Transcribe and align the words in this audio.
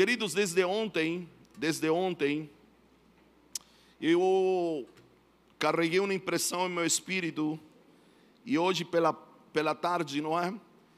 Queridos, 0.00 0.32
desde 0.32 0.64
ontem, 0.64 1.28
desde 1.58 1.90
ontem, 1.90 2.48
eu 4.00 4.88
carreguei 5.58 6.00
uma 6.00 6.14
impressão 6.14 6.66
em 6.66 6.70
meu 6.70 6.86
espírito 6.86 7.60
e 8.46 8.56
hoje 8.56 8.82
pela, 8.82 9.12
pela 9.52 9.74
tarde, 9.74 10.22
não 10.22 10.40
é? 10.40 10.54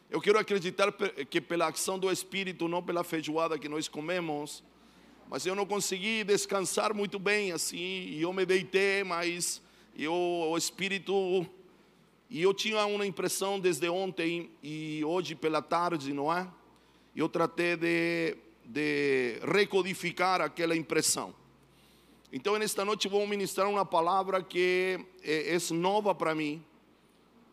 Eu 0.09 0.21
quero 0.21 0.39
acreditar 0.39 0.93
que 1.29 1.41
pela 1.41 1.67
ação 1.67 1.99
do 1.99 2.13
Espírito, 2.13 2.69
não 2.69 2.81
pela 2.81 3.03
feijoada 3.03 3.59
que 3.59 3.69
nós 3.69 3.89
comemos, 3.89 4.63
mas 5.29 5.45
eu 5.45 5.57
não 5.57 5.67
consegui 5.67 6.23
descansar 6.23 6.95
muito 6.95 7.19
bem 7.19 7.51
assim, 7.51 8.07
e 8.09 8.23
eu 8.23 8.33
me 8.33 8.47
deitei, 8.47 9.03
mas 9.03 9.61
eu, 9.99 10.15
o 10.15 10.57
Espírito, 10.57 11.45
e 12.31 12.41
eu 12.41 12.55
tinha 12.55 12.87
uma 12.87 13.05
impressão 13.05 13.59
desde 13.59 13.89
ontem 13.89 14.49
e 14.63 15.03
hoje 15.05 15.35
pela 15.35 15.61
tarde, 15.61 16.13
não 16.13 16.33
é? 16.33 16.47
Eu 17.17 17.29
tratei 17.29 17.75
de 17.77 18.37
de 18.73 19.39
recodificar 19.43 20.41
aquela 20.41 20.75
impressão. 20.75 21.35
Então, 22.33 22.59
nesta 22.59 22.87
noite 22.87 23.07
vou 23.07 23.27
ministrar 23.27 23.69
uma 23.69 23.85
palavra 23.85 24.43
que 24.43 24.99
é, 25.23 25.55
é 25.55 25.75
nova 25.75 26.15
para 26.15 26.35
mim. 26.35 26.65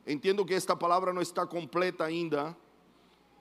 Entendo 0.08 0.46
que 0.46 0.54
esta 0.54 0.78
palavra 0.78 1.12
não 1.12 1.22
está 1.22 1.46
completa 1.46 2.06
ainda, 2.06 2.56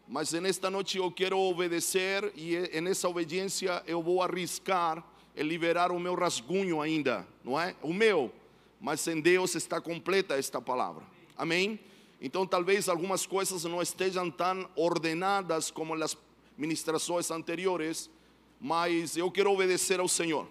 mas 0.09 0.33
nesta 0.33 0.69
noite 0.69 0.99
eu 0.99 1.11
quero 1.13 1.39
obedecer 1.39 2.33
e 2.35 2.81
nessa 2.81 3.09
obediência 3.09 3.81
eu 3.87 4.03
vou 4.03 4.23
arriscar 4.23 5.05
e 5.37 5.43
liberar 5.45 5.93
o 5.93 6.01
meu 6.01 6.17
rasgunho 6.17 6.83
ainda, 6.83 7.25
não 7.45 7.59
é? 7.59 7.77
O 7.81 7.95
meu, 7.95 8.33
mas 8.81 9.07
em 9.07 9.21
Deus 9.21 9.55
está 9.55 9.81
completa 9.81 10.37
esta 10.37 10.61
palavra. 10.61 11.05
Amém? 11.37 11.79
Então, 12.21 12.45
talvez 12.45 12.89
algumas 12.89 13.25
coisas 13.25 13.63
não 13.63 13.81
estejam 13.81 14.29
tão 14.29 14.69
ordenadas 14.75 15.71
como 15.71 15.95
as 15.95 16.17
ministrações 16.59 17.31
anteriores, 17.31 18.11
mas 18.61 19.17
eu 19.17 19.31
quero 19.31 19.53
obedecer 19.53 20.01
ao 20.01 20.09
Senhor. 20.09 20.47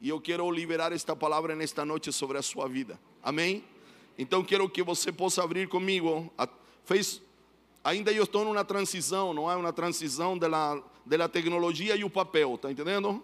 E 0.00 0.08
eu 0.08 0.18
quero 0.18 0.50
liberar 0.50 0.92
esta 0.92 1.14
palavra 1.14 1.54
nesta 1.54 1.84
noite 1.84 2.10
sobre 2.10 2.38
a 2.38 2.42
sua 2.42 2.66
vida. 2.66 2.98
Amém? 3.22 3.62
Então 4.18 4.42
quero 4.42 4.68
que 4.68 4.82
você 4.82 5.12
possa 5.12 5.44
abrir 5.44 5.68
comigo. 5.68 6.32
Fez, 6.84 7.20
ainda 7.84 8.10
eu 8.10 8.24
estou 8.24 8.44
numa 8.44 8.64
transição, 8.64 9.34
não 9.34 9.50
é 9.50 9.54
uma 9.54 9.74
transição 9.74 10.38
da, 10.38 10.82
da 11.04 11.28
tecnologia 11.28 11.94
e 11.94 12.02
o 12.02 12.08
papel, 12.08 12.56
tá 12.56 12.72
entendendo? 12.72 13.22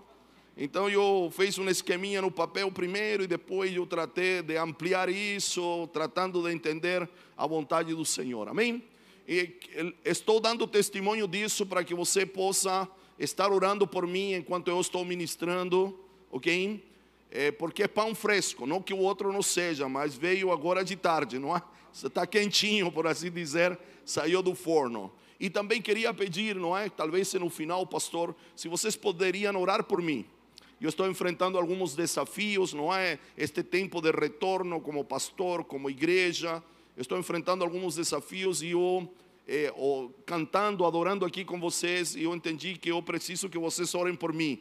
Então 0.54 0.88
eu 0.88 1.30
fiz 1.34 1.58
um 1.58 1.68
esqueminha 1.68 2.20
no 2.20 2.30
papel 2.30 2.70
primeiro 2.70 3.24
e 3.24 3.26
depois 3.26 3.74
eu 3.74 3.86
tratei 3.86 4.42
de 4.42 4.56
ampliar 4.58 5.08
isso, 5.08 5.86
tratando 5.92 6.42
de 6.42 6.52
entender 6.52 7.08
a 7.36 7.46
vontade 7.46 7.94
do 7.94 8.04
Senhor. 8.04 8.48
Amém? 8.48 8.82
E 9.28 9.56
estou 10.04 10.38
dando 10.38 10.66
testemunho 10.68 11.26
disso 11.26 11.66
para 11.66 11.82
que 11.82 11.94
você 11.94 12.24
possa 12.24 12.88
estar 13.18 13.50
orando 13.50 13.86
por 13.86 14.06
mim 14.06 14.34
enquanto 14.34 14.68
eu 14.68 14.80
estou 14.80 15.04
ministrando, 15.04 15.98
ok? 16.30 16.84
É 17.28 17.50
porque 17.50 17.82
é 17.82 17.88
pão 17.88 18.14
fresco, 18.14 18.66
não 18.66 18.80
que 18.80 18.94
o 18.94 18.98
outro 18.98 19.32
não 19.32 19.42
seja, 19.42 19.88
mas 19.88 20.14
veio 20.14 20.52
agora 20.52 20.84
de 20.84 20.94
tarde, 20.94 21.40
não 21.40 21.56
é? 21.56 21.62
Você 21.92 22.06
está 22.06 22.24
quentinho, 22.26 22.92
por 22.92 23.06
assim 23.06 23.30
dizer, 23.30 23.76
saiu 24.04 24.42
do 24.42 24.54
forno. 24.54 25.12
E 25.40 25.50
também 25.50 25.82
queria 25.82 26.14
pedir, 26.14 26.54
não 26.54 26.76
é? 26.76 26.88
Talvez 26.88 27.34
no 27.34 27.50
final, 27.50 27.84
pastor, 27.84 28.34
se 28.54 28.68
vocês 28.68 28.94
poderiam 28.94 29.60
orar 29.60 29.82
por 29.82 30.00
mim. 30.00 30.24
Eu 30.80 30.88
estou 30.88 31.08
enfrentando 31.08 31.58
alguns 31.58 31.96
desafios, 31.96 32.72
não 32.72 32.94
é? 32.94 33.18
Este 33.36 33.62
tempo 33.62 34.00
de 34.00 34.12
retorno 34.12 34.80
como 34.80 35.04
pastor, 35.04 35.64
como 35.64 35.90
igreja 35.90 36.62
estou 37.02 37.18
enfrentando 37.18 37.62
alguns 37.62 37.96
desafios 37.96 38.62
e 38.62 38.70
eu, 38.70 39.12
eh, 39.46 39.72
cantando, 40.24 40.84
adorando 40.84 41.24
aqui 41.24 41.44
com 41.44 41.60
vocês, 41.60 42.14
e 42.14 42.22
eu 42.22 42.34
entendi 42.34 42.76
que 42.76 42.90
eu 42.90 43.02
preciso 43.02 43.48
que 43.48 43.58
vocês 43.58 43.94
orem 43.94 44.14
por 44.14 44.32
mim. 44.32 44.60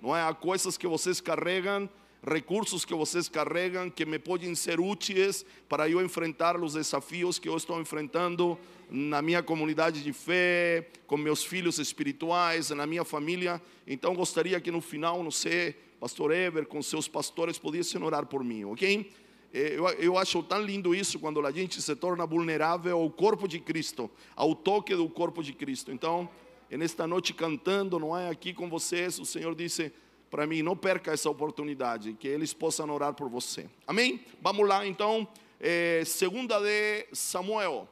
Não 0.00 0.16
é? 0.16 0.22
Há 0.22 0.32
coisas 0.32 0.76
que 0.76 0.86
vocês 0.86 1.20
carregam, 1.20 1.88
recursos 2.24 2.84
que 2.84 2.94
vocês 2.94 3.28
carregam 3.28 3.90
que 3.90 4.06
me 4.06 4.18
podem 4.18 4.54
ser 4.54 4.78
úteis 4.78 5.44
para 5.68 5.88
eu 5.88 6.00
enfrentar 6.00 6.56
os 6.56 6.74
desafios 6.74 7.38
que 7.38 7.48
eu 7.48 7.56
estou 7.56 7.80
enfrentando 7.80 8.56
na 8.88 9.20
minha 9.20 9.42
comunidade 9.42 10.02
de 10.02 10.12
fé, 10.12 10.86
com 11.06 11.16
meus 11.16 11.42
filhos 11.42 11.78
espirituais, 11.78 12.70
na 12.70 12.86
minha 12.86 13.04
família. 13.04 13.60
Então 13.86 14.14
gostaria 14.14 14.60
que 14.60 14.70
no 14.70 14.80
final, 14.80 15.22
não 15.22 15.30
sei, 15.30 15.74
pastor 15.98 16.32
Ever, 16.32 16.66
com 16.66 16.82
seus 16.82 17.08
pastores, 17.08 17.58
pudessem 17.58 18.02
orar 18.02 18.26
por 18.26 18.44
mim, 18.44 18.64
ok? 18.64 19.10
Eh, 19.52 19.74
eu, 19.76 19.86
eu 19.88 20.18
acho 20.18 20.42
tão 20.42 20.62
lindo 20.62 20.94
isso 20.94 21.18
quando 21.18 21.44
a 21.44 21.50
gente 21.50 21.80
se 21.82 21.94
torna 21.94 22.26
vulnerável 22.26 22.98
ao 22.98 23.10
corpo 23.10 23.46
de 23.46 23.60
Cristo, 23.60 24.10
ao 24.34 24.54
toque 24.54 24.94
do 24.94 25.08
corpo 25.08 25.42
de 25.42 25.52
Cristo. 25.52 25.92
Então, 25.92 26.28
nesta 26.70 27.06
noite 27.06 27.34
cantando, 27.34 27.98
não 27.98 28.16
é 28.16 28.30
aqui 28.30 28.54
com 28.54 28.68
vocês, 28.68 29.18
o 29.18 29.24
Senhor 29.26 29.54
disse 29.54 29.92
para 30.30 30.46
mim: 30.46 30.62
não 30.62 30.74
perca 30.74 31.12
essa 31.12 31.28
oportunidade, 31.28 32.14
que 32.14 32.26
eles 32.26 32.54
possam 32.54 32.88
orar 32.90 33.12
por 33.12 33.28
você. 33.28 33.68
Amém? 33.86 34.24
Vamos 34.40 34.66
lá 34.66 34.86
então, 34.86 35.28
é, 35.60 36.02
segunda 36.06 36.58
de 36.58 37.06
Samuel. 37.12 37.86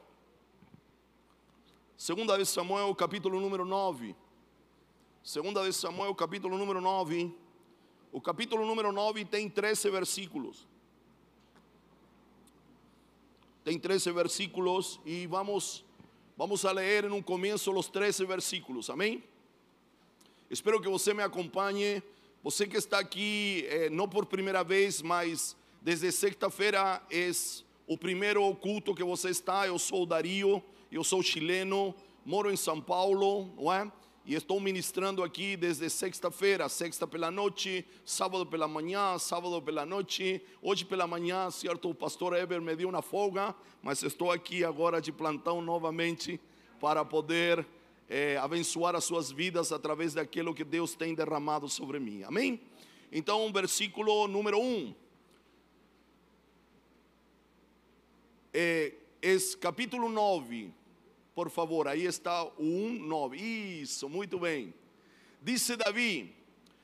Segunda 1.95 2.35
de 2.35 2.47
Samuel, 2.47 2.95
capítulo 2.95 3.39
número 3.39 3.63
9. 3.63 4.15
Segunda 5.23 5.63
de 5.63 5.71
Samuel, 5.71 6.15
capítulo 6.15 6.57
número 6.57 6.81
9. 6.81 7.31
O 8.11 8.19
capítulo 8.19 8.65
número 8.65 8.91
9 8.91 9.23
tem 9.23 9.47
13 9.47 9.91
versículos. 9.91 10.67
Tem 13.63 13.77
13 13.77 14.11
versículos 14.11 14.99
e 15.05 15.27
vamos, 15.27 15.85
vamos 16.35 16.65
a 16.65 16.71
ler 16.71 17.05
um 17.11 17.21
começo 17.21 17.71
os 17.71 17.87
13 17.87 18.25
versículos, 18.25 18.89
amém? 18.89 19.23
Espero 20.49 20.81
que 20.81 20.89
você 20.89 21.13
me 21.13 21.21
acompanhe. 21.21 22.01
Você 22.43 22.65
que 22.65 22.75
está 22.75 22.97
aqui, 22.97 23.63
eh, 23.69 23.87
não 23.91 24.09
por 24.09 24.25
primeira 24.25 24.63
vez, 24.63 25.03
mas 25.03 25.55
desde 25.79 26.11
sexta-feira 26.11 27.03
é 27.11 27.29
o 27.85 27.95
primeiro 27.95 28.55
culto 28.55 28.95
que 28.95 29.03
você 29.03 29.29
está. 29.29 29.67
Eu 29.67 29.77
sou 29.77 30.07
Dario, 30.07 30.63
eu 30.91 31.03
sou 31.03 31.21
chileno, 31.21 31.93
moro 32.25 32.49
em 32.49 32.57
São 32.57 32.81
Paulo, 32.81 33.53
não 33.55 33.71
é? 33.71 33.91
E 34.23 34.35
estou 34.35 34.59
ministrando 34.59 35.23
aqui 35.23 35.57
desde 35.57 35.89
sexta-feira, 35.89 36.69
sexta 36.69 37.07
pela 37.07 37.31
noite, 37.31 37.83
sábado 38.05 38.45
pela 38.45 38.67
manhã, 38.67 39.17
sábado 39.17 39.59
pela 39.61 39.83
noite. 39.83 40.39
Hoje 40.61 40.85
pela 40.85 41.07
manhã, 41.07 41.49
certo, 41.49 41.89
o 41.89 41.95
pastor 41.95 42.35
Eber 42.37 42.61
me 42.61 42.75
deu 42.75 42.89
uma 42.89 43.01
folga, 43.01 43.55
mas 43.81 44.03
estou 44.03 44.31
aqui 44.31 44.63
agora 44.63 45.01
de 45.01 45.11
plantão 45.11 45.59
novamente 45.59 46.39
para 46.79 47.03
poder 47.03 47.65
é, 48.07 48.37
abençoar 48.37 48.95
as 48.95 49.03
suas 49.05 49.31
vidas 49.31 49.71
através 49.71 50.13
daquilo 50.13 50.53
que 50.53 50.63
Deus 50.63 50.93
tem 50.93 51.15
derramado 51.15 51.67
sobre 51.67 51.99
mim. 51.99 52.21
Amém? 52.23 52.61
Então, 53.11 53.51
versículo 53.51 54.27
número 54.27 54.59
1. 54.59 54.63
Um. 54.63 54.95
É, 58.53 58.93
é 59.21 59.37
capítulo 59.59 60.09
9 60.09 60.80
por 61.33 61.49
favor, 61.49 61.87
aí 61.87 62.05
está 62.05 62.43
o 62.43 62.61
1,9. 62.61 63.39
Isso, 63.39 64.09
muito 64.09 64.39
bem. 64.39 64.73
Disse 65.41 65.75
Davi: 65.75 66.35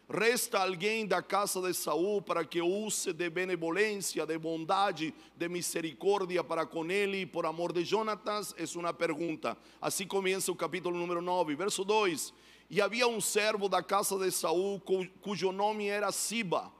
Resta 0.09 0.59
alguém 0.59 1.05
da 1.05 1.21
casa 1.21 1.61
de 1.61 1.73
Saul 1.73 2.21
para 2.21 2.45
que 2.45 2.61
use 2.61 3.11
de 3.11 3.29
benevolência, 3.29 4.25
de 4.25 4.37
bondade, 4.37 5.13
de 5.35 5.49
misericórdia 5.49 6.41
para 6.45 6.65
com 6.65 6.89
ele, 6.89 7.25
por 7.25 7.45
amor 7.45 7.73
de 7.73 7.83
Jonatas? 7.83 8.55
É 8.57 8.63
uma 8.77 8.93
pergunta. 8.93 9.57
Assim 9.81 10.07
começa 10.07 10.49
o 10.49 10.55
capítulo 10.55 10.97
número 10.97 11.21
9, 11.21 11.55
verso 11.55 11.83
2. 11.83 12.33
E 12.69 12.79
havia 12.79 13.05
um 13.05 13.19
servo 13.19 13.67
da 13.67 13.83
casa 13.83 14.17
de 14.17 14.31
Saul 14.31 14.81
cujo 15.21 15.51
nome 15.51 15.87
era 15.87 16.09
Siba. 16.13 16.71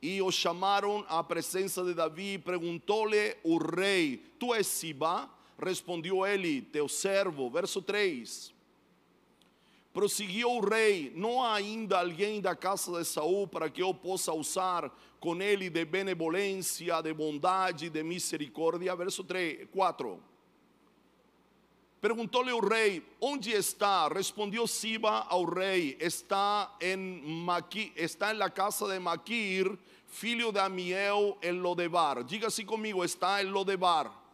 E 0.00 0.22
o 0.22 0.30
chamaram 0.30 1.04
à 1.08 1.24
presença 1.24 1.82
de 1.82 1.94
Davi 1.94 2.34
e 2.34 2.38
perguntou-lhe 2.38 3.36
o 3.42 3.58
rei: 3.58 4.18
Tu 4.38 4.54
és 4.54 4.68
Siba? 4.68 5.28
Respondeu 5.58 6.26
ele, 6.26 6.62
teu 6.62 6.88
servo, 6.88 7.48
verso 7.48 7.80
3. 7.80 8.54
Prosseguiu 9.96 10.50
o 10.50 10.60
rei: 10.60 11.10
Não 11.16 11.42
há 11.42 11.54
ainda 11.54 11.98
alguém 11.98 12.38
da 12.38 12.54
casa 12.54 12.92
de 12.98 13.04
Saul 13.06 13.48
para 13.48 13.70
que 13.70 13.82
eu 13.82 13.94
possa 13.94 14.30
usar 14.34 14.94
com 15.18 15.40
ele 15.40 15.70
de 15.70 15.84
benevolência, 15.86 17.00
de 17.00 17.14
bondade, 17.14 17.88
de 17.88 18.02
misericórdia. 18.02 18.94
Verso 18.94 19.24
3, 19.24 19.66
4. 19.72 20.20
Perguntou-lhe 21.98 22.52
o 22.52 22.60
rei: 22.60 23.02
Onde 23.18 23.52
está? 23.52 24.06
Respondeu 24.08 24.66
Siba 24.66 25.26
ao 25.30 25.46
rei: 25.46 25.96
Está 25.98 26.76
em 26.78 26.96
Maqui, 26.96 27.90
está 27.96 28.34
em 28.34 28.36
la 28.36 28.50
casa 28.50 28.86
de 28.86 28.98
Maquir, 28.98 29.78
filho 30.06 30.52
de 30.52 30.58
Amiel, 30.58 31.38
en 31.42 31.52
Lodebar. 31.52 32.22
Diga 32.22 32.48
assim 32.48 32.66
comigo: 32.66 33.02
Está 33.02 33.42
em 33.42 33.46
Lodebar. 33.46 34.25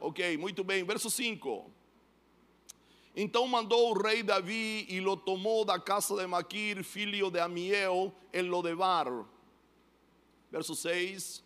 Ok, 0.00 0.36
muito 0.36 0.62
bem. 0.62 0.84
Verso 0.84 1.10
5. 1.10 1.70
Então 3.16 3.48
mandou 3.48 3.90
o 3.90 4.00
rei 4.00 4.22
Davi 4.22 4.86
e 4.88 5.00
lo 5.00 5.16
tomou 5.16 5.64
da 5.64 5.78
casa 5.78 6.14
de 6.14 6.26
Maquir, 6.26 6.84
filho 6.84 7.30
de 7.30 7.40
Amiel, 7.40 8.14
em 8.32 8.42
Lodebar. 8.42 9.26
Verso 10.52 10.76
6. 10.76 11.42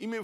E, 0.00 0.06
me, 0.06 0.20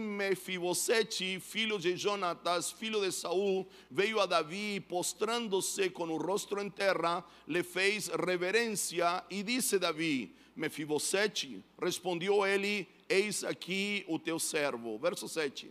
Mefibosete, 0.00 1.38
filho 1.38 1.78
de 1.78 1.96
Jonatas, 1.96 2.72
filho 2.72 3.00
de 3.00 3.12
Saul, 3.12 3.64
veio 3.88 4.18
a 4.18 4.26
Davi, 4.26 4.80
postrando-se 4.80 5.88
com 5.90 6.08
o 6.08 6.16
rosto 6.16 6.58
em 6.58 6.68
terra, 6.68 7.24
lhe 7.46 7.62
fez 7.62 8.08
reverência 8.08 9.22
e 9.30 9.44
disse 9.44 9.78
Davi: 9.78 10.34
Mefibosete, 10.56 11.62
respondeu 11.80 12.44
ele: 12.44 12.88
Eis 13.08 13.44
aqui 13.44 14.04
o 14.08 14.18
teu 14.18 14.40
servo. 14.40 14.98
Verso 14.98 15.28
7. 15.28 15.70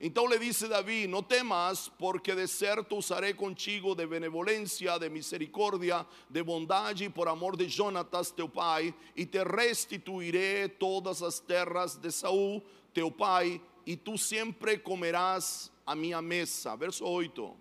Então 0.00 0.28
lhe 0.28 0.38
disse 0.38 0.68
Davi: 0.68 1.08
Não 1.08 1.22
temas, 1.22 1.88
porque 1.88 2.34
de 2.34 2.46
certo 2.46 2.96
usarei 2.96 3.34
contigo 3.34 3.96
de 3.96 4.06
benevolência, 4.06 4.96
de 4.98 5.08
misericórdia, 5.08 6.06
de 6.30 6.42
bondade, 6.42 7.08
por 7.10 7.26
amor 7.26 7.56
de 7.56 7.68
Jonatas 7.68 8.30
teu 8.30 8.48
pai, 8.48 8.94
e 9.16 9.26
te 9.26 9.42
restituirei 9.42 10.68
todas 10.68 11.22
as 11.22 11.40
terras 11.40 11.96
de 11.96 12.12
Saul 12.12 12.62
teu 12.94 13.10
pai, 13.10 13.60
e 13.84 13.96
tu 13.96 14.16
sempre 14.16 14.78
comerás 14.78 15.72
a 15.84 15.96
minha 15.96 16.22
mesa. 16.22 16.76
Verso 16.76 17.04
8. 17.04 17.56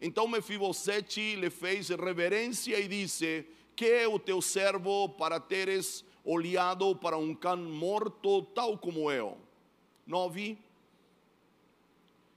Então 0.00 0.26
Mefibosete 0.26 1.36
lhe 1.36 1.48
fez 1.48 1.90
reverência 1.90 2.78
e 2.80 2.88
disse: 2.88 3.46
Que 3.76 3.86
é 3.86 4.08
o 4.08 4.18
teu 4.18 4.42
servo 4.42 5.10
para 5.10 5.38
teres 5.38 6.04
olhado 6.24 6.96
para 6.96 7.16
um 7.16 7.32
cão 7.32 7.56
morto, 7.56 8.42
tal 8.42 8.76
como 8.76 9.12
eu? 9.12 9.38
9. 10.04 10.58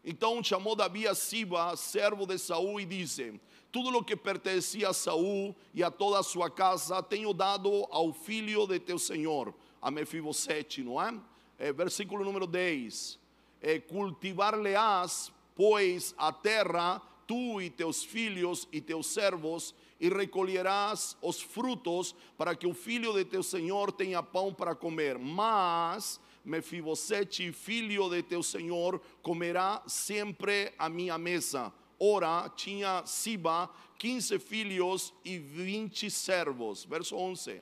Então 0.03 0.43
chamou 0.43 0.75
Davi 0.75 1.07
a 1.07 1.13
Siba, 1.13 1.75
servo 1.75 2.25
de 2.25 2.37
Saul, 2.37 2.79
e 2.79 2.85
disse: 2.85 3.39
Tudo 3.71 3.97
o 3.97 4.03
que 4.03 4.15
pertencia 4.15 4.89
a 4.89 4.93
Saul 4.93 5.55
e 5.73 5.83
a 5.83 5.91
toda 5.91 6.19
a 6.19 6.23
sua 6.23 6.49
casa 6.49 7.03
tenho 7.03 7.33
dado 7.33 7.87
ao 7.91 8.13
filho 8.13 8.65
de 8.65 8.79
teu 8.79 8.97
senhor, 8.97 9.53
a 9.81 9.91
Mefibosete, 9.91 10.83
não 10.83 11.01
é? 11.01 11.13
é 11.57 11.73
versículo 11.73 12.23
número 12.23 12.47
10: 12.47 13.19
é, 13.61 13.79
Cultivar-lhe-ás, 13.79 15.31
pois, 15.55 16.15
a 16.17 16.31
terra, 16.31 17.01
tu 17.27 17.61
e 17.61 17.69
teus 17.69 18.03
filhos 18.03 18.67
e 18.71 18.79
teus 18.79 19.07
servos, 19.07 19.75
e 19.99 20.07
recolherás 20.07 21.17
os 21.21 21.41
frutos, 21.41 22.15
para 22.37 22.55
que 22.55 22.65
o 22.65 22.73
filho 22.73 23.13
de 23.13 23.25
teu 23.25 23.43
senhor 23.43 23.91
tenha 23.91 24.23
pão 24.23 24.53
para 24.53 24.73
comer. 24.73 25.19
Mas 25.19 26.21
Mefibosete, 26.43 27.51
filho 27.51 28.09
de 28.09 28.23
teu 28.23 28.41
senhor, 28.41 29.01
comerá 29.21 29.83
sempre 29.87 30.73
a 30.77 30.89
minha 30.89 31.17
mesa. 31.17 31.71
Ora, 31.99 32.49
tinha 32.55 33.03
Siba 33.05 33.69
15 33.97 34.39
filhos 34.39 35.13
e 35.25 35.37
20 35.37 36.09
servos. 36.09 36.85
Verso 36.85 37.15
11. 37.15 37.61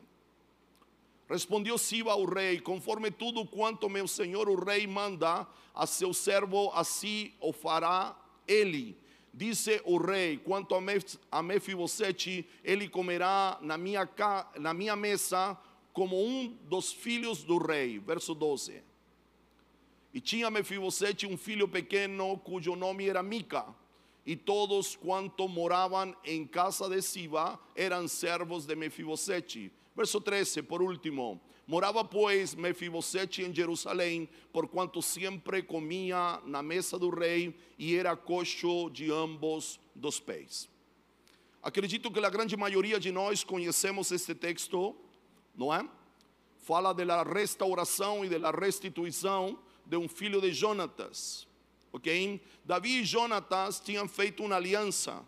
Respondeu 1.27 1.77
Siba 1.77 2.11
ao 2.11 2.23
rei: 2.25 2.59
Conforme 2.59 3.11
tudo 3.11 3.45
quanto 3.45 3.89
meu 3.89 4.07
senhor 4.07 4.47
o 4.47 4.55
rei 4.55 4.87
manda 4.87 5.47
a 5.73 5.85
seu 5.85 6.13
servo, 6.13 6.71
assim 6.73 7.33
o 7.41 7.51
fará 7.51 8.15
ele. 8.47 8.97
Disse 9.33 9.81
o 9.85 9.97
rei: 9.97 10.37
Quanto 10.37 10.73
a 11.31 11.43
Mefibosete, 11.43 12.47
ele 12.63 12.87
comerá 12.87 13.57
na 13.61 13.77
minha, 13.77 14.07
na 14.57 14.73
minha 14.73 14.95
mesa 14.95 15.57
como 15.97 16.23
um 16.23 16.55
dos 16.69 16.93
filhos 16.93 17.43
do 17.43 17.57
rei. 17.57 17.97
Verso 17.97 18.35
12. 18.35 18.83
E 20.13 20.21
tinha 20.21 20.51
Mefibosete 20.51 21.25
um 21.25 21.35
filho 21.35 21.67
pequeno 21.67 22.37
cujo 22.37 22.75
nome 22.75 23.09
era 23.09 23.23
Mica. 23.23 23.65
E 24.23 24.35
todos 24.35 24.95
quanto 24.95 25.47
moravam 25.47 26.15
em 26.23 26.45
casa 26.45 26.87
de 26.87 27.01
Siba 27.01 27.59
eram 27.75 28.07
servos 28.07 28.67
de 28.67 28.75
Mefibosete. 28.75 29.71
Verso 29.95 30.21
13, 30.21 30.61
por 30.61 30.83
último. 30.83 31.41
Morava, 31.65 32.05
pois, 32.05 32.53
Mefibosete 32.53 33.41
em 33.41 33.51
Jerusalém, 33.51 34.29
porquanto 34.53 35.01
sempre 35.01 35.63
comia 35.63 36.39
na 36.45 36.61
mesa 36.61 36.99
do 36.99 37.09
rei 37.09 37.55
e 37.75 37.95
era 37.95 38.15
coxo 38.15 38.91
de 38.91 39.11
ambos 39.11 39.79
dos 39.95 40.19
pés. 40.19 40.69
Acredito 41.63 42.11
que 42.11 42.23
a 42.23 42.29
grande 42.29 42.55
maioria 42.55 42.99
de 42.99 43.11
nós 43.11 43.43
conhecemos 43.43 44.11
este 44.11 44.35
texto 44.35 44.95
não 45.57 45.73
é? 45.73 45.87
Fala 46.59 46.93
da 46.93 47.23
restauração 47.23 48.23
e 48.23 48.29
da 48.29 48.51
restituição 48.51 49.57
de 49.85 49.97
um 49.97 50.07
filho 50.07 50.39
de 50.39 50.53
Jonatas, 50.53 51.47
ok? 51.91 52.39
Davi 52.63 52.99
e 52.99 53.05
Jonatas 53.05 53.79
tinham 53.79 54.07
feito 54.07 54.43
uma 54.43 54.55
aliança, 54.55 55.25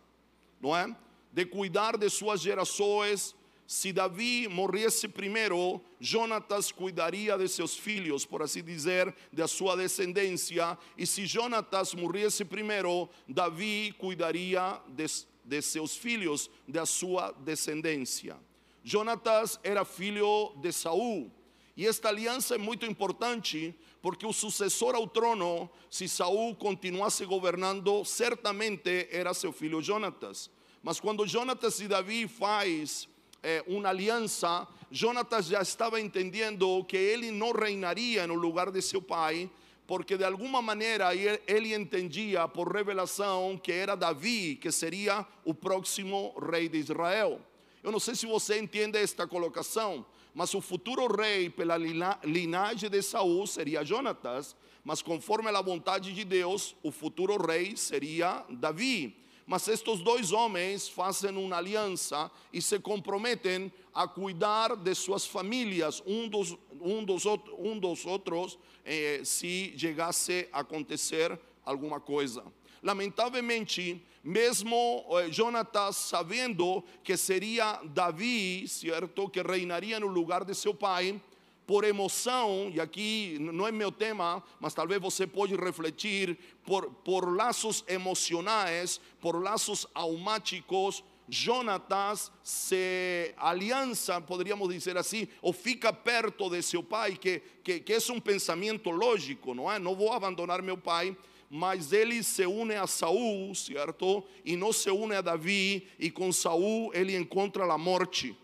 não 0.61 0.75
é? 0.75 0.95
De 1.31 1.45
cuidar 1.45 1.97
de 1.97 2.09
suas 2.09 2.41
gerações. 2.41 3.35
Se 3.65 3.93
Davi 3.93 4.47
morresse 4.47 5.07
primeiro, 5.07 5.79
Jonatas 5.99 6.71
cuidaria 6.71 7.37
de 7.37 7.47
seus 7.47 7.77
filhos, 7.77 8.25
por 8.25 8.41
assim 8.41 8.63
dizer, 8.63 9.15
de 9.31 9.47
sua 9.47 9.77
descendência. 9.77 10.77
E 10.97 11.05
se 11.05 11.25
Jonatas 11.25 11.93
morresse 11.93 12.43
primeiro, 12.43 13.07
Davi 13.27 13.93
cuidaria 13.97 14.81
de, 14.87 15.05
de 15.45 15.61
seus 15.61 15.95
filhos, 15.95 16.49
da 16.67 16.85
sua 16.85 17.31
descendência. 17.31 18.35
Jonatas 18.83 19.59
era 19.63 19.85
filho 19.85 20.53
de 20.57 20.71
Saul. 20.71 21.31
E 21.75 21.87
esta 21.87 22.09
aliança 22.09 22.55
é 22.55 22.57
muito 22.57 22.85
importante 22.85 23.73
porque 24.01 24.25
o 24.25 24.33
sucessor 24.33 24.95
ao 24.95 25.07
trono, 25.07 25.69
se 25.89 26.07
Saul 26.07 26.55
continuasse 26.55 27.25
governando, 27.25 28.03
certamente 28.05 29.07
era 29.11 29.33
seu 29.33 29.51
filho 29.51 29.81
Jonatas. 29.81 30.49
Mas 30.81 30.99
quando 30.99 31.27
Jonatas 31.27 31.79
e 31.79 31.87
Davi 31.87 32.27
faz 32.27 33.07
eh, 33.43 33.63
uma 33.67 33.89
aliança, 33.89 34.67
Jonatas 34.89 35.47
já 35.47 35.61
estava 35.61 35.99
entendendo 35.99 36.83
que 36.85 36.97
ele 36.97 37.31
não 37.31 37.51
reinaria 37.51 38.25
no 38.25 38.35
lugar 38.35 38.71
de 38.71 38.81
seu 38.81 39.01
pai, 39.01 39.49
porque 39.85 40.17
de 40.17 40.23
alguma 40.23 40.61
maneira 40.61 41.09
ele 41.15 41.73
entendia 41.73 42.47
por 42.47 42.71
revelação 42.71 43.59
que 43.61 43.71
era 43.71 43.95
Davi 43.95 44.55
que 44.55 44.71
seria 44.71 45.25
o 45.43 45.53
próximo 45.53 46.33
rei 46.39 46.69
de 46.69 46.77
Israel. 46.77 47.41
Eu 47.81 47.91
não 47.91 47.99
sei 47.99 48.15
se 48.15 48.25
você 48.25 48.59
entende 48.59 48.97
esta 48.97 49.25
colocação, 49.25 50.05
mas 50.33 50.53
o 50.53 50.61
futuro 50.61 51.07
rei 51.07 51.49
pela 51.49 51.77
linhagem 51.77 52.89
de 52.89 53.01
Saul 53.01 53.47
seria 53.47 53.85
Jonatas, 53.85 54.55
mas 54.83 55.01
conforme 55.01 55.49
a 55.49 55.61
vontade 55.61 56.13
de 56.13 56.23
Deus, 56.25 56.75
o 56.83 56.91
futuro 56.91 57.37
rei 57.37 57.77
seria 57.77 58.45
Davi. 58.49 59.15
Mas 59.45 59.67
estes 59.67 59.99
dois 60.01 60.31
homens 60.31 60.87
fazem 60.87 61.35
uma 61.35 61.57
aliança 61.57 62.29
e 62.53 62.61
se 62.61 62.77
comprometem 62.79 63.71
a 63.93 64.07
cuidar 64.07 64.75
de 64.75 64.93
suas 64.93 65.25
famílias, 65.25 66.03
um 66.05 66.27
dos, 66.27 66.55
um 66.79 67.03
dos, 67.03 67.25
um 67.57 67.79
dos 67.79 68.05
outros, 68.05 68.59
eh, 68.85 69.21
se 69.23 69.73
chegasse 69.75 70.47
a 70.51 70.59
acontecer 70.59 71.39
alguma 71.65 71.99
coisa. 71.99 72.43
Lamentavelmente, 72.83 74.05
mesmo 74.23 75.05
eh, 75.11 75.31
Jonatas 75.31 75.95
sabendo 75.95 76.83
que 77.03 77.15
seria 77.15 77.79
Davi, 77.83 78.67
certo, 78.67 79.29
que 79.29 79.41
reinaria 79.41 79.99
no 79.99 80.07
lugar 80.07 80.43
de 80.43 80.53
seu 80.53 80.73
pai, 80.73 81.19
por 81.65 81.83
emoção, 81.83 82.71
e 82.73 82.81
aqui 82.81 83.37
não 83.39 83.67
é 83.67 83.71
meu 83.71 83.91
tema, 83.91 84.43
mas 84.59 84.73
talvez 84.73 84.99
você 84.99 85.27
pode 85.27 85.55
refletir, 85.55 86.35
por, 86.65 86.89
por 86.91 87.31
laços 87.31 87.83
emocionais, 87.87 88.99
por 89.21 89.39
laços 89.39 89.85
almáticos, 89.93 91.03
Jonatas 91.29 92.31
se 92.43 93.35
aliança, 93.37 94.19
poderíamos 94.19 94.67
dizer 94.73 94.97
assim, 94.97 95.27
ou 95.43 95.53
fica 95.53 95.93
perto 95.93 96.49
de 96.49 96.61
seu 96.63 96.81
pai, 96.81 97.15
que, 97.15 97.39
que, 97.63 97.79
que 97.79 97.93
é 97.93 97.99
um 98.11 98.19
pensamento 98.19 98.89
lógico, 98.89 99.53
não 99.53 99.71
é? 99.71 99.77
Não 99.77 99.95
vou 99.95 100.11
abandonar 100.11 100.63
meu 100.63 100.75
pai, 100.75 101.15
mas 101.49 101.91
ele 101.91 102.21
se 102.21 102.45
une 102.45 102.75
a 102.75 102.85
Saul, 102.85 103.55
certo? 103.55 104.23
E 104.45 104.55
não 104.55 104.71
se 104.71 104.91
une 104.91 105.15
a 105.15 105.21
Davi, 105.21 105.87
e 105.97 106.11
com 106.11 106.31
Saul 106.31 106.91
ele 106.93 107.15
encontra 107.15 107.63
a 107.65 107.77
morte. 107.77 108.37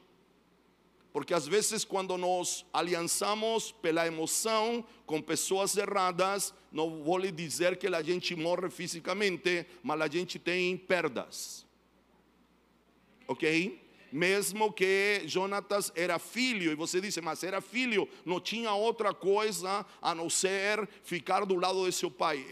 Porque 1.14 1.34
às 1.34 1.48
vezes, 1.48 1.86
quando 1.86 2.18
nos 2.18 2.66
aliançamos 2.74 3.72
pela 3.72 4.06
emoção 4.06 4.84
com 5.06 5.22
pessoas 5.22 5.78
erradas, 5.78 6.54
não 6.72 7.04
vou 7.04 7.18
lhe 7.18 7.32
dizer 7.32 7.78
que 7.78 7.88
a 7.88 8.02
gente 8.02 8.36
morre 8.36 8.70
fisicamente, 8.70 9.66
mas 9.82 10.02
a 10.02 10.08
gente 10.08 10.38
tem 10.38 10.76
perdas. 10.76 11.66
Ok? 13.28 13.85
Mesmo 14.16 14.72
que 14.72 15.24
Jonatas 15.26 15.92
era 15.94 16.18
filho, 16.18 16.72
e 16.72 16.76
você 16.76 17.02
diz, 17.02 17.18
mas 17.18 17.44
era 17.44 17.60
filho, 17.60 18.08
não 18.24 18.40
tinha 18.40 18.72
outra 18.72 19.14
coisa 19.14 19.86
a 20.02 20.16
não 20.16 20.30
ser 20.30 20.88
ficar 21.04 21.46
do 21.46 21.56
lado 21.56 21.86
de 21.86 21.92
seu 21.92 22.10
pai. 22.10 22.46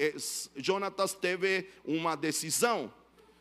Jonatas 0.57 1.13
teve 1.13 1.69
uma 1.85 2.17
decisão, 2.17 2.93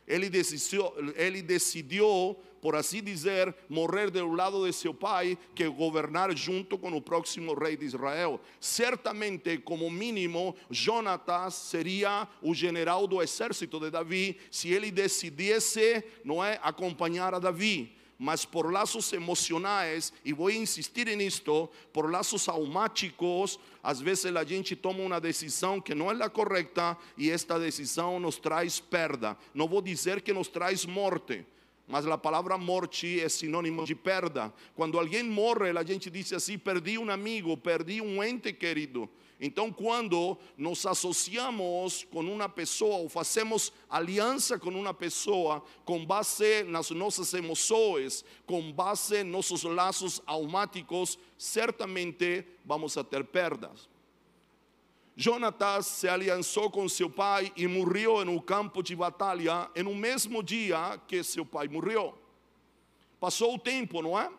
ele 0.07 0.31
decidiu, 0.31 0.93
ele 1.17 1.43
decidiu, 1.43 2.37
por 2.61 2.77
assim 2.77 3.03
dizer, 3.03 3.53
morrer 3.69 4.09
do 4.09 4.33
lado 4.33 4.65
de 4.65 4.73
seu 4.73 4.95
pai, 4.95 5.37
que 5.53 5.67
governar 5.67 6.33
junto 6.37 6.79
com 6.79 6.93
o 6.93 7.03
próximo 7.03 7.55
rei 7.55 7.77
de 7.77 7.87
Israel. 7.87 8.41
Certamente, 8.61 9.59
como 9.59 9.91
mínimo, 9.91 10.55
Jonatas 10.71 11.55
seria 11.55 12.29
o 12.41 12.55
general 12.55 13.09
do 13.09 13.21
exército 13.21 13.81
de 13.81 13.91
Davi, 13.91 14.39
se 14.49 14.69
ele 14.69 14.93
decidisse, 14.93 16.05
não 16.25 16.45
é, 16.45 16.61
acompanhar 16.63 17.35
a 17.35 17.41
Davi 17.41 18.01
mas 18.19 18.45
por 18.45 18.73
lazos 18.73 19.13
emocionais, 19.13 20.13
e 20.25 20.33
vou 20.33 20.51
insistir 20.51 21.07
nisto, 21.17 21.69
por 21.93 22.11
lazos 22.11 22.49
almáticos, 22.49 23.59
às 23.83 24.01
vezes 24.01 24.27
a 24.27 24.45
gente 24.45 24.77
toma 24.77 25.01
uma 25.01 25.21
decisão 25.21 25.81
que 25.81 25.95
não 25.95 26.11
é 26.11 26.23
a 26.23 26.31
correta 26.31 26.97
e 27.19 27.31
esta 27.31 27.59
decisão 27.59 28.21
nos 28.21 28.37
traz 28.37 28.79
perda. 28.79 29.37
Não 29.53 29.67
vou 29.67 29.83
dizer 29.83 30.23
que 30.23 30.33
nos 30.33 30.49
traz 30.49 30.85
morte, 30.85 31.45
mas 31.89 32.07
a 32.07 32.17
palavra 32.17 32.57
morte 32.57 33.21
é 33.21 33.29
sinônimo 33.29 33.85
de 33.85 33.95
perda. 33.95 34.53
Quando 34.75 34.99
alguém 34.99 35.25
morre, 35.25 35.77
a 35.77 35.83
gente 35.83 36.09
diz 36.09 36.33
assim: 36.33 36.57
perdi 36.57 36.97
um 36.97 37.11
amigo, 37.11 37.57
perdi 37.57 38.01
um 38.01 38.23
ente 38.23 38.53
querido. 38.53 39.09
Então, 39.45 39.73
quando 39.73 40.39
nos 40.57 40.87
associamos 40.87 42.07
com 42.13 42.21
uma 42.21 42.49
pessoa 42.49 42.99
ou 42.99 43.09
fazemos 43.09 43.73
aliança 43.91 44.57
com 44.57 44.71
uma 44.71 44.95
pessoa 44.95 45.65
com 45.85 46.07
base 46.07 46.63
nas 46.63 46.91
nossas 46.91 47.35
emoções, 47.35 48.25
com 48.47 48.73
base 48.73 49.25
nos 49.25 49.51
nossos 49.51 49.65
laços 49.65 50.23
almáticos, 50.27 51.19
certamente 51.37 52.45
vamos 52.65 52.97
a 52.97 53.03
ter 53.03 53.25
perdas. 53.25 53.91
Jonatas 55.17 55.87
se 55.87 56.09
aliançou 56.09 56.71
com 56.71 56.89
seu 56.89 57.11
pai 57.11 57.53
e 57.57 57.67
morreu 57.67 58.25
no 58.25 58.41
campo 58.41 58.81
de 58.81 58.95
batalha 58.95 59.69
no 59.75 59.93
mesmo 59.93 60.41
dia 60.41 61.01
que 61.09 61.21
seu 61.25 61.45
pai 61.45 61.67
morreu. 61.67 62.17
Passou 63.19 63.57
o 63.57 63.59
tempo, 63.59 64.03
não 64.03 64.17
é? 64.17 64.31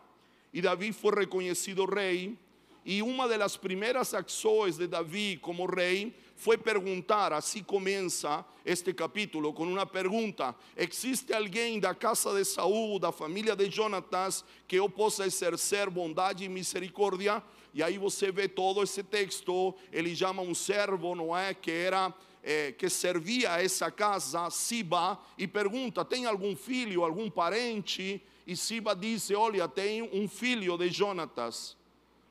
E 0.50 0.62
Davi 0.62 0.92
foi 0.92 1.14
reconhecido 1.14 1.84
rei 1.84 2.38
e 2.84 3.00
uma 3.00 3.26
das 3.26 3.56
primeiras 3.56 4.12
ações 4.12 4.76
de 4.76 4.86
Davi 4.86 5.38
como 5.40 5.64
rei 5.64 6.14
foi 6.36 6.58
perguntar, 6.58 7.32
assim 7.32 7.62
começa 7.62 8.44
este 8.62 8.92
capítulo, 8.92 9.54
com 9.54 9.64
uma 9.64 9.86
pergunta: 9.86 10.54
existe 10.76 11.32
alguém 11.32 11.80
da 11.80 11.94
casa 11.94 12.34
de 12.34 12.44
Saul, 12.44 12.98
da 12.98 13.10
família 13.10 13.56
de 13.56 13.70
Jonatas, 13.70 14.44
que 14.68 14.76
eu 14.76 14.88
possa 14.88 15.24
exercer 15.24 15.88
bondade 15.88 16.44
e 16.44 16.48
misericórdia? 16.48 17.42
E 17.72 17.82
aí 17.82 17.96
você 17.96 18.30
vê 18.30 18.46
todo 18.48 18.82
esse 18.82 19.02
texto, 19.02 19.74
ele 19.90 20.14
chama 20.14 20.42
um 20.42 20.54
servo, 20.54 21.14
não 21.14 21.34
é? 21.34 21.54
Que 21.54 21.70
era 21.70 22.12
eh, 22.42 22.72
que 22.72 22.90
servia 22.90 23.52
a 23.52 23.62
essa 23.62 23.90
casa, 23.90 24.50
Siba, 24.50 25.18
e 25.38 25.48
pergunta: 25.48 26.04
tem 26.04 26.26
algum 26.26 26.54
filho, 26.54 27.02
algum 27.02 27.30
parente? 27.30 28.22
E 28.46 28.54
Siba 28.54 28.94
diz: 28.94 29.30
olha, 29.30 29.66
tem 29.66 30.02
um 30.02 30.28
filho 30.28 30.76
de 30.76 30.90
Jonatas 30.90 31.82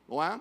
não 0.08 0.22
é? 0.22 0.40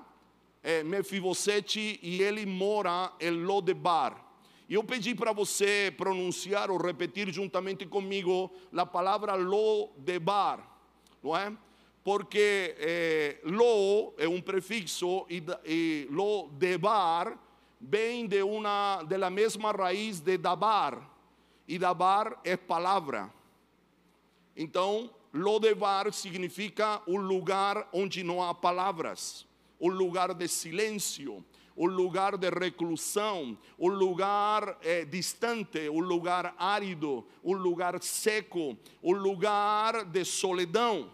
é 0.63 0.81
Mefibosete 0.81 1.99
e 2.01 2.21
ele 2.21 2.45
mora 2.45 3.11
em 3.19 3.31
Lodebar. 3.31 4.23
E 4.69 4.75
eu 4.75 4.83
pedi 4.83 5.13
para 5.13 5.33
você 5.33 5.93
pronunciar 5.97 6.71
ou 6.71 6.77
repetir 6.77 7.31
juntamente 7.31 7.85
comigo 7.85 8.49
a 8.75 8.85
palavra 8.85 9.35
Lodebar, 9.35 10.65
não 11.21 11.35
é? 11.35 11.51
Porque 12.01 12.75
é, 12.79 13.39
Lo 13.43 14.13
é 14.17 14.27
um 14.27 14.41
prefixo 14.41 15.25
e, 15.29 15.43
e 15.65 16.07
Lodebar 16.09 17.37
vem 17.79 18.25
de 18.25 18.41
uma, 18.41 19.03
de 19.03 19.17
la 19.17 19.29
mesma 19.29 19.71
raiz 19.71 20.21
de 20.21 20.37
Dabar. 20.37 21.09
E 21.67 21.77
Dabar 21.77 22.39
é 22.43 22.55
palavra. 22.55 23.31
Então, 24.55 25.09
Lodebar 25.33 26.11
significa 26.13 27.01
um 27.07 27.17
lugar 27.17 27.87
onde 27.91 28.23
não 28.23 28.41
há 28.41 28.53
palavras 28.53 29.45
um 29.83 29.89
lugar 29.89 30.33
de 30.33 30.47
silêncio, 30.47 31.43
um 31.75 31.87
lugar 31.87 32.37
de 32.37 32.49
reclusão, 32.49 33.57
um 33.77 33.89
lugar 33.89 34.77
eh, 34.81 35.03
distante, 35.03 35.89
um 35.89 35.99
lugar 35.99 36.55
árido, 36.57 37.25
um 37.43 37.51
lugar 37.51 38.01
seco, 38.01 38.77
um 39.03 39.11
lugar 39.11 40.05
de 40.05 40.23
solidão. 40.23 41.11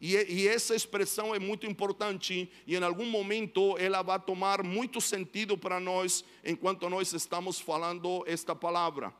E, 0.00 0.16
e, 0.16 0.48
essa 0.48 0.74
expressão 0.74 1.32
é 1.32 1.38
muito 1.38 1.66
importante 1.66 2.50
e 2.66 2.74
em 2.74 2.82
algum 2.82 3.06
momento 3.06 3.78
ela 3.78 4.02
vai 4.02 4.18
tomar 4.18 4.64
muito 4.64 5.00
sentido 5.00 5.56
para 5.56 5.78
nós 5.78 6.24
enquanto 6.44 6.90
nós 6.90 7.12
estamos 7.12 7.60
falando 7.60 8.24
esta 8.26 8.56
palavra. 8.56 9.14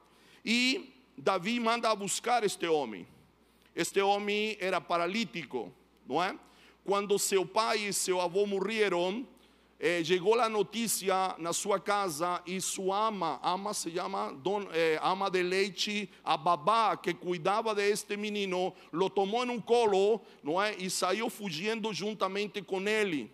E 0.44 0.92
Davi 1.16 1.60
manda 1.60 1.94
buscar 1.94 2.42
este 2.42 2.66
homem. 2.66 3.06
Este 3.74 4.00
homem 4.00 4.56
era 4.58 4.80
paralítico, 4.80 5.72
não 6.04 6.20
é? 6.20 6.36
Quando 6.86 7.18
seu 7.18 7.44
pai 7.44 7.88
e 7.88 7.92
seu 7.92 8.20
avô 8.20 8.46
morreram, 8.46 9.26
eh, 9.80 10.04
chegou 10.04 10.40
a 10.40 10.48
notícia 10.48 11.34
na 11.36 11.52
sua 11.52 11.80
casa 11.80 12.40
e 12.46 12.60
sua 12.60 13.08
ama, 13.08 13.40
ama 13.42 13.74
se 13.74 13.90
chama 13.90 14.32
don, 14.32 14.68
eh, 14.72 14.96
ama 15.02 15.28
de 15.28 15.42
leite, 15.42 16.08
a 16.24 16.36
babá 16.36 16.96
que 16.96 17.12
cuidava 17.12 17.74
deste 17.74 18.16
menino, 18.16 18.72
lo 18.92 19.10
tomou 19.10 19.44
em 19.44 19.50
um 19.50 19.60
colo, 19.60 20.20
não 20.44 20.62
é? 20.62 20.76
E 20.78 20.88
saiu 20.88 21.28
fugindo 21.28 21.92
juntamente 21.92 22.62
com 22.62 22.80
ele. 22.88 23.32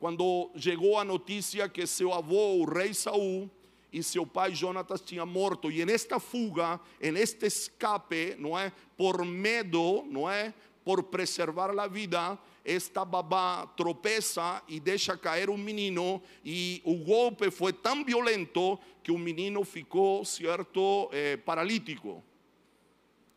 Quando 0.00 0.50
chegou 0.56 0.98
a 0.98 1.04
notícia 1.04 1.68
que 1.68 1.86
seu 1.86 2.12
avô, 2.14 2.56
o 2.56 2.64
rei 2.64 2.94
Saul, 2.94 3.50
e 3.92 4.02
seu 4.02 4.26
pai 4.26 4.54
Jonatas 4.54 5.00
tinha 5.00 5.24
morto. 5.24 5.70
E 5.70 5.84
nesta 5.86 6.20
fuga, 6.20 6.78
neste 7.00 7.46
escape, 7.46 8.36
não 8.38 8.58
é? 8.58 8.70
Por 8.96 9.24
medo, 9.24 10.04
não 10.10 10.28
é? 10.28 10.52
Por 10.86 11.02
preservar 11.02 11.76
a 11.76 11.88
vida, 11.88 12.38
esta 12.64 13.04
babá 13.04 13.66
tropeça 13.76 14.62
e 14.68 14.78
deixa 14.78 15.16
cair 15.16 15.50
um 15.50 15.56
menino 15.56 16.22
e 16.44 16.80
o 16.84 16.94
golpe 16.98 17.50
foi 17.50 17.72
tão 17.72 18.04
violento 18.04 18.78
que 19.02 19.10
o 19.10 19.18
menino 19.18 19.64
ficou, 19.64 20.24
certo, 20.24 21.10
eh, 21.12 21.38
paralítico. 21.38 22.22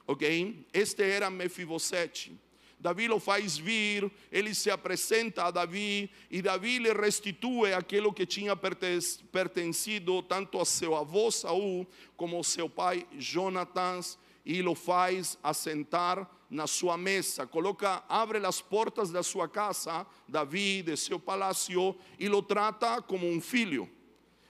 Ok? 0.06 0.64
Este 0.72 1.02
era 1.02 1.32
Mefibosete. 1.32 2.38
Davi 2.80 3.08
lo 3.08 3.20
faz 3.20 3.58
vir, 3.58 4.12
ele 4.32 4.54
se 4.54 4.70
apresenta 4.70 5.46
a 5.46 5.52
Davi 5.52 6.08
e 6.30 6.44
Davi 6.44 6.78
lhe 6.78 6.94
restitui 6.94 7.74
aquilo 7.74 8.14
que 8.14 8.28
tinha 8.28 8.56
pertencido 8.56 10.22
tanto 10.22 10.62
a 10.62 10.66
seu 10.66 10.96
avô 10.96 11.32
Saul 11.32 11.88
como 12.16 12.38
ao 12.38 12.44
seu 12.44 12.70
pai 12.70 13.08
Jonatas 13.18 14.20
e 14.46 14.62
lo 14.62 14.76
faz 14.76 15.36
assentar 15.42 16.30
na 16.50 16.66
sua 16.66 16.98
mesa, 16.98 17.46
coloca, 17.46 18.04
abre 18.10 18.44
as 18.46 18.60
portas 18.60 19.12
da 19.12 19.22
sua 19.22 19.48
casa, 19.48 20.06
Davi, 20.28 20.82
de 20.82 20.98
seu 20.98 21.20
palácio, 21.20 21.96
e 22.18 22.28
lo 22.28 22.42
trata 22.42 23.02
como 23.02 23.28
um 23.28 23.40
filho, 23.40 23.88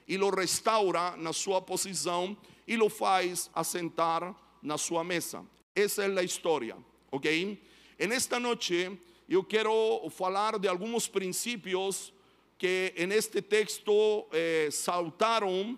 e 0.07 0.17
lo 0.17 0.29
restaura 0.29 1.17
na 1.17 1.33
sua 1.33 1.61
posição, 1.61 2.37
e 2.65 2.77
lo 2.77 2.89
faz 2.89 3.49
assentar 3.53 4.33
na 4.61 4.77
sua 4.77 5.03
mesa. 5.03 5.43
Essa 5.75 6.05
é 6.05 6.19
a 6.19 6.23
história, 6.23 6.77
ok? 7.11 7.61
En 7.99 8.13
esta 8.13 8.39
noite 8.39 8.97
eu 9.27 9.43
quero 9.43 10.09
falar 10.09 10.57
de 10.57 10.67
alguns 10.67 11.07
princípios 11.07 12.13
que 12.57 12.93
en 12.95 13.11
este 13.11 13.41
texto 13.41 14.25
eh, 14.31 14.69
saltaram 14.71 15.77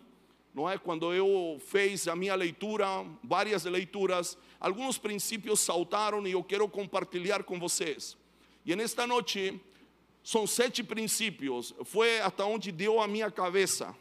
não 0.53 0.69
é? 0.69 0.77
Quando 0.77 1.13
eu 1.13 1.59
fiz 1.59 2.07
a 2.07 2.15
minha 2.15 2.35
leitura, 2.35 2.85
várias 3.23 3.63
leituras, 3.63 4.37
alguns 4.61 4.97
princípios 4.97 5.59
saltaram 5.59 6.25
e 6.25 6.31
eu 6.31 6.43
quero 6.43 6.65
compartilhar 6.69 7.43
com 7.43 7.59
vocês. 7.59 8.15
E 8.65 8.73
nesta 8.75 9.05
noite 9.05 9.59
são 10.23 10.45
sete 10.45 10.83
princípios. 10.83 11.73
Foi 11.83 12.21
até 12.21 12.43
onde 12.43 12.71
deu 12.71 13.01
a 13.01 13.07
minha 13.07 13.29
cabeça. 13.29 13.93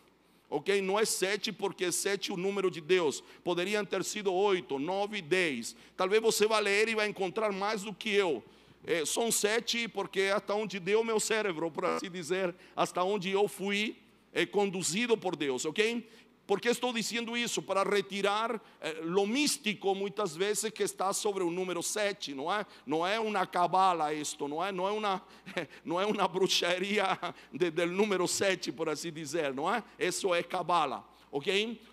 Ok? 0.49 0.83
Não 0.83 0.99
é 0.99 1.05
sete 1.05 1.51
porque 1.51 1.91
sete 1.91 2.31
é 2.31 2.35
o 2.35 2.37
número 2.37 2.71
de 2.71 2.81
Deus. 2.81 3.23
Poderiam 3.43 3.85
ter 3.85 4.05
sido 4.05 4.33
oito, 4.33 4.79
nove, 4.79 5.23
dez. 5.23 5.75
Talvez 5.97 6.21
você 6.21 6.47
vá 6.47 6.59
ler 6.59 6.89
e 6.89 6.95
vai 6.95 7.09
encontrar 7.09 7.51
mais 7.53 7.83
do 7.83 7.95
que 7.95 8.11
eu. 8.11 8.45
É, 8.85 9.05
são 9.05 9.31
sete 9.31 9.87
porque 9.89 10.33
até 10.35 10.53
onde 10.53 10.79
deu 10.79 11.05
meu 11.05 11.21
cérebro, 11.21 11.71
por 11.71 11.85
assim 11.85 12.11
dizer, 12.11 12.55
hasta 12.75 13.03
onde 13.03 13.31
eu 13.31 13.47
fui 13.47 13.97
é, 14.33 14.45
conduzido 14.47 15.17
por 15.17 15.37
Deus, 15.37 15.65
ok? 15.65 16.07
¿Por 16.51 16.61
qué 16.61 16.71
estoy 16.71 16.93
diciendo 16.95 17.37
eso? 17.37 17.63
Para 17.63 17.85
retirar 17.85 18.61
eh, 18.83 19.03
lo 19.05 19.25
místico 19.25 19.95
muchas 19.95 20.37
veces 20.37 20.73
que 20.73 20.83
está 20.83 21.15
sobre 21.15 21.45
un 21.45 21.55
número 21.55 21.81
7, 21.81 22.35
¿no 22.35 22.53
es? 22.53 22.67
No 22.85 23.07
es 23.07 23.21
una 23.21 23.49
cabala 23.49 24.13
esto, 24.13 24.49
no 24.49 24.67
es, 24.67 24.75
no 24.75 24.91
es, 24.91 24.97
una, 24.97 25.23
no 25.85 26.01
es 26.01 26.09
una 26.09 26.27
brujería 26.27 27.17
de, 27.53 27.71
del 27.71 27.97
número 27.97 28.27
7, 28.27 28.73
por 28.73 28.91
así 28.91 29.13
decir, 29.13 29.55
¿no 29.55 29.73
es? 29.73 29.81
Eso 29.97 30.35
es 30.35 30.45
cabala, 30.45 31.05
¿ok? 31.31 31.47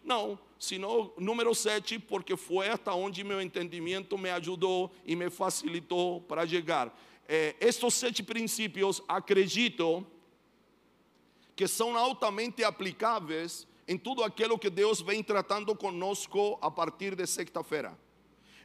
Não, 0.03 0.39
sino 0.57 1.13
número 1.19 1.53
7 1.53 1.99
porque 1.99 2.35
foi 2.35 2.67
hasta 2.67 2.95
onde 2.95 3.23
meu 3.23 3.39
entendimento 3.39 4.17
me 4.17 4.31
ajudou 4.31 4.91
e 5.05 5.15
me 5.15 5.29
facilitou 5.29 6.21
para 6.21 6.47
chegar. 6.47 6.91
Eh, 7.29 7.55
estes 7.59 7.93
sete 7.93 8.23
princípios 8.23 9.03
acredito 9.07 10.03
que 11.55 11.67
são 11.67 11.95
altamente 11.95 12.63
aplicáveis 12.63 13.67
em 13.87 13.97
tudo 13.97 14.23
aquilo 14.23 14.59
que 14.59 14.69
Deus 14.69 15.01
vem 15.01 15.23
tratando 15.23 15.75
conosco 15.75 16.57
a 16.61 16.69
partir 16.69 17.15
de 17.15 17.25
sexta-feira. 17.25 17.97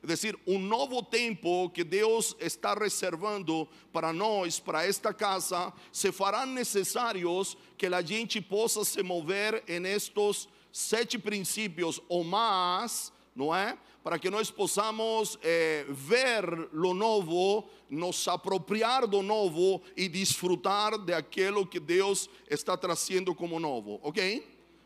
É 0.03 0.07
decir, 0.07 0.37
um 0.47 0.59
novo 0.59 1.03
tempo 1.03 1.71
que 1.71 1.85
Deus 1.85 2.35
está 2.41 2.75
reservando 2.75 3.69
para 3.93 4.13
nós, 4.13 4.59
para 4.59 4.85
esta 4.85 5.15
casa, 5.15 5.73
se 5.93 6.11
fará 6.11 6.45
necessários 6.45 7.57
que 7.79 7.87
a 7.87 8.03
gente 8.03 8.41
possa 8.41 8.85
se 8.85 9.03
mover 9.03 9.63
em 9.69 9.87
estes 9.87 10.49
sete 10.73 11.19
princípios 11.19 12.01
ou 12.09 12.25
mais 12.25 13.13
não 13.35 13.55
é? 13.55 13.77
Para 14.03 14.19
que 14.19 14.29
nós 14.31 14.51
possamos 14.51 15.39
é, 15.43 15.87
ver 15.89 16.45
lo 16.73 16.93
novo, 16.93 17.69
nos 17.89 18.27
apropriar 18.29 19.07
do 19.07 19.23
novo 19.23 19.81
e 19.97 20.09
desfrutar 20.09 20.99
daquilo 20.99 21.67
que 21.67 21.81
Deus 21.81 22.29
está 22.51 22.77
trazendo 22.77 23.35
como 23.35 23.61
novo, 23.61 24.01
ok? 24.03 24.45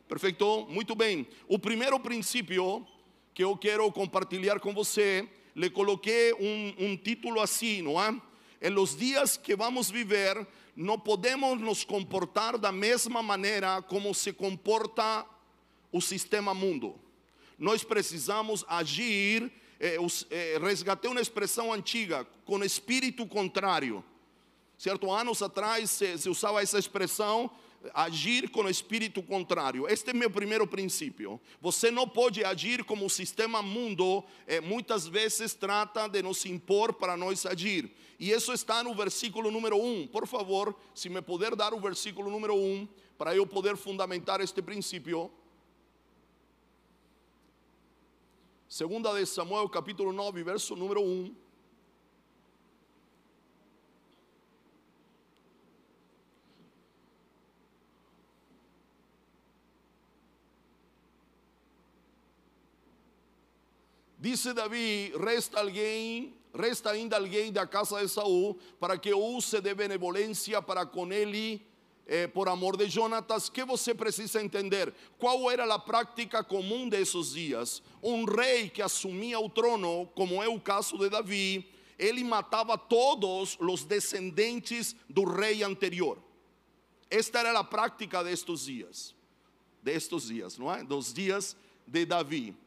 Perfeito? 0.08 0.66
Muito 0.70 0.94
bem. 0.94 1.26
O 1.48 1.58
primeiro 1.58 1.98
princípio 1.98 2.86
que 3.34 3.42
eu 3.42 3.56
quero 3.56 3.90
compartilhar 3.90 4.60
com 4.60 4.72
você, 4.72 5.28
le 5.54 5.68
coloquei 5.68 6.32
um, 6.34 6.74
um 6.78 6.96
título 6.96 7.40
assim, 7.40 7.82
não 7.82 8.00
é? 8.00 8.14
Em 8.62 8.70
los 8.70 8.96
dias 8.96 9.36
que 9.36 9.56
vamos 9.56 9.90
viver, 9.90 10.46
não 10.76 10.98
podemos 10.98 11.60
nos 11.60 11.84
comportar 11.84 12.56
da 12.56 12.70
mesma 12.70 13.22
maneira 13.22 13.82
como 13.82 14.14
se 14.14 14.32
comporta 14.32 15.26
o 15.90 16.00
sistema 16.00 16.54
mundo. 16.54 16.94
Nós 17.58 17.82
precisamos 17.82 18.64
agir, 18.68 19.50
eh, 19.80 19.96
eh, 20.30 20.58
resgatei 20.60 21.10
uma 21.10 21.20
expressão 21.20 21.72
antiga, 21.72 22.24
com 22.44 22.62
espírito 22.62 23.26
contrário. 23.26 24.04
Certo? 24.78 25.10
Anos 25.10 25.42
atrás 25.42 25.90
se, 25.90 26.16
se 26.16 26.28
usava 26.28 26.62
essa 26.62 26.78
expressão, 26.78 27.50
agir 27.94 28.50
com 28.50 28.62
o 28.62 28.68
espírito 28.68 29.22
contrário. 29.22 29.88
Este 29.88 30.10
é 30.10 30.12
meu 30.12 30.30
primeiro 30.30 30.66
princípio. 30.66 31.40
Você 31.60 31.90
não 31.90 32.08
pode 32.08 32.44
agir 32.44 32.84
como 32.84 33.06
o 33.06 33.10
sistema 33.10 33.62
mundo 33.62 34.24
eh, 34.46 34.60
muitas 34.60 35.06
vezes 35.06 35.54
trata 35.54 36.08
de 36.08 36.22
nos 36.22 36.44
impor 36.46 36.92
para 36.92 37.16
nós 37.16 37.46
agir. 37.46 37.90
E 38.18 38.30
isso 38.30 38.52
está 38.52 38.82
no 38.82 38.94
versículo 38.94 39.50
número 39.50 39.76
1. 39.76 40.08
Por 40.08 40.26
favor, 40.26 40.74
se 40.94 41.08
me 41.08 41.20
puder 41.20 41.54
dar 41.54 41.74
o 41.74 41.80
versículo 41.80 42.30
número 42.30 42.54
1, 42.54 42.88
para 43.16 43.34
eu 43.34 43.46
poder 43.46 43.76
fundamentar 43.76 44.40
este 44.40 44.60
princípio. 44.62 45.30
Segunda 48.68 49.12
de 49.14 49.24
Samuel, 49.24 49.68
capítulo 49.68 50.12
9, 50.12 50.42
verso 50.42 50.74
número 50.74 51.02
1. 51.02 51.45
Disse 64.26 64.52
Davi: 64.52 65.12
resta 65.20 65.60
alguém, 65.60 66.34
resta 66.52 66.90
ainda 66.90 67.16
alguém 67.16 67.52
da 67.52 67.64
casa 67.64 68.00
de 68.00 68.08
Saul 68.08 68.58
para 68.80 68.98
que 68.98 69.14
use 69.14 69.60
de 69.60 69.72
benevolência 69.72 70.60
para 70.60 70.84
com 70.84 71.12
ele 71.12 71.64
eh, 72.08 72.26
por 72.26 72.48
amor 72.48 72.76
de 72.76 72.88
Jonatas, 72.88 73.48
que 73.48 73.64
você 73.64 73.94
precisa 73.94 74.42
entender? 74.42 74.92
Qual 75.16 75.48
era 75.48 75.72
a 75.72 75.78
prática 75.78 76.42
comum 76.42 76.88
desses 76.88 77.34
dias? 77.34 77.80
Um 78.02 78.24
rei 78.24 78.68
que 78.68 78.82
assumia 78.82 79.38
o 79.38 79.48
trono, 79.48 80.10
como 80.16 80.42
é 80.42 80.48
o 80.48 80.58
caso 80.58 80.98
de 80.98 81.08
Davi, 81.08 81.70
ele 81.96 82.24
matava 82.24 82.76
todos 82.76 83.56
os 83.60 83.84
descendentes 83.84 84.96
do 85.08 85.22
rei 85.22 85.62
anterior. 85.62 86.18
Esta 87.08 87.38
era 87.38 87.56
a 87.56 87.62
prática 87.62 88.24
destes 88.24 88.64
dias, 88.64 89.14
destes 89.80 90.24
dias, 90.24 90.58
não 90.58 90.74
é? 90.74 90.82
Dos 90.82 91.14
dias 91.14 91.56
de 91.86 92.04
Davi. 92.04 92.65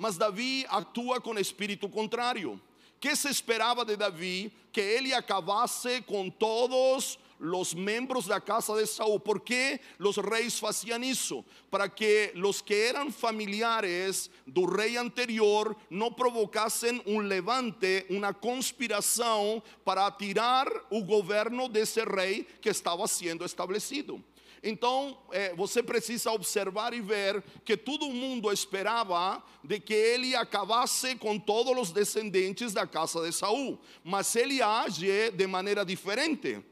Mas 0.00 0.16
Davi 0.16 0.64
atua 0.70 1.20
com 1.20 1.38
espírito 1.38 1.86
contrário. 1.86 2.58
Que 2.98 3.14
se 3.14 3.28
esperava 3.28 3.84
de 3.84 3.96
Davi? 3.98 4.50
Que 4.72 4.80
ele 4.80 5.12
acabasse 5.12 6.00
com 6.00 6.30
todos 6.30 7.18
los 7.38 7.74
miembros 7.74 8.24
de 8.24 8.30
la 8.30 8.40
casa 8.40 8.74
de 8.74 8.86
Saúl. 8.86 9.20
¿Por 9.20 9.44
qué 9.44 9.78
los 9.98 10.16
reyes 10.16 10.64
hacían 10.64 11.04
eso? 11.04 11.44
Para 11.68 11.86
que 11.94 12.32
los 12.34 12.62
que 12.62 12.88
eran 12.88 13.12
familiares 13.12 14.30
del 14.46 14.68
rey 14.68 14.96
anterior 14.96 15.76
no 15.90 16.16
provocasen 16.16 17.02
un 17.04 17.28
levante, 17.28 18.06
una 18.08 18.32
conspiración 18.32 19.62
para 19.84 20.16
tirar 20.16 20.66
el 20.90 21.04
gobierno 21.04 21.68
de 21.68 21.82
ese 21.82 22.06
rey 22.06 22.48
que 22.62 22.70
estaba 22.70 23.06
siendo 23.06 23.44
establecido. 23.44 24.18
Então, 24.62 25.16
é, 25.32 25.54
você 25.54 25.82
precisa 25.82 26.30
observar 26.32 26.92
e 26.92 27.00
ver 27.00 27.42
que 27.64 27.76
todo 27.76 28.10
mundo 28.10 28.52
esperava 28.52 29.42
de 29.64 29.80
que 29.80 29.94
ele 29.94 30.36
acabasse 30.36 31.16
com 31.16 31.38
todos 31.38 31.76
os 31.78 31.92
descendentes 31.92 32.74
da 32.74 32.86
casa 32.86 33.22
de 33.22 33.32
Saul, 33.32 33.78
mas 34.04 34.36
ele 34.36 34.60
age 34.60 35.30
de 35.30 35.46
maneira 35.46 35.84
diferente. 35.84 36.62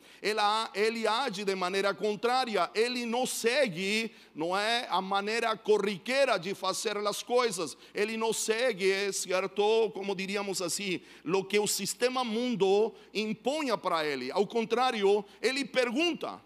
Ele, 0.74 1.07
age 1.07 1.44
de 1.44 1.55
maneira 1.55 1.94
contrária, 1.94 2.68
ele 2.74 3.07
não 3.07 3.24
segue, 3.24 4.11
não 4.35 4.57
é 4.57 4.87
a 4.90 5.01
maneira 5.01 5.57
corriqueira 5.57 6.37
de 6.37 6.55
fazer 6.55 6.96
as 6.96 7.22
coisas, 7.22 7.77
ele 7.94 8.16
não 8.16 8.33
segue, 8.33 9.12
certo, 9.12 9.90
como 9.94 10.16
diríamos 10.16 10.61
assim, 10.61 11.01
o 11.24 11.44
que 11.44 11.59
o 11.61 11.68
sistema 11.68 12.24
mundo 12.24 12.92
impõe 13.14 13.77
para 13.79 14.05
ele. 14.05 14.33
Ao 14.33 14.44
contrário, 14.44 15.24
ele 15.40 15.64
pergunta: 15.64 16.42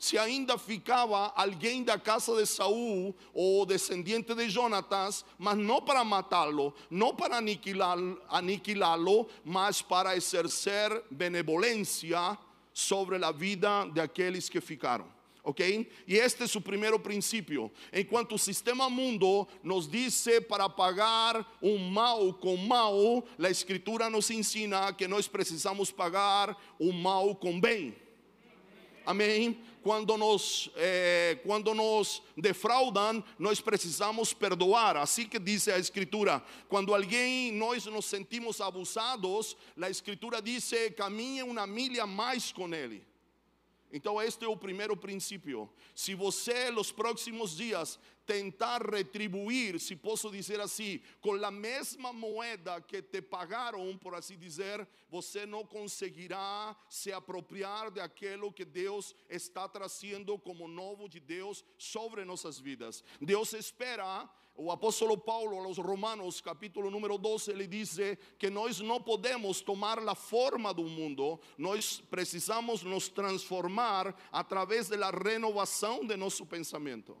se 0.00 0.16
ainda 0.16 0.56
ficava 0.56 1.30
alguém 1.36 1.84
da 1.84 1.98
casa 1.98 2.34
de 2.34 2.46
Saul 2.46 3.14
ou 3.34 3.66
descendente 3.66 4.34
de 4.34 4.48
Jonatas, 4.48 5.26
mas 5.38 5.58
não 5.58 5.82
para 5.82 6.02
matá-lo, 6.02 6.74
não 6.90 7.14
para 7.14 7.36
aniquilá-lo, 7.36 9.28
mas 9.44 9.82
para 9.82 10.16
exercer 10.16 11.04
benevolência 11.10 12.38
sobre 12.72 13.22
a 13.22 13.30
vida 13.30 13.84
daqueles 13.92 14.48
que 14.48 14.58
ficaram. 14.58 15.06
Ok? 15.44 15.90
E 16.08 16.16
este 16.16 16.44
é 16.44 16.46
o 16.58 16.62
primeiro 16.62 16.98
princípio. 16.98 17.70
Enquanto 17.92 18.36
o 18.36 18.38
sistema 18.38 18.88
mundo 18.88 19.46
nos 19.62 19.86
diz 19.86 20.24
para 20.48 20.66
pagar 20.70 21.58
um 21.60 21.76
mal 21.76 22.32
com 22.32 22.56
mal, 22.56 23.22
a 23.38 23.50
Escritura 23.50 24.08
nos 24.08 24.30
ensina 24.30 24.94
que 24.94 25.06
nós 25.06 25.28
precisamos 25.28 25.90
pagar 25.90 26.56
o 26.78 26.90
mal 26.90 27.34
com 27.34 27.60
bem. 27.60 27.94
Amém? 29.04 29.58
Quando 29.82 30.16
nos, 30.16 30.70
eh, 30.76 31.38
quando 31.44 31.74
nos 31.74 32.22
defraudam, 32.36 33.22
nós 33.38 33.60
precisamos 33.60 34.32
perdoar. 34.32 34.96
Assim 34.96 35.26
que 35.26 35.38
diz 35.38 35.68
a 35.68 35.78
Escritura: 35.78 36.42
quando 36.68 36.94
alguém, 36.94 37.52
nós 37.52 37.86
nos 37.86 38.06
sentimos 38.06 38.60
abusados, 38.60 39.56
a 39.80 39.90
Escritura 39.90 40.40
diz: 40.40 40.70
caminhe 40.96 41.42
uma 41.42 41.66
milha 41.66 42.06
mais 42.06 42.52
com 42.52 42.72
ele. 42.74 43.10
Então, 43.92 44.22
este 44.22 44.44
é 44.44 44.48
o 44.48 44.56
primeiro 44.56 44.96
princípio. 44.96 45.68
Se 45.94 46.14
você, 46.14 46.70
nos 46.70 46.92
próximos 46.92 47.56
dias, 47.56 47.98
tentar 48.30 48.80
retribuir, 48.88 49.80
se 49.80 49.96
posso 49.96 50.30
dizer 50.30 50.60
assim, 50.60 51.00
com 51.20 51.34
a 51.44 51.50
mesma 51.50 52.12
moeda 52.12 52.80
que 52.80 53.02
te 53.02 53.20
pagaram, 53.20 53.98
por 53.98 54.14
assim 54.14 54.38
dizer, 54.38 54.86
você 55.08 55.44
não 55.44 55.66
conseguirá 55.66 56.76
se 56.88 57.12
apropriar 57.12 57.90
daquilo 57.90 58.52
que 58.52 58.64
Deus 58.64 59.16
está 59.28 59.68
trazendo 59.68 60.38
como 60.38 60.68
novo 60.68 61.08
de 61.08 61.18
Deus 61.18 61.64
sobre 61.76 62.24
nossas 62.24 62.60
vidas. 62.60 63.02
Deus 63.20 63.52
espera 63.52 64.30
o 64.54 64.70
apóstolo 64.70 65.18
Paulo 65.18 65.58
aos 65.58 65.78
Romanos, 65.78 66.40
capítulo 66.40 66.88
número 66.88 67.18
12, 67.18 67.50
ele 67.50 67.66
diz 67.66 67.96
que 68.38 68.48
nós 68.48 68.78
não 68.78 69.00
podemos 69.00 69.60
tomar 69.60 69.98
a 69.98 70.14
forma 70.14 70.72
do 70.72 70.84
mundo, 70.84 71.40
nós 71.58 72.00
precisamos 72.00 72.84
nos 72.84 73.08
transformar 73.08 74.14
através 74.30 74.88
da 74.88 75.10
renovação 75.10 76.06
de 76.06 76.16
nosso 76.16 76.46
pensamento. 76.46 77.16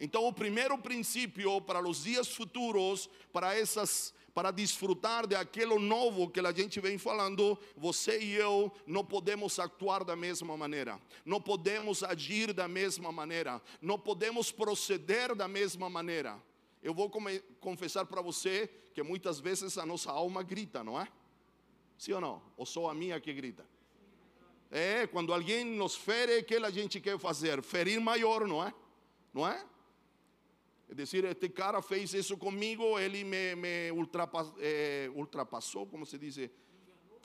Então, 0.00 0.26
o 0.26 0.32
primeiro 0.32 0.78
princípio 0.78 1.60
para 1.60 1.86
os 1.86 2.04
dias 2.04 2.28
futuros, 2.28 3.08
para 3.32 3.54
essas 3.54 4.14
para 4.38 4.52
desfrutar 4.52 5.26
de 5.26 5.34
aquilo 5.34 5.80
novo 5.80 6.30
que 6.30 6.38
a 6.38 6.52
gente 6.52 6.78
vem 6.78 6.96
falando, 6.96 7.58
você 7.76 8.20
e 8.20 8.34
eu 8.34 8.72
não 8.86 9.04
podemos 9.04 9.58
actuar 9.58 10.04
da 10.04 10.14
mesma 10.14 10.56
maneira, 10.56 11.00
não 11.24 11.40
podemos 11.40 12.04
agir 12.04 12.52
da 12.52 12.68
mesma 12.68 13.10
maneira, 13.10 13.60
não 13.82 13.98
podemos 13.98 14.52
proceder 14.52 15.34
da 15.34 15.48
mesma 15.48 15.90
maneira. 15.90 16.40
Eu 16.80 16.94
vou 16.94 17.10
confessar 17.58 18.06
para 18.06 18.22
você 18.22 18.70
que 18.94 19.02
muitas 19.02 19.40
vezes 19.40 19.76
a 19.76 19.84
nossa 19.84 20.12
alma 20.12 20.44
grita, 20.44 20.84
não 20.84 21.00
é? 21.00 21.08
Sim 21.98 22.12
ou 22.12 22.20
não? 22.20 22.42
Ou 22.56 22.64
só 22.64 22.88
a 22.88 22.94
minha 22.94 23.20
que 23.20 23.32
grita? 23.32 23.66
É, 24.70 25.08
quando 25.08 25.34
alguém 25.34 25.64
nos 25.64 25.96
fere, 25.96 26.38
o 26.38 26.44
que 26.44 26.54
a 26.54 26.70
gente 26.70 27.00
quer 27.00 27.18
fazer? 27.18 27.60
Ferir 27.60 28.00
maior, 28.00 28.46
não 28.46 28.64
é? 28.64 28.72
Não 29.34 29.48
é? 29.48 29.66
É 30.90 30.94
dizer, 30.94 31.24
este 31.24 31.48
cara 31.50 31.82
fez 31.82 32.14
isso 32.14 32.36
comigo, 32.36 32.98
ele 32.98 33.22
me, 33.22 33.54
me 33.54 33.90
ultrapassou, 33.92 34.54
é, 34.58 35.10
ultrapassou, 35.14 35.86
como 35.86 36.06
se 36.06 36.16
diz? 36.16 36.50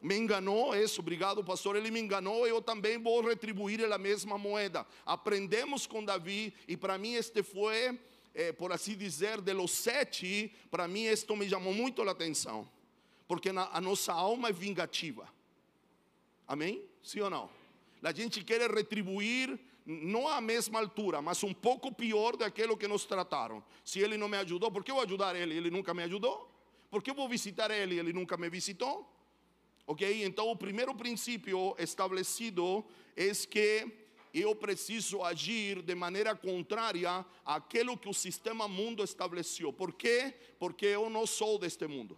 Me 0.02 0.18
enganou, 0.18 0.76
isso, 0.76 1.00
obrigado 1.00 1.42
pastor, 1.46 1.78
ele 1.78 1.90
me 1.90 2.02
enganou, 2.02 2.46
eu 2.46 2.62
também 2.62 2.98
vou 3.02 3.22
retribuir 3.22 3.82
a 3.86 3.98
mesma 3.98 4.38
moeda. 4.38 4.86
Aprendemos 5.06 5.88
com 5.88 6.04
Davi, 6.04 6.54
e 6.68 6.76
para 6.76 6.98
mim 6.98 7.14
este 7.14 7.42
foi, 7.42 7.98
é, 8.34 8.52
por 8.52 8.74
assim 8.74 8.98
dizer, 8.98 9.40
de 9.40 9.54
los 9.54 9.72
sete, 9.72 10.54
para 10.70 10.86
mim 10.90 11.06
isto 11.06 11.34
me 11.38 11.48
chamou 11.48 11.74
muito 11.74 12.02
a 12.02 12.12
atenção, 12.12 12.70
porque 13.30 13.54
na, 13.54 13.70
a 13.72 13.80
nossa 13.80 14.12
alma 14.12 14.50
é 14.50 14.52
vingativa. 14.52 15.26
Amém? 16.46 16.84
Sim 17.02 17.22
ou 17.22 17.30
não? 17.30 17.50
A 18.04 18.12
gente 18.12 18.44
quer 18.44 18.70
retribuir 18.70 19.58
não 19.86 20.28
à 20.28 20.40
mesma 20.40 20.80
altura, 20.80 21.22
mas 21.22 21.44
um 21.44 21.54
pouco 21.54 21.94
pior 21.94 22.38
daquilo 22.38 22.78
que 22.78 22.88
nos 22.88 23.06
trataram. 23.06 23.64
Se 23.84 24.00
ele 24.00 24.18
não 24.18 24.30
me 24.30 24.38
ajudou, 24.38 24.72
por 24.72 24.84
que 24.84 24.92
eu 24.92 24.96
vou 24.96 25.04
ajudar 25.04 25.36
ele? 25.36 25.56
Ele 25.56 25.70
nunca 25.70 25.94
me 25.94 26.04
ajudou. 26.04 26.50
Por 26.90 27.04
que 27.04 27.12
eu 27.12 27.16
vou 27.16 27.28
visitar 27.28 27.70
ele? 27.72 27.98
Ele 27.98 28.14
nunca 28.14 28.38
me 28.38 28.50
visitou. 28.50 29.10
Ok? 29.86 30.24
Então, 30.24 30.50
o 30.50 30.56
primeiro 30.56 30.96
princípio 30.96 31.76
estabelecido 31.78 32.86
é 33.16 33.32
que 33.32 33.92
eu 34.34 34.56
preciso 34.56 35.22
agir 35.22 35.82
de 35.82 35.94
maneira 35.94 36.36
contrária 36.36 37.26
àquilo 37.46 37.98
que 37.98 38.10
o 38.10 38.14
sistema 38.14 38.68
mundo 38.68 39.04
estabeleceu. 39.04 39.74
Por 39.74 39.94
quê? 39.94 40.34
Porque 40.58 40.86
eu 40.86 41.10
não 41.10 41.28
sou 41.28 41.60
deste 41.60 41.86
mundo. 41.88 42.18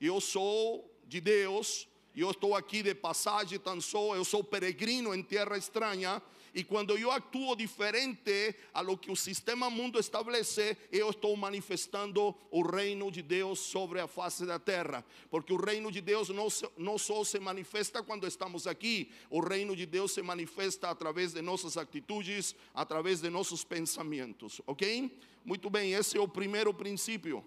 Eu 0.00 0.20
sou 0.20 0.90
de 1.06 1.20
Deus, 1.20 1.86
eu 2.14 2.30
estou 2.30 2.54
aqui 2.54 2.82
de 2.82 2.94
passagem, 2.94 3.58
tão 3.58 3.80
só, 3.80 4.16
eu 4.16 4.24
sou 4.24 4.42
peregrino 4.42 5.14
em 5.14 5.22
terra 5.22 5.56
estranha 5.56 6.20
e 6.56 6.64
quando 6.64 6.96
eu 6.96 7.10
actuo 7.10 7.54
diferente 7.54 8.56
a 8.72 8.80
lo 8.80 8.96
que 8.96 9.10
o 9.10 9.14
sistema 9.14 9.68
mundo 9.68 9.98
estabelece, 10.00 10.74
eu 10.90 11.10
estou 11.10 11.36
manifestando 11.36 12.34
o 12.50 12.62
reino 12.62 13.10
de 13.10 13.20
Deus 13.20 13.58
sobre 13.58 14.00
a 14.00 14.08
face 14.08 14.46
da 14.46 14.58
terra. 14.58 15.04
Porque 15.30 15.52
o 15.52 15.62
reino 15.62 15.92
de 15.92 16.00
Deus 16.00 16.30
não, 16.30 16.48
não 16.78 16.96
só 16.96 17.22
se 17.24 17.38
manifesta 17.38 18.02
quando 18.02 18.26
estamos 18.26 18.66
aqui, 18.66 19.12
o 19.28 19.38
reino 19.38 19.76
de 19.76 19.84
Deus 19.84 20.12
se 20.12 20.22
manifesta 20.22 20.88
através 20.88 21.34
de 21.34 21.42
nossas 21.42 21.76
atitudes, 21.76 22.56
através 22.72 23.20
de 23.20 23.28
nossos 23.28 23.62
pensamentos. 23.62 24.62
Ok? 24.66 25.14
Muito 25.44 25.68
bem, 25.68 25.92
esse 25.92 26.16
é 26.16 26.20
o 26.22 26.26
primeiro 26.26 26.72
princípio. 26.72 27.44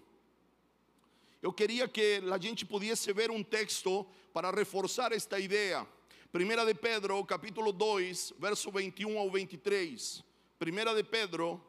Eu 1.42 1.52
queria 1.52 1.88
que 1.88 2.22
a 2.32 2.38
gente 2.38 2.64
pudesse 2.64 3.12
ver 3.12 3.28
um 3.28 3.42
texto 3.42 4.06
para 4.32 4.52
reforçar 4.52 5.10
esta 5.10 5.40
ideia. 5.40 5.84
Primera 6.32 6.64
de 6.64 6.76
Pedro, 6.76 7.24
capítulo 7.24 7.72
2, 7.72 8.34
verso 8.38 8.70
21 8.70 9.18
ao 9.18 9.28
23. 9.28 10.22
Primera 10.60 10.94
de 10.94 11.02
Pedro. 11.02 11.60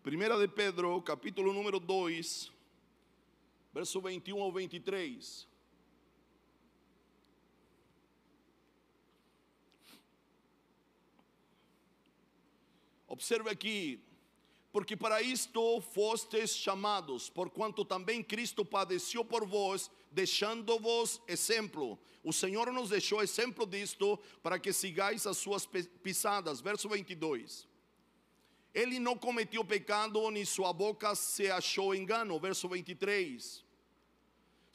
Primera 0.00 0.38
de 0.38 0.46
Pedro, 0.46 1.02
capítulo 1.02 1.52
número 1.52 1.80
2, 1.80 2.52
verso 3.74 4.00
21 4.00 4.40
ao 4.40 4.52
23. 4.52 5.48
Observe 13.08 13.50
aqui, 13.50 14.05
porque 14.76 14.94
para 14.94 15.22
isto 15.22 15.80
fostes 15.80 16.54
chamados, 16.54 17.30
porquanto 17.30 17.82
também 17.82 18.22
Cristo 18.22 18.62
padeceu 18.62 19.24
por 19.24 19.46
vós, 19.46 19.90
deixando-vos 20.10 21.18
exemplo. 21.26 21.98
O 22.22 22.30
Senhor 22.30 22.70
nos 22.70 22.90
deixou 22.90 23.22
exemplo 23.22 23.66
disto 23.66 24.18
para 24.42 24.58
que 24.58 24.74
sigais 24.74 25.26
as 25.26 25.38
suas 25.38 25.66
pisadas. 26.02 26.60
Verso 26.60 26.90
22. 26.90 27.66
Ele 28.74 28.98
não 28.98 29.16
cometeu 29.16 29.64
pecado, 29.64 30.30
nem 30.30 30.44
sua 30.44 30.74
boca 30.74 31.14
se 31.14 31.50
achou 31.50 31.94
engano. 31.94 32.38
Verso 32.38 32.68
23 32.68 33.64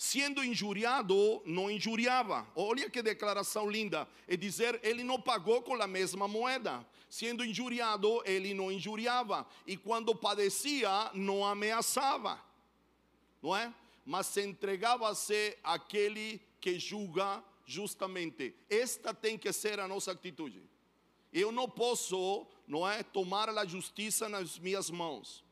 sendo 0.02 0.44
injuriado, 0.44 1.44
não 1.46 1.70
injuriava. 1.70 2.48
Olha 2.56 2.90
que 2.90 3.04
declaração 3.04 3.70
linda. 3.70 4.08
É 4.28 4.36
dizer, 4.36 4.80
ele 4.82 5.04
não 5.04 5.22
pagou 5.22 5.62
com 5.62 5.80
a 5.80 5.86
mesma 5.86 6.28
moeda. 6.28 6.84
Sendo 7.08 7.46
injuriado, 7.46 8.20
ele 8.26 8.52
não 8.52 8.72
injuriava. 8.72 9.46
E 9.68 9.78
quando 9.78 10.16
padecia, 10.16 10.90
não 11.14 11.46
ameaçava. 11.46 12.44
Não 13.44 13.56
é? 13.56 13.72
Mas 14.04 14.26
se 14.26 14.42
entregava-se 14.42 15.56
àquele 15.64 16.42
que 16.60 16.80
julga 16.80 17.44
justamente. 17.68 18.56
Esta 18.72 19.14
tem 19.14 19.38
que 19.38 19.54
ser 19.54 19.80
a 19.80 19.88
nossa 19.88 20.14
atitude. 20.14 20.64
Eu 21.32 21.52
não 21.52 21.70
posso, 21.70 22.48
não 22.68 22.90
é, 22.90 23.04
tomar 23.04 23.50
a 23.50 23.66
justiça 23.68 24.28
nas 24.28 24.58
minhas 24.58 24.90
mãos. 24.90 25.44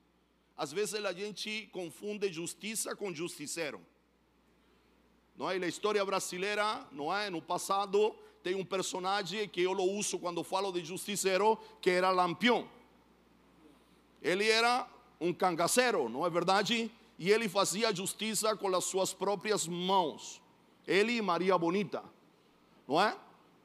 Às 0.58 0.72
vezes 0.72 0.96
a 0.96 1.14
gente 1.14 1.70
confunde 1.72 2.34
justiça 2.34 2.96
com 2.96 3.14
justiceiro. 3.14 3.80
Não 5.40 5.50
é? 5.50 5.58
Na 5.58 5.68
história 5.68 6.04
brasileira, 6.04 6.86
não 6.92 7.16
é? 7.16 7.30
No 7.30 7.42
passado, 7.42 8.14
tem 8.44 8.56
um 8.56 8.66
personagem 8.66 9.48
que 9.48 9.62
eu 9.62 9.72
lo 9.72 9.86
uso 9.86 10.20
quando 10.20 10.44
falo 10.44 10.70
de 10.70 10.84
justiceiro, 10.84 11.58
que 11.80 11.90
era 11.90 12.12
Lampião. 12.12 12.68
Ele 14.22 14.50
era 14.50 14.86
um 15.18 15.32
cangaceiro, 15.32 16.10
não 16.10 16.26
é 16.26 16.30
verdade? 16.30 16.92
E 17.18 17.32
ele 17.32 17.48
fazia 17.48 17.96
justiça 17.96 18.54
com 18.58 18.76
as 18.76 18.84
suas 18.84 19.14
próprias 19.14 19.66
mãos. 19.66 20.42
Ele 20.86 21.14
e 21.14 21.22
Maria 21.22 21.58
Bonita, 21.58 22.04
não 22.86 23.02
é? 23.02 23.16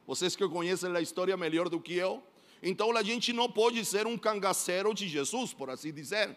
Vocês 0.07 0.37
que 0.37 0.49
conhecem 0.49 0.95
a 0.97 1.01
história 1.01 1.37
melhor 1.37 1.69
do 1.69 1.81
que 1.81 1.95
eu. 1.95 2.23
Então 2.63 2.97
a 2.97 3.03
gente 3.03 3.33
não 3.33 3.51
pode 3.51 3.85
ser 3.85 4.07
um 4.07 4.17
cangaceiro 4.17 4.95
de 4.95 5.09
Jesus, 5.09 5.53
por 5.53 5.71
assim 5.71 5.93
dizer. 5.93 6.37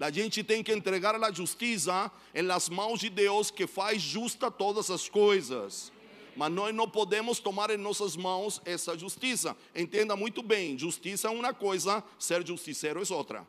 A 0.00 0.10
gente 0.10 0.44
tem 0.44 0.62
que 0.62 0.72
entregar 0.72 1.14
a 1.16 1.32
justiça 1.32 2.10
em 2.32 2.42
las 2.42 2.68
mãos 2.68 3.00
de 3.00 3.10
Deus 3.10 3.50
que 3.50 3.66
faz 3.66 4.00
justa 4.00 4.50
todas 4.50 4.90
as 4.90 5.08
coisas. 5.08 5.92
Mas 6.36 6.52
nós 6.52 6.72
não 6.72 6.88
podemos 6.88 7.40
tomar 7.40 7.68
em 7.70 7.76
nossas 7.76 8.14
mãos 8.14 8.62
essa 8.64 8.96
justiça. 8.96 9.56
Entenda 9.74 10.14
muito 10.14 10.40
bem: 10.40 10.78
justiça 10.78 11.26
é 11.26 11.30
uma 11.30 11.52
coisa, 11.52 12.04
ser 12.16 12.46
justiceiro 12.46 13.02
é 13.02 13.12
outra. 13.12 13.44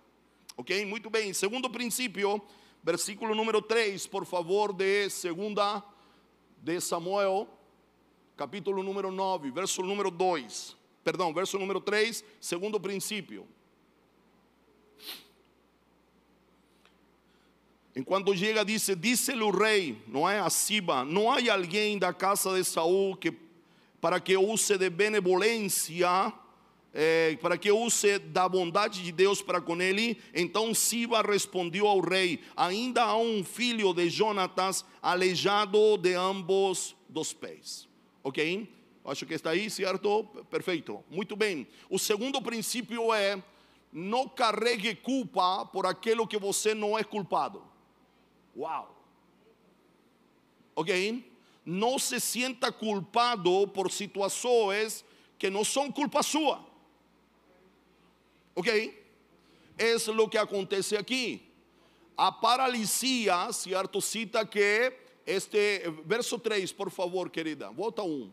Ok? 0.58 0.84
Muito 0.86 1.08
bem. 1.08 1.32
Segundo 1.34 1.70
princípio, 1.70 2.42
versículo 2.84 3.36
número 3.36 3.62
3, 3.62 4.08
por 4.08 4.26
favor, 4.26 4.74
de 4.74 5.08
segunda 5.12 5.84
de 6.58 6.82
Samuel, 6.82 7.48
capítulo 8.36 8.82
número 8.82 9.12
9, 9.12 9.52
verso 9.52 9.84
número 9.84 10.10
2. 10.10 10.76
Perdão, 11.04 11.32
verso 11.32 11.60
número 11.60 11.80
3, 11.80 12.24
segundo 12.42 12.80
princípio. 12.80 13.48
Enquanto 17.96 18.36
chega, 18.36 18.64
disse: 18.64 18.96
Disse-lhe 18.96 19.42
o 19.42 19.50
rei, 19.50 20.02
não 20.08 20.30
é? 20.30 20.40
A 20.40 20.50
Siba: 20.50 21.04
Não 21.04 21.32
há 21.32 21.38
alguém 21.52 21.98
da 21.98 22.14
casa 22.14 22.56
de 22.56 22.64
Saul 22.64 23.16
que, 23.16 23.34
para 24.00 24.20
que 24.20 24.38
use 24.38 24.78
de 24.78 24.90
benevolência, 24.90 26.32
eh, 26.94 27.38
para 27.42 27.58
que 27.58 27.72
use 27.72 28.20
da 28.20 28.48
bondade 28.48 29.04
de 29.04 29.12
Deus 29.12 29.42
para 29.42 29.60
com 29.60 29.82
ele. 29.82 30.20
Então 30.34 30.74
Siba 30.74 31.22
respondeu 31.22 31.88
ao 31.88 32.00
rei: 32.00 32.40
Ainda 32.56 33.04
há 33.04 33.18
um 33.18 33.44
filho 33.44 33.94
de 33.94 34.10
Jonatas 34.10 34.86
aleijado 35.02 35.98
de 35.98 36.14
ambos 36.14 36.96
dos 37.08 37.34
pés. 37.34 37.88
Ok? 38.24 38.70
Acho 39.06 39.26
que 39.26 39.34
está 39.34 39.52
aí, 39.52 39.70
certo? 39.70 40.24
Perfeito. 40.50 41.04
Muito 41.10 41.36
bem. 41.36 41.68
O 41.90 41.98
segundo 41.98 42.40
princípio 42.42 43.12
é: 43.12 43.42
não 43.92 44.28
carregue 44.28 44.96
culpa 44.96 45.66
por 45.66 45.86
aquilo 45.86 46.28
que 46.28 46.38
você 46.38 46.74
não 46.76 46.98
é 46.98 47.04
culpado. 47.04 47.69
Uau! 48.56 48.96
Ok? 50.76 51.26
Não 51.66 52.00
se 52.00 52.20
sienta 52.20 52.72
culpado 52.72 53.68
por 53.68 53.92
situações 53.92 55.06
que 55.38 55.50
não 55.50 55.64
são 55.64 55.92
culpa 55.92 56.24
sua. 56.24 56.66
Ok? 58.56 58.98
É 59.78 59.96
o 59.96 60.28
que 60.28 60.38
acontece 60.38 60.98
aqui. 60.98 61.42
A 62.18 62.32
paralisia, 62.32 63.52
certo? 63.54 64.02
Cita 64.02 64.46
que 64.46 64.92
este, 65.26 65.84
verso 66.06 66.40
3, 66.40 66.72
por 66.74 66.90
favor, 66.90 67.30
querida, 67.30 67.70
volta 67.70 68.04
um. 68.04 68.32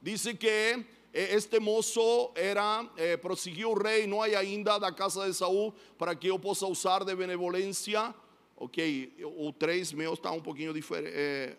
Diz 0.00 0.22
que 0.38 0.48
eh, 0.48 0.84
este 1.12 1.60
moço 1.60 2.32
era, 2.34 2.88
eh, 2.96 3.16
prosseguiu 3.18 3.72
o 3.72 3.78
rei, 3.78 4.06
não 4.06 4.22
ainda 4.22 4.78
da 4.78 4.90
casa 4.90 5.26
de 5.26 5.34
Saul, 5.34 5.74
para 5.98 6.14
que 6.16 6.28
eu 6.28 6.38
possa 6.38 6.66
usar 6.66 7.04
de 7.04 7.14
benevolência 7.14 8.14
Ok, 8.62 9.14
o 9.38 9.50
3 9.54 9.94
meu 9.94 10.12
está 10.12 10.30
um 10.32 10.40
pouquinho 10.42 10.74
diferente. 10.74 11.14
É, 11.16 11.56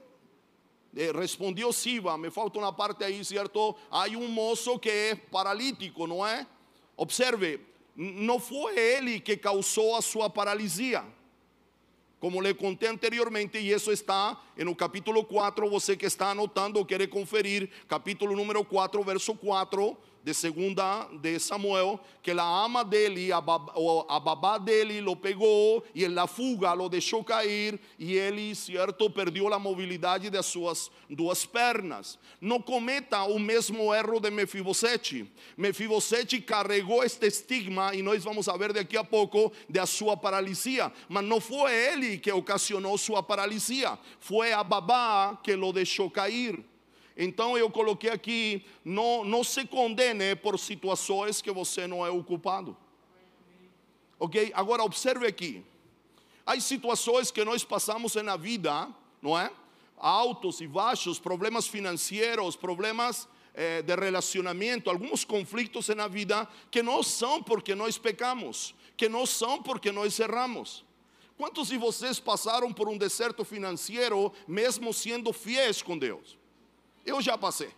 é, 0.95 1.11
respondió 1.11 1.71
Siba, 1.71 2.15
me 2.15 2.29
falta 2.29 2.59
uma 2.59 2.71
parte 2.71 3.03
aí, 3.03 3.25
certo? 3.25 3.75
Há 3.89 4.05
um 4.09 4.27
moço 4.27 4.77
que 4.77 4.87
é 4.87 5.15
paralítico, 5.15 6.05
não 6.05 6.23
é? 6.25 6.45
Observe, 6.95 7.59
não 7.95 8.39
foi 8.39 8.77
ele 8.77 9.19
que 9.19 9.35
causou 9.35 9.95
a 9.95 10.01
sua 10.03 10.29
paralisia. 10.29 11.03
Como 12.19 12.39
lhe 12.39 12.53
contei 12.53 12.87
anteriormente, 12.87 13.57
e 13.57 13.71
isso 13.71 13.91
está 13.91 14.39
no 14.57 14.75
capítulo 14.75 15.25
4, 15.25 15.67
você 15.71 15.97
que 15.97 16.05
está 16.05 16.29
anotando 16.29 16.77
ou 16.77 16.85
quer 16.85 17.07
conferir, 17.07 17.67
capítulo 17.87 18.35
número 18.35 18.63
4, 18.63 19.03
verso 19.03 19.33
4, 19.33 19.97
de 20.23 20.33
segunda 20.33 21.07
de 21.21 21.39
Samuel, 21.39 21.99
que 22.21 22.33
la 22.33 22.63
ama 22.63 22.83
dele, 22.83 23.31
a, 23.31 23.41
bab, 23.41 23.71
a 24.07 24.19
babá 24.19 24.57
dele 24.57 25.01
lo 25.01 25.15
pegou 25.15 25.83
e 25.95 26.05
en 26.05 26.13
la 26.13 26.27
fuga 26.27 26.73
lo 26.73 26.87
deixou 26.87 27.23
cair 27.23 27.79
e 27.97 28.15
ele, 28.15 28.53
certo, 28.53 29.09
perdeu 29.09 29.51
a 29.51 29.57
mobilidade 29.59 30.29
das 30.29 30.45
suas 30.45 30.91
duas 31.09 31.45
pernas. 31.45 32.19
Não 32.39 32.61
cometa 32.61 33.23
o 33.23 33.39
mesmo 33.39 33.93
erro 33.93 34.19
de 34.19 34.29
Mefibosete. 34.29 35.29
Mefibosete 35.57 36.39
carregou 36.41 37.03
este 37.03 37.27
estigma 37.27 37.93
e 37.95 38.01
nós 38.01 38.23
vamos 38.23 38.45
ver 38.57 38.73
daqui 38.73 38.97
a 38.97 39.03
pouco 39.03 39.51
da 39.67 39.85
sua 39.85 40.15
paralisia, 40.15 40.91
mas 41.09 41.23
não 41.23 41.41
foi 41.41 41.73
ele 41.73 42.17
que 42.17 42.31
ocasionou 42.31 42.97
sua 42.97 43.23
paralisia, 43.23 43.97
foi 44.19 44.53
a 44.53 44.63
babá 44.63 45.39
que 45.43 45.55
lo 45.55 45.73
deixou 45.73 46.09
cair. 46.09 46.70
Então 47.15 47.57
eu 47.57 47.69
coloquei 47.69 48.09
aqui: 48.09 48.65
não, 48.83 49.23
não 49.23 49.43
se 49.43 49.65
condene 49.65 50.35
por 50.35 50.57
situações 50.57 51.41
que 51.41 51.51
você 51.51 51.87
não 51.87 52.05
é 52.05 52.09
o 52.09 52.23
culpado. 52.23 52.75
Ok? 54.19 54.51
Agora 54.53 54.83
observe 54.83 55.27
aqui: 55.27 55.63
há 56.45 56.59
situações 56.59 57.31
que 57.31 57.43
nós 57.43 57.63
passamos 57.63 58.15
na 58.15 58.37
vida, 58.37 58.87
não 59.21 59.37
é? 59.37 59.51
Altos 59.97 60.61
e 60.61 60.67
baixos, 60.67 61.19
problemas 61.19 61.67
financeiros, 61.67 62.55
problemas 62.55 63.27
eh, 63.53 63.81
de 63.81 63.95
relacionamento, 63.95 64.89
alguns 64.89 65.23
conflitos 65.23 65.89
na 65.89 66.07
vida 66.07 66.47
que 66.71 66.81
não 66.81 67.03
são 67.03 67.43
porque 67.43 67.75
nós 67.75 67.97
pecamos, 67.97 68.73
que 68.97 69.07
não 69.07 69.25
são 69.25 69.61
porque 69.61 69.91
nós 69.91 70.19
erramos. 70.19 70.83
Quantos 71.37 71.69
de 71.69 71.77
vocês 71.77 72.19
passaram 72.19 72.71
por 72.71 72.87
um 72.87 72.97
deserto 72.97 73.43
financeiro 73.43 74.31
mesmo 74.47 74.93
sendo 74.93 75.33
fiéis 75.33 75.81
com 75.81 75.97
Deus? 75.97 76.37
Eu 77.05 77.21
já 77.21 77.37
passei. 77.37 77.71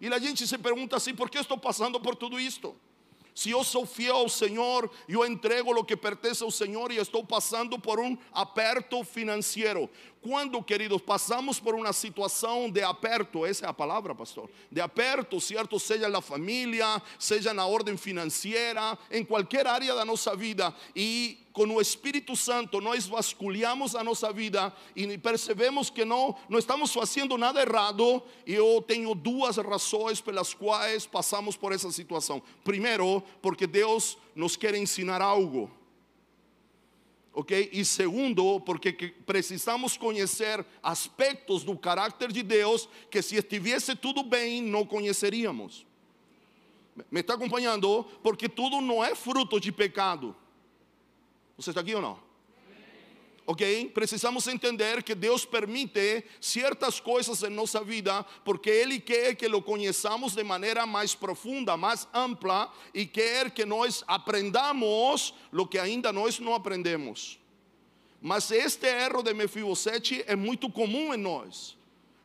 E 0.00 0.08
a 0.08 0.18
gente 0.18 0.46
se 0.46 0.58
pergunta 0.58 0.96
assim: 0.96 1.14
por 1.14 1.30
que 1.30 1.38
estou 1.38 1.58
passando 1.58 2.00
por 2.00 2.14
tudo 2.14 2.38
isto? 2.38 2.74
Se 3.36 3.50
eu 3.50 3.62
sou 3.62 3.84
fiel 3.84 4.16
ao 4.16 4.30
Senhor, 4.30 4.90
eu 5.06 5.22
entrego 5.26 5.70
o 5.70 5.84
que 5.84 5.94
pertence 5.94 6.42
ao 6.42 6.50
Senhor 6.50 6.90
e 6.90 6.96
estou 6.96 7.22
passando 7.22 7.78
por 7.78 8.00
um 8.00 8.16
aperto 8.32 9.04
financeiro. 9.04 9.90
Quando, 10.22 10.62
queridos, 10.62 11.02
passamos 11.02 11.60
por 11.60 11.74
uma 11.74 11.92
situação 11.92 12.70
de 12.70 12.82
aperto, 12.82 13.44
essa 13.44 13.66
é 13.66 13.68
a 13.68 13.74
palavra, 13.74 14.14
pastor, 14.14 14.48
de 14.72 14.80
aperto, 14.80 15.38
certo? 15.38 15.78
Seja 15.78 16.08
na 16.08 16.22
família, 16.22 17.02
seja 17.18 17.52
na 17.52 17.66
ordem 17.66 17.98
financeira, 17.98 18.98
em 19.10 19.22
qualquer 19.22 19.66
área 19.66 19.94
da 19.94 20.06
nossa 20.06 20.34
vida, 20.34 20.74
e 20.96 21.45
com 21.56 21.64
o 21.64 21.80
Espírito 21.80 22.36
Santo 22.36 22.82
nós 22.82 23.06
vasculhamos 23.06 23.96
a 23.96 24.04
nossa 24.04 24.30
vida 24.30 24.70
e 24.94 25.16
percebemos 25.16 25.88
que 25.88 26.04
não, 26.04 26.36
não 26.50 26.58
estamos 26.58 26.92
fazendo 26.92 27.38
nada 27.38 27.62
errado. 27.62 28.22
Eu 28.46 28.84
tenho 28.86 29.14
duas 29.14 29.56
razões 29.56 30.20
pelas 30.20 30.52
quais 30.52 31.06
passamos 31.06 31.56
por 31.56 31.72
essa 31.72 31.90
situação. 31.90 32.42
Primeiro, 32.62 33.22
porque 33.40 33.66
Deus 33.66 34.18
nos 34.34 34.54
quer 34.54 34.74
ensinar 34.74 35.22
algo. 35.22 35.70
Ok? 37.32 37.70
E 37.72 37.86
segundo, 37.86 38.60
porque 38.60 38.92
precisamos 39.24 39.96
conhecer 39.96 40.62
aspectos 40.82 41.64
do 41.64 41.74
caráter 41.74 42.30
de 42.32 42.42
Deus 42.42 42.86
que 43.10 43.22
se 43.22 43.36
estivesse 43.36 43.96
tudo 43.96 44.22
bem, 44.22 44.60
não 44.60 44.84
conheceríamos. 44.84 45.86
Me 47.10 47.20
está 47.20 47.32
acompanhando? 47.32 48.04
Porque 48.22 48.46
tudo 48.46 48.82
não 48.82 49.02
é 49.02 49.14
fruto 49.14 49.58
de 49.58 49.72
pecado. 49.72 50.36
Você 51.56 51.70
está 51.70 51.80
aqui 51.80 51.94
ou 51.94 52.02
não? 52.02 52.26
ok? 53.46 53.90
Precisamos 53.94 54.46
entender 54.48 55.02
que 55.02 55.14
Deus 55.14 55.44
permite 55.44 56.24
certas 56.40 56.98
coisas 56.98 57.42
em 57.42 57.50
nossa 57.50 57.82
vida 57.82 58.24
porque 58.44 58.68
Ele 58.68 58.98
quer 58.98 59.36
que 59.36 59.46
lo 59.46 59.62
conheçamos 59.62 60.34
de 60.34 60.42
maneira 60.42 60.84
mais 60.84 61.14
profunda, 61.14 61.76
mais 61.76 62.08
ampla 62.12 62.70
e 62.92 63.06
quer 63.06 63.50
que 63.50 63.64
nós 63.64 64.02
aprendamos 64.06 65.32
o 65.52 65.66
que 65.66 65.78
ainda 65.78 66.12
nós 66.12 66.38
não 66.40 66.54
aprendemos. 66.54 67.38
Mas 68.20 68.50
este 68.50 68.86
erro 68.86 69.22
de 69.22 69.32
Mefibosete 69.32 70.24
é 70.26 70.34
muito 70.34 70.68
comum 70.68 71.14
em 71.14 71.18
nós. 71.18 71.76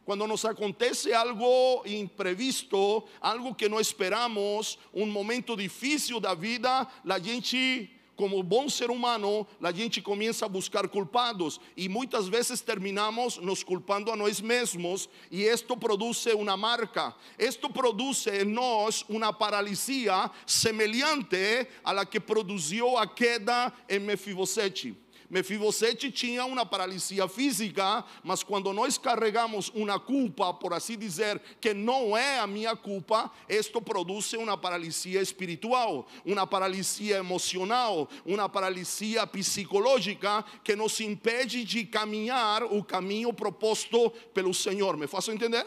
Quando 0.04 0.26
nos 0.26 0.44
acontece 0.46 1.14
algo 1.14 1.84
imprevisto, 1.86 3.04
algo 3.22 3.54
que 3.54 3.70
não 3.70 3.80
esperamos, 3.80 4.80
um 4.92 5.06
momento 5.06 5.56
difícil 5.56 6.20
da 6.20 6.34
vida, 6.34 6.88
a 7.08 7.20
gente 7.20 7.90
como 8.22 8.44
bom 8.44 8.70
ser 8.70 8.92
humano, 8.92 9.48
a 9.60 9.72
gente 9.72 10.00
começa 10.00 10.46
a 10.46 10.48
buscar 10.48 10.88
culpados 10.88 11.60
e 11.76 11.90
muitas 11.90 12.28
vezes 12.28 12.62
terminamos 12.62 13.38
nos 13.38 13.64
culpando 13.64 14.12
a 14.12 14.16
nós 14.16 14.40
mesmos 14.40 15.10
e 15.32 15.42
isto 15.42 15.76
produz 15.76 16.24
uma 16.28 16.56
marca. 16.56 17.16
Isto 17.40 17.68
produz 17.68 18.28
em 18.28 18.46
nós 18.46 19.04
uma 19.10 19.34
paralisia 19.34 20.30
semelhante 20.46 21.68
a 21.84 21.92
la 21.92 22.06
que 22.06 22.20
produziu 22.20 22.96
a 22.96 23.08
queda 23.08 23.74
em. 23.90 24.96
Mefibosete 25.32 26.12
tinha 26.12 26.44
uma 26.44 26.66
paralisia 26.66 27.26
física, 27.26 28.04
mas 28.22 28.44
quando 28.44 28.74
nós 28.74 28.98
carregamos 28.98 29.70
uma 29.70 29.98
culpa, 29.98 30.54
por 30.54 30.74
assim 30.74 30.98
dizer, 30.98 31.42
que 31.62 31.74
não 31.74 32.18
é 32.18 32.40
a 32.40 32.46
minha 32.46 32.76
culpa, 32.76 33.32
isto 33.48 33.82
produz 33.82 34.34
uma 34.34 34.58
paralisia 34.58 35.22
espiritual, 35.22 36.06
uma 36.26 36.46
paralisia 36.46 37.16
emocional, 37.16 38.10
uma 38.26 38.50
paralisia 38.50 39.26
psicológica 39.26 40.44
que 40.66 40.76
nos 40.76 41.00
impede 41.00 41.64
de 41.64 41.86
caminhar 41.86 42.66
o 42.66 42.84
caminho 42.84 43.32
proposto 43.32 44.10
pelo 44.34 44.54
Senhor. 44.54 44.98
Me 44.98 45.08
faço 45.08 45.32
entender? 45.32 45.66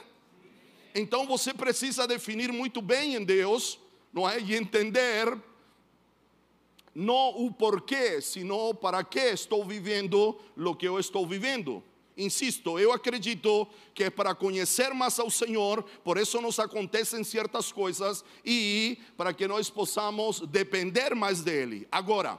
Então 0.95 1.27
você 1.27 1.55
precisa 1.55 2.07
definir 2.07 2.53
muito 2.53 2.83
bem 2.83 3.15
em 3.15 3.25
Deus, 3.25 3.81
não 4.13 4.29
é? 4.29 4.39
E 4.39 4.55
entender 4.55 5.35
não 6.95 7.45
o 7.45 7.53
porquê, 7.53 8.21
sino 8.21 8.75
para 8.75 9.03
que 9.03 9.19
estou 9.19 9.65
vivendo 9.65 10.39
o 10.57 10.75
que 10.75 10.87
eu 10.87 10.99
estou 10.99 11.27
vivendo. 11.27 11.83
Insisto, 12.17 12.79
eu 12.79 12.93
acredito 12.93 13.67
que 13.93 14.05
é 14.05 14.11
para 14.11 14.35
conhecer 14.35 14.95
mais 14.95 15.19
ao 15.19 15.29
Senhor, 15.31 15.83
por 16.05 16.17
isso 16.17 16.41
nos 16.41 16.61
acontecem 16.61 17.25
certas 17.25 17.73
coisas 17.73 18.25
e 18.45 18.99
para 19.17 19.33
que 19.33 19.49
nós 19.49 19.69
possamos 19.69 20.41
depender 20.41 21.15
mais 21.15 21.41
dele. 21.41 21.89
Agora, 21.91 22.39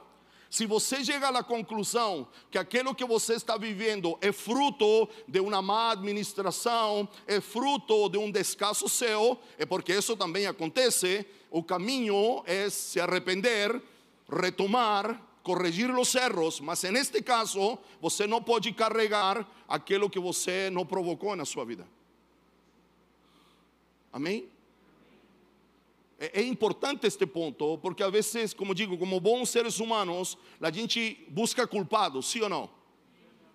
se 0.50 0.66
você 0.66 1.04
chega 1.04 1.28
à 1.28 1.44
conclusão 1.44 2.26
que 2.50 2.58
aquilo 2.58 2.96
que 2.96 3.04
você 3.04 3.34
está 3.34 3.58
vivendo 3.58 4.18
é 4.22 4.32
fruto 4.32 5.10
de 5.28 5.42
uma 5.42 5.62
má 5.62 5.92
administração, 5.92 7.10
é 7.28 7.42
fruto 7.42 8.08
de 8.08 8.18
um 8.18 8.32
descaso 8.32 8.88
seu, 8.88 9.38
é 9.58 9.66
porque 9.66 9.94
isso 9.94 10.16
também 10.16 10.46
acontece, 10.46 11.26
o 11.52 11.62
caminho 11.62 12.42
é 12.46 12.70
se 12.70 13.02
arrepender 13.02 13.82
retomar, 14.30 15.22
corrigir 15.44 15.90
os 15.92 16.16
erros, 16.16 16.60
mas 16.60 16.84
em 16.84 16.96
este 16.96 17.22
caso, 17.22 17.78
você 18.02 18.26
não 18.26 18.42
pode 18.42 18.72
carregar 18.74 19.48
aquilo 19.68 20.10
que 20.10 20.20
você 20.20 20.70
não 20.72 20.86
provocou 20.86 21.36
na 21.36 21.46
sua 21.46 21.64
vida. 21.66 21.88
Amém? 24.12 24.50
É, 26.20 26.42
é 26.42 26.44
importante 26.44 27.06
este 27.06 27.26
ponto, 27.26 27.78
porque 27.80 28.02
às 28.02 28.12
vezes, 28.12 28.54
como 28.54 28.74
digo, 28.74 28.98
como 28.98 29.20
bons 29.20 29.50
seres 29.50 29.80
humanos, 29.80 30.38
a 30.60 30.72
gente 30.72 31.26
busca 31.30 31.68
culpados, 31.68 32.26
sim 32.28 32.42
ou 32.42 32.50
não? 32.50 32.70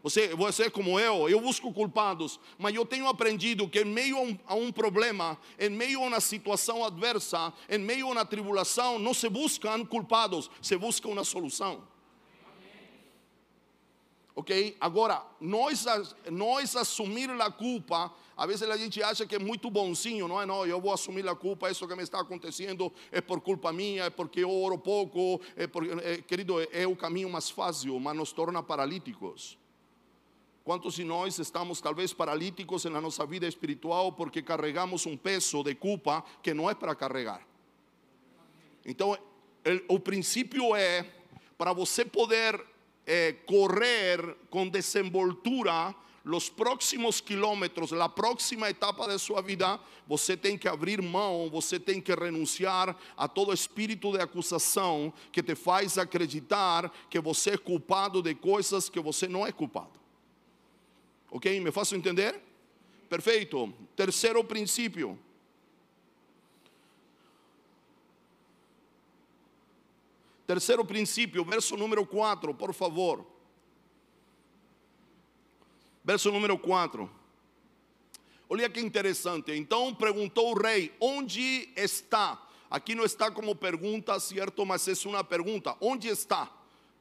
Você, 0.02 0.34
você 0.34 0.64
é 0.64 0.70
como 0.70 0.98
eu, 0.98 1.28
eu 1.28 1.40
busco 1.40 1.72
culpados, 1.72 2.40
mas 2.58 2.74
eu 2.74 2.86
tenho 2.86 3.06
aprendido 3.06 3.68
que 3.68 3.80
em 3.80 3.84
meio 3.84 4.16
a 4.16 4.22
um, 4.22 4.38
a 4.46 4.54
um, 4.54 4.72
problema, 4.72 5.38
em 5.58 5.68
meio 5.68 6.02
a 6.02 6.06
uma 6.06 6.20
situação 6.20 6.82
adversa, 6.82 7.52
em 7.68 7.78
meio 7.78 8.06
a 8.06 8.12
uma 8.12 8.24
tribulação, 8.24 8.98
não 8.98 9.12
se 9.12 9.28
buscam 9.28 9.84
culpados, 9.84 10.50
se 10.62 10.76
busca 10.76 11.06
uma 11.06 11.22
solução. 11.22 11.86
Ok? 14.34 14.74
Agora, 14.80 15.22
nós, 15.38 15.84
nós 16.30 16.74
assumir 16.74 17.28
a 17.30 17.50
culpa, 17.50 18.10
às 18.34 18.46
vezes 18.46 18.62
a 18.62 18.76
gente 18.78 19.02
acha 19.02 19.26
que 19.26 19.34
é 19.34 19.38
muito 19.38 19.68
bonzinho, 19.68 20.26
não 20.26 20.40
é? 20.40 20.46
Não, 20.46 20.64
eu 20.64 20.80
vou 20.80 20.94
assumir 20.94 21.28
a 21.28 21.34
culpa, 21.34 21.70
isso 21.70 21.86
que 21.86 21.94
me 21.94 22.02
está 22.02 22.20
acontecendo 22.20 22.90
é 23.12 23.20
por 23.20 23.42
culpa 23.42 23.70
minha, 23.70 24.04
é 24.04 24.10
porque 24.10 24.40
eu 24.40 24.50
oro 24.50 24.78
pouco, 24.78 25.42
é 25.54 25.66
porque, 25.66 25.90
é, 26.02 26.22
querido, 26.22 26.54
é 26.72 26.86
o 26.86 26.96
caminho 26.96 27.28
mais 27.28 27.50
fácil, 27.50 28.00
mas 28.00 28.16
nos 28.16 28.32
torna 28.32 28.62
paralíticos. 28.62 29.59
Quantos 30.64 30.94
de 30.94 31.04
nós 31.04 31.38
estamos 31.38 31.80
talvez 31.80 32.12
paralíticos 32.12 32.84
na 32.84 33.00
nossa 33.00 33.24
vida 33.24 33.46
espiritual 33.46 34.12
porque 34.12 34.42
carregamos 34.42 35.06
um 35.06 35.16
peso 35.16 35.62
de 35.62 35.74
culpa 35.74 36.22
que 36.42 36.52
não 36.52 36.68
é 36.68 36.74
para 36.74 36.94
carregar? 36.94 37.46
Então, 38.84 39.16
o 39.88 39.98
princípio 39.98 40.74
é 40.74 41.06
para 41.56 41.72
você 41.72 42.04
poder 42.04 42.60
eh, 43.06 43.34
correr 43.46 44.36
com 44.48 44.68
desenvoltura 44.68 45.94
os 46.24 46.48
próximos 46.48 47.20
quilômetros, 47.20 47.92
a 47.92 48.08
próxima 48.08 48.68
etapa 48.68 49.06
da 49.06 49.18
sua 49.18 49.40
vida, 49.40 49.80
você 50.06 50.36
tem 50.36 50.56
que 50.56 50.68
abrir 50.68 51.00
mão, 51.00 51.48
você 51.50 51.78
tem 51.78 52.00
que 52.00 52.14
renunciar 52.14 52.96
a 53.16 53.26
todo 53.26 53.52
espírito 53.52 54.12
de 54.12 54.20
acusação 54.20 55.12
que 55.32 55.42
te 55.42 55.54
faz 55.54 55.98
acreditar 55.98 56.92
que 57.08 57.18
você 57.20 57.50
é 57.50 57.58
culpado 57.58 58.22
de 58.22 58.34
coisas 58.34 58.88
que 58.88 59.00
você 59.00 59.26
não 59.26 59.46
é 59.46 59.52
culpado. 59.52 59.99
Ok? 61.30 61.60
Me 61.60 61.70
faço 61.70 61.94
entender? 61.94 62.40
Perfeito. 63.08 63.72
Terceiro 63.94 64.42
princípio. 64.44 65.18
Terceiro 70.46 70.84
princípio, 70.84 71.44
verso 71.44 71.76
número 71.76 72.04
4, 72.04 72.52
por 72.54 72.74
favor. 72.74 73.24
Verso 76.02 76.32
número 76.32 76.58
4. 76.58 77.08
Olha 78.48 78.68
que 78.68 78.80
interessante. 78.80 79.52
Então 79.52 79.94
perguntou 79.94 80.50
o 80.50 80.60
rei: 80.60 80.92
Onde 81.00 81.68
está? 81.76 82.44
Aqui 82.68 82.96
não 82.96 83.04
está 83.04 83.30
como 83.30 83.54
pergunta, 83.54 84.18
certo? 84.18 84.66
Mas 84.66 84.88
é 84.88 85.08
uma 85.08 85.22
pergunta: 85.22 85.76
Onde 85.80 86.08
está? 86.08 86.50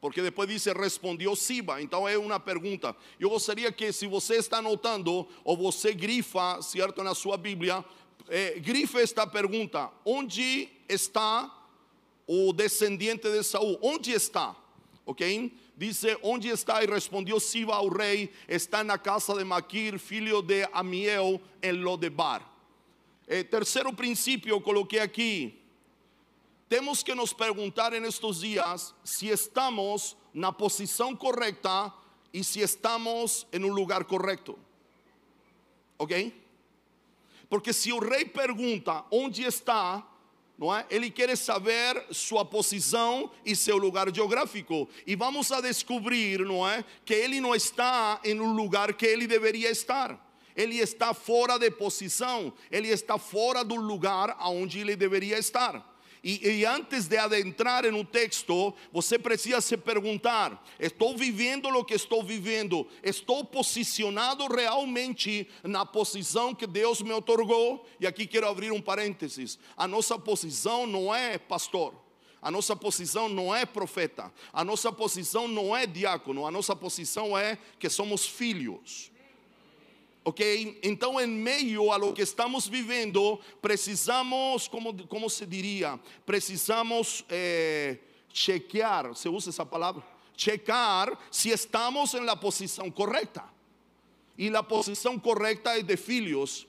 Porque 0.02 0.22
depois 0.22 0.48
diz: 0.48 0.66
respondeu 0.66 1.36
Siba. 1.36 1.82
Então 1.82 2.08
é 2.08 2.18
uma 2.18 2.40
pergunta. 2.40 2.96
Eu 3.20 3.30
gostaria 3.30 3.72
que, 3.72 3.92
se 3.92 4.08
você 4.08 4.36
está 4.36 4.58
anotando, 4.58 5.28
ou 5.44 5.58
você 5.58 5.94
grifa, 5.94 6.62
certo, 6.62 7.04
na 7.04 7.14
sua 7.14 7.38
Bíblia, 7.38 7.84
é, 8.28 8.60
grife 8.60 8.98
esta 8.98 9.28
pergunta: 9.28 9.92
Onde 10.06 10.70
está 10.88 11.54
o 12.28 12.54
descendiente 12.54 13.30
de 13.30 13.44
Saul? 13.44 13.78
Onde 13.82 14.12
está? 14.12 14.56
Ok? 15.06 15.52
Dice, 15.76 16.18
onde 16.22 16.50
está? 16.50 16.84
E 16.84 16.88
respondeu 16.88 17.40
Siba 17.40 17.74
ao 17.74 17.88
rei, 17.88 18.30
está 18.48 18.84
na 18.84 18.98
casa 18.98 19.34
de 19.34 19.46
Maquir, 19.46 19.98
filho 19.98 20.42
de 20.42 20.68
Amiel, 20.74 21.42
em 21.64 21.72
Lodebar. 21.72 22.46
Eh, 23.26 23.44
terceiro 23.44 23.94
princípio, 23.94 24.60
coloquei 24.60 25.00
aqui. 25.00 25.59
Temos 26.70 27.04
que 27.04 27.16
nos 27.16 27.34
perguntar 27.34 27.96
en 27.96 28.06
estos 28.06 28.42
dias 28.42 28.94
se 29.04 29.30
estamos 29.30 30.16
na 30.32 30.52
posição 30.52 31.16
correta 31.16 31.92
e 32.32 32.44
se 32.44 32.62
estamos 32.62 33.48
em 33.52 33.66
um 33.66 33.74
lugar 33.74 34.06
correto. 34.06 34.56
Ok? 35.98 36.32
Porque 37.50 37.74
se 37.74 37.92
o 37.92 37.98
rei 37.98 38.26
pergunta 38.26 39.04
onde 39.10 39.44
está, 39.44 40.08
não 40.60 40.76
é? 40.76 40.86
Ele 40.92 41.10
quer 41.10 41.36
saber 41.36 42.06
sua 42.12 42.46
posição 42.46 43.32
e 43.44 43.56
seu 43.56 43.78
lugar 43.78 44.14
geográfico. 44.14 44.88
E 45.08 45.16
vamos 45.16 45.52
a 45.52 45.62
descobrir, 45.62 46.42
não 46.42 46.68
é, 46.68 46.86
que 47.04 47.16
ele 47.16 47.42
não 47.42 47.56
está 47.56 48.22
em 48.24 48.40
um 48.40 48.54
lugar 48.54 48.94
que 48.94 49.08
ele 49.08 49.26
deveria 49.26 49.72
estar. 49.72 50.24
Ele 50.56 50.78
está 50.78 51.16
fora 51.16 51.58
de 51.58 51.72
posição, 51.72 52.54
ele 52.70 52.90
está 52.90 53.18
fora 53.18 53.64
do 53.64 53.76
lugar 53.76 54.36
aonde 54.38 54.80
ele 54.80 54.96
deveria 54.96 55.40
estar. 55.40 55.98
E, 56.24 56.48
e, 56.48 56.66
antes 56.66 57.08
de 57.08 57.18
adentrar 57.18 57.90
no 57.92 58.04
texto, 58.04 58.74
você 58.92 59.18
precisa 59.18 59.62
se 59.62 59.78
perguntar: 59.78 60.64
estou 60.80 61.16
vivendo 61.18 61.68
o 61.70 61.84
que 61.84 61.94
estou 61.94 62.24
vivendo? 62.24 62.86
Estou 63.02 63.46
posicionado 63.46 64.46
realmente 64.48 65.48
na 65.64 65.86
posição 65.86 66.54
que 66.54 66.68
Deus 66.68 67.02
me 67.02 67.14
otorgou? 67.14 67.86
E 68.00 68.08
aqui 68.08 68.28
quero 68.28 68.48
abrir 68.48 68.72
um 68.72 68.82
parênteses: 68.82 69.58
a 69.78 69.88
nossa 69.88 70.20
posição 70.20 70.86
não 70.86 71.14
é 71.14 71.38
pastor. 71.38 71.94
A 72.42 72.50
nossa 72.50 72.74
posição 72.74 73.28
não 73.28 73.54
é 73.54 73.66
profeta, 73.66 74.32
a 74.54 74.64
nossa 74.64 74.94
posição 74.94 75.46
não 75.46 75.76
é 75.76 75.86
diácono, 75.86 76.46
a 76.46 76.52
nossa 76.52 76.74
posição 76.74 77.38
é 77.38 77.58
que 77.78 77.90
somos 77.90 78.26
filhos. 78.26 79.12
Ok? 80.24 80.80
Então, 80.84 81.20
em 81.20 81.28
meio 81.28 81.92
a 81.92 81.98
lo 81.98 82.14
que 82.14 82.22
estamos 82.22 82.68
vivendo, 82.68 83.40
precisamos, 83.62 84.68
como, 84.68 85.30
se 85.30 85.46
diria, 85.46 86.00
precisamos 86.26 87.24
eh, 87.30 87.98
chequear, 88.34 89.16
se 89.16 89.30
usa 89.30 89.50
essa 89.50 89.66
palavra? 89.66 90.04
Checar 90.36 91.18
se 91.32 91.50
estamos 91.50 92.14
em 92.14 92.22
la 92.22 92.36
posição 92.36 92.90
correta. 92.92 93.44
E 94.38 94.48
a 94.56 94.64
posição 94.64 95.20
correta 95.20 95.78
é 95.78 95.82
de 95.82 95.98
filhos. 95.98 96.66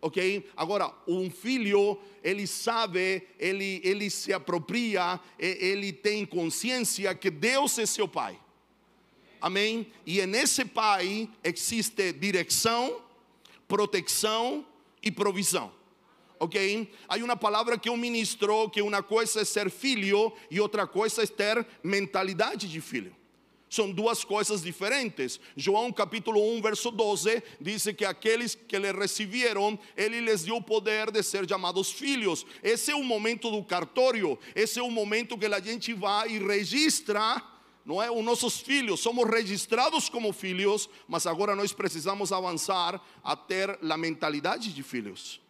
Ok? 0.00 0.50
Agora, 0.56 0.92
um 1.06 1.30
filho, 1.30 1.98
ele 2.22 2.46
sabe, 2.46 3.26
ele, 3.38 3.80
ele 3.84 4.10
se 4.10 4.32
apropria, 4.32 5.20
ele 5.38 5.92
tem 5.92 6.26
consciência 6.26 7.14
que 7.14 7.30
Deus 7.30 7.78
é 7.78 7.86
seu 7.86 8.08
pai. 8.08 8.38
Amém? 9.44 9.88
E 10.06 10.24
nesse 10.24 10.64
Pai 10.64 11.28
existe 11.44 12.14
direção, 12.14 13.02
proteção 13.68 14.64
e 15.02 15.10
provisão. 15.10 15.70
Ok? 16.40 16.90
Há 17.06 17.16
uma 17.16 17.36
palavra 17.36 17.76
que 17.76 17.90
eu 17.90 17.94
ministro 17.94 18.70
que 18.70 18.80
uma 18.80 19.02
coisa 19.02 19.42
é 19.42 19.44
ser 19.44 19.70
filho 19.70 20.32
e 20.50 20.58
outra 20.58 20.86
coisa 20.86 21.22
é 21.22 21.26
ter 21.26 21.66
mentalidade 21.82 22.66
de 22.66 22.80
filho. 22.80 23.14
São 23.68 23.92
duas 23.92 24.24
coisas 24.24 24.62
diferentes. 24.62 25.38
João 25.54 25.92
capítulo 25.92 26.40
1, 26.56 26.62
verso 26.62 26.90
12, 26.90 27.42
diz 27.60 27.84
que 27.94 28.06
aqueles 28.06 28.54
que 28.54 28.78
le 28.78 28.92
receberam, 28.92 29.78
ele 29.94 30.20
lhes 30.22 30.44
deu 30.44 30.56
o 30.56 30.62
poder 30.62 31.10
de 31.10 31.22
ser 31.22 31.46
chamados 31.46 31.92
filhos. 31.92 32.46
Esse 32.62 32.92
é 32.92 32.94
o 32.94 33.04
momento 33.04 33.50
do 33.50 33.62
cartório, 33.62 34.38
esse 34.54 34.78
é 34.78 34.82
o 34.82 34.90
momento 34.90 35.36
que 35.36 35.44
a 35.44 35.60
gente 35.60 35.92
vai 35.92 36.30
e 36.30 36.38
registra 36.38 37.42
não 37.84 38.02
é? 38.02 38.10
Os 38.10 38.24
nossos 38.24 38.60
filhos, 38.60 39.00
somos 39.00 39.28
registrados 39.28 40.08
como 40.08 40.32
filhos, 40.32 40.88
mas 41.06 41.26
agora 41.26 41.54
nós 41.54 41.72
precisamos 41.72 42.32
avançar 42.32 43.00
a 43.22 43.36
ter 43.36 43.78
a 43.78 43.96
mentalidade 43.96 44.72
de 44.72 44.82
filhos. 44.82 45.40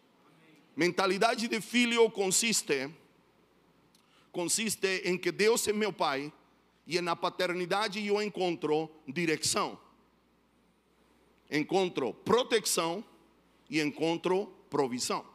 Mentalidade 0.75 1.47
de 1.47 1.61
filho 1.61 2.09
consiste 2.11 2.91
consiste 4.33 5.01
em 5.05 5.17
que 5.17 5.31
Deus 5.31 5.65
é 5.65 5.71
meu 5.71 5.93
pai 5.93 6.31
e 6.85 6.99
na 6.99 7.15
paternidade 7.15 8.05
eu 8.05 8.21
encontro 8.21 8.91
direção, 9.07 9.79
encontro 11.49 12.13
proteção 12.13 13.01
e 13.69 13.79
encontro 13.79 14.47
provisão. 14.69 15.25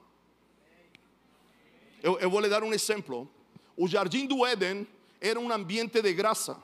Eu, 2.03 2.19
eu 2.19 2.29
vou 2.29 2.41
lhe 2.41 2.49
dar 2.51 2.63
um 2.63 2.75
exemplo. 2.75 3.27
O 3.75 3.89
jardim 3.89 4.27
do 4.27 4.45
Éden 4.45 4.87
era 5.19 5.41
um 5.41 5.51
ambiente 5.51 6.03
de 6.03 6.13
graça 6.13 6.63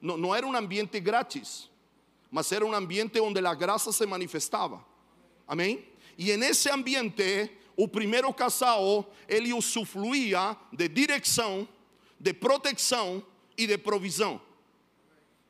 No, 0.00 0.16
no 0.16 0.34
era 0.34 0.46
um 0.46 0.54
ambiente 0.54 1.00
grátis, 1.00 1.70
mas 2.30 2.50
era 2.52 2.64
um 2.64 2.72
ambiente 2.72 3.20
onde 3.20 3.44
a 3.44 3.54
graça 3.54 3.92
se 3.92 4.06
manifestava. 4.06 4.84
Amém? 5.46 5.84
E 6.18 6.36
nesse 6.36 6.70
ambiente, 6.70 7.50
o 7.76 7.86
primeiro 7.86 8.32
casal, 8.32 9.12
ele 9.28 9.52
de 10.72 10.88
direção, 10.88 11.68
de 12.18 12.32
proteção 12.32 13.22
e 13.56 13.66
de 13.66 13.76
provisão 13.78 14.40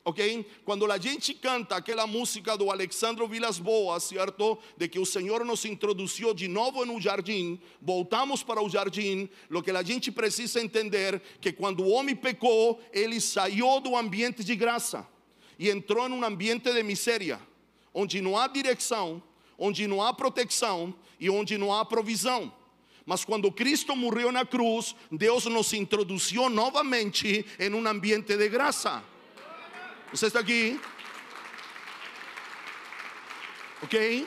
ok? 0.07 0.47
Quando 0.65 0.91
a 0.91 0.99
gente 0.99 1.35
canta 1.35 1.75
aquela 1.75 2.07
música 2.07 2.57
do 2.57 2.71
Alexandre 2.71 3.27
Vilas 3.27 3.59
Boas, 3.59 4.05
certo? 4.05 4.57
De 4.77 4.87
que 4.87 5.01
o 5.01 5.05
Senhor 5.05 5.45
nos 5.45 5.65
introduziu 5.65 6.33
de 6.33 6.47
novo 6.47 6.87
no 6.87 7.01
jardim, 7.01 7.61
voltamos 7.83 8.41
para 8.41 8.63
o 8.63 8.69
jardim, 8.69 9.29
o 9.51 9.61
que 9.61 9.73
a 9.73 9.83
gente 9.83 10.13
precisa 10.13 10.61
entender 10.61 11.21
que 11.41 11.51
quando 11.51 11.83
o 11.83 11.89
homem 11.91 12.15
pecou, 12.15 12.81
ele 12.93 13.21
saiu 13.21 13.81
do 13.81 13.97
ambiente 13.97 14.45
de 14.45 14.55
graça 14.55 15.05
e 15.59 15.69
entrou 15.69 16.09
em 16.09 16.13
um 16.13 16.25
ambiente 16.25 16.73
de 16.73 16.83
miséria, 16.85 17.41
onde 17.93 18.21
não 18.21 18.39
há 18.39 18.47
direção, 18.47 19.21
onde 19.59 19.89
não 19.89 20.01
há 20.01 20.15
proteção 20.15 20.95
e 21.19 21.29
onde 21.29 21.59
não 21.59 21.75
há 21.75 21.85
provisão. 21.85 22.53
Mas 23.05 23.25
quando 23.25 23.51
Cristo 23.51 23.97
morreu 23.97 24.31
na 24.31 24.47
cruz, 24.47 24.95
Deus 25.11 25.47
nos 25.47 25.73
introduziu 25.73 26.49
novamente 26.49 27.45
em 27.59 27.75
um 27.75 27.85
ambiente 27.89 28.37
de 28.37 28.49
graça. 28.49 29.03
Você 30.17 30.29
está 30.29 30.41
aqui? 30.41 30.81
Ok? 33.83 34.27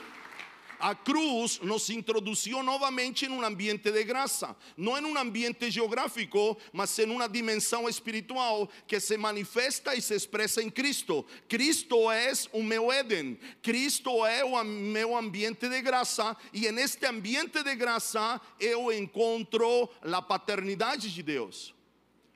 A 0.80 0.94
cruz 0.94 1.60
nos 1.62 1.90
introduziu 1.90 2.62
novamente 2.62 3.26
em 3.26 3.30
um 3.30 3.44
ambiente 3.44 3.92
de 3.92 4.04
graça, 4.04 4.56
não 4.78 5.00
em 5.00 5.04
um 5.04 5.18
ambiente 5.18 5.72
geográfico, 5.72 6.56
mas 6.72 7.00
em 7.00 7.10
uma 7.10 7.28
dimensão 7.28 7.90
espiritual 7.90 8.70
que 8.86 9.00
se 9.00 9.18
manifesta 9.18 9.96
e 9.96 10.02
se 10.02 10.14
expressa 10.14 10.62
em 10.62 10.70
Cristo. 10.70 11.26
Cristo 11.48 12.12
é 12.12 12.34
o 12.54 12.62
meu 12.62 12.92
Éden, 12.92 13.40
Cristo 13.64 14.24
é 14.28 14.46
o 14.46 14.64
meu 14.64 15.18
ambiente 15.18 15.68
de 15.68 15.82
graça, 15.82 16.38
e 16.54 16.72
neste 16.72 17.04
ambiente 17.08 17.64
de 17.64 17.76
graça 17.76 18.40
eu 18.60 18.94
encontro 18.94 19.90
a 20.04 20.22
paternidade 20.22 21.12
de 21.12 21.24
Deus. 21.24 21.74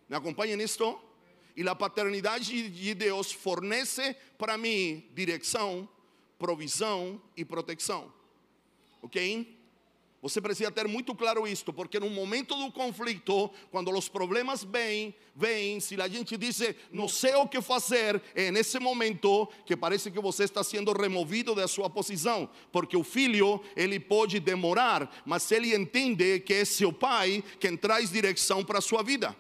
Me 0.10 0.16
acompanha 0.16 0.56
nisto? 0.56 1.13
E 1.56 1.68
a 1.68 1.76
paternidade 1.76 2.70
de 2.70 2.94
Deus 2.94 3.32
fornece 3.32 4.16
para 4.38 4.58
mim 4.58 5.06
direção, 5.14 5.88
provisão 6.38 7.22
e 7.38 7.46
proteção. 7.46 8.12
Ok? 9.02 9.58
Você 10.24 10.40
precisa 10.40 10.72
ter 10.72 10.88
muito 10.88 11.14
claro 11.14 11.46
isto, 11.46 11.74
porque 11.74 12.00
no 12.00 12.10
momento 12.10 12.56
do 12.56 12.72
conflito, 12.72 13.52
quando 13.70 13.92
os 13.92 14.08
problemas 14.08 14.64
vêm, 14.64 15.14
vêm, 15.36 15.82
se 15.82 16.02
a 16.02 16.08
gente 16.08 16.38
diz, 16.38 16.62
não 16.94 17.10
sei 17.10 17.36
o 17.36 17.46
que 17.46 17.62
fazer, 17.62 18.22
é 18.34 18.50
nesse 18.50 18.80
momento 18.80 19.50
que 19.66 19.76
parece 19.76 20.10
que 20.10 20.22
você 20.22 20.46
está 20.46 20.64
sendo 20.64 20.94
removido 20.94 21.54
da 21.54 21.68
sua 21.68 21.90
posição, 21.90 22.50
porque 22.72 22.96
o 22.96 23.04
filho, 23.04 23.62
ele 23.76 24.00
pode 24.00 24.40
demorar, 24.40 25.14
mas 25.26 25.52
ele 25.52 25.76
entende 25.76 26.40
que 26.40 26.54
é 26.54 26.64
seu 26.64 26.94
pai 26.94 27.44
quem 27.60 27.76
traz 27.76 28.10
direção 28.10 28.64
para 28.64 28.80
a 28.80 28.82
sua 28.82 29.04
vida. 29.04 29.36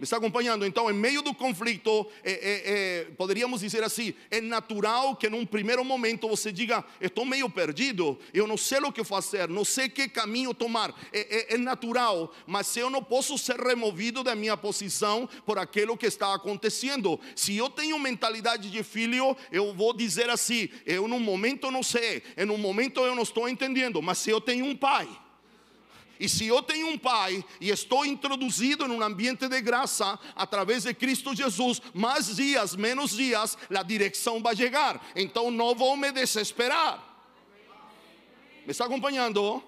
Me 0.00 0.04
está 0.04 0.16
acompanhando? 0.16 0.64
Então, 0.64 0.90
em 0.90 0.94
meio 0.94 1.20
do 1.20 1.34
conflito, 1.34 2.06
é, 2.24 2.32
é, 2.32 2.40
é, 2.40 3.04
poderíamos 3.18 3.60
dizer 3.60 3.84
assim: 3.84 4.14
é 4.30 4.40
natural 4.40 5.14
que 5.14 5.28
num 5.28 5.44
primeiro 5.44 5.84
momento 5.84 6.26
você 6.26 6.50
diga, 6.50 6.82
estou 7.02 7.26
meio 7.26 7.50
perdido, 7.50 8.18
eu 8.32 8.46
não 8.46 8.56
sei 8.56 8.78
o 8.78 8.90
que 8.90 9.04
fazer, 9.04 9.46
não 9.46 9.62
sei 9.62 9.90
que 9.90 10.08
caminho 10.08 10.54
tomar. 10.54 10.94
É, 11.12 11.52
é, 11.52 11.54
é 11.54 11.58
natural, 11.58 12.32
mas 12.46 12.74
eu 12.78 12.88
não 12.88 13.04
posso 13.04 13.36
ser 13.36 13.60
removido 13.60 14.24
da 14.24 14.34
minha 14.34 14.56
posição 14.56 15.28
por 15.44 15.58
aquilo 15.58 15.98
que 15.98 16.06
está 16.06 16.34
acontecendo. 16.34 17.20
Se 17.36 17.54
eu 17.54 17.68
tenho 17.68 17.98
mentalidade 17.98 18.70
de 18.70 18.82
filho, 18.82 19.36
eu 19.52 19.74
vou 19.74 19.92
dizer 19.92 20.30
assim: 20.30 20.70
eu 20.86 21.06
num 21.06 21.20
momento 21.20 21.70
não 21.70 21.82
sei, 21.82 22.22
em 22.38 22.48
um 22.48 22.56
momento 22.56 23.00
eu 23.00 23.14
não 23.14 23.22
estou 23.22 23.46
entendendo, 23.46 24.00
mas 24.00 24.16
se 24.16 24.30
eu 24.30 24.40
tenho 24.40 24.64
um 24.64 24.74
pai 24.74 25.06
e 26.20 26.28
se 26.28 26.46
eu 26.46 26.62
tenho 26.62 26.86
um 26.86 26.98
pai 26.98 27.42
e 27.58 27.70
estou 27.70 28.04
introduzido 28.04 28.84
em 28.84 28.90
um 28.90 29.02
ambiente 29.02 29.48
de 29.48 29.60
graça 29.62 30.18
através 30.36 30.82
de 30.82 30.92
Cristo 30.92 31.34
Jesus, 31.34 31.80
mais 31.94 32.36
dias, 32.36 32.76
menos 32.76 33.12
dias, 33.12 33.56
a 33.74 33.82
direção 33.82 34.42
vai 34.42 34.54
chegar. 34.54 35.02
Então 35.16 35.50
não 35.50 35.74
vou 35.74 35.96
me 35.96 36.12
desesperar. 36.12 37.02
Me 38.66 38.72
está 38.72 38.84
acompanhando? 38.84 39.62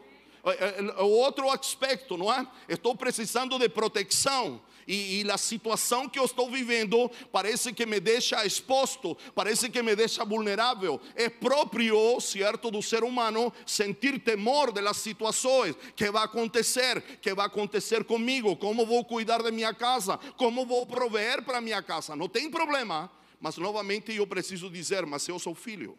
Eh, 0.44 0.84
eh, 0.98 1.02
outro 1.02 1.50
aspecto, 1.50 2.18
não 2.18 2.30
é? 2.30 2.46
Estou 2.68 2.94
precisando 2.94 3.58
de 3.58 3.70
proteção 3.70 4.60
e, 4.86 5.22
e 5.22 5.30
a 5.30 5.38
situação 5.38 6.08
que 6.08 6.18
eu 6.18 6.24
estou 6.24 6.50
vivendo 6.50 7.10
parece 7.30 7.72
que 7.72 7.86
me 7.86 8.00
deixa 8.00 8.44
exposto, 8.44 9.16
parece 9.34 9.68
que 9.68 9.82
me 9.82 9.94
deixa 9.94 10.24
vulnerável. 10.24 11.00
É 11.14 11.28
próprio, 11.28 12.20
certo, 12.20 12.70
do 12.70 12.82
ser 12.82 13.04
humano 13.04 13.52
sentir 13.66 14.18
temor 14.20 14.72
das 14.72 14.96
situações 14.96 15.76
que 15.96 16.10
vai 16.10 16.24
acontecer, 16.24 17.00
que 17.20 17.34
vai 17.34 17.46
acontecer 17.46 18.04
comigo, 18.04 18.56
como 18.56 18.86
vou 18.86 19.04
cuidar 19.04 19.42
de 19.42 19.50
minha 19.50 19.74
casa, 19.74 20.18
como 20.36 20.66
vou 20.66 20.86
prover 20.86 21.42
para 21.42 21.60
minha 21.60 21.82
casa. 21.82 22.16
Não 22.16 22.28
tem 22.28 22.50
problema, 22.50 23.10
mas 23.40 23.56
novamente 23.56 24.14
eu 24.14 24.26
preciso 24.26 24.70
dizer, 24.70 25.06
mas 25.06 25.26
eu 25.28 25.38
sou 25.38 25.54
filho. 25.54 25.96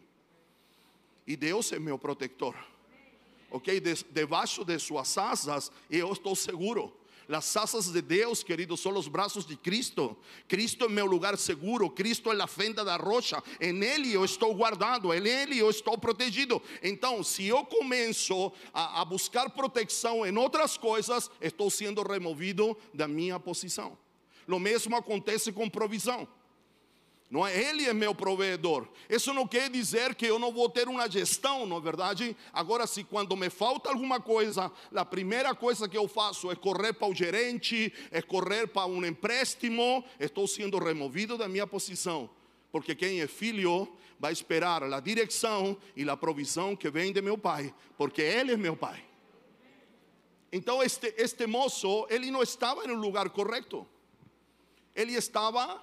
E 1.26 1.36
Deus 1.36 1.72
é 1.72 1.78
meu 1.78 1.98
protetor. 1.98 2.54
Ok? 3.50 3.80
Debaixo 4.10 4.64
de 4.64 4.78
suas 4.78 5.16
asas 5.16 5.70
eu 5.90 6.12
estou 6.12 6.34
seguro. 6.34 6.92
Las 7.28 7.56
asas 7.56 7.92
de 7.92 8.02
Deus, 8.02 8.42
queridos, 8.42 8.80
são 8.80 8.96
os 8.96 9.08
braços 9.08 9.46
de 9.46 9.56
Cristo. 9.56 10.16
Cristo 10.46 10.84
é 10.84 10.88
meu 10.88 11.06
lugar 11.06 11.38
seguro. 11.38 11.88
Cristo 11.88 12.30
é 12.30 12.40
a 12.40 12.46
fenda 12.46 12.84
da 12.84 12.96
rocha. 12.96 13.42
Em 13.60 13.82
Ele 13.82 14.12
eu 14.12 14.24
estou 14.24 14.54
guardado. 14.54 15.12
Em 15.12 15.26
Ele 15.26 15.58
eu 15.58 15.70
estou 15.70 15.96
protegido. 15.96 16.60
Então, 16.82 17.22
se 17.22 17.46
eu 17.46 17.64
começo 17.64 18.52
a, 18.72 19.00
a 19.00 19.04
buscar 19.04 19.50
proteção 19.50 20.26
em 20.26 20.36
outras 20.36 20.76
coisas, 20.76 21.30
estou 21.40 21.70
sendo 21.70 22.02
removido 22.02 22.76
da 22.92 23.08
minha 23.08 23.40
posição. 23.40 23.96
O 24.46 24.58
mesmo 24.58 24.94
acontece 24.94 25.50
com 25.50 25.68
provisão. 25.70 26.28
Não 27.34 27.44
é? 27.44 27.60
Ele 27.60 27.84
é 27.84 27.92
meu 27.92 28.14
provedor. 28.14 28.86
Isso 29.10 29.34
não 29.34 29.44
quer 29.44 29.68
dizer 29.68 30.14
que 30.14 30.24
eu 30.24 30.38
não 30.38 30.52
vou 30.52 30.68
ter 30.68 30.86
uma 30.86 31.10
gestão, 31.10 31.66
não 31.66 31.78
é 31.78 31.80
verdade? 31.80 32.36
Agora, 32.52 32.86
se 32.86 33.02
quando 33.02 33.36
me 33.36 33.50
falta 33.50 33.90
alguma 33.90 34.20
coisa, 34.20 34.70
a 34.94 35.04
primeira 35.04 35.52
coisa 35.52 35.88
que 35.88 35.98
eu 35.98 36.06
faço 36.06 36.48
é 36.48 36.54
correr 36.54 36.92
para 36.92 37.08
o 37.08 37.12
gerente, 37.12 37.92
é 38.12 38.22
correr 38.22 38.68
para 38.68 38.86
um 38.86 39.04
empréstimo, 39.04 40.04
estou 40.20 40.46
sendo 40.46 40.78
removido 40.78 41.36
da 41.36 41.48
minha 41.48 41.66
posição. 41.66 42.30
Porque 42.70 42.94
quem 42.94 43.20
é 43.20 43.26
filho 43.26 43.92
vai 44.16 44.32
esperar 44.32 44.84
a 44.84 45.00
direção 45.00 45.76
e 45.96 46.08
a 46.08 46.16
provisão 46.16 46.76
que 46.76 46.88
vem 46.88 47.12
de 47.12 47.20
meu 47.20 47.36
pai, 47.36 47.74
porque 47.98 48.22
ele 48.22 48.52
é 48.52 48.56
meu 48.56 48.76
pai. 48.76 49.04
Então, 50.52 50.80
este, 50.80 51.12
este 51.18 51.48
moço, 51.48 52.06
ele 52.10 52.30
não 52.30 52.44
estava 52.44 52.86
no 52.86 52.94
lugar 52.94 53.28
correto. 53.30 53.84
Ele 54.94 55.14
estava 55.14 55.82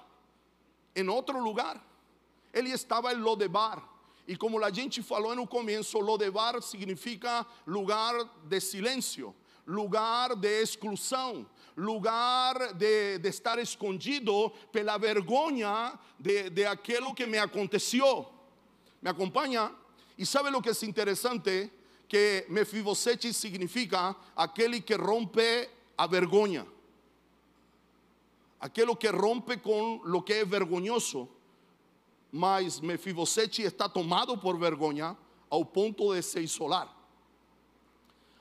em 0.94 1.08
outro 1.08 1.42
lugar. 1.42 1.82
Ele 2.52 2.70
estava 2.70 3.12
em 3.12 3.16
Lodebar. 3.16 3.82
E 4.26 4.36
como 4.36 4.62
a 4.62 4.70
gente 4.70 5.02
falou 5.02 5.34
no 5.34 5.46
começo, 5.46 5.98
Lodebar 5.98 6.60
significa 6.62 7.46
lugar 7.66 8.14
de 8.44 8.60
silêncio, 8.60 9.34
lugar 9.66 10.36
de 10.36 10.62
exclusão, 10.62 11.46
lugar 11.76 12.74
de, 12.74 13.18
estar 13.24 13.58
escondido 13.58 14.50
pela 14.70 14.98
vergonha 14.98 15.98
de, 16.18 16.50
de 16.50 16.64
aquilo 16.64 17.14
que 17.14 17.26
me 17.26 17.38
aconteceu. 17.38 18.28
¿Me 19.00 19.10
acompanha? 19.10 19.72
E 20.16 20.24
sabe 20.24 20.50
o 20.50 20.62
que 20.62 20.70
é 20.70 20.84
interessante? 20.84 21.72
Que 22.06 22.46
Mefibosete 22.48 23.32
significa 23.32 24.14
aquele 24.36 24.80
que 24.80 24.94
rompe 24.94 25.68
a 25.96 26.06
vergonha 26.06 26.66
aquilo 28.62 28.94
que 28.94 29.08
rompe 29.08 29.56
com 29.56 30.00
lo 30.04 30.22
que 30.22 30.34
é 30.34 30.44
vergonhoso. 30.44 31.28
Mas 32.30 32.78
Mefibosete 32.78 33.62
está 33.62 33.88
tomado 33.88 34.38
por 34.38 34.56
vergonha 34.56 35.16
ao 35.50 35.64
ponto 35.64 36.14
de 36.14 36.22
se 36.22 36.40
isolar, 36.40 36.88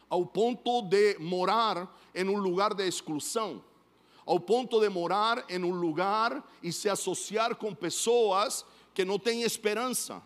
ao 0.07 0.24
ponto 0.24 0.84
de 0.84 1.17
morar 1.19 1.91
em 2.13 2.30
um 2.30 2.38
lugar 2.38 2.76
de 2.76 2.88
exclusão, 2.88 3.63
ao 4.24 4.39
ponto 4.39 4.80
de 4.80 4.88
morar 4.89 5.43
em 5.49 5.61
um 5.63 5.72
lugar 5.72 6.47
e 6.61 6.72
se 6.72 6.88
associar 6.88 7.55
com 7.55 7.74
pessoas 7.74 8.63
que 8.93 9.03
não 9.03 9.17
têm 9.17 9.41
esperança. 9.41 10.22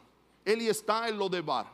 Ele 0.45 0.65
está 0.65 1.09
em 1.09 1.13
Lodebar. 1.13 1.73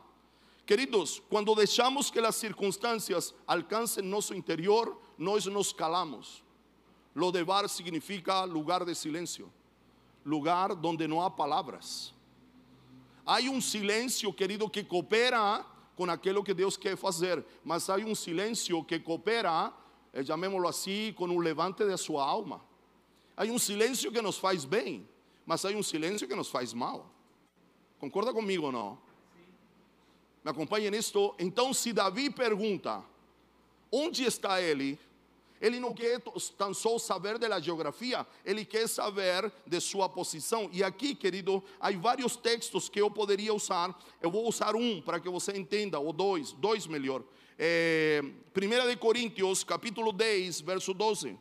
Queridos, 0.65 1.21
quando 1.27 1.55
deixamos 1.55 2.11
que 2.11 2.19
as 2.19 2.35
circunstâncias 2.35 3.33
alcancem 3.47 4.03
nosso 4.03 4.35
interior, 4.35 4.95
nós 5.17 5.45
nos 5.47 5.73
calamos. 5.73 6.43
Lodebar 7.15 7.67
significa 7.67 8.43
lugar 8.43 8.85
de 8.85 8.95
silencio, 8.95 9.51
lugar 10.25 10.73
donde 10.75 11.07
no 11.07 11.21
há 11.21 11.29
palavras. 11.29 12.13
Há 13.25 13.39
um 13.41 13.59
silêncio, 13.59 14.33
querido, 14.33 14.69
que 14.69 14.83
coopera 14.83 15.65
com 15.95 16.09
aquilo 16.09 16.43
que 16.43 16.53
Deus 16.53 16.77
quer 16.77 16.95
fazer, 16.95 17.45
mas 17.63 17.89
há 17.89 17.95
um 17.97 18.15
silêncio 18.15 18.83
que 18.83 18.99
coopera, 18.99 19.73
eh, 20.13 20.23
chamémoslo 20.23 20.67
assim, 20.67 21.13
com 21.13 21.25
um 21.25 21.39
levante 21.39 21.85
de 21.85 21.95
sua 21.97 22.25
alma. 22.25 22.61
Há 23.35 23.43
um 23.43 23.59
silêncio 23.59 24.11
que 24.11 24.21
nos 24.21 24.37
faz 24.37 24.65
bem, 24.65 25.07
mas 25.45 25.65
há 25.65 25.69
um 25.69 25.83
silêncio 25.83 26.27
que 26.27 26.35
nos 26.35 26.49
faz 26.49 26.73
mal. 26.73 27.11
Concorda 27.99 28.33
comigo 28.33 28.67
ou 28.67 28.71
não? 28.71 28.97
Me 30.43 30.49
acompanha 30.49 30.89
nisto? 30.89 31.35
Então, 31.37 31.73
se 31.73 31.93
Davi 31.93 32.29
pergunta: 32.29 33.03
onde 33.91 34.23
está 34.23 34.61
ele? 34.61 34.97
Ele 35.61 35.79
não 35.79 35.93
quer 35.93 36.19
tão 36.57 36.73
só 36.73 36.97
saber 36.97 37.37
da 37.37 37.59
geografia, 37.59 38.25
ele 38.43 38.65
quer 38.65 38.89
saber 38.89 39.51
de 39.65 39.79
sua 39.79 40.09
posição. 40.09 40.67
E 40.73 40.83
aqui, 40.83 41.13
querido, 41.13 41.63
há 41.79 41.91
vários 41.91 42.35
textos 42.35 42.89
que 42.89 42.99
eu 42.99 43.11
poderia 43.11 43.53
usar. 43.53 43.95
Eu 44.19 44.31
vou 44.31 44.47
usar 44.49 44.75
um 44.75 44.99
para 45.01 45.19
que 45.19 45.29
você 45.29 45.51
entenda, 45.55 45.99
ou 45.99 46.11
dois, 46.11 46.51
dois 46.53 46.87
melhor. 46.87 47.23
É, 47.59 48.21
1 48.23 48.89
de 48.89 48.97
Coríntios, 48.97 49.63
capítulo 49.63 50.11
10, 50.11 50.61
verso 50.61 50.95
12. 50.95 51.37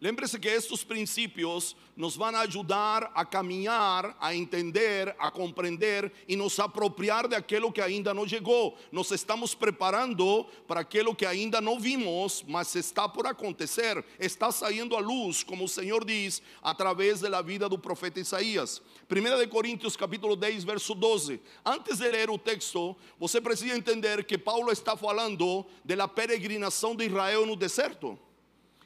Lembre-se 0.00 0.38
que 0.38 0.46
estes 0.46 0.84
princípios 0.84 1.74
nos 1.96 2.16
vão 2.16 2.28
ajudar 2.36 3.10
a 3.16 3.24
caminhar, 3.24 4.16
a 4.20 4.32
entender, 4.32 5.12
a 5.18 5.28
compreender 5.28 6.12
e 6.28 6.36
nos 6.36 6.60
apropriar 6.60 7.26
de 7.26 7.34
aquilo 7.34 7.72
que 7.72 7.80
ainda 7.80 8.14
não 8.14 8.26
chegou. 8.26 8.78
Nos 8.92 9.10
estamos 9.10 9.56
preparando 9.56 10.46
para 10.68 10.78
aquilo 10.80 11.16
que 11.16 11.26
ainda 11.26 11.60
não 11.60 11.80
vimos, 11.80 12.44
mas 12.46 12.72
está 12.76 13.08
por 13.08 13.26
acontecer, 13.26 14.04
está 14.20 14.52
saindo 14.52 14.94
à 14.94 15.00
luz, 15.00 15.42
como 15.42 15.64
o 15.64 15.68
Senhor 15.68 16.04
diz, 16.04 16.40
através 16.62 17.20
da 17.20 17.42
vida 17.42 17.68
do 17.68 17.76
profeta 17.76 18.20
Isaías. 18.20 18.80
1 19.10 19.48
Coríntios 19.48 19.96
capítulo 19.96 20.36
10, 20.36 20.62
verso 20.62 20.94
12. 20.94 21.40
Antes 21.66 21.98
de 21.98 22.08
ler 22.08 22.30
o 22.30 22.38
texto, 22.38 22.94
você 23.18 23.40
precisa 23.40 23.74
entender 23.74 24.24
que 24.24 24.38
Paulo 24.38 24.70
está 24.70 24.96
falando 24.96 25.66
da 25.84 26.06
peregrinação 26.06 26.94
de 26.94 27.06
Israel 27.06 27.44
no 27.44 27.56
deserto. 27.56 28.16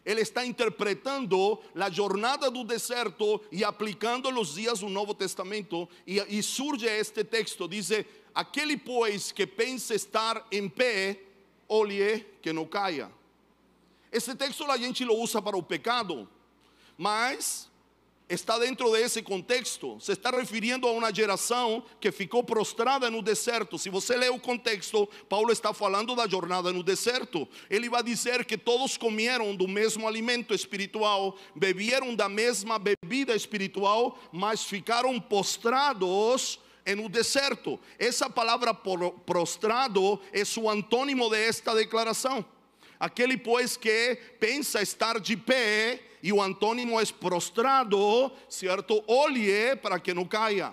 Ele 0.05 0.21
está 0.21 0.45
interpretando 0.45 1.61
a 1.75 1.89
jornada 1.89 2.51
do 2.51 2.65
deserto 2.65 3.41
e 3.53 3.63
aplicando 3.63 4.29
os 4.29 4.55
dias 4.55 4.81
do 4.81 4.89
Novo 4.89 5.15
Testamento. 5.15 5.89
E, 6.07 6.19
e 6.39 6.43
surge 6.43 6.87
este 6.87 7.23
texto: 7.23 7.69
diz: 7.69 7.91
Aquele, 8.35 8.77
pois, 8.77 9.31
que 9.31 9.47
pensa 9.47 9.95
estar 9.95 10.45
em 10.51 10.69
pé, 10.69 11.21
olhe 11.69 12.27
que 12.43 12.53
não 12.53 12.67
caia. 12.67 13.11
Esse 14.11 14.35
texto 14.35 14.71
a 14.71 14.77
gente 14.77 15.05
lo 15.05 15.17
usa 15.17 15.41
para 15.41 15.57
o 15.57 15.63
pecado, 15.63 16.29
mas 16.99 17.71
está 18.29 18.59
dentro 18.59 18.91
desse 18.93 19.23
contexto. 19.23 19.99
Se 20.01 20.13
está 20.13 20.31
referindo 20.31 20.87
a 20.87 20.93
uma 20.93 21.15
geração 21.15 21.85
que 22.01 22.11
ficou 22.11 22.43
prostrada 22.43 23.11
no 23.11 23.23
deserto. 23.23 23.79
Se 23.79 23.91
você 23.91 24.17
lê 24.17 24.29
o 24.29 24.39
contexto, 24.39 25.09
Paulo 25.29 25.53
está 25.53 25.75
falando 25.75 26.15
da 26.15 26.27
jornada 26.27 26.73
no 26.73 26.83
deserto. 26.83 27.49
Ele 27.69 27.89
vai 27.89 28.03
dizer 28.03 28.45
que 28.45 28.57
todos 28.57 28.97
comeram 28.97 29.55
do 29.55 29.69
mesmo 29.69 30.09
alimento 30.09 30.55
espiritual, 30.55 31.37
beberam 31.55 32.15
da 32.15 32.29
mesma 32.29 32.79
bebida 32.79 33.35
espiritual, 33.35 34.19
mas 34.33 34.65
ficaram 34.65 35.21
postrados 35.21 36.59
en 36.85 36.99
un 36.99 37.11
deserto. 37.11 37.79
Esa 37.99 38.29
palabra 38.29 38.73
prostrado 39.25 40.21
es 40.33 40.49
su 40.49 40.69
antónimo 40.69 41.29
de 41.29 41.47
esta 41.47 41.75
declaración. 41.75 42.45
Aquele, 43.03 43.37
pois, 43.37 43.77
que 43.77 44.17
pensa 44.39 44.81
estar 44.81 45.19
de 45.19 45.37
pé 45.37 46.01
e 46.23 46.33
o 46.33 46.41
antônimo 46.41 47.01
é 47.01 47.05
prostrado, 47.07 48.31
certo? 48.49 49.03
Olhe 49.09 49.75
para 49.75 49.99
que 49.99 50.15
não 50.15 50.25
caia. 50.25 50.73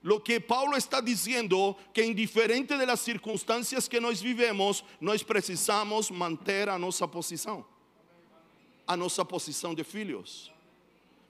Lo 0.00 0.20
que 0.20 0.38
Paulo 0.38 0.76
está 0.76 1.00
dizendo 1.00 1.74
que 1.92 2.04
indiferente 2.04 2.78
de 2.78 2.86
las 2.86 3.00
circunstâncias 3.00 3.88
que 3.88 3.98
nós 3.98 4.20
vivemos, 4.20 4.84
nós 5.00 5.24
precisamos 5.24 6.08
manter 6.08 6.68
a 6.68 6.78
nossa 6.78 7.08
posição, 7.08 7.66
a 8.86 8.96
nossa 8.96 9.24
posição 9.24 9.74
de 9.74 9.82
filhos. 9.82 10.52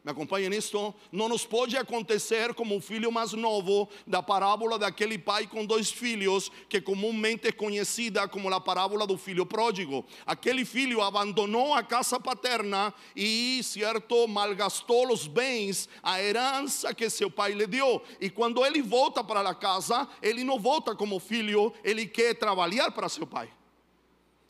Me 0.05 0.13
acompanha 0.13 0.49
nisto? 0.49 0.95
Não 1.11 1.29
nos 1.29 1.45
pode 1.45 1.77
acontecer 1.77 2.55
como 2.55 2.77
o 2.77 2.81
filho 2.81 3.11
mais 3.11 3.33
novo 3.33 3.89
da 4.07 4.23
parábola 4.23 4.79
daquele 4.79 5.19
pai 5.19 5.47
com 5.47 5.67
dois 5.67 5.91
filhos, 5.91 6.51
que 6.69 6.81
comumente 6.81 7.49
é 7.49 7.53
conhecida 7.53 8.27
como 8.29 8.53
a 8.53 8.61
parábola 8.61 9.07
do 9.07 9.19
filho 9.19 9.45
pródigo. 9.45 10.07
Aquele 10.25 10.65
filho 10.65 11.03
abandonou 11.03 11.75
a 11.75 11.83
casa 11.83 12.21
paterna 12.21 12.95
e, 13.15 13.61
certo, 13.65 14.27
malgastou 14.29 15.13
os 15.13 15.27
bens, 15.27 15.89
a 16.03 16.23
herança 16.23 16.95
que 16.95 17.11
seu 17.11 17.31
pai 17.31 17.53
lhe 17.53 17.67
deu. 17.67 18.01
E 18.21 18.31
quando 18.31 18.65
ele 18.65 18.81
volta 18.81 19.23
para 19.25 19.41
a 19.41 19.55
casa, 19.55 20.09
ele 20.23 20.45
não 20.45 20.61
volta 20.61 20.95
como 20.95 21.19
filho, 21.19 21.73
ele 21.83 22.07
quer 22.07 22.35
trabalhar 22.35 22.93
para 22.93 23.09
seu 23.09 23.27
pai 23.27 23.51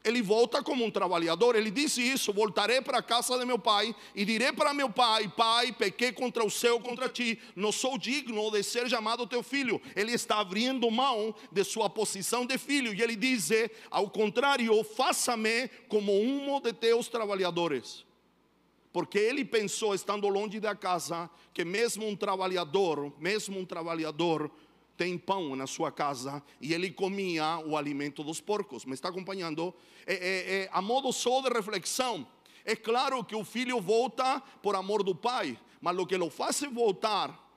ele 0.08 0.22
volta 0.22 0.62
como 0.62 0.84
um 0.84 0.90
trabalhador. 0.90 1.54
Ele 1.54 1.70
disse 1.70 2.02
isso: 2.02 2.32
voltarei 2.32 2.80
para 2.80 2.98
a 2.98 3.02
casa 3.02 3.38
de 3.38 3.44
meu 3.44 3.58
pai 3.58 3.94
e 4.14 4.24
direi 4.24 4.52
para 4.52 4.74
meu 4.74 4.90
pai: 4.90 5.28
Pai, 5.28 5.72
pequei 5.72 6.12
contra 6.12 6.44
o 6.44 6.50
céu, 6.50 6.80
contra 6.80 7.08
ti, 7.08 7.38
não 7.54 7.70
sou 7.70 7.98
digno 7.98 8.50
de 8.50 8.62
ser 8.62 8.88
chamado 8.88 9.26
teu 9.26 9.42
filho. 9.42 9.80
Ele 9.94 10.12
está 10.12 10.40
abrindo 10.40 10.90
mão 10.90 11.34
de 11.52 11.62
sua 11.64 11.88
posição 11.90 12.46
de 12.46 12.56
filho 12.58 12.92
e 12.94 13.02
ele 13.02 13.16
diz: 13.16 13.50
Ao 13.90 14.08
contrário, 14.08 14.82
faça-me 14.82 15.68
como 15.88 16.12
um 16.12 16.60
de 16.60 16.72
teus 16.72 17.08
trabalhadores. 17.08 18.06
Porque 18.92 19.18
ele 19.18 19.44
pensou, 19.44 19.94
estando 19.94 20.26
longe 20.28 20.58
da 20.58 20.74
casa, 20.74 21.30
que 21.52 21.64
mesmo 21.64 22.08
um 22.08 22.16
trabalhador, 22.16 23.12
mesmo 23.18 23.58
um 23.58 23.64
trabalhador, 23.64 24.50
tem 24.98 25.16
pão 25.16 25.54
na 25.54 25.66
sua 25.68 25.92
casa 25.92 26.42
e 26.60 26.74
ele 26.74 26.90
comia 26.90 27.58
o 27.60 27.76
alimento 27.76 28.24
dos 28.24 28.40
porcos. 28.40 28.84
Me 28.84 28.94
está 28.94 29.08
acompanhando? 29.08 29.72
É, 30.04 30.14
é, 30.14 30.54
é, 30.64 30.70
a 30.72 30.82
modo 30.82 31.12
só 31.12 31.40
de 31.40 31.48
reflexão, 31.48 32.26
é 32.64 32.74
claro 32.74 33.24
que 33.24 33.36
o 33.36 33.44
filho 33.44 33.80
volta 33.80 34.40
por 34.60 34.74
amor 34.74 35.04
do 35.04 35.14
pai, 35.14 35.58
mas 35.80 35.96
o 35.96 36.04
que 36.04 36.16
o 36.16 36.28
faz 36.28 36.60
voltar 36.72 37.48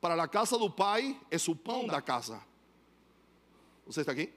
para 0.00 0.20
a 0.20 0.26
casa 0.26 0.56
do 0.58 0.70
pai 0.70 1.20
é 1.30 1.36
o 1.48 1.54
pão 1.54 1.86
da 1.86 2.00
casa. 2.00 2.42
Você 3.86 4.00
está 4.00 4.12
aqui? 4.12 4.32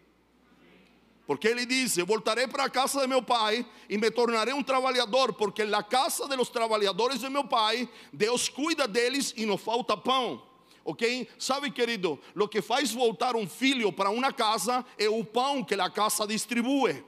Porque 1.26 1.48
ele 1.48 1.66
diz: 1.66 1.98
Eu 1.98 2.06
voltarei 2.06 2.48
para 2.48 2.66
a 2.66 2.70
casa 2.70 3.00
de 3.00 3.08
meu 3.08 3.24
pai 3.24 3.66
e 3.88 3.98
me 3.98 4.12
tornarei 4.12 4.54
um 4.54 4.64
trabalhador, 4.64 5.32
porque 5.34 5.64
na 5.64 5.82
casa 5.82 6.28
de 6.28 6.36
los 6.36 6.50
trabalhadores 6.50 7.22
de 7.22 7.30
meu 7.30 7.46
pai, 7.46 7.88
Deus 8.12 8.50
cuida 8.50 8.88
deles 8.88 9.34
e 9.38 9.46
não 9.46 9.58
falta 9.58 9.96
pão 9.96 10.49
ok? 10.84 11.28
Sabe, 11.38 11.72
querido, 11.72 12.20
o 12.36 12.48
que 12.48 12.62
faz 12.62 12.92
voltar 12.92 13.36
um 13.36 13.48
filho 13.48 13.92
para 13.92 14.10
uma 14.10 14.34
casa 14.34 14.86
é 14.98 15.10
o 15.10 15.24
pão 15.24 15.64
que 15.64 15.76
a 15.76 15.90
casa 15.90 16.26
distribui. 16.28 17.04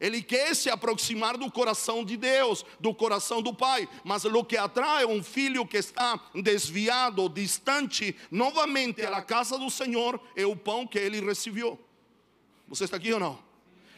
Ele 0.00 0.20
quer 0.22 0.54
se 0.54 0.68
aproximar 0.68 1.38
do 1.38 1.50
coração 1.50 2.04
de 2.04 2.16
Deus, 2.16 2.64
do 2.78 2.94
coração 2.94 3.40
do 3.40 3.54
Pai, 3.54 3.88
mas 4.02 4.24
o 4.24 4.44
que 4.44 4.56
atrai 4.56 5.06
um 5.06 5.22
filho 5.22 5.66
que 5.66 5.76
está 5.76 6.20
desviado, 6.34 7.28
distante, 7.28 8.14
novamente 8.30 9.02
à 9.02 9.22
casa 9.22 9.56
do 9.56 9.70
Senhor 9.70 10.20
é 10.36 10.44
o 10.44 10.56
pão 10.56 10.86
que 10.86 10.98
ele 10.98 11.20
recebeu. 11.20 11.78
Você 12.68 12.84
está 12.84 12.96
aqui 12.96 13.12
ou 13.12 13.20
não? 13.20 13.38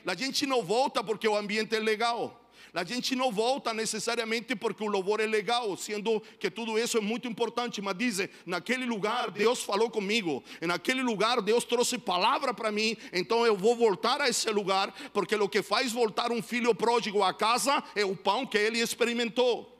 A 0.07 0.15
gente 0.15 0.47
não 0.47 0.63
volta 0.63 1.03
porque 1.03 1.27
o 1.27 1.37
ambiente 1.37 1.75
é 1.75 1.81
legal. 1.81 2.46
A 2.75 2.85
gente 2.85 3.15
não 3.15 3.33
volta 3.33 3.73
necessariamente 3.73 4.55
porque 4.55 4.83
o 4.83 4.87
louvor 4.87 5.21
é 5.21 5.27
legal, 5.27 5.77
sendo 5.77 6.21
que 6.39 6.51
tudo 6.51 6.79
isso 6.79 6.99
é 6.99 7.01
muito 7.01 7.27
importante, 7.27 7.81
mas 7.81 7.97
diz: 7.97 8.29
naquele 8.45 8.85
lugar 8.85 9.31
Deus 9.31 9.63
falou 9.63 9.91
comigo, 9.91 10.43
naquele 10.61 11.03
lugar 11.03 11.41
Deus 11.41 11.65
trouxe 11.65 11.97
palavra 11.97 12.53
para 12.53 12.71
mim, 12.71 12.97
então 13.13 13.47
eu 13.47 13.57
vou 13.57 13.75
voltar 13.75 14.21
a 14.21 14.29
esse 14.29 14.51
lugar, 14.51 14.93
porque 15.13 15.35
o 15.37 15.49
que 15.49 15.63
faz 15.63 15.93
voltar 15.93 16.31
um 16.31 16.43
filho 16.43 16.75
pródigo 16.75 17.23
à 17.23 17.33
casa 17.33 17.83
é 17.95 18.05
o 18.05 18.17
pão 18.17 18.47
que 18.47 18.59
ele 18.59 18.81
experimentou. 18.81 19.73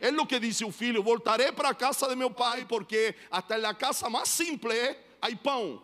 É 0.00 0.10
o 0.10 0.26
que 0.26 0.38
disse 0.38 0.64
o 0.64 0.72
filho: 0.72 1.02
voltarei 1.02 1.50
para 1.52 1.70
a 1.70 1.74
casa 1.74 2.08
de 2.08 2.16
meu 2.16 2.30
pai, 2.30 2.64
porque 2.66 3.14
até 3.30 3.58
na 3.58 3.74
casa 3.74 4.08
mais 4.10 4.28
simples 4.28 4.96
há 5.20 5.34
pão. 5.36 5.82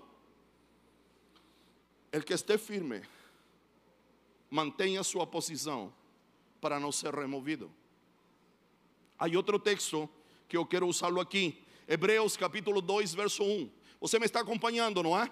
El 2.10 2.22
que 2.22 2.32
esteja 2.32 2.58
firme, 2.58 3.02
mantenha 4.50 5.02
sua 5.02 5.26
posição 5.26 5.92
para 6.61 6.78
não 6.80 6.92
ser 6.92 7.14
removido. 7.14 7.70
Há 9.18 9.26
outro 9.36 9.59
texto 9.59 10.09
que 10.48 10.56
eu 10.56 10.64
quero 10.64 10.86
usá-lo 10.86 11.20
aqui, 11.20 11.62
Hebreus 11.86 12.36
capítulo 12.36 12.80
2, 12.80 13.14
verso 13.14 13.42
1. 13.42 13.70
Você 14.00 14.18
me 14.18 14.26
está 14.26 14.40
acompanhando, 14.40 15.02
não 15.02 15.18
é? 15.18 15.30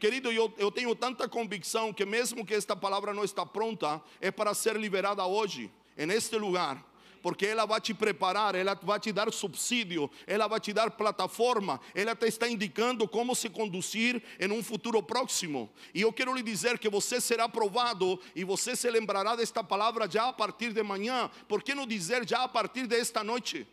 Querido, 0.00 0.32
eu, 0.32 0.52
eu 0.58 0.70
tenho 0.70 0.94
tanta 0.94 1.28
convicção 1.28 1.92
que, 1.92 2.04
mesmo 2.04 2.44
que 2.44 2.54
esta 2.54 2.74
palavra 2.74 3.14
não 3.14 3.22
está 3.22 3.46
pronta, 3.46 4.02
é 4.20 4.30
para 4.30 4.52
ser 4.54 4.76
liberada 4.76 5.24
hoje, 5.24 5.70
neste 5.96 6.36
lugar 6.36 6.91
porque 7.22 7.46
ela 7.46 7.64
vai 7.64 7.80
te 7.80 7.94
preparar, 7.94 8.54
ela 8.54 8.78
vai 8.82 8.98
te 8.98 9.12
dar 9.12 9.32
subsídio, 9.32 10.10
ela 10.26 10.48
vai 10.48 10.60
te 10.60 10.72
dar 10.72 10.90
plataforma, 10.90 11.80
ela 11.94 12.14
te 12.14 12.26
está 12.26 12.48
indicando 12.48 13.06
como 13.06 13.34
se 13.34 13.48
conduzir 13.48 14.22
em 14.38 14.50
um 14.50 14.62
futuro 14.62 15.02
próximo. 15.02 15.70
E 15.94 16.02
eu 16.02 16.12
quero 16.12 16.34
lhe 16.34 16.42
dizer 16.42 16.78
que 16.78 16.88
você 16.88 17.20
será 17.20 17.48
provado 17.48 18.20
e 18.34 18.44
você 18.44 18.74
se 18.74 18.90
lembrará 18.90 19.36
desta 19.36 19.62
palavra 19.62 20.10
já 20.10 20.28
a 20.28 20.32
partir 20.32 20.72
de 20.72 20.82
manhã, 20.82 21.30
por 21.48 21.62
que 21.62 21.74
não 21.74 21.86
dizer 21.86 22.28
já 22.28 22.42
a 22.42 22.48
partir 22.48 22.86
desta 22.86 23.22
noite? 23.22 23.66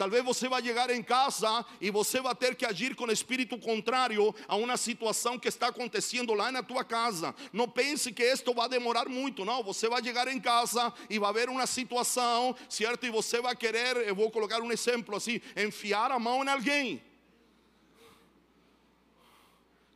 Talvez 0.00 0.24
você 0.24 0.48
vai 0.48 0.62
chegar 0.62 0.88
em 0.88 1.02
casa 1.02 1.62
e 1.78 1.90
você 1.90 2.22
vai 2.22 2.34
ter 2.34 2.54
que 2.54 2.64
agir 2.64 2.96
com 2.96 3.12
espírito 3.12 3.58
contrário 3.58 4.34
a 4.48 4.56
uma 4.56 4.78
situação 4.78 5.38
que 5.38 5.46
está 5.46 5.66
acontecendo 5.66 6.32
lá 6.32 6.50
na 6.50 6.62
tua 6.62 6.82
casa. 6.82 7.34
Não 7.52 7.68
pense 7.68 8.10
que 8.10 8.22
isto 8.22 8.54
vai 8.54 8.66
demorar 8.66 9.10
muito, 9.10 9.44
não. 9.44 9.62
Você 9.62 9.90
vai 9.90 10.02
chegar 10.02 10.26
em 10.26 10.40
casa 10.40 10.90
e 11.10 11.18
vai 11.18 11.28
haver 11.28 11.50
uma 11.50 11.66
situação, 11.66 12.56
certo? 12.66 13.04
E 13.04 13.10
você 13.10 13.42
vai 13.42 13.54
querer, 13.54 13.98
eu 14.08 14.14
vou 14.14 14.30
colocar 14.30 14.62
um 14.62 14.72
exemplo 14.72 15.14
assim, 15.16 15.38
enfiar 15.54 16.10
a 16.10 16.18
mão 16.18 16.42
em 16.42 16.48
alguém. 16.48 17.02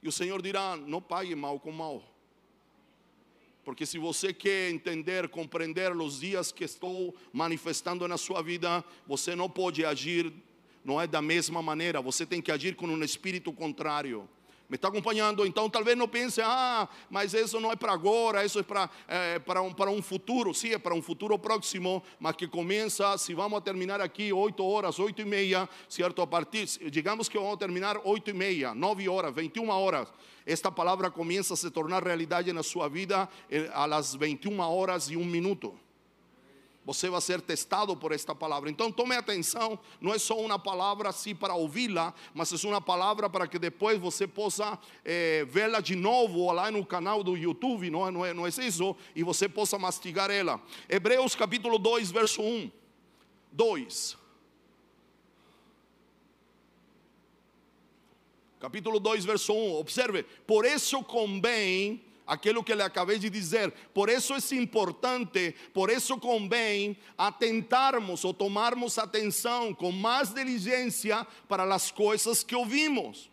E 0.02 0.06
o 0.06 0.12
Senhor 0.12 0.42
dirá: 0.42 0.76
não 0.76 1.00
pague 1.00 1.34
mal 1.34 1.58
com 1.58 1.72
mal. 1.72 2.13
Porque 3.64 3.86
se 3.86 3.98
você 3.98 4.32
quer 4.32 4.70
entender, 4.70 5.28
compreender 5.28 5.90
os 5.96 6.20
dias 6.20 6.52
que 6.52 6.64
estou 6.64 7.14
manifestando 7.32 8.06
na 8.06 8.18
sua 8.18 8.42
vida, 8.42 8.84
você 9.06 9.34
não 9.34 9.48
pode 9.48 9.84
agir, 9.84 10.32
não 10.84 11.00
é 11.00 11.06
da 11.06 11.22
mesma 11.22 11.62
maneira, 11.62 12.02
você 12.02 12.26
tem 12.26 12.42
que 12.42 12.52
agir 12.52 12.76
com 12.76 12.86
um 12.86 13.02
espírito 13.02 13.52
contrário. 13.52 14.28
Me 14.74 14.76
está 14.76 14.88
acompanhando? 14.88 15.46
Então 15.46 15.70
talvez 15.70 15.96
não 15.96 16.08
pense, 16.08 16.40
ah, 16.42 16.88
mas 17.08 17.32
isso 17.32 17.60
não 17.60 17.70
é 17.70 17.76
para 17.76 17.92
agora, 17.92 18.44
isso 18.44 18.58
é 18.58 18.62
para, 18.64 18.90
é, 19.06 19.38
para, 19.38 19.62
um, 19.62 19.72
para 19.72 19.88
um 19.88 20.02
futuro. 20.02 20.52
Sim, 20.52 20.70
é 20.70 20.78
para 20.78 20.92
um 20.92 21.00
futuro 21.00 21.38
próximo, 21.38 22.02
mas 22.18 22.34
que 22.34 22.48
começa, 22.48 23.16
se 23.16 23.34
vamos 23.34 23.60
terminar 23.60 24.00
aqui 24.00 24.32
8 24.32 24.64
horas, 24.64 24.98
8 24.98 25.22
e 25.22 25.24
meia, 25.24 25.68
certo? 25.88 26.20
A 26.22 26.26
partir, 26.26 26.66
digamos 26.90 27.28
que 27.28 27.38
vamos 27.38 27.56
terminar 27.56 28.00
8 28.02 28.30
e 28.30 28.32
meia, 28.32 28.74
9 28.74 29.08
horas, 29.08 29.32
21 29.32 29.68
horas 29.68 30.08
esta 30.44 30.70
palavra 30.70 31.10
começa 31.10 31.54
a 31.54 31.56
se 31.56 31.70
tornar 31.70 32.02
realidade 32.02 32.52
na 32.52 32.62
sua 32.62 32.86
vida 32.86 33.26
eh, 33.50 33.70
a 33.72 33.86
las 33.86 34.14
21 34.14 34.60
horas 34.60 35.08
e 35.08 35.16
um 35.16 35.24
minuto. 35.24 35.74
Você 36.84 37.08
vai 37.08 37.20
ser 37.20 37.40
testado 37.40 37.96
por 37.96 38.12
esta 38.12 38.34
palavra. 38.34 38.68
Então 38.68 38.92
tome 38.92 39.16
atenção, 39.16 39.78
não 40.00 40.12
é 40.12 40.18
só 40.18 40.38
uma 40.38 40.58
palavra 40.58 41.08
assim 41.08 41.34
para 41.34 41.54
ouvi-la, 41.54 42.12
mas 42.34 42.52
é 42.52 42.68
uma 42.68 42.80
palavra 42.80 43.28
para 43.30 43.46
que 43.46 43.58
depois 43.58 43.98
você 43.98 44.26
possa 44.26 44.78
eh, 45.04 45.46
vê-la 45.48 45.80
de 45.80 45.96
novo 45.96 46.52
lá 46.52 46.70
no 46.70 46.84
canal 46.84 47.22
do 47.22 47.36
YouTube, 47.36 47.90
não 47.90 48.06
é, 48.06 48.10
não, 48.10 48.24
é, 48.24 48.34
não 48.34 48.46
é 48.46 48.50
isso? 48.50 48.96
E 49.16 49.22
você 49.22 49.48
possa 49.48 49.78
mastigar 49.78 50.30
ela. 50.30 50.60
Hebreus 50.88 51.34
capítulo 51.34 51.78
2, 51.78 52.10
verso 52.10 52.42
1. 52.42 52.70
2. 53.52 54.24
capítulo 58.64 58.98
2, 58.98 59.26
verso 59.26 59.52
1. 59.52 59.74
Observe, 59.74 60.22
por 60.46 60.64
isso 60.64 61.04
convém 61.04 62.02
aquilo 62.26 62.64
que 62.64 62.74
lhe 62.74 62.82
acabei 62.82 63.18
de 63.18 63.28
dizer. 63.28 63.70
Por 63.92 64.08
isso 64.08 64.34
é 64.34 64.56
importante, 64.56 65.54
por 65.72 65.90
isso 65.90 66.18
convém 66.18 66.96
atentarmos 67.16 68.24
ou 68.24 68.32
tomarmos 68.32 68.98
atenção 68.98 69.74
com 69.74 69.92
mais 69.92 70.32
diligência 70.32 71.26
para 71.48 71.62
as 71.74 71.90
coisas 71.90 72.42
que 72.42 72.54
ouvimos. 72.54 73.30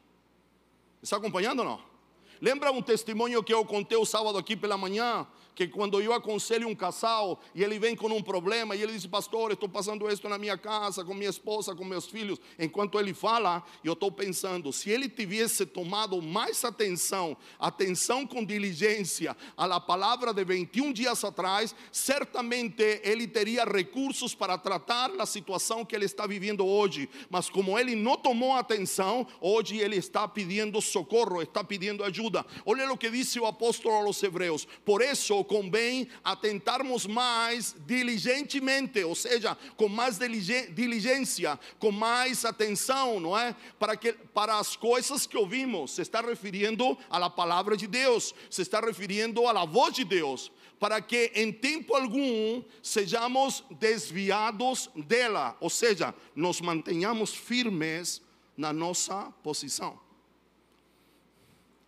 Está 1.02 1.18
acompanhando 1.18 1.60
ou 1.60 1.66
não? 1.66 1.92
Lembra 2.40 2.72
um 2.72 2.82
testemunho 2.82 3.44
que 3.44 3.54
eu 3.54 3.64
contei 3.64 3.98
o 3.98 4.06
sábado 4.06 4.38
aqui 4.38 4.56
pela 4.56 4.78
manhã? 4.78 5.28
Que 5.62 5.68
quando 5.68 6.02
eu 6.02 6.12
aconselho 6.12 6.68
um 6.68 6.74
casal 6.74 7.40
e 7.54 7.64
ele 7.64 7.78
vem 7.78 7.96
com 7.96 8.08
um 8.08 8.24
problema 8.24 8.76
e 8.76 8.82
ele 8.82 8.94
diz, 8.94 9.06
pastor, 9.06 9.52
estou 9.52 9.70
passando 9.70 10.10
isso 10.10 10.28
na 10.28 10.40
minha 10.40 10.58
casa, 10.58 11.06
com 11.06 11.14
minha 11.14 11.30
esposa, 11.30 11.76
com 11.76 11.86
meus 11.86 12.08
filhos, 12.08 12.40
enquanto 12.58 13.00
ele 13.00 13.14
fala, 13.14 13.64
eu 13.84 13.94
estou 13.94 14.12
pensando, 14.12 14.74
se 14.74 14.90
ele 14.90 15.08
tivesse 15.08 15.68
tomado 15.68 16.20
mais 16.20 16.66
atenção, 16.66 17.38
atenção 17.60 18.26
com 18.26 18.44
diligência 18.44 19.38
à 19.56 19.80
palavra 19.80 20.34
de 20.34 20.44
21 20.44 20.92
dias 20.92 21.24
atrás, 21.24 21.76
certamente 21.92 22.82
ele 23.04 23.28
teria 23.28 23.64
recursos 23.64 24.34
para 24.34 24.58
tratar 24.58 25.12
a 25.20 25.28
situação 25.28 25.86
que 25.86 25.96
ele 25.96 26.06
está 26.06 26.26
vivendo 26.26 26.66
hoje, 26.66 27.08
mas 27.30 27.52
como 27.52 27.78
ele 27.78 27.94
não 27.94 28.18
tomou 28.18 28.54
atenção, 28.54 29.28
hoje 29.40 29.78
ele 29.78 29.98
está 29.98 30.28
pedindo 30.28 30.82
socorro, 30.82 31.40
está 31.40 31.64
pedindo 31.64 32.04
ajuda. 32.04 32.44
Olha 32.66 32.92
o 32.92 32.98
que 32.98 33.12
disse 33.12 33.40
o 33.40 33.46
apóstolo 33.46 33.94
aos 33.94 34.24
Hebreus: 34.24 34.68
por 34.84 35.04
isso 35.04 35.44
convém 35.52 36.08
atentarmos 36.24 37.06
mais 37.06 37.76
diligentemente, 37.86 39.04
ou 39.04 39.14
seja, 39.14 39.58
com 39.76 39.90
mais 39.90 40.18
diligência, 40.18 41.60
com 41.78 41.92
mais 41.92 42.46
atenção, 42.46 43.20
não 43.20 43.38
é? 43.38 43.54
Para, 43.78 43.98
que, 43.98 44.14
para 44.14 44.58
as 44.58 44.78
coisas 44.78 45.28
que 45.28 45.36
ouvimos, 45.36 45.92
se 45.92 46.04
está 46.04 46.22
referindo 46.22 46.98
à 47.10 47.30
palavra 47.30 47.76
de 47.76 47.86
Deus, 47.86 48.34
se 48.50 48.62
está 48.62 48.80
referindo 48.80 49.46
à 49.46 49.66
voz 49.66 49.94
de 49.94 50.06
Deus 50.06 50.50
para 50.80 51.00
que 51.02 51.32
em 51.36 51.52
tempo 51.52 51.96
algum 51.96 52.64
sejamos 52.82 53.64
desviados 53.72 54.90
dela, 54.96 55.56
ou 55.60 55.70
seja, 55.70 56.16
nos 56.34 56.60
mantenhamos 56.60 57.36
firmes 57.36 58.20
na 58.58 58.74
nossa 58.74 59.32
posição. 59.44 60.00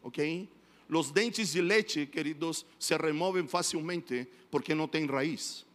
Ok? 0.03 0.47
Os 0.95 1.11
dentes 1.11 1.51
de 1.51 1.61
leite, 1.61 2.05
queridos, 2.05 2.65
se 2.77 2.95
removem 2.95 3.47
facilmente 3.47 4.27
porque 4.51 4.75
não 4.75 4.87
tem 4.87 5.05
raiz. 5.05 5.65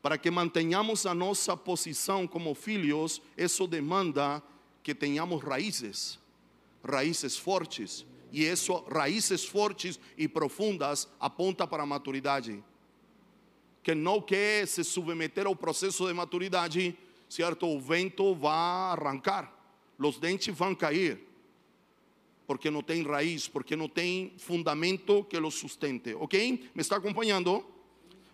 Para 0.00 0.16
que 0.16 0.30
mantenhamos 0.30 1.04
a 1.04 1.14
nossa 1.14 1.56
posição 1.56 2.26
como 2.26 2.54
filhos, 2.54 3.20
isso 3.36 3.66
demanda 3.66 4.42
que 4.82 4.94
tenhamos 4.94 5.42
raízes, 5.42 6.18
raízes 6.82 7.36
fortes. 7.36 8.06
E 8.32 8.44
isso, 8.44 8.84
raízes 8.90 9.44
fortes 9.44 9.98
e 10.16 10.28
profundas, 10.28 11.08
aponta 11.18 11.66
para 11.66 11.82
a 11.82 11.86
maturidade. 11.86 12.62
Que 13.82 13.94
não 13.94 14.22
quer 14.22 14.66
se 14.66 14.84
submeter 14.84 15.46
ao 15.46 15.56
processo 15.56 16.06
de 16.06 16.14
maturidade, 16.14 16.96
certo? 17.28 17.66
O 17.66 17.80
vento 17.80 18.34
vai 18.34 18.92
arrancar, 18.92 19.52
os 19.98 20.18
dentes 20.18 20.56
vão 20.56 20.74
cair 20.74 21.29
porque 22.50 22.68
não 22.68 22.82
tem 22.82 23.04
raiz, 23.04 23.46
porque 23.46 23.76
não 23.76 23.88
tem 23.88 24.34
fundamento 24.36 25.22
que 25.22 25.38
o 25.38 25.50
sustente. 25.52 26.14
Ok? 26.14 26.68
Me 26.74 26.80
está 26.80 26.96
acompanhando? 26.96 27.64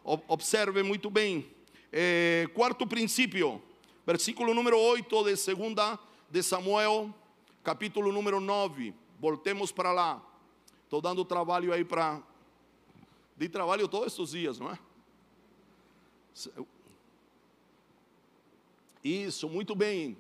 Observe 0.03 0.83
muito 0.83 1.11
bem. 1.11 1.47
É, 1.93 2.49
quarto 2.55 2.87
princípio, 2.87 3.63
versículo 4.07 4.55
número 4.55 4.79
8 4.79 5.23
de 5.25 5.37
segunda 5.37 5.99
de 6.31 6.43
Samuel, 6.43 7.15
capítulo 7.63 8.11
número 8.11 8.41
9. 8.41 8.95
Voltemos 9.21 9.71
para 9.71 9.93
lá. 9.93 10.27
Estou 10.85 11.03
dando 11.03 11.23
trabalho 11.23 11.71
aí 11.75 11.85
para. 11.85 12.23
De 13.37 13.51
trabalho 13.51 13.87
todos 13.87 14.07
estes 14.07 14.31
dias, 14.31 14.59
não 14.59 14.71
é? 14.71 14.79
Isso, 19.05 19.47
muito 19.47 19.75
bem. 19.75 20.17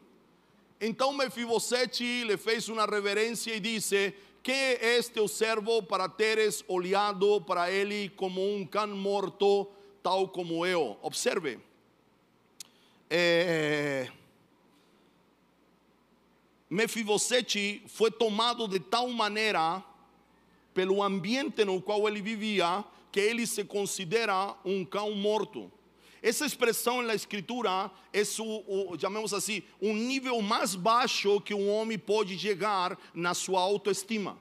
Então 0.80 1.12
Mefibosete 1.12 2.24
lhe 2.24 2.36
fez 2.36 2.68
uma 2.68 2.84
reverência 2.84 3.54
e 3.54 3.60
disse: 3.60 4.14
Que 4.42 4.52
é 4.52 5.02
teu 5.02 5.26
servo 5.26 5.82
para 5.82 6.08
teres 6.08 6.64
olhado 6.68 7.40
para 7.40 7.70
ele 7.70 8.10
como 8.10 8.42
um 8.54 8.66
cão 8.66 8.88
morto, 8.88 9.66
tal 10.02 10.28
como 10.28 10.66
eu? 10.66 10.98
Observe. 11.02 11.58
É, 13.08 14.10
Mefibosete 16.68 17.82
foi 17.86 18.10
tomado 18.10 18.66
de 18.68 18.80
tal 18.80 19.08
maneira 19.08 19.82
pelo 20.74 21.02
ambiente 21.02 21.64
no 21.64 21.80
qual 21.80 22.06
ele 22.06 22.20
vivia 22.20 22.84
que 23.10 23.20
ele 23.20 23.46
se 23.46 23.64
considera 23.64 24.54
um 24.62 24.84
cão 24.84 25.12
morto. 25.12 25.72
Essa 26.22 26.46
expressão 26.46 27.02
na 27.02 27.14
escritura 27.14 27.90
é 28.12 28.22
o, 28.38 28.92
o, 28.92 28.98
chamamos 28.98 29.32
assim, 29.34 29.62
um 29.80 29.94
nível 29.94 30.40
mais 30.42 30.74
baixo 30.74 31.40
que 31.40 31.54
um 31.54 31.70
homem 31.70 31.98
pode 31.98 32.38
chegar 32.38 32.98
na 33.14 33.34
sua 33.34 33.60
autoestima. 33.60 34.38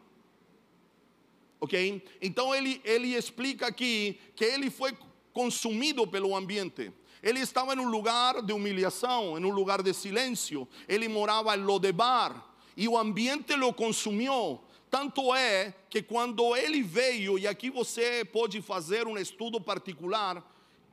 Ok? 1.60 2.02
Então 2.22 2.54
ele, 2.54 2.82
ele 2.84 3.16
explica 3.16 3.68
aqui 3.68 4.20
que 4.36 4.44
ele 4.44 4.70
foi 4.70 4.96
consumido 5.34 6.08
pelo 6.08 6.36
ambiente. 6.36 6.92
Ele 7.22 7.40
estava 7.40 7.74
em 7.74 7.80
um 7.80 7.90
lugar 7.90 8.42
de 8.42 8.54
humilhação, 8.54 9.38
em 9.38 9.44
um 9.44 9.50
lugar 9.50 9.82
de 9.82 9.94
silêncio. 9.94 10.68
Ele 10.88 11.08
morava 11.08 11.56
em 11.56 11.62
Lodebar 11.62 12.46
e 12.78 12.88
o 12.88 12.98
ambiente 12.98 13.54
o 13.54 13.74
consumiu. 13.74 14.62
Tanto 14.90 15.34
é 15.34 15.74
que 15.90 16.02
quando 16.02 16.56
ele 16.56 16.82
veio, 16.82 17.38
e 17.38 17.48
aqui 17.48 17.70
você 17.70 18.24
pode 18.24 18.62
fazer 18.62 19.08
um 19.08 19.18
estudo 19.18 19.60
particular, 19.60 20.42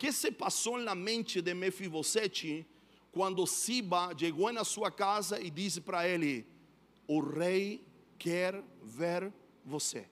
que 0.03 0.11
se 0.11 0.33
passou 0.33 0.79
na 0.79 0.97
mente 0.97 1.41
de 1.41 1.55
Mefibosete 1.55 2.67
quando 3.13 3.47
Siba 3.47 4.13
chegou 4.19 4.53
na 4.53 4.65
sua 4.65 4.91
casa 4.91 5.41
e 5.41 5.49
disse 5.49 5.81
para 5.81 6.09
ele: 6.09 6.45
O 7.07 7.21
rei 7.21 7.87
quer 8.19 8.65
ver 8.83 9.33
você. 9.65 10.09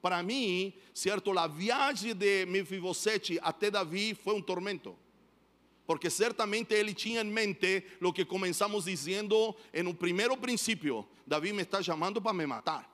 Para 0.00 0.22
mim, 0.22 0.72
certo, 0.94 1.38
a 1.38 1.46
viagem 1.46 2.14
de 2.14 2.46
Mefibosete 2.46 3.38
até 3.42 3.70
Davi 3.70 4.14
foi 4.14 4.34
um 4.34 4.40
tormento. 4.40 4.96
Porque 5.86 6.08
certamente 6.08 6.72
ele 6.72 6.94
tinha 6.94 7.20
em 7.20 7.30
mente 7.30 7.84
o 8.00 8.14
que 8.14 8.24
começamos 8.24 8.86
dizendo 8.86 9.54
no 9.84 9.94
primeiro 9.94 10.38
princípio: 10.38 11.06
Davi 11.26 11.52
me 11.52 11.60
está 11.60 11.82
chamando 11.82 12.22
para 12.22 12.32
me 12.32 12.46
matar. 12.46 12.93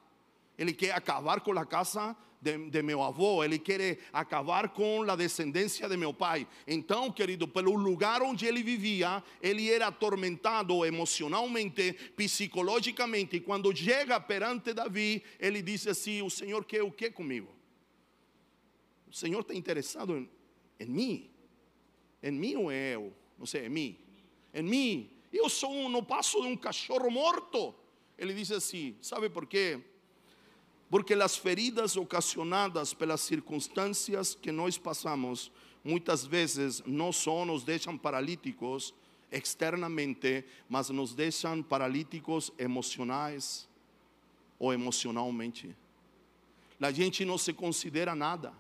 Ele 0.61 0.75
quer 0.75 0.91
acabar 0.91 1.41
com 1.41 1.59
a 1.59 1.65
casa 1.65 2.15
de, 2.39 2.69
de, 2.69 2.83
meu 2.83 3.03
avô, 3.03 3.43
ele 3.43 3.59
quer 3.59 3.99
acabar 4.13 4.69
com 4.69 5.11
a 5.11 5.17
descendência 5.17 5.89
de 5.89 5.97
meu 5.97 6.13
pai. 6.13 6.47
Então, 6.67 7.11
querido, 7.11 7.49
pelo 7.49 7.75
lugar 7.75 8.21
onde 8.21 8.45
ele 8.45 8.63
vivia, 8.63 9.25
ele 9.41 9.71
era 9.71 9.87
atormentado 9.87 10.85
emocionalmente, 10.85 11.95
psicologicamente. 12.15 13.37
E 13.37 13.41
quando 13.41 13.75
chega 13.75 14.21
perante 14.21 14.75
Davi, 14.75 15.23
ele 15.39 15.63
diz 15.63 15.87
assim: 15.87 16.21
O 16.21 16.29
Senhor 16.29 16.63
quer 16.67 16.83
o 16.83 16.93
que 16.93 17.11
comigo? 17.11 17.49
O 19.11 19.15
Senhor 19.15 19.41
está 19.41 19.55
interessado 19.55 20.15
em, 20.15 20.29
em 20.79 20.91
mim? 20.91 21.31
Em 22.23 22.33
mim 22.33 22.57
ou 22.57 22.71
é 22.71 22.97
eu? 22.97 23.15
Não 23.39 23.47
sei, 23.47 23.65
em 23.65 23.71
mim. 23.71 23.99
Em 24.53 24.63
mim. 24.63 25.11
Eu 25.33 25.49
sou 25.49 25.73
um, 25.73 25.89
não 25.89 26.05
passo 26.05 26.39
de 26.43 26.49
um 26.49 26.57
cachorro 26.57 27.11
morto. 27.11 27.75
Ele 28.19 28.35
diz 28.35 28.53
assim: 28.53 28.95
Sabe 29.01 29.31
por 29.31 29.47
quê? 29.47 29.81
Porque 30.91 31.15
as 31.15 31.37
feridas 31.37 31.97
ocasionadas 31.97 32.93
pelas 32.93 33.21
circunstâncias 33.21 34.35
que 34.35 34.51
nós 34.51 34.77
passamos, 34.77 35.53
muitas 35.85 36.27
vezes 36.27 36.83
não 36.85 37.13
só 37.13 37.45
nos 37.45 37.63
deixam 37.63 37.97
paralíticos 37.97 38.93
externamente, 39.31 40.45
mas 40.69 40.91
nos 40.91 41.15
deixam 41.15 41.63
paralíticos 41.63 42.53
emocionais 42.59 43.69
ou 44.59 44.73
emocionalmente. 44.73 45.77
A 46.81 46.91
gente 46.91 47.25
não 47.25 47.39
se 47.39 47.53
considera 47.53 48.15
nada. 48.15 48.53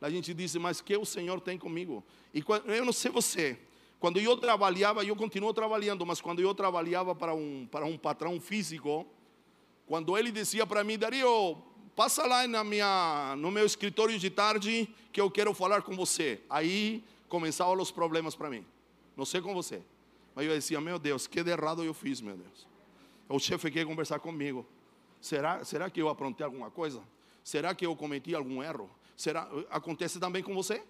A 0.00 0.08
gente 0.08 0.32
diz, 0.32 0.54
mas 0.56 0.80
que 0.80 0.96
o 0.96 1.04
Senhor 1.04 1.40
tem 1.40 1.58
comigo? 1.58 2.04
E 2.32 2.44
eu 2.66 2.84
não 2.84 2.92
sei 2.92 3.10
você, 3.10 3.58
quando 3.98 4.18
eu 4.18 4.36
trabalhava, 4.36 5.04
eu 5.04 5.16
continuo 5.16 5.52
trabalhando, 5.52 6.04
mas 6.04 6.20
quando 6.20 6.40
eu 6.40 6.54
trabalhava 6.54 7.14
para 7.14 7.34
um, 7.34 7.66
para 7.70 7.86
um 7.86 7.96
patrão 7.96 8.40
físico, 8.40 9.06
quando 9.92 10.16
ele 10.16 10.32
dizia 10.32 10.66
para 10.66 10.82
mim, 10.82 10.96
Dario, 10.96 11.58
passa 11.94 12.26
lá 12.26 12.48
na 12.48 12.64
minha, 12.64 13.34
no 13.36 13.50
meu 13.50 13.66
escritório 13.66 14.18
de 14.18 14.30
tarde 14.30 14.88
que 15.12 15.20
eu 15.20 15.30
quero 15.30 15.52
falar 15.52 15.82
com 15.82 15.94
você. 15.94 16.40
Aí 16.48 17.04
começavam 17.28 17.78
os 17.78 17.90
problemas 17.90 18.34
para 18.34 18.48
mim. 18.48 18.64
Não 19.14 19.26
sei 19.26 19.42
com 19.42 19.52
você. 19.52 19.82
Mas 20.34 20.46
eu 20.46 20.54
dizia, 20.54 20.80
meu 20.80 20.98
Deus, 20.98 21.26
que 21.26 21.44
de 21.44 21.50
errado 21.50 21.84
eu 21.84 21.92
fiz, 21.92 22.22
meu 22.22 22.34
Deus. 22.34 22.66
O 23.28 23.38
chefe 23.38 23.70
quer 23.70 23.84
conversar 23.84 24.18
comigo. 24.18 24.64
Será, 25.20 25.62
será 25.62 25.90
que 25.90 26.00
eu 26.00 26.08
aprontei 26.08 26.46
alguma 26.46 26.70
coisa? 26.70 27.02
Será 27.44 27.74
que 27.74 27.84
eu 27.84 27.94
cometi 27.94 28.34
algum 28.34 28.62
erro? 28.62 28.88
Será, 29.14 29.46
acontece 29.68 30.18
também 30.18 30.42
com 30.42 30.54
você? 30.54 30.82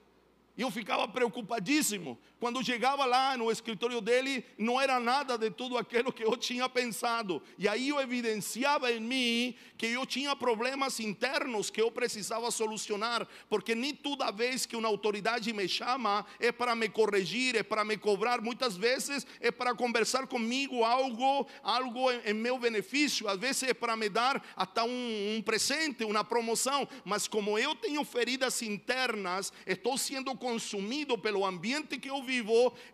E 0.56 0.62
eu 0.62 0.70
ficava 0.70 1.08
preocupadíssimo. 1.08 2.16
Quando 2.42 2.64
chegava 2.64 3.04
lá 3.04 3.36
no 3.36 3.52
escritório 3.52 4.00
dele, 4.00 4.44
não 4.58 4.80
era 4.80 4.98
nada 4.98 5.38
de 5.38 5.48
tudo 5.48 5.78
aquilo 5.78 6.12
que 6.12 6.24
eu 6.24 6.36
tinha 6.36 6.68
pensado. 6.68 7.40
E 7.56 7.68
aí 7.68 7.90
eu 7.90 8.00
evidenciava 8.00 8.90
em 8.90 8.98
mim 8.98 9.54
que 9.78 9.86
eu 9.86 10.04
tinha 10.04 10.34
problemas 10.34 10.98
internos 10.98 11.70
que 11.70 11.80
eu 11.80 11.88
precisava 11.88 12.50
solucionar, 12.50 13.28
porque 13.48 13.76
nem 13.76 13.94
toda 13.94 14.32
vez 14.32 14.66
que 14.66 14.74
uma 14.74 14.88
autoridade 14.88 15.52
me 15.52 15.68
chama 15.68 16.26
é 16.40 16.50
para 16.50 16.74
me 16.74 16.88
corrigir, 16.88 17.54
é 17.54 17.62
para 17.62 17.84
me 17.84 17.96
cobrar, 17.96 18.40
muitas 18.40 18.76
vezes 18.76 19.24
é 19.40 19.52
para 19.52 19.72
conversar 19.72 20.26
comigo 20.26 20.82
algo, 20.82 21.46
algo 21.62 22.10
em, 22.24 22.34
meu 22.34 22.58
benefício, 22.58 23.28
às 23.28 23.38
vezes 23.38 23.62
é 23.62 23.74
para 23.74 23.96
me 23.96 24.08
dar 24.08 24.44
até 24.56 24.82
um, 24.82 25.36
um 25.36 25.42
presente, 25.42 26.02
uma 26.02 26.24
promoção, 26.24 26.88
mas 27.04 27.28
como 27.28 27.56
eu 27.56 27.76
tenho 27.76 28.04
feridas 28.04 28.62
internas, 28.62 29.52
estou 29.64 29.96
sendo 29.96 30.34
consumido 30.34 31.16
pelo 31.16 31.46
ambiente 31.46 32.00
que 32.00 32.10
eu 32.10 32.20
vivo, 32.20 32.31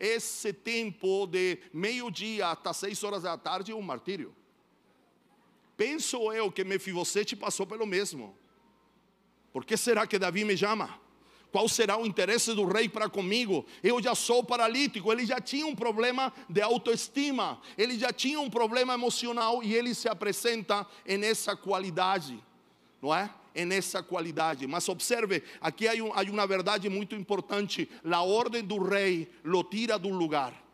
esse 0.01 0.53
tempo 0.53 1.26
de 1.26 1.59
meio-dia 1.72 2.49
até 2.49 2.72
seis 2.72 3.03
horas 3.05 3.22
da 3.22 3.36
tarde 3.36 3.72
um 3.72 3.82
martírio. 3.82 4.34
Penso 5.76 6.32
eu 6.32 6.51
que 6.51 6.64
Mefibosete 6.64 7.36
passou 7.36 7.66
pelo 7.66 7.86
mesmo. 7.86 8.36
Por 9.53 9.64
que 9.64 9.76
será 9.76 10.07
que 10.07 10.18
Davi 10.18 10.45
me 10.45 10.57
chama? 10.57 11.01
Qual 11.51 11.68
será 11.68 11.97
o 11.97 12.05
interesse 12.05 12.55
do 12.55 12.66
rei 12.66 12.89
para 12.89 13.09
comigo? 13.09 13.64
Eu 13.82 14.03
já 14.03 14.14
sou 14.14 14.45
paralítico. 14.45 15.11
Ele 15.11 15.24
já 15.24 15.41
tinha 15.41 15.66
um 15.66 15.74
problema 15.74 16.32
de 16.49 16.61
autoestima, 16.61 17.61
ele 17.76 17.99
já 17.99 18.12
tinha 18.12 18.39
um 18.39 18.51
problema 18.51 18.93
emocional 18.93 19.62
e 19.62 19.74
ele 19.74 19.95
se 19.95 20.09
apresenta 20.09 20.86
nessa 21.07 21.57
qualidade, 21.57 22.43
não 23.01 23.14
é? 23.14 23.30
nessa 23.64 24.03
qualidade. 24.03 24.66
Mas 24.66 24.88
observe, 24.88 25.42
aqui 25.61 25.88
há, 25.88 25.94
um, 25.94 26.12
uma 26.32 26.46
verdade 26.46 26.88
muito 26.88 27.14
importante: 27.14 27.88
a 28.05 28.22
ordem 28.22 28.62
do 28.62 28.78
rei 28.82 29.28
lo 29.44 29.64
tira 29.64 29.99
do 29.99 30.11
lugar. 30.11 30.68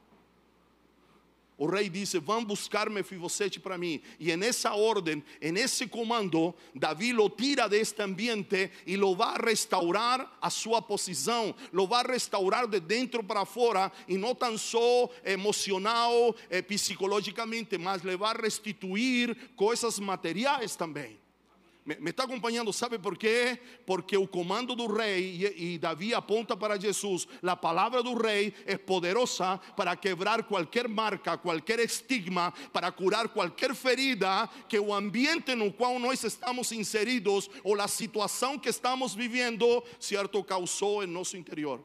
O 1.56 1.66
rei 1.66 1.88
disse: 1.88 2.18
Vão 2.18 2.44
buscar 2.44 2.90
Mefibosete 2.90 3.60
para 3.60 3.78
mim. 3.78 4.00
E 4.18 4.36
nessa 4.36 4.74
ordem, 4.74 5.22
nesse 5.40 5.86
comando, 5.86 6.52
Davi 6.74 7.12
lo 7.12 7.30
tira 7.30 7.68
deste 7.68 8.02
ambiente 8.02 8.70
e 8.84 8.96
lo 8.96 9.14
vai 9.14 9.38
restaurar 9.38 10.36
a 10.42 10.50
sua 10.50 10.82
posição, 10.82 11.54
lo 11.72 11.86
vai 11.86 12.04
restaurar 12.04 12.66
de 12.66 12.80
dentro 12.80 13.22
para 13.22 13.44
fora, 13.44 13.90
e 14.08 14.18
não 14.18 14.34
tão 14.34 14.58
só 14.58 15.08
emocional, 15.24 16.34
eh, 16.50 16.60
psicologicamente, 16.60 17.78
mas 17.78 18.02
le 18.02 18.16
vai 18.16 18.34
restituir 18.36 19.36
coisas 19.54 20.00
materiais 20.00 20.74
também. 20.74 21.23
Me, 21.84 21.96
está 22.08 22.24
acompanhando, 22.24 22.72
sabe 22.72 22.98
por 22.98 23.18
quê? 23.18 23.60
Porque 23.84 24.16
o 24.16 24.26
comando 24.26 24.74
do 24.74 24.86
rei, 24.86 25.52
e, 25.58 25.74
e 25.74 25.78
Davi 25.78 26.14
aponta 26.14 26.56
para 26.56 26.80
Jesus, 26.80 27.28
a 27.42 27.54
palavra 27.54 28.02
do 28.02 28.14
rei 28.14 28.54
é 28.64 28.78
poderosa 28.78 29.58
para 29.76 29.94
quebrar 29.94 30.44
qualquer 30.44 30.88
marca, 30.88 31.36
qualquer 31.36 31.80
estigma, 31.80 32.54
para 32.72 32.90
curar 32.90 33.28
qualquer 33.28 33.74
ferida 33.74 34.48
que 34.66 34.78
o 34.78 34.94
ambiente 34.94 35.54
no 35.54 35.70
qual 35.70 35.98
nós 35.98 36.24
estamos 36.24 36.72
inseridos 36.72 37.50
ou 37.62 37.78
a 37.78 37.86
situação 37.86 38.58
que 38.58 38.70
estamos 38.70 39.14
vivendo, 39.14 39.84
certo, 40.00 40.42
causou 40.42 41.04
em 41.04 41.06
nosso 41.06 41.36
interior. 41.36 41.84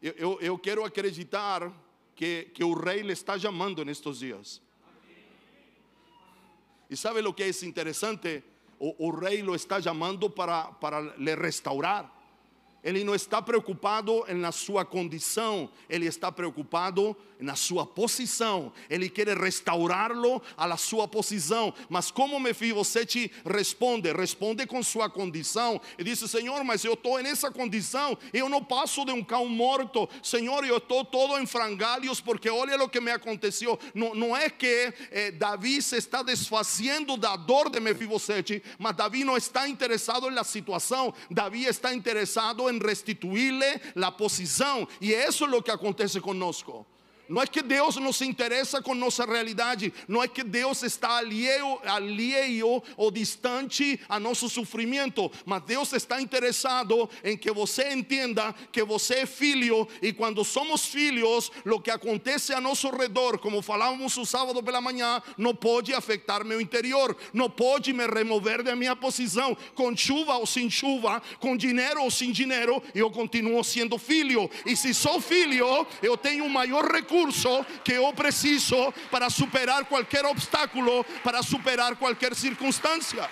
Eu, 0.00 0.12
eu, 0.16 0.40
eu 0.40 0.58
quero 0.58 0.84
acreditar 0.84 1.72
que, 2.14 2.44
que 2.54 2.62
o 2.62 2.74
rei 2.74 3.02
lhe 3.02 3.12
está 3.12 3.36
chamando 3.36 3.84
nestes 3.84 4.18
dias. 4.18 4.62
Y 6.94 6.96
sabe 6.96 7.22
lo 7.22 7.34
que 7.34 7.48
es 7.48 7.64
interesante? 7.64 8.44
O, 8.78 9.10
rey 9.10 9.42
lo 9.42 9.56
está 9.56 9.80
llamando 9.80 10.32
para, 10.32 10.78
para 10.78 11.00
le 11.00 11.34
restaurar. 11.34 12.08
Ele 12.84 13.02
não 13.02 13.16
está 13.16 13.44
preocupado 13.44 14.24
na 14.28 14.52
sua 14.52 14.84
condição, 14.84 15.68
ele 15.88 16.06
está 16.06 16.30
preocupado 16.30 17.16
na 17.44 17.56
sua 17.56 17.86
posição. 17.86 18.72
Ele 18.90 19.08
quer 19.08 19.28
restaurá-lo 19.36 20.42
à 20.56 20.76
sua 20.76 21.08
posição. 21.08 21.72
Mas 21.88 22.10
como 22.10 22.38
Mefibosete 22.38 23.30
responde? 23.44 24.12
Responde 24.12 24.66
com 24.66 24.82
sua 24.82 25.08
condição. 25.08 25.80
E 25.98 26.04
diz: 26.04 26.18
Senhor, 26.18 26.62
mas 26.64 26.84
eu 26.84 26.94
estou 26.94 27.22
nessa 27.22 27.50
condição. 27.50 28.16
Eu 28.32 28.48
não 28.48 28.62
passo 28.62 29.04
de 29.04 29.12
um 29.12 29.22
cão 29.22 29.46
morto. 29.48 30.08
Senhor, 30.22 30.64
eu 30.64 30.76
estou 30.76 31.04
todo 31.04 31.38
em 31.38 31.46
frangalhos 31.46 32.20
porque 32.20 32.50
olha 32.50 32.82
o 32.82 32.88
que 32.88 33.00
me 33.00 33.10
aconteceu. 33.10 33.78
Não, 33.94 34.14
não 34.14 34.36
é 34.36 34.50
que 34.50 34.92
eh, 35.10 35.30
Davi 35.30 35.80
se 35.80 35.96
está 35.96 36.22
desfazendo 36.22 37.16
da 37.16 37.36
dor 37.36 37.70
de 37.70 37.80
Mefibosete, 37.80 38.62
mas 38.78 38.96
Davi 38.96 39.24
não 39.24 39.36
está 39.36 39.68
interessado 39.68 40.30
na 40.30 40.44
situação. 40.44 41.14
Davi 41.30 41.64
está 41.64 41.94
interessado 41.94 42.68
em 42.68 42.74
en 42.74 42.80
restituirle 42.80 43.80
la 43.94 44.16
posición. 44.16 44.88
Y 45.00 45.12
eso 45.12 45.44
es 45.44 45.50
lo 45.50 45.62
que 45.62 45.72
acontece 45.72 46.20
conosco. 46.20 46.86
Não 47.28 47.40
é 47.40 47.46
que 47.46 47.62
Deus 47.62 47.96
não 47.96 48.12
se 48.12 48.26
interessa 48.26 48.82
com 48.82 48.94
nossa 48.94 49.24
realidade, 49.24 49.92
não 50.06 50.22
é 50.22 50.28
que 50.28 50.44
Deus 50.44 50.82
está 50.82 51.16
alheio, 51.16 51.80
alheio 51.84 52.82
ou 52.96 53.10
distante 53.10 53.98
a 54.08 54.20
nosso 54.20 54.48
sofrimento, 54.48 55.30
mas 55.46 55.62
Deus 55.62 55.92
está 55.92 56.20
interessado 56.20 57.08
em 57.22 57.36
que 57.36 57.50
você 57.50 57.92
entenda 57.92 58.54
que 58.70 58.84
você 58.84 59.20
é 59.20 59.26
filho 59.26 59.88
e 60.02 60.12
quando 60.12 60.44
somos 60.44 60.84
filhos, 60.84 61.50
o 61.64 61.80
que 61.80 61.90
acontece 61.90 62.52
a 62.52 62.60
nosso 62.60 62.90
redor, 62.90 63.38
como 63.38 63.62
falávamos 63.62 64.16
o 64.18 64.26
sábado 64.26 64.62
pela 64.62 64.80
manhã, 64.80 65.22
não 65.38 65.54
pode 65.54 65.94
afetar 65.94 66.44
meu 66.44 66.60
interior, 66.60 67.16
não 67.32 67.48
pode 67.48 67.92
me 67.92 68.06
remover 68.06 68.62
da 68.62 68.76
minha 68.76 68.94
posição, 68.94 69.56
com 69.74 69.96
chuva 69.96 70.36
ou 70.36 70.46
sem 70.46 70.68
chuva, 70.68 71.22
com 71.40 71.56
dinheiro 71.56 72.02
ou 72.02 72.10
sem 72.10 72.32
dinheiro, 72.32 72.82
eu 72.94 73.10
continuo 73.10 73.64
sendo 73.64 73.96
filho, 73.96 74.50
e 74.66 74.76
se 74.76 74.92
sou 74.92 75.20
filho, 75.20 75.86
eu 76.02 76.16
tenho 76.18 76.44
um 76.44 76.48
maior 76.48 76.84
recurso 76.84 77.13
recurso 77.14 77.64
que 77.84 77.94
yo 77.94 78.12
preciso 78.12 78.92
para 79.10 79.30
superar 79.30 79.88
cualquier 79.88 80.26
obstáculo, 80.26 81.04
para 81.22 81.42
superar 81.42 81.96
cualquier 81.96 82.34
circunstancia. 82.34 83.28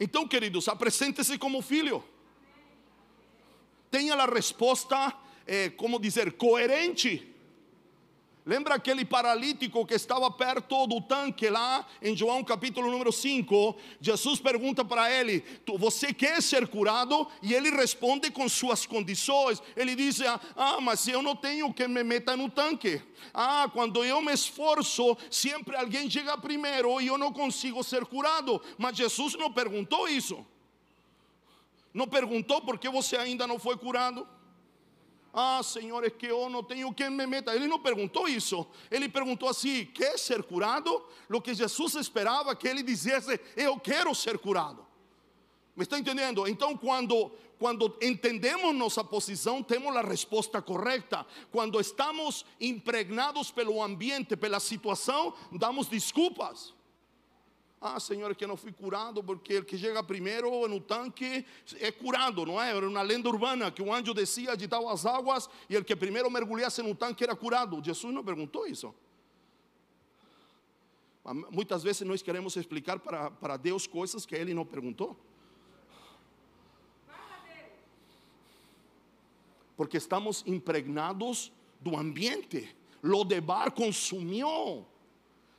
Então, 0.00 0.28
queridos, 0.28 0.68
apresente-se 0.68 1.36
como 1.38 1.60
filho. 1.60 2.04
Tenha 3.90 4.14
a 4.14 4.26
resposta, 4.26 5.16
eh, 5.44 5.72
como 5.76 5.98
dizer, 5.98 6.36
coerente 6.36 7.34
Lembra 8.48 8.76
aquele 8.76 9.04
paralítico 9.04 9.84
que 9.84 9.92
estava 9.92 10.30
perto 10.30 10.86
do 10.86 11.02
tanque 11.02 11.50
lá 11.50 11.86
em 12.00 12.16
João 12.16 12.42
capítulo 12.42 12.90
número 12.90 13.12
5? 13.12 13.76
Jesus 14.00 14.40
pergunta 14.40 14.82
para 14.82 15.12
ele: 15.12 15.44
Você 15.78 16.14
quer 16.14 16.40
ser 16.40 16.66
curado? 16.66 17.28
E 17.42 17.52
ele 17.52 17.68
responde 17.68 18.30
com 18.30 18.48
suas 18.48 18.86
condições. 18.86 19.62
Ele 19.76 19.94
diz: 19.94 20.22
Ah, 20.56 20.80
mas 20.80 21.06
eu 21.06 21.20
não 21.20 21.36
tenho 21.36 21.74
que 21.74 21.86
me 21.86 22.02
meta 22.02 22.38
no 22.38 22.48
tanque. 22.48 23.02
Ah, 23.34 23.68
quando 23.70 24.02
eu 24.02 24.22
me 24.22 24.32
esforço, 24.32 25.14
sempre 25.30 25.76
alguém 25.76 26.08
chega 26.08 26.38
primeiro 26.38 27.02
e 27.02 27.08
eu 27.08 27.18
não 27.18 27.30
consigo 27.30 27.84
ser 27.84 28.06
curado. 28.06 28.62
Mas 28.78 28.96
Jesus 28.96 29.34
não 29.34 29.52
perguntou 29.52 30.08
isso. 30.08 30.42
Não 31.92 32.08
perguntou 32.08 32.62
porque 32.62 32.88
você 32.88 33.14
ainda 33.14 33.46
não 33.46 33.58
foi 33.58 33.76
curado. 33.76 34.26
Ah, 35.40 35.62
Senhor, 35.62 36.02
é 36.02 36.10
que 36.10 36.26
eu 36.26 36.50
não 36.50 36.64
tenho 36.64 36.92
quem 36.92 37.08
me 37.10 37.24
meta. 37.24 37.54
Ele 37.54 37.68
não 37.68 37.78
perguntou 37.78 38.26
isso. 38.26 38.66
Ele 38.90 39.08
perguntou 39.08 39.48
assim: 39.48 39.84
quer 39.84 40.18
ser 40.18 40.42
curado? 40.42 41.00
O 41.30 41.40
que 41.40 41.54
Jesus 41.54 41.94
esperava 41.94 42.56
que 42.56 42.66
ele 42.66 42.82
dissesse: 42.82 43.40
eu 43.56 43.78
quero 43.78 44.12
ser 44.16 44.36
curado. 44.36 44.84
Me 45.76 45.84
está 45.84 45.96
entendendo? 45.96 46.48
Então, 46.48 46.76
quando, 46.76 47.30
quando 47.56 47.96
entendemos 48.02 48.74
nossa 48.74 49.04
posição, 49.04 49.62
temos 49.62 49.94
a 49.94 50.02
resposta 50.02 50.60
correta. 50.60 51.24
Quando 51.52 51.80
estamos 51.80 52.44
impregnados 52.60 53.52
pelo 53.52 53.80
ambiente, 53.80 54.36
pela 54.36 54.58
situação, 54.58 55.32
damos 55.52 55.86
desculpas. 55.86 56.74
Ah, 57.80 58.00
Senhor, 58.00 58.34
que 58.34 58.44
não 58.44 58.56
fui 58.56 58.72
curado 58.72 59.22
porque 59.22 59.58
o 59.58 59.64
que 59.64 59.78
chega 59.78 60.02
primeiro 60.02 60.66
no 60.66 60.80
tanque 60.80 61.46
é 61.78 61.92
curado, 61.92 62.44
não 62.44 62.60
é? 62.60 62.76
Era 62.76 62.88
uma 62.88 63.02
lenda 63.02 63.28
urbana 63.28 63.70
que 63.70 63.80
o 63.80 63.92
anjo 63.92 64.12
descia, 64.12 64.52
agitava 64.52 64.92
as 64.92 65.06
águas 65.06 65.48
e 65.70 65.76
o 65.76 65.84
que 65.84 65.94
primeiro 65.94 66.28
mergulhasse 66.28 66.82
no 66.82 66.94
tanque 66.94 67.22
era 67.22 67.36
curado. 67.36 67.80
Jesus 67.82 68.12
não 68.12 68.24
perguntou 68.24 68.66
isso. 68.66 68.92
Muitas 71.50 71.82
vezes 71.84 72.02
nós 72.02 72.20
queremos 72.20 72.56
explicar 72.56 72.98
para, 72.98 73.30
para 73.30 73.56
Deus 73.56 73.86
coisas 73.86 74.26
que 74.26 74.34
Ele 74.34 74.52
não 74.52 74.66
perguntou. 74.66 75.16
Porque 79.76 79.98
estamos 79.98 80.42
impregnados 80.46 81.52
do 81.80 81.96
ambiente. 81.96 82.74
Lo 83.00 83.24
de 83.24 83.40
bar 83.40 83.70
consumiu 83.70 84.84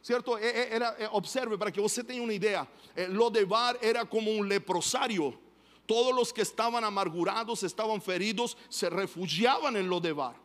¿Cierto? 0.01 0.37
E, 0.37 0.43
e, 0.43 0.73
era, 0.73 0.95
e, 0.99 1.05
observe 1.11 1.57
para 1.57 1.71
que 1.71 1.81
você 1.81 2.03
tenha 2.03 2.21
uma 2.21 2.33
ideia. 2.33 2.67
Lodebar 3.09 3.77
era 3.81 4.05
como 4.05 4.31
um 4.31 4.41
leprosario. 4.41 5.37
Todos 5.85 6.13
los 6.13 6.31
que 6.31 6.41
estaban 6.41 6.83
amargurados, 6.83 7.63
estaban 7.63 8.01
feridos, 8.01 8.55
se 8.69 8.89
refugiaban 8.89 9.75
en 9.75 9.89
Lodebar. 9.89 10.35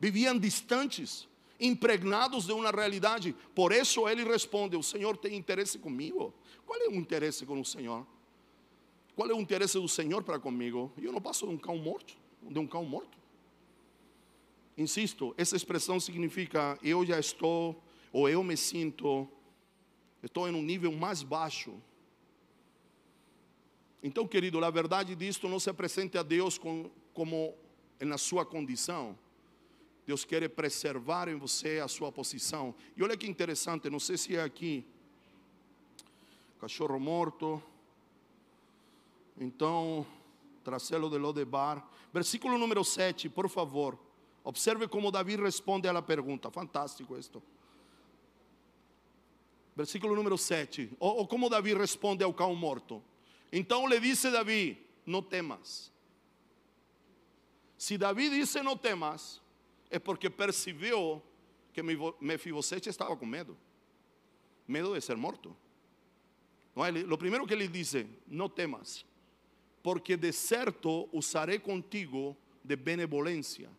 Vivían 0.00 0.40
distantes. 0.40 1.28
impregnados 1.60 2.46
de 2.46 2.52
uma 2.52 2.70
realidade. 2.70 3.34
Por 3.54 3.72
isso 3.72 4.08
ele 4.08 4.24
responde: 4.24 4.76
O 4.76 4.82
Senhor 4.82 5.16
tem 5.16 5.36
interesse 5.36 5.78
comigo. 5.78 6.34
Qual 6.66 6.80
é 6.80 6.88
o 6.88 6.94
interesse 6.94 7.46
com 7.46 7.60
o 7.60 7.64
Senhor? 7.64 8.06
Qual 9.14 9.30
é 9.30 9.34
o 9.34 9.40
interesse 9.40 9.78
do 9.78 9.88
Senhor 9.88 10.22
para 10.24 10.38
comigo? 10.38 10.90
Eu 10.96 11.12
não 11.12 11.20
passo 11.20 11.46
de 11.46 11.52
um 11.52 11.58
cão 11.58 11.78
de 12.42 12.58
um 12.58 12.66
cão 12.66 12.84
morto. 12.84 13.19
Insisto, 14.76 15.34
essa 15.36 15.56
expressão 15.56 16.00
significa 16.00 16.78
eu 16.82 17.04
já 17.04 17.18
estou, 17.18 17.82
ou 18.12 18.28
eu 18.28 18.42
me 18.42 18.56
sinto, 18.56 19.28
estou 20.22 20.48
em 20.48 20.54
um 20.54 20.62
nível 20.62 20.92
mais 20.92 21.22
baixo. 21.22 21.74
Então, 24.02 24.26
querido, 24.26 24.64
a 24.64 24.70
verdade 24.70 25.14
disto 25.14 25.48
não 25.48 25.60
se 25.60 25.68
apresente 25.68 26.16
a 26.16 26.22
Deus 26.22 26.56
com, 26.56 26.90
como 27.12 27.54
na 28.00 28.16
sua 28.16 28.46
condição. 28.46 29.18
Deus 30.06 30.24
quer 30.24 30.48
preservar 30.48 31.28
em 31.28 31.36
você 31.36 31.78
a 31.78 31.86
sua 31.86 32.10
posição. 32.10 32.74
E 32.96 33.02
olha 33.02 33.16
que 33.16 33.26
interessante, 33.26 33.90
não 33.90 34.00
sei 34.00 34.16
se 34.16 34.34
é 34.34 34.42
aqui. 34.42 34.84
Cachorro 36.58 36.98
morto. 36.98 37.62
Então, 39.38 40.06
tracelo 40.64 41.08
de 41.08 41.18
Lodebar. 41.18 41.86
Versículo 42.12 42.58
número 42.58 42.82
7, 42.82 43.28
por 43.28 43.48
favor. 43.48 43.98
Observe 44.42 44.88
como 44.88 45.10
Davi 45.10 45.36
responde 45.36 45.88
à 45.88 46.02
pergunta. 46.02 46.50
Fantástico 46.50 47.16
isto. 47.16 47.42
Versículo 49.76 50.14
número 50.14 50.38
7. 50.38 50.92
Ou, 50.98 51.18
ou 51.18 51.26
como 51.26 51.48
Davi 51.48 51.74
responde 51.74 52.24
ao 52.24 52.32
cão 52.32 52.54
morto. 52.54 53.02
Então 53.52 53.86
lhe 53.86 54.00
disse 54.00 54.30
Davi: 54.30 54.78
Não 55.04 55.22
temas. 55.22 55.92
Se 57.76 57.96
Davi 57.96 58.28
disse 58.30 58.62
não 58.62 58.76
temas, 58.76 59.40
é 59.90 59.98
porque 59.98 60.28
percebeu 60.28 61.22
que 61.72 61.82
Mefibosete 62.20 62.88
estava 62.88 63.16
com 63.16 63.24
medo. 63.26 63.56
Medo 64.66 64.92
de 64.94 65.00
ser 65.00 65.16
morto. 65.16 65.56
Não 66.74 66.84
é? 66.84 66.90
Lo 66.90 67.18
primeiro 67.18 67.46
que 67.46 67.52
ele 67.52 67.68
diz: 67.68 67.94
Não 68.26 68.48
temas, 68.48 69.04
porque 69.82 70.16
de 70.16 70.32
certo 70.32 71.08
usarei 71.12 71.58
contigo 71.58 72.36
de 72.64 72.76
benevolência 72.76 73.70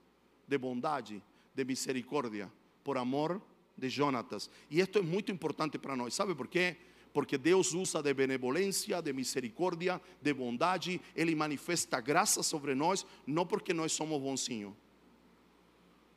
de 0.52 0.58
bondade, 0.58 1.24
de 1.56 1.64
misericórdia, 1.64 2.52
por 2.84 2.98
amor 2.98 3.42
de 3.78 3.88
Jonatas. 3.88 4.50
E 4.70 4.82
isto 4.82 5.00
é 5.00 5.02
muito 5.02 5.32
importante 5.32 5.80
para 5.80 5.96
nós. 5.96 6.14
Sabe 6.14 6.36
por 6.36 6.50
quê? 6.50 6.76
Porque 7.14 7.38
Deus 7.38 7.74
usa 7.74 8.04
de 8.04 8.14
benevolência, 8.14 9.02
de 9.02 9.14
misericórdia, 9.14 10.02
de 10.22 10.34
bondade. 10.34 11.00
Ele 11.16 11.34
manifesta 11.36 12.02
graça 12.02 12.44
sobre 12.44 12.76
nós, 12.76 13.06
não 13.26 13.46
porque 13.46 13.74
nós 13.74 13.94
somos 13.94 14.22
bonzinhos, 14.22 14.74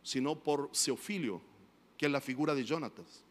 sino 0.02 0.34
por 0.34 0.68
seu 0.72 0.96
filho, 0.96 1.40
que 1.96 2.04
é 2.04 2.08
a 2.08 2.20
figura 2.20 2.56
de 2.56 2.64
Jonatas. 2.64 3.24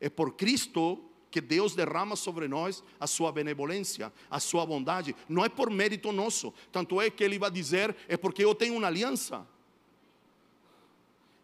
É 0.00 0.08
por 0.08 0.36
Cristo 0.36 1.02
que 1.28 1.40
Deus 1.40 1.74
derrama 1.74 2.14
sobre 2.14 2.46
nós 2.46 2.84
a 3.00 3.08
sua 3.08 3.32
benevolência, 3.32 4.12
a 4.30 4.38
sua 4.38 4.64
bondade. 4.64 5.16
Não 5.28 5.44
é 5.44 5.48
por 5.48 5.70
mérito 5.70 6.12
nosso. 6.12 6.54
Tanto 6.70 7.00
é 7.00 7.10
que 7.10 7.24
ele 7.24 7.36
vai 7.36 7.50
dizer: 7.50 7.96
é 8.06 8.16
porque 8.16 8.44
eu 8.44 8.54
tenho 8.54 8.76
uma 8.76 8.86
aliança. 8.86 9.44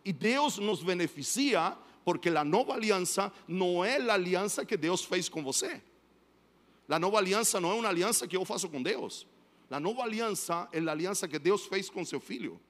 E 0.04 0.12
Deus 0.12 0.58
nos 0.58 0.82
beneficia 0.82 1.76
porque 2.04 2.28
a 2.28 2.44
nova 2.44 2.74
aliança 2.74 3.32
não 3.46 3.84
é 3.84 3.96
a 3.96 4.14
aliança 4.14 4.64
que 4.64 4.76
Deus 4.76 5.04
fez 5.04 5.28
com 5.28 5.42
você. 5.42 5.80
A 6.88 6.98
nova 6.98 7.18
aliança 7.18 7.60
não 7.60 7.70
é 7.70 7.74
uma 7.74 7.88
aliança 7.88 8.26
que 8.26 8.36
eu 8.36 8.44
faço 8.44 8.68
com 8.68 8.82
Deus. 8.82 9.26
A 9.70 9.80
nova 9.80 10.02
aliança 10.02 10.68
é 10.72 10.80
a 10.80 10.90
aliança 10.90 11.26
que 11.26 11.38
Deus 11.38 11.66
fez 11.66 11.88
com 11.88 12.04
seu 12.04 12.20
filho. 12.20 12.60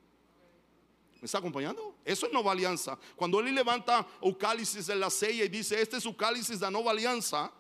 ¿Me 1.20 1.26
está 1.26 1.38
acompanhando? 1.38 1.94
Isso 2.04 2.26
é 2.26 2.28
nova 2.30 2.50
aliança. 2.50 2.98
Quando 3.16 3.38
ele 3.40 3.50
levanta 3.50 4.04
o 4.20 4.34
cálice 4.34 4.82
da 4.82 5.10
ceia 5.10 5.44
e 5.44 5.48
diz: 5.48 5.70
Este 5.72 5.96
é 5.96 6.08
o 6.08 6.14
cálice 6.14 6.56
da 6.56 6.70
nova 6.70 6.90
aliança 6.90 7.50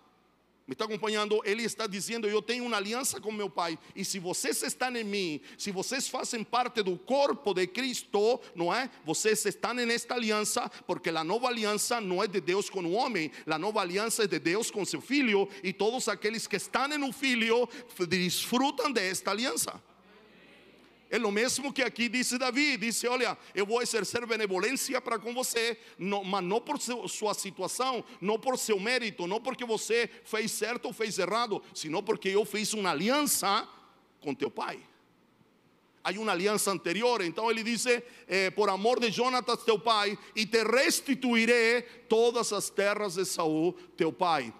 me 0.66 0.74
está 0.74 0.84
acompanhando? 0.84 1.40
Ele 1.44 1.62
está 1.62 1.86
dizendo: 1.86 2.28
Eu 2.28 2.40
tenho 2.40 2.64
uma 2.64 2.76
aliança 2.76 3.20
com 3.20 3.32
meu 3.32 3.50
Pai, 3.50 3.78
e 3.94 4.04
se 4.04 4.18
vocês 4.18 4.62
estão 4.62 4.94
em 4.96 5.04
mim, 5.04 5.40
se 5.58 5.70
vocês 5.70 6.08
fazem 6.08 6.44
parte 6.44 6.82
do 6.82 6.96
corpo 6.96 7.54
de 7.54 7.66
Cristo, 7.66 8.40
não 8.54 8.72
é? 8.72 8.90
Vocês 9.04 9.44
estão 9.44 9.74
nesta 9.74 10.14
aliança, 10.14 10.70
porque 10.86 11.10
a 11.10 11.24
nova 11.24 11.48
aliança 11.48 12.00
não 12.00 12.22
é 12.22 12.26
de 12.26 12.40
Deus 12.40 12.68
com 12.70 12.82
o 12.82 12.92
homem, 12.92 13.30
a 13.46 13.58
nova 13.58 13.80
aliança 13.80 14.24
é 14.24 14.26
de 14.26 14.38
Deus 14.38 14.70
com 14.70 14.84
seu 14.84 15.00
filho, 15.00 15.48
e 15.62 15.72
todos 15.72 16.08
aqueles 16.08 16.46
que 16.46 16.56
estão 16.56 16.88
no 16.88 17.12
filho 17.12 17.68
desfrutam 18.08 18.90
desta 18.90 19.30
aliança. 19.30 19.80
É 21.12 21.18
o 21.18 21.30
mesmo 21.30 21.70
que 21.70 21.82
aqui 21.82 22.08
disse 22.08 22.38
Davi: 22.38 22.78
disse, 22.78 23.06
olha, 23.06 23.36
eu 23.54 23.66
vou 23.66 23.82
exercer 23.82 24.24
benevolência 24.26 24.98
para 24.98 25.18
com 25.18 25.34
você, 25.34 25.76
não, 25.98 26.24
mas 26.24 26.42
não 26.42 26.58
por 26.58 26.80
seu, 26.80 27.06
sua 27.06 27.34
situação, 27.34 28.02
não 28.18 28.38
por 28.38 28.58
seu 28.58 28.80
mérito, 28.80 29.26
não 29.26 29.38
porque 29.38 29.62
você 29.62 30.08
fez 30.24 30.50
certo 30.50 30.86
ou 30.86 30.92
fez 30.94 31.18
errado, 31.18 31.62
sino 31.74 32.02
porque 32.02 32.30
eu 32.30 32.46
fiz 32.46 32.72
uma 32.72 32.92
aliança 32.92 33.68
com 34.22 34.34
teu 34.34 34.50
pai. 34.50 34.80
Há 36.02 36.12
uma 36.12 36.32
aliança 36.32 36.70
anterior, 36.70 37.20
então 37.20 37.50
ele 37.50 37.62
diz: 37.62 37.84
eh, 37.84 38.50
por 38.52 38.70
amor 38.70 38.98
de 38.98 39.10
Jonatas, 39.10 39.62
teu 39.64 39.78
pai, 39.78 40.18
e 40.34 40.46
te 40.46 40.64
restituirei 40.64 41.82
todas 42.08 42.54
as 42.54 42.70
terras 42.70 43.16
de 43.16 43.26
Saul, 43.26 43.74
teu 43.98 44.10
pai 44.10 44.50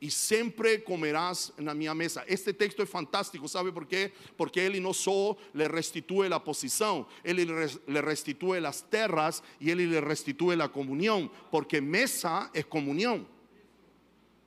e 0.00 0.10
sempre 0.10 0.78
comerás 0.78 1.52
na 1.58 1.74
minha 1.74 1.94
mesa. 1.94 2.24
Este 2.26 2.52
texto 2.52 2.80
é 2.80 2.86
fantástico, 2.86 3.48
sabe 3.48 3.70
por 3.70 3.86
quê? 3.86 4.12
Porque 4.36 4.58
ele 4.58 4.80
não 4.80 4.94
só 4.94 5.36
lhe 5.54 5.68
restitui 5.68 6.32
a 6.32 6.40
posição, 6.40 7.06
ele 7.22 7.44
lhe 7.44 8.00
restitui 8.00 8.64
as 8.64 8.80
terras 8.80 9.42
e 9.60 9.70
ele 9.70 9.84
lhe 9.84 10.00
restitui 10.00 10.60
a 10.60 10.68
comunhão, 10.68 11.30
porque 11.50 11.80
mesa 11.80 12.50
é 12.54 12.62
comunhão. 12.62 13.26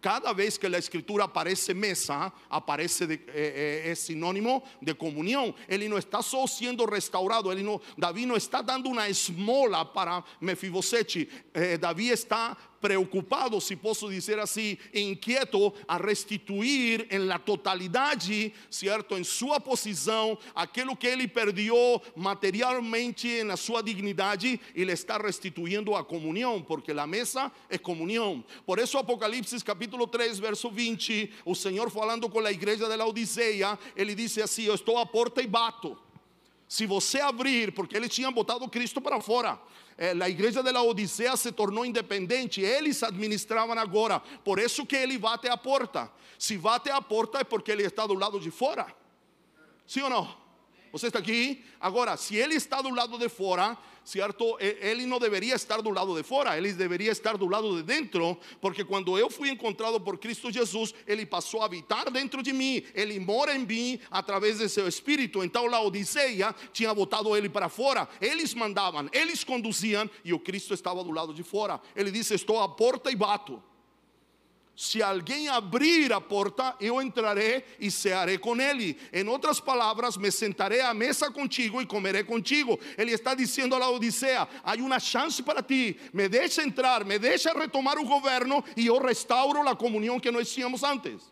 Cada 0.03 0.33
vez 0.33 0.57
que 0.57 0.67
a 0.67 0.77
escritura 0.77 1.23
aparece 1.23 1.73
mesa, 1.73 2.33
aparece 2.49 3.07
de, 3.07 3.21
é, 3.29 3.83
é, 3.89 3.95
sinônimo 3.95 4.61
de 4.81 4.93
comunhão. 4.93 5.55
Ele 5.65 5.87
não 5.87 5.97
está 5.97 6.21
só 6.21 6.45
sendo 6.45 6.83
restaurado, 6.83 7.49
ele 7.49 7.63
não, 7.63 7.79
Davi 7.97 8.25
não 8.25 8.35
está 8.35 8.61
dando 8.61 8.89
uma 8.89 9.07
esmola 9.07 9.85
para 9.85 10.21
Mefibosete. 10.41 11.29
Eh, 11.53 11.77
Davi 11.77 12.09
está 12.09 12.57
preocupado, 12.83 13.61
se 13.61 13.77
posso 13.77 14.09
dizer 14.09 14.39
assim, 14.39 14.77
inquieto 14.93 15.73
a 15.87 15.95
restituir 15.95 17.07
em 17.09 17.19
la 17.19 17.39
totalidade, 17.39 18.53
certo, 18.69 19.17
em 19.17 19.23
sua 19.23 19.57
posição, 19.57 20.37
aquilo 20.53 20.93
que 20.93 21.07
ele 21.07 21.25
perdeu 21.25 22.01
materialmente 22.13 23.41
na 23.45 23.55
sua 23.55 23.81
dignidade, 23.81 24.59
ele 24.75 24.91
está 24.91 25.17
restituindo 25.17 25.95
a 25.95 26.03
comunhão, 26.03 26.61
porque 26.61 26.91
a 26.91 27.07
mesa 27.07 27.49
é 27.69 27.77
comunhão. 27.77 28.43
Por 28.65 28.77
isso, 28.79 28.97
Apocalipse 28.97 29.63
capítulo 29.63 30.05
3, 30.05 30.37
verso 30.39 30.69
20, 30.69 31.31
o 31.45 31.55
Senhor 31.55 31.89
falando 31.89 32.29
com 32.29 32.39
a 32.39 32.51
igreja 32.51 32.89
de 32.89 32.97
Laodiceia, 32.97 33.79
ele 33.95 34.13
disse 34.13 34.41
assim: 34.41 34.63
Eu 34.63 34.75
estou 34.75 34.97
à 34.97 35.05
porta 35.05 35.41
e 35.41 35.47
bato. 35.47 35.97
Se 36.73 36.87
você 36.87 37.21
abrir, 37.21 37.71
porque 37.71 37.95
ele 37.95 38.09
tinha 38.09 38.31
botado 38.31 38.67
Cristo 38.67 38.99
para 38.99 39.21
fora, 39.21 39.61
eh, 39.95 40.15
a 40.19 40.27
igreja 40.27 40.63
de 40.63 40.71
la 40.71 40.81
Odisseia 40.81 41.37
se 41.37 41.51
tornou 41.51 41.85
independente, 41.85 42.61
eles 42.61 43.03
administravam 43.03 43.77
agora, 43.77 44.19
por 44.43 44.57
isso 44.57 44.83
que 44.83 44.95
ele 44.95 45.19
bate 45.19 45.47
a 45.47 45.55
porta. 45.55 46.11
Se 46.35 46.57
bate 46.57 46.89
a 46.89 46.99
porta 46.99 47.41
é 47.41 47.43
porque 47.43 47.71
ele 47.71 47.83
está 47.83 48.07
do 48.07 48.15
lado 48.15 48.39
de 48.39 48.49
fora. 48.49 48.87
Sim 49.85 50.01
ou 50.01 50.09
não? 50.09 50.35
Você 50.93 51.07
está 51.07 51.17
aqui? 51.17 51.65
Agora, 51.79 52.15
se 52.15 52.35
ele 52.35 52.53
está 52.53 52.79
do 52.79 52.93
lado 52.93 53.17
de 53.17 53.27
fora, 53.27 53.75
certo? 54.05 54.55
Ele 54.59 55.07
não 55.07 55.17
deveria 55.17 55.55
estar 55.55 55.81
do 55.81 55.89
lado 55.89 56.15
de 56.15 56.21
fora, 56.21 56.55
ele 56.55 56.71
deveria 56.71 57.11
estar 57.11 57.35
do 57.35 57.47
lado 57.47 57.75
de 57.77 57.81
dentro, 57.81 58.37
porque 58.61 58.85
quando 58.85 59.17
eu 59.17 59.27
fui 59.27 59.49
encontrado 59.49 59.99
por 59.99 60.19
Cristo 60.19 60.51
Jesus, 60.51 60.93
ele 61.07 61.25
passou 61.25 61.63
a 61.63 61.65
habitar 61.65 62.11
dentro 62.11 62.43
de 62.43 62.53
mim, 62.53 62.83
ele 62.93 63.19
mora 63.19 63.55
em 63.55 63.65
mim 63.65 63.99
através 64.11 64.59
de 64.59 64.69
seu 64.69 64.87
espírito. 64.87 65.43
Então, 65.43 65.73
a 65.73 65.81
Odisseia 65.81 66.53
tinha 66.71 66.93
botado 66.93 67.35
ele 67.35 67.49
para 67.49 67.69
fora, 67.69 68.07
eles 68.21 68.53
mandavam, 68.53 69.09
eles 69.11 69.43
conduziam 69.43 70.07
e 70.23 70.31
o 70.31 70.37
Cristo 70.37 70.75
estava 70.75 71.03
do 71.03 71.09
lado 71.09 71.33
de 71.33 71.41
fora. 71.41 71.81
Ele 71.95 72.11
disse: 72.11 72.35
Estou 72.35 72.61
à 72.61 72.69
porta 72.69 73.09
e 73.09 73.15
bato. 73.15 73.59
Se 74.75 75.03
alguém 75.03 75.47
abrir 75.49 76.11
a 76.11 76.19
porta, 76.19 76.75
eu 76.81 76.99
entrarei 76.99 77.63
e 77.79 77.91
cearei 77.91 78.39
com 78.39 78.59
ele. 78.59 78.97
Em 79.13 79.27
outras 79.27 79.59
palavras, 79.59 80.17
me 80.17 80.31
sentarei 80.31 80.81
à 80.81 80.95
mesa 80.95 81.29
contigo 81.29 81.79
e 81.79 81.85
comerei 81.85 82.23
contigo. 82.23 82.79
Ele 82.97 83.11
está 83.11 83.35
dizendo 83.35 83.75
a 83.75 83.89
Odisseia: 83.89 84.47
há 84.63 84.73
uma 84.75 84.99
chance 84.99 85.43
para 85.43 85.61
ti. 85.61 85.99
Me 86.11 86.27
deixa 86.27 86.63
entrar, 86.63 87.05
me 87.05 87.19
deixa 87.19 87.53
retomar 87.53 87.99
o 87.99 88.05
governo 88.05 88.63
e 88.75 88.87
eu 88.87 88.99
restauro 88.99 89.67
a 89.67 89.75
comunhão 89.75 90.19
que 90.19 90.31
nós 90.31 90.51
tínhamos 90.51 90.81
antes. 90.81 91.31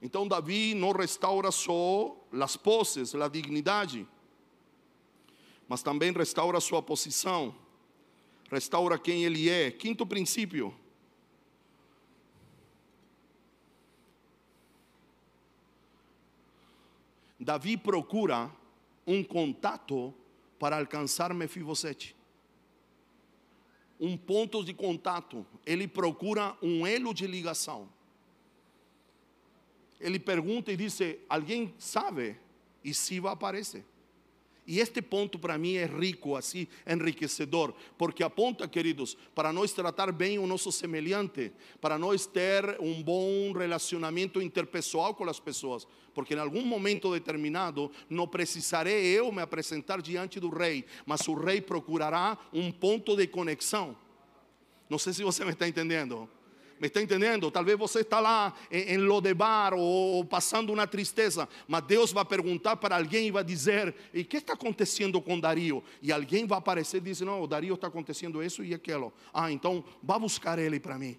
Então, 0.00 0.28
Davi 0.28 0.74
não 0.74 0.92
restaura 0.92 1.50
só 1.50 2.16
as 2.40 2.56
poses, 2.56 3.12
a 3.16 3.26
dignidade, 3.26 4.06
mas 5.68 5.82
também 5.82 6.12
restaura 6.12 6.60
sua 6.60 6.80
posição 6.80 7.52
restaura 8.50 8.98
quem 8.98 9.24
ele 9.24 9.48
é. 9.48 9.70
Quinto 9.70 10.06
princípio. 10.06 10.74
Davi 17.38 17.76
procura 17.76 18.50
um 19.06 19.22
contato 19.22 20.12
para 20.58 20.78
alcançar 20.78 21.32
Mefibosete. 21.32 22.16
Um 24.00 24.16
ponto 24.16 24.62
de 24.64 24.74
contato, 24.74 25.46
ele 25.64 25.88
procura 25.88 26.56
um 26.62 26.86
elo 26.86 27.14
de 27.14 27.26
ligação. 27.26 27.88
Ele 30.00 30.18
pergunta 30.18 30.70
e 30.72 30.76
diz: 30.76 30.98
Alguém 31.28 31.74
sabe? 31.78 32.36
E 32.84 32.94
Siba 32.94 33.32
aparece. 33.32 33.84
E 34.68 34.80
este 34.80 35.00
ponto 35.00 35.38
para 35.38 35.56
mim 35.56 35.76
é 35.76 35.86
rico, 35.86 36.36
assim, 36.36 36.68
enriquecedor, 36.86 37.72
porque 37.96 38.22
aponta, 38.22 38.68
queridos, 38.68 39.16
para 39.34 39.50
nós 39.50 39.72
tratar 39.72 40.12
bem 40.12 40.38
o 40.38 40.46
nosso 40.46 40.70
semelhante, 40.70 41.50
para 41.80 41.98
nós 41.98 42.26
ter 42.26 42.76
um 42.78 43.02
bom 43.02 43.50
relacionamento 43.52 44.42
interpessoal 44.42 45.14
com 45.14 45.24
as 45.24 45.40
pessoas, 45.40 45.88
porque 46.12 46.34
em 46.34 46.38
algum 46.38 46.66
momento 46.66 47.10
determinado 47.10 47.90
não 48.10 48.28
precisarei 48.28 49.06
eu 49.06 49.32
me 49.32 49.40
apresentar 49.40 50.02
diante 50.02 50.38
do 50.38 50.50
rei, 50.50 50.84
mas 51.06 51.26
o 51.28 51.34
rei 51.34 51.62
procurará 51.62 52.36
um 52.52 52.70
ponto 52.70 53.16
de 53.16 53.26
conexão. 53.26 53.96
Não 54.90 54.98
sei 54.98 55.14
se 55.14 55.24
você 55.24 55.46
me 55.46 55.52
está 55.52 55.66
entendendo. 55.66 56.28
Me 56.80 56.86
está 56.86 57.02
entendendo? 57.02 57.50
Talvez 57.50 57.76
você 57.76 58.00
está 58.00 58.20
lá 58.20 58.54
em, 58.70 58.94
em 58.94 58.96
Lodebar 58.98 59.74
ou, 59.74 59.80
ou, 59.80 60.24
passando 60.24 60.72
uma 60.72 60.86
tristeza, 60.86 61.48
mas 61.66 61.82
Deus 61.84 62.12
vai 62.12 62.24
perguntar 62.24 62.76
para 62.76 62.96
alguém 62.96 63.26
e 63.26 63.30
vai 63.30 63.42
dizer: 63.42 63.94
E 64.14 64.22
que 64.22 64.36
está 64.36 64.52
acontecendo 64.52 65.20
com 65.20 65.38
Dario? 65.40 65.82
E 66.00 66.12
alguém 66.12 66.46
vai 66.46 66.58
aparecer 66.58 66.98
e 66.98 67.00
dizer: 67.00 67.24
Não, 67.24 67.46
Dario 67.46 67.74
está 67.74 67.88
acontecendo 67.88 68.42
isso 68.42 68.62
e 68.62 68.72
aquilo. 68.72 69.12
Ah, 69.32 69.50
então 69.50 69.84
vá 70.02 70.18
buscar 70.18 70.58
ele 70.58 70.78
para 70.78 70.98
mim. 70.98 71.18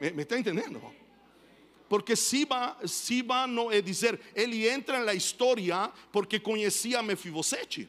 Me, 0.00 0.10
me 0.10 0.22
está 0.22 0.38
entendendo? 0.38 0.82
Porque 1.88 2.16
Siba, 2.16 2.76
Siba 2.86 3.46
não 3.46 3.70
é 3.70 3.80
dizer, 3.80 4.18
ele 4.34 4.68
entra 4.68 5.04
na 5.04 5.14
história 5.14 5.90
porque 6.12 6.38
conhecia 6.38 7.02
Mefibosete 7.02 7.88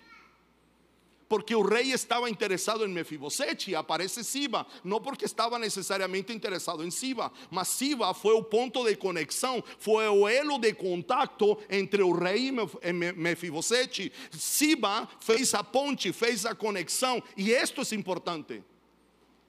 porque 1.28 1.56
o 1.56 1.62
rei 1.62 1.92
estava 1.92 2.30
interessado 2.30 2.86
em 2.86 2.90
Mefibosete 2.90 3.76
aparece 3.76 4.24
Siba, 4.24 4.66
não 4.84 5.02
porque 5.02 5.26
estava 5.26 5.58
necessariamente 5.58 6.32
interessado 6.32 6.84
em 6.84 6.92
Siba, 6.92 7.32
mas 7.50 7.68
Siba 7.70 8.14
foi 8.14 8.36
o 8.36 8.44
ponto 8.44 8.84
de 8.84 8.96
conexão, 8.96 9.64
foi 9.80 10.08
o 10.08 10.28
elo 10.28 10.60
de 10.60 10.74
contato 10.74 11.58
entre 11.70 12.04
o 12.04 12.12
rei 12.12 12.50
e 12.84 12.94
Mefibosete. 12.94 14.12
Siba 14.32 15.08
fez 15.20 15.54
a 15.54 15.64
ponte, 15.64 16.14
fez 16.14 16.46
a 16.46 16.54
conexão, 16.54 17.22
e 17.36 17.52
isto 17.52 17.82
é 17.82 17.96
importante, 17.96 18.64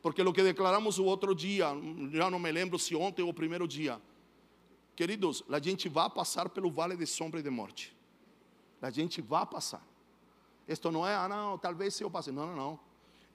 porque 0.03 0.23
o 0.23 0.33
que 0.33 0.43
declaramos 0.43 0.99
o 0.99 1.05
outro 1.05 1.35
dia, 1.35 1.67
já 2.13 2.31
não 2.31 2.39
me 2.39 2.51
lembro 2.51 2.79
se 2.79 2.95
ontem 2.95 3.23
ou 3.23 3.29
o 3.29 3.35
primeiro 3.35 3.69
dia, 3.69 4.01
queridos, 4.95 5.43
a 5.51 5.59
gente 5.59 5.89
vai 5.89 6.09
passar 6.09 6.49
pelo 6.49 6.71
vale 6.71 6.97
de 6.97 7.07
sombra 7.07 7.41
e 7.41 7.43
de 7.43 7.51
morte, 7.51 7.95
a 8.81 8.91
gente 8.91 9.21
vai 9.21 9.45
passar. 9.45 9.96
Isto 10.69 10.91
não 10.91 11.07
é, 11.07 11.15
ah, 11.15 11.29
não, 11.29 11.59
talvez 11.59 12.01
eu 12.01 12.11
passe. 12.11 12.33
Não, 12.33 12.47
não, 12.47 12.57
não. 12.57 12.87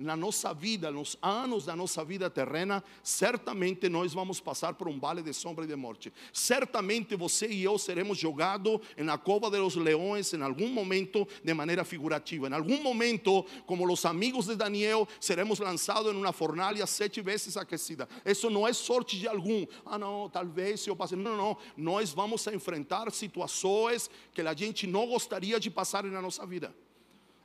Na 0.01 0.15
nossa 0.15 0.51
vida, 0.51 0.89
nos 0.89 1.15
anos 1.21 1.65
da 1.65 1.75
nossa 1.75 2.03
vida 2.03 2.27
terrena, 2.27 2.83
certamente 3.03 3.87
nós 3.87 4.13
vamos 4.13 4.39
passar 4.39 4.73
por 4.73 4.87
um 4.87 4.99
vale 4.99 5.21
de 5.21 5.31
sombra 5.31 5.63
e 5.63 5.67
de 5.67 5.75
morte. 5.75 6.11
Certamente 6.33 7.15
você 7.15 7.47
e 7.47 7.63
eu 7.63 7.77
seremos 7.77 8.17
jogados 8.17 8.79
na 8.97 9.17
cova 9.17 9.49
dos 9.51 9.75
leões 9.75 10.33
em 10.33 10.41
algum 10.41 10.69
momento 10.69 11.27
de 11.43 11.53
maneira 11.53 11.83
figurativa. 11.83 12.47
Em 12.47 12.53
algum 12.53 12.81
momento, 12.81 13.45
como 13.67 13.87
os 13.91 14.03
amigos 14.03 14.47
de 14.47 14.55
Daniel, 14.55 15.07
seremos 15.19 15.59
lançados 15.59 16.11
em 16.11 16.17
uma 16.17 16.33
fornalha 16.33 16.87
sete 16.87 17.21
vezes 17.21 17.55
aquecida. 17.55 18.09
Isso 18.25 18.49
não 18.49 18.67
é 18.67 18.73
sorte 18.73 19.19
de 19.19 19.27
algum. 19.27 19.67
Ah, 19.85 19.99
não, 19.99 20.27
talvez 20.29 20.85
eu 20.87 20.95
passe. 20.95 21.15
Não, 21.15 21.37
não. 21.37 21.57
Nós 21.77 22.11
vamos 22.11 22.45
enfrentar 22.47 23.11
situações 23.11 24.09
que 24.33 24.41
a 24.41 24.53
gente 24.55 24.87
não 24.87 25.05
gostaria 25.05 25.59
de 25.59 25.69
passar 25.69 26.03
na 26.05 26.21
nossa 26.21 26.43
vida. 26.43 26.73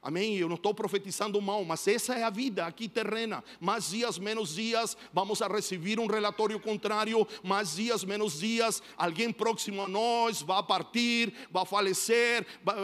Amém? 0.07 0.37
Eu 0.37 0.49
não 0.49 0.55
estou 0.55 0.73
profetizando 0.73 1.43
mal, 1.43 1.65
mas 1.65 1.89
essa 1.89 2.15
é 2.15 2.23
a 2.23 2.31
vida 2.31 2.65
aqui 2.65 2.89
terrena. 2.89 3.43
Mais 3.59 3.91
dias, 3.91 4.21
menos 4.21 4.55
dias, 4.55 4.97
vamos 5.13 5.43
a 5.43 5.49
receber 5.49 5.99
um 5.99 6.07
relatório 6.07 6.61
contrário. 6.61 7.27
Mais 7.43 7.75
dias, 7.75 8.05
menos 8.05 8.39
dias, 8.39 8.81
alguém 8.97 9.33
próximo 9.33 9.83
a 9.83 9.89
nós 9.89 10.43
vai 10.43 10.63
partir, 10.63 11.35
vai 11.51 11.67
falecer, 11.67 12.47
vai, 12.63 12.77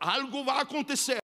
algo 0.00 0.42
vai 0.42 0.62
acontecer. 0.62 1.20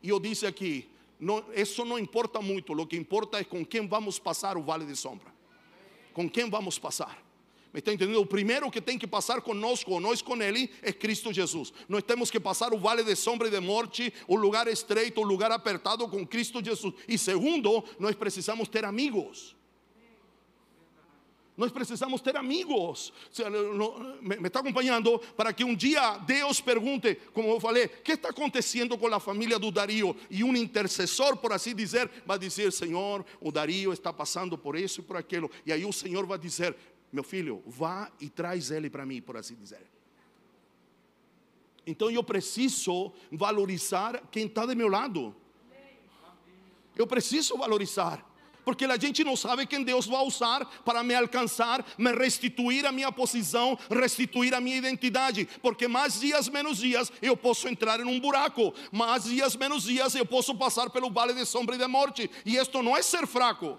E 0.00 0.10
eu 0.10 0.20
disse 0.20 0.46
aqui: 0.46 0.88
não, 1.18 1.44
isso 1.52 1.84
não 1.84 1.98
importa 1.98 2.40
muito, 2.40 2.72
o 2.72 2.86
que 2.86 2.96
importa 2.96 3.40
é 3.40 3.42
com 3.42 3.66
quem 3.66 3.88
vamos 3.88 4.20
passar 4.20 4.56
o 4.56 4.62
vale 4.62 4.86
de 4.86 4.94
sombra. 4.94 5.34
Com 6.12 6.30
quem 6.30 6.48
vamos 6.48 6.78
passar. 6.78 7.20
¿Me 7.74 7.80
está 7.80 7.92
entendendo? 7.92 8.20
O 8.20 8.26
primeiro 8.26 8.70
que 8.70 8.80
tem 8.80 8.96
que 8.96 9.04
passar 9.04 9.40
conosco, 9.40 9.98
nós 9.98 10.22
com 10.22 10.40
Ele, 10.40 10.70
é 10.80 10.92
Cristo 10.92 11.32
Jesus. 11.32 11.72
Nós 11.88 12.04
temos 12.04 12.30
que 12.30 12.38
passar 12.38 12.72
o 12.72 12.78
vale 12.78 13.02
de 13.02 13.16
sombra 13.16 13.48
e 13.48 13.50
de 13.50 13.58
morte, 13.58 14.14
o 14.28 14.36
lugar 14.36 14.68
estreito, 14.68 15.20
o 15.20 15.24
lugar 15.24 15.50
apertado 15.50 16.06
com 16.06 16.24
Cristo 16.24 16.64
Jesus. 16.64 16.94
E 17.08 17.18
segundo, 17.18 17.82
nós 17.98 18.14
precisamos 18.14 18.68
amigos. 18.84 19.56
Nós 21.56 21.70
precisamos 21.70 22.20
ter 22.20 22.36
amigos. 22.36 23.12
Me 24.20 24.46
está 24.46 24.60
acompanhando? 24.60 25.18
Para 25.36 25.52
que 25.52 25.64
um 25.64 25.74
dia 25.74 26.18
Deus 26.18 26.60
pergunte, 26.60 27.16
como 27.32 27.48
eu 27.48 27.60
falei, 27.60 27.86
o 27.86 27.88
que 28.02 28.12
está 28.12 28.30
acontecendo 28.30 28.98
com 28.98 29.06
a 29.06 29.20
família 29.20 29.58
do 29.58 29.70
Dario? 29.70 30.16
E 30.28 30.42
um 30.42 30.54
intercessor, 30.56 31.36
por 31.36 31.52
assim 31.52 31.74
dizer, 31.74 32.10
vai 32.26 32.38
dizer: 32.38 32.72
Senhor, 32.72 33.24
o 33.40 33.52
Dario 33.52 33.92
está 33.92 34.12
passando 34.12 34.58
por 34.58 34.76
isso 34.76 35.00
e 35.00 35.04
por 35.04 35.16
aquilo. 35.16 35.48
E 35.64 35.72
aí 35.72 35.84
o 35.84 35.92
Senhor 35.92 36.26
vai 36.26 36.38
dizer: 36.38 36.76
meu 37.14 37.22
filho, 37.22 37.62
vá 37.64 38.10
e 38.20 38.28
traz 38.28 38.72
ele 38.72 38.90
para 38.90 39.06
mim, 39.06 39.22
por 39.22 39.36
assim 39.36 39.54
dizer. 39.54 39.86
Então 41.86 42.10
eu 42.10 42.24
preciso 42.24 43.12
valorizar 43.30 44.20
quem 44.32 44.46
está 44.46 44.66
do 44.66 44.74
meu 44.74 44.88
lado. 44.88 45.34
Eu 46.96 47.06
preciso 47.06 47.56
valorizar. 47.56 48.24
Porque 48.64 48.84
a 48.86 48.96
gente 48.96 49.22
não 49.22 49.36
sabe 49.36 49.66
quem 49.66 49.84
Deus 49.84 50.06
vai 50.06 50.24
usar 50.24 50.64
para 50.84 51.04
me 51.04 51.14
alcançar, 51.14 51.84
me 51.98 52.10
restituir 52.12 52.86
a 52.86 52.90
minha 52.90 53.12
posição, 53.12 53.78
restituir 53.90 54.54
a 54.54 54.60
minha 54.60 54.78
identidade. 54.78 55.46
Porque 55.62 55.86
mais 55.86 56.18
dias, 56.18 56.48
menos 56.48 56.78
dias, 56.78 57.12
eu 57.20 57.36
posso 57.36 57.68
entrar 57.68 58.00
em 58.00 58.04
um 58.04 58.18
buraco. 58.18 58.74
Mais 58.90 59.24
dias, 59.24 59.54
menos 59.54 59.84
dias, 59.84 60.14
eu 60.14 60.24
posso 60.26 60.54
passar 60.54 60.90
pelo 60.90 61.10
vale 61.10 61.34
de 61.34 61.44
sombra 61.44 61.76
e 61.76 61.78
de 61.78 61.86
morte. 61.86 62.30
E 62.44 62.56
isto 62.56 62.82
não 62.82 62.96
é 62.96 63.02
ser 63.02 63.26
fraco 63.26 63.78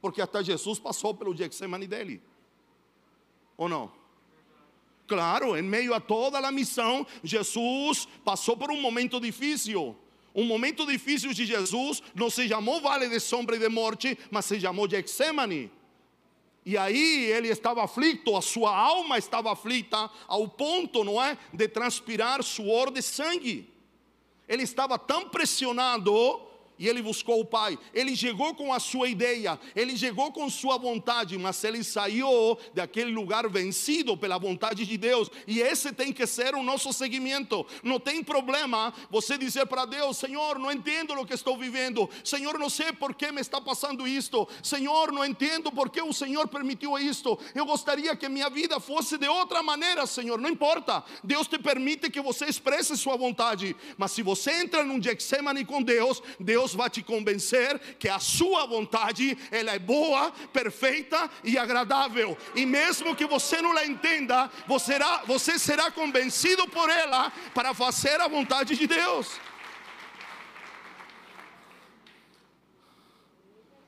porque 0.00 0.20
até 0.20 0.42
Jesus 0.42 0.78
passou 0.78 1.14
pelo 1.14 1.34
Getsemane 1.34 1.86
dele. 1.86 2.22
Ou 3.56 3.68
não? 3.68 3.90
Claro, 5.06 5.56
em 5.56 5.62
meio 5.62 5.94
a 5.94 6.00
toda 6.00 6.38
a 6.38 6.52
missão, 6.52 7.06
Jesus 7.24 8.06
passou 8.24 8.56
por 8.56 8.70
um 8.70 8.80
momento 8.80 9.18
difícil. 9.18 9.96
Um 10.34 10.44
momento 10.44 10.86
difícil 10.86 11.32
de 11.32 11.46
Jesus 11.46 12.02
não 12.14 12.30
se 12.30 12.46
chamou 12.46 12.80
vale 12.80 13.08
de 13.08 13.18
sombra 13.18 13.56
e 13.56 13.58
de 13.58 13.68
morte, 13.68 14.16
mas 14.30 14.44
se 14.44 14.60
chamou 14.60 14.88
Getsemane. 14.88 15.70
E 16.64 16.76
aí 16.76 17.24
ele 17.30 17.48
estava 17.48 17.82
aflito, 17.82 18.36
a 18.36 18.42
sua 18.42 18.76
alma 18.76 19.16
estava 19.16 19.50
aflita, 19.50 20.10
ao 20.26 20.46
ponto, 20.46 21.02
não 21.02 21.20
é, 21.20 21.38
de 21.52 21.66
transpirar 21.66 22.42
suor 22.42 22.90
de 22.90 23.00
sangue. 23.00 23.66
Ele 24.46 24.62
estava 24.62 24.98
tão 24.98 25.30
pressionado 25.30 26.12
e 26.78 26.88
ele 26.88 27.02
buscou 27.02 27.40
o 27.40 27.44
Pai. 27.44 27.78
Ele 27.92 28.16
chegou 28.16 28.54
com 28.54 28.72
a 28.72 28.78
sua 28.78 29.08
ideia, 29.08 29.58
ele 29.74 29.96
chegou 29.96 30.32
com 30.32 30.48
sua 30.48 30.78
vontade, 30.78 31.36
mas 31.36 31.62
ele 31.64 31.82
saiu 31.82 32.58
daquele 32.72 33.10
lugar 33.10 33.48
vencido 33.48 34.16
pela 34.16 34.38
vontade 34.38 34.86
de 34.86 34.96
Deus. 34.96 35.30
E 35.46 35.60
esse 35.60 35.92
tem 35.92 36.12
que 36.12 36.26
ser 36.26 36.54
o 36.54 36.62
nosso 36.62 36.92
seguimento. 36.92 37.66
Não 37.82 37.98
tem 37.98 38.22
problema 38.22 38.92
você 39.10 39.36
dizer 39.36 39.66
para 39.66 39.84
Deus: 39.84 40.16
Senhor, 40.16 40.58
não 40.58 40.70
entendo 40.70 41.14
o 41.14 41.26
que 41.26 41.34
estou 41.34 41.56
vivendo. 41.56 42.08
Senhor, 42.22 42.58
não 42.58 42.68
sei 42.68 42.92
por 42.92 43.14
que 43.14 43.32
me 43.32 43.40
está 43.40 43.60
passando 43.60 44.06
isto. 44.06 44.48
Senhor, 44.62 45.12
não 45.12 45.24
entendo 45.24 45.72
por 45.72 45.90
que 45.90 46.00
o 46.00 46.12
Senhor 46.12 46.46
permitiu 46.48 46.98
isto. 46.98 47.38
Eu 47.54 47.66
gostaria 47.66 48.14
que 48.14 48.28
minha 48.28 48.48
vida 48.48 48.78
fosse 48.78 49.18
de 49.18 49.28
outra 49.28 49.62
maneira, 49.62 50.06
Senhor. 50.06 50.38
Não 50.38 50.48
importa. 50.48 51.02
Deus 51.24 51.46
te 51.46 51.58
permite 51.58 52.10
que 52.10 52.20
você 52.20 52.46
expresse 52.46 52.96
sua 52.96 53.16
vontade. 53.16 53.74
Mas 53.96 54.12
se 54.12 54.22
você 54.22 54.52
entra 54.52 54.84
num 54.84 55.02
Getsemane 55.02 55.64
com 55.64 55.82
Deus, 55.82 56.22
Deus 56.38 56.67
Deus 56.68 56.74
vai 56.74 56.90
te 56.90 57.02
convencer 57.02 57.78
que 57.98 58.08
a 58.08 58.18
sua 58.18 58.66
vontade 58.66 59.38
ela 59.50 59.72
é 59.72 59.78
boa, 59.78 60.30
perfeita 60.52 61.30
e 61.42 61.56
agradável. 61.56 62.36
E 62.54 62.66
mesmo 62.66 63.16
que 63.16 63.26
você 63.26 63.62
não 63.62 63.72
a 63.72 63.86
entenda, 63.86 64.50
você 64.66 64.92
será, 64.92 65.22
você 65.26 65.58
será 65.58 65.90
convencido 65.90 66.66
por 66.68 66.90
ela 66.90 67.30
para 67.54 67.72
fazer 67.72 68.20
a 68.20 68.28
vontade 68.28 68.76
de 68.76 68.86
Deus. 68.86 69.28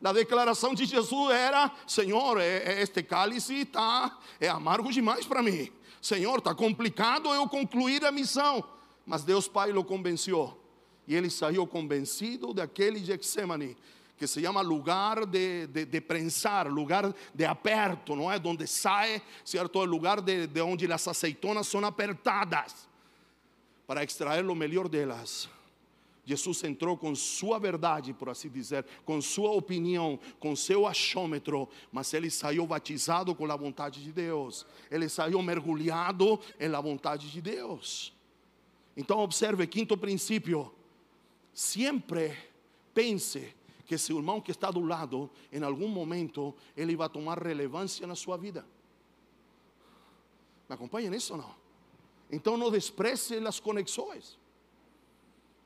A 0.02 0.12
declaração 0.12 0.74
de 0.74 0.86
Jesus 0.86 1.30
era: 1.30 1.70
Senhor, 1.86 2.40
é, 2.40 2.58
é, 2.58 2.82
este 2.82 3.02
cálice 3.02 3.54
está 3.54 4.18
é 4.40 4.48
amargo 4.48 4.90
demais 4.90 5.26
para 5.26 5.42
mim. 5.42 5.70
Senhor, 6.00 6.38
está 6.38 6.54
complicado 6.54 7.28
eu 7.34 7.46
concluir 7.46 8.04
a 8.06 8.12
missão. 8.12 8.64
Mas 9.04 9.24
Deus 9.24 9.48
Pai 9.48 9.72
o 9.72 9.84
convenceu 9.84 10.59
e 11.10 11.16
ele 11.16 11.28
saiu 11.28 11.66
convencido 11.66 12.54
daquele 12.54 13.04
Getsemane, 13.04 13.76
que 14.16 14.28
se 14.28 14.40
chama 14.40 14.60
lugar 14.60 15.26
de, 15.26 15.66
de, 15.66 15.84
de, 15.84 16.00
prensar, 16.00 16.68
lugar 16.68 17.12
de 17.34 17.44
aperto, 17.44 18.14
não 18.14 18.30
é? 18.30 18.40
Onde 18.44 18.64
sai, 18.68 19.20
certo? 19.44 19.80
O 19.80 19.84
lugar 19.84 20.20
de, 20.20 20.46
de 20.46 20.60
onde 20.60 20.90
as 20.92 21.08
azeitonas 21.08 21.66
são 21.66 21.84
apertadas 21.84 22.88
para 23.88 24.04
extrair 24.04 24.44
lo 24.44 24.54
melhor 24.54 24.88
delas. 24.88 25.48
Jesus 26.24 26.62
entrou 26.62 26.96
com 26.96 27.12
sua 27.16 27.58
verdade, 27.58 28.12
por 28.12 28.28
assim 28.28 28.48
dizer, 28.48 28.86
com 29.04 29.20
sua 29.20 29.50
opinião, 29.50 30.16
com 30.38 30.54
seu 30.54 30.86
achômetro, 30.86 31.68
mas 31.90 32.14
ele 32.14 32.30
saiu 32.30 32.64
batizado 32.68 33.34
com 33.34 33.50
a 33.50 33.56
vontade 33.56 34.00
de 34.00 34.12
Deus, 34.12 34.64
ele 34.88 35.08
saiu 35.08 35.42
mergulhado 35.42 36.38
na 36.60 36.80
vontade 36.80 37.32
de 37.32 37.40
Deus. 37.42 38.12
Então, 38.96 39.18
observe, 39.18 39.66
quinto 39.66 39.96
princípio: 39.96 40.72
sempre 41.52 42.36
pense 42.94 43.54
que 43.86 43.94
esse 43.94 44.12
irmão 44.12 44.40
que 44.40 44.50
está 44.50 44.70
do 44.70 44.80
lado, 44.80 45.28
em 45.52 45.62
algum 45.62 45.88
momento, 45.88 46.54
ele 46.76 46.94
vai 46.94 47.08
tomar 47.08 47.42
relevância 47.42 48.06
na 48.06 48.14
sua 48.14 48.36
vida. 48.36 48.64
¿Me 50.68 50.74
acompanha 50.74 51.10
nisso 51.10 51.32
ou 51.32 51.38
não? 51.40 51.54
Então, 52.30 52.56
não 52.56 52.70
despreze 52.70 53.36
as 53.38 53.58
conexões. 53.58 54.38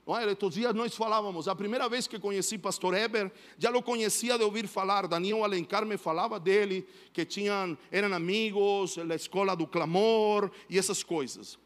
Olha, 0.07 0.31
estes 0.31 0.55
dias 0.55 0.75
nós 0.75 0.95
falávamos, 0.95 1.49
a 1.49 1.55
primeira 1.55 1.89
vez 1.89 2.07
que 2.07 2.19
conheci 2.19 2.59
pastor 2.59 2.95
Eber, 2.95 3.33
já 3.59 3.71
lo 3.71 3.83
conhecia 3.83 4.37
de 4.37 4.45
ouvir 4.45 4.67
falar, 4.67 5.07
Daniel 5.07 5.45
Alencar 5.45 5.87
me 5.87 5.97
falava 5.97 6.39
dele, 6.39 6.87
que 7.13 7.25
tinham, 7.25 7.77
eram 7.91 8.15
amigos, 8.15 8.99
na 8.99 9.15
escola 9.15 9.55
do 9.55 9.67
clamor 9.67 10.51
e 10.69 10.79
essas 10.79 11.03
coisas. 11.03 11.59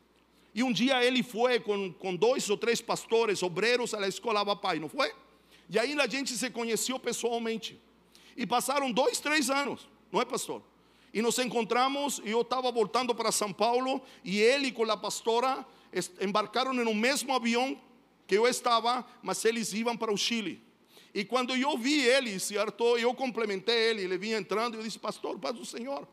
E 0.55 0.63
um 0.63 0.73
dia 0.73 1.05
ele 1.05 1.23
foi 1.23 1.61
com, 1.61 1.93
com 1.93 2.17
dois 2.17 2.49
ou 2.51 2.57
três 2.57 2.81
pastores, 2.81 3.43
obreiros, 3.43 3.95
à 3.95 4.07
escola 4.09 4.45
Papai, 4.45 4.79
não 4.79 4.89
foi? 4.89 5.13
E 5.69 5.79
aí 5.79 5.99
a 5.99 6.07
gente 6.07 6.33
se 6.33 6.51
conheceu 6.51 6.99
pessoalmente. 6.99 7.79
E 8.37 8.47
passaram 8.47 8.91
dois, 8.91 9.21
três 9.21 9.51
anos, 9.51 9.89
não 10.11 10.21
é 10.21 10.25
pastor? 10.25 10.63
E 11.13 11.21
nos 11.21 11.39
encontramos, 11.39 12.21
e 12.25 12.31
eu 12.31 12.43
estava 12.43 12.71
voltando 12.71 13.15
para 13.15 13.33
São 13.33 13.53
Paulo, 13.53 14.01
e 14.25 14.39
ele 14.39 14.71
com 14.73 14.91
a 14.91 14.97
pastora 14.97 15.67
embarcaram 16.21 16.73
no 16.73 16.95
mesmo 16.95 17.35
avião 17.35 17.79
que 18.27 18.37
eu 18.37 18.47
estava, 18.47 19.05
mas 19.23 19.45
eles 19.45 19.73
iam 19.73 19.97
para 19.97 20.13
o 20.13 20.17
Chile. 20.17 20.63
E 21.15 21.25
quando 21.25 21.57
eu 21.57 21.77
vi 21.79 22.01
ele, 22.03 22.39
certo, 22.39 22.99
eu 22.99 23.15
complementei 23.15 23.75
ele, 23.75 24.03
ele 24.03 24.19
vinha 24.19 24.37
entrando, 24.37 24.77
eu 24.77 24.83
disse, 24.83 24.99
pastor, 24.99 25.39
paz 25.39 25.55
do 25.55 25.65
Senhor. 25.65 26.07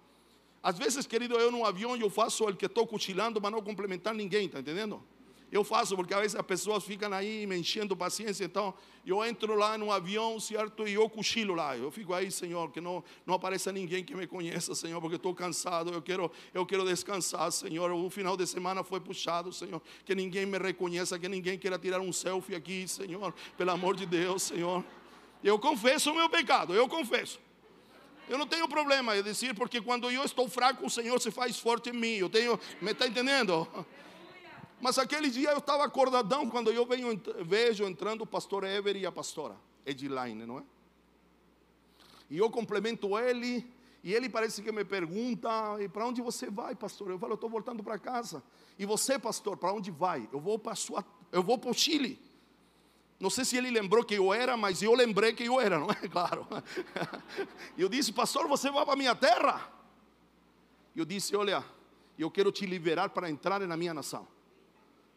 Às 0.65 0.79
vezes, 0.79 1.05
querido, 1.05 1.35
eu 1.35 1.51
no 1.51 1.63
avião, 1.63 1.95
eu 1.95 2.09
faço 2.09 2.43
o 2.43 2.55
que 2.55 2.65
estou 2.65 2.87
cochilando, 2.87 3.39
mas 3.39 3.51
não 3.51 3.61
complementar 3.61 4.15
ninguém, 4.15 4.47
está 4.47 4.59
entendendo? 4.59 4.99
Eu 5.51 5.63
faço 5.63 5.95
porque 5.95 6.11
às 6.11 6.21
vezes 6.21 6.35
as 6.35 6.43
pessoas 6.43 6.83
ficam 6.83 7.13
aí 7.13 7.45
me 7.45 7.55
enchendo 7.55 7.95
paciência. 7.95 8.43
Então, 8.43 8.73
eu 9.05 9.23
entro 9.23 9.53
lá 9.53 9.77
no 9.77 9.91
avião, 9.91 10.39
certo? 10.39 10.87
E 10.87 10.95
eu 10.95 11.07
cochilo 11.07 11.53
lá. 11.53 11.77
Eu 11.77 11.91
fico 11.91 12.15
aí, 12.15 12.31
Senhor, 12.31 12.71
que 12.71 12.81
não, 12.81 13.03
não 13.27 13.35
apareça 13.35 13.71
ninguém 13.71 14.03
que 14.03 14.15
me 14.15 14.25
conheça, 14.25 14.73
Senhor, 14.73 14.99
porque 14.99 15.17
estou 15.17 15.35
cansado. 15.35 15.93
Eu 15.93 16.01
quero, 16.01 16.31
eu 16.51 16.65
quero 16.65 16.83
descansar, 16.83 17.51
Senhor. 17.51 17.91
O 17.91 18.09
final 18.09 18.35
de 18.35 18.47
semana 18.47 18.83
foi 18.83 18.99
puxado, 18.99 19.53
Senhor. 19.53 19.79
Que 20.03 20.15
ninguém 20.15 20.47
me 20.47 20.57
reconheça, 20.57 21.19
que 21.19 21.29
ninguém 21.29 21.59
queira 21.59 21.77
tirar 21.77 22.01
um 22.01 22.11
selfie 22.11 22.55
aqui, 22.55 22.87
Senhor. 22.87 23.35
Pelo 23.55 23.69
amor 23.69 23.95
de 23.95 24.07
Deus, 24.07 24.41
Senhor. 24.41 24.83
Eu 25.43 25.59
confesso 25.59 26.11
o 26.11 26.15
meu 26.15 26.27
pecado, 26.27 26.73
eu 26.73 26.89
confesso. 26.89 27.44
Eu 28.27 28.37
não 28.37 28.47
tenho 28.47 28.67
problema 28.67 29.15
em 29.15 29.21
dizer, 29.21 29.53
porque 29.53 29.79
quando 29.79 30.09
eu 30.09 30.23
estou 30.23 30.49
fraco, 30.49 30.85
o 30.85 30.89
Senhor 30.89 31.19
se 31.21 31.29
faz 31.29 31.59
forte 31.59 31.89
em 31.89 31.93
mim. 31.93 32.15
Eu 32.15 32.29
tenho, 32.29 32.59
me 32.81 32.91
está 32.91 33.07
entendendo? 33.07 33.67
Mas 34.81 34.97
aquele 34.97 35.29
dia 35.29 35.51
eu 35.51 35.59
estava 35.59 35.85
acordadão 35.85 36.49
quando 36.49 36.71
eu 36.71 36.85
venho, 36.85 37.21
vejo 37.43 37.85
entrando 37.85 38.21
o 38.21 38.27
pastor 38.27 38.63
Ever 38.63 38.95
e 38.95 39.05
a 39.05 39.11
pastora 39.11 39.55
Edilaine, 39.85 40.45
não 40.45 40.59
é? 40.59 40.63
E 42.29 42.37
eu 42.37 42.49
complemento 42.49 43.17
ele, 43.17 43.71
e 44.03 44.13
ele 44.13 44.27
parece 44.27 44.61
que 44.61 44.71
me 44.71 44.83
pergunta: 44.83 45.49
e 45.79 45.87
para 45.87 46.05
onde 46.05 46.21
você 46.21 46.49
vai, 46.49 46.75
pastor? 46.75 47.09
Eu 47.09 47.19
falo: 47.19 47.33
eu 47.33 47.35
estou 47.35 47.49
voltando 47.49 47.83
para 47.83 47.97
casa. 47.97 48.43
E 48.77 48.85
você, 48.85 49.17
pastor, 49.17 49.57
para 49.57 49.71
onde 49.71 49.91
vai? 49.91 50.27
Eu 50.31 50.39
vou 50.39 50.59
para 50.59 50.73
eu 51.31 51.43
vou 51.43 51.57
para 51.57 51.69
o 51.69 51.73
Chile. 51.73 52.19
Não 53.19 53.29
sei 53.29 53.45
se 53.45 53.57
ele 53.57 53.71
lembrou 53.71 54.03
que 54.03 54.15
eu 54.15 54.33
era, 54.33 54.57
mas 54.57 54.81
eu 54.81 54.93
lembrei 54.93 55.33
que 55.33 55.43
eu 55.43 55.59
era, 55.59 55.79
não 55.79 55.89
é? 55.89 55.95
Claro. 56.09 56.47
Eu 57.77 57.87
disse, 57.87 58.11
pastor, 58.11 58.47
você 58.47 58.69
vai 58.69 58.83
para 58.83 58.93
a 58.93 58.97
minha 58.97 59.15
terra? 59.15 59.71
Eu 60.95 61.05
disse, 61.05 61.35
olha, 61.35 61.63
eu 62.17 62.29
quero 62.29 62.51
te 62.51 62.65
liberar 62.65 63.09
para 63.09 63.29
entrar 63.29 63.59
na 63.61 63.77
minha 63.77 63.93
nação 63.93 64.27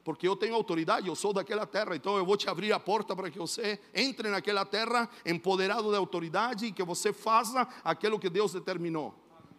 porque 0.09 0.27
eu 0.27 0.35
tenho 0.35 0.55
autoridade, 0.55 1.07
eu 1.07 1.15
sou 1.15 1.35
daquela 1.35 1.67
terra, 1.67 1.95
então 1.95 2.17
eu 2.17 2.25
vou 2.25 2.35
te 2.35 2.49
abrir 2.49 2.73
a 2.73 2.81
porta 2.81 3.15
para 3.15 3.31
que 3.31 3.39
você 3.39 3.79
entre 3.95 4.31
naquela 4.31 4.65
terra 4.65 5.07
empoderado 5.27 5.91
de 5.91 5.97
autoridade 5.97 6.65
e 6.65 6.73
que 6.73 6.83
você 6.83 7.13
faça 7.13 7.69
aquilo 7.85 8.19
que 8.19 8.31
Deus 8.31 8.55
determinou. 8.55 9.15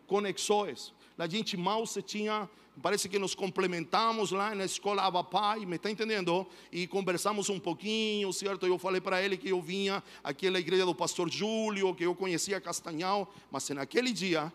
Conexões. 0.07 0.91
A 1.20 1.28
gente 1.28 1.57
mal 1.57 1.86
se 1.86 2.01
tinha, 2.01 2.49
parece 2.82 3.09
que 3.09 3.20
nos 3.20 3.36
complementamos 3.36 4.32
lá 4.32 4.55
na 4.55 4.63
escola 4.63 5.03
Abapai, 5.03 5.65
me 5.65 5.76
está 5.76 5.91
entendendo? 5.91 6.47
E 6.72 6.88
conversamos 6.88 7.49
um 7.49 7.59
pouquinho, 7.59 8.32
certo? 8.32 8.65
Eu 8.65 8.80
falei 8.80 9.01
para 9.01 9.22
ele 9.22 9.36
que 9.36 9.49
eu 9.49 9.61
vinha 9.61 10.01
aqui 10.24 10.49
na 10.49 10.59
igreja 10.59 10.86
do 10.86 10.95
pastor 10.95 11.30
Júlio, 11.30 11.93
que 11.93 12.05
eu 12.05 12.15
conhecia 12.15 12.61
Castanhal, 12.61 13.30
mas 13.51 13.67
naquele 13.70 14.13
dia, 14.13 14.51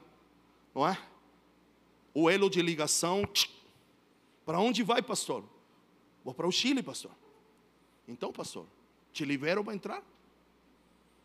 não 0.74 0.88
é? 0.88 0.98
O 2.14 2.30
elo 2.30 2.48
de 2.48 2.62
ligação, 2.62 3.28
para 4.46 4.58
onde 4.58 4.82
vai, 4.82 5.02
pastor? 5.02 5.44
Vou 6.24 6.32
para 6.32 6.46
o 6.46 6.52
Chile, 6.52 6.82
pastor. 6.82 7.10
Então, 8.08 8.32
pastor, 8.32 8.66
te 9.12 9.22
libero 9.22 9.62
para 9.62 9.74
entrar. 9.74 10.02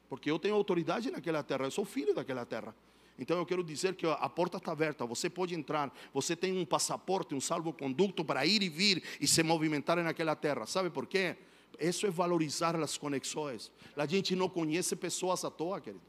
Porque 0.09 0.29
eu 0.29 0.37
tenho 0.37 0.55
autoridade 0.55 1.09
naquela 1.09 1.41
terra, 1.43 1.63
eu 1.63 1.71
sou 1.71 1.85
filho 1.85 2.13
daquela 2.13 2.45
terra. 2.45 2.75
Então 3.19 3.37
eu 3.37 3.45
quero 3.45 3.61
dizer 3.61 3.95
que 3.95 4.07
a 4.07 4.29
porta 4.29 4.57
está 4.57 4.71
aberta, 4.71 5.05
você 5.05 5.29
pode 5.29 5.53
entrar, 5.53 5.93
você 6.13 6.37
tem 6.37 6.57
um 6.57 6.65
passaporte, 6.65 7.35
um 7.35 7.41
salvo-conduto 7.41 8.23
para 8.23 8.45
ir 8.45 8.63
e 8.63 8.69
vir 8.69 9.03
e 9.19 9.27
se 9.27 9.43
movimentar 9.43 10.01
naquela 10.01 10.37
terra. 10.37 10.65
Sabe 10.65 10.89
por 10.89 11.05
quê? 11.05 11.35
Isso 11.77 12.07
é 12.07 12.09
valorizar 12.09 12.75
as 12.77 12.97
conexões. 12.97 13.71
A 13.97 14.05
gente 14.05 14.35
não 14.37 14.47
conhece 14.47 14.95
pessoas 14.95 15.43
à 15.43 15.51
toa, 15.51 15.81
querido. 15.81 16.01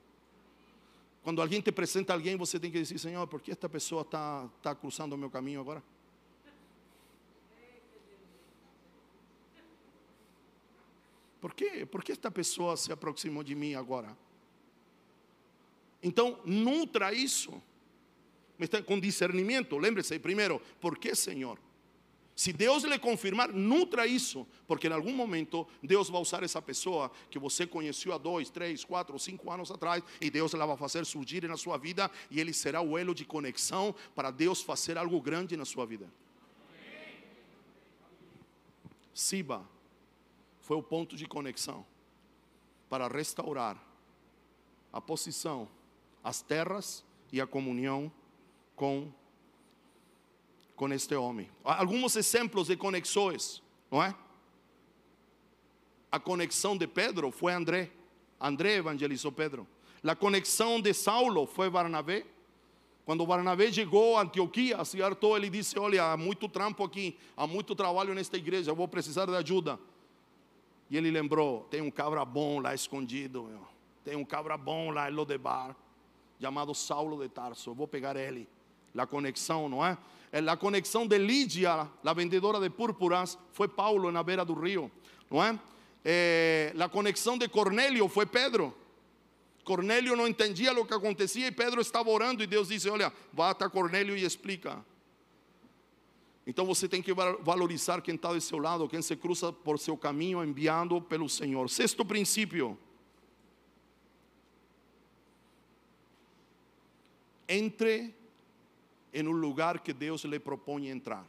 Quando 1.22 1.42
alguém 1.42 1.60
te 1.60 1.70
apresenta 1.70 2.12
alguém, 2.12 2.36
você 2.36 2.60
tem 2.60 2.70
que 2.70 2.80
dizer, 2.80 2.96
Senhor, 2.98 3.26
por 3.26 3.40
que 3.40 3.50
esta 3.50 3.68
pessoa 3.68 4.02
está 4.02 4.48
tá 4.62 4.74
cruzando 4.74 5.12
o 5.12 5.18
meu 5.18 5.28
caminho 5.28 5.60
agora? 5.60 5.82
Por 11.40 11.54
quê? 11.54 11.84
Por 11.84 12.04
que 12.04 12.12
esta 12.12 12.30
pessoa 12.30 12.76
se 12.76 12.92
aproximou 12.92 13.42
de 13.42 13.54
mim 13.54 13.74
agora? 13.74 14.16
Então, 16.02 16.40
nutra 16.44 17.12
isso 17.12 17.62
com 18.86 19.00
discernimento. 19.00 19.78
Lembre-se, 19.78 20.18
primeiro, 20.18 20.60
por 20.80 20.98
que, 20.98 21.14
Senhor? 21.14 21.58
Se 22.40 22.52
Deus 22.52 22.84
lhe 22.84 22.98
confirmar, 22.98 23.52
nutra 23.52 24.06
isso, 24.06 24.46
porque 24.66 24.86
em 24.86 24.92
algum 24.92 25.12
momento 25.12 25.66
Deus 25.82 26.08
vai 26.08 26.22
usar 26.22 26.42
essa 26.42 26.62
pessoa 26.62 27.10
que 27.30 27.38
você 27.38 27.66
conheceu 27.66 28.14
há 28.14 28.18
dois, 28.18 28.48
três, 28.48 28.82
quatro, 28.82 29.18
cinco 29.18 29.50
anos 29.50 29.70
atrás, 29.70 30.02
e 30.20 30.30
Deus 30.30 30.54
ela 30.54 30.64
vai 30.64 30.76
fazer 30.76 31.04
surgir 31.04 31.46
na 31.46 31.58
sua 31.58 31.76
vida, 31.76 32.10
e 32.30 32.40
ele 32.40 32.54
será 32.54 32.80
o 32.80 32.96
elo 32.96 33.14
de 33.14 33.26
conexão 33.26 33.94
para 34.14 34.30
Deus 34.30 34.62
fazer 34.62 34.96
algo 34.96 35.20
grande 35.20 35.54
na 35.54 35.66
sua 35.66 35.84
vida. 35.84 36.10
Siba 39.12 39.68
foi 40.62 40.78
o 40.78 40.82
ponto 40.82 41.16
de 41.16 41.26
conexão 41.26 41.84
para 42.88 43.06
restaurar 43.06 43.76
a 44.92 45.00
posição, 45.00 45.68
as 46.22 46.42
terras 46.42 47.04
e 47.32 47.40
a 47.40 47.46
comunhão 47.46 48.10
com 48.76 49.12
com 50.80 50.90
este 50.94 51.14
homem. 51.14 51.46
Alguns 51.62 52.16
exemplos 52.16 52.68
de 52.68 52.76
conexões, 52.76 53.62
não 53.90 54.02
é? 54.02 54.14
A 56.10 56.18
conexão 56.18 56.74
de 56.74 56.86
Pedro 56.86 57.30
foi 57.30 57.52
André. 57.52 57.90
André 58.40 58.76
evangelizou 58.76 59.30
Pedro. 59.30 59.66
A 60.02 60.16
conexão 60.16 60.80
de 60.80 60.94
Saulo 60.94 61.46
foi 61.46 61.68
Barnabé. 61.68 62.24
Quando 63.04 63.26
Barnabé 63.26 63.70
chegou 63.70 64.16
a 64.16 64.22
Antioquia, 64.22 64.82
certo? 64.86 65.36
Ele 65.36 65.50
disse: 65.50 65.78
Olha, 65.78 66.12
há 66.12 66.16
muito 66.16 66.48
trampo 66.48 66.82
aqui, 66.82 67.18
há 67.36 67.46
muito 67.46 67.74
trabalho 67.74 68.14
nesta 68.14 68.38
igreja, 68.38 68.72
vou 68.72 68.88
precisar 68.88 69.26
de 69.26 69.36
ajuda. 69.36 69.78
E 70.88 70.96
ele 70.96 71.10
lembrou: 71.10 71.64
tem 71.70 71.82
um 71.82 71.90
cabra 71.90 72.24
bom 72.24 72.58
lá 72.58 72.74
escondido, 72.74 73.42
meu. 73.42 73.68
tem 74.02 74.16
um 74.16 74.24
cabra 74.24 74.56
bom 74.56 74.90
lá 74.90 75.10
em 75.10 75.14
Lodebar, 75.14 75.76
chamado 76.40 76.74
Saulo 76.74 77.20
de 77.22 77.28
Tarso. 77.28 77.70
Eu 77.70 77.74
vou 77.74 77.86
pegar 77.86 78.16
ele. 78.16 78.48
A 78.96 79.06
conexão, 79.06 79.68
não 79.68 79.84
é? 79.84 79.96
A 80.32 80.56
conexão 80.56 81.06
de 81.06 81.18
Lídia, 81.18 81.88
a 82.04 82.12
vendedora 82.12 82.58
de 82.58 82.70
púrpuras, 82.70 83.38
foi 83.52 83.68
Paulo 83.68 84.10
na 84.10 84.22
beira 84.22 84.44
do 84.44 84.54
rio, 84.54 84.90
não 85.30 85.42
é? 85.42 85.58
é 86.04 86.72
a 86.78 86.88
conexão 86.88 87.36
de 87.36 87.48
Cornélio 87.48 88.08
foi 88.08 88.26
Pedro. 88.26 88.74
Cornélio 89.64 90.16
não 90.16 90.26
entendia 90.26 90.72
o 90.72 90.86
que 90.86 90.94
acontecia 90.94 91.46
e 91.46 91.52
Pedro 91.52 91.80
estava 91.80 92.10
orando 92.10 92.42
e 92.42 92.46
Deus 92.46 92.68
disse: 92.68 92.88
Olha, 92.88 93.12
vá 93.32 93.50
até 93.50 93.68
Cornélio 93.68 94.16
e 94.16 94.24
explica. 94.24 94.84
Então 96.46 96.64
você 96.64 96.88
tem 96.88 97.02
que 97.02 97.12
valorizar 97.12 98.00
quem 98.00 98.14
está 98.14 98.32
do 98.32 98.40
seu 98.40 98.58
lado, 98.58 98.88
quem 98.88 99.02
se 99.02 99.14
cruza 99.14 99.52
por 99.52 99.78
seu 99.78 99.96
caminho 99.96 100.42
enviado 100.42 101.00
pelo 101.00 101.28
Senhor. 101.28 101.68
Sexto 101.70 102.04
princípio. 102.04 102.76
Entre 107.52 108.14
em 109.12 109.26
um 109.26 109.32
lugar 109.32 109.80
que 109.80 109.92
Deus 109.92 110.22
lhe 110.22 110.38
propõe 110.38 110.88
entrar. 110.88 111.26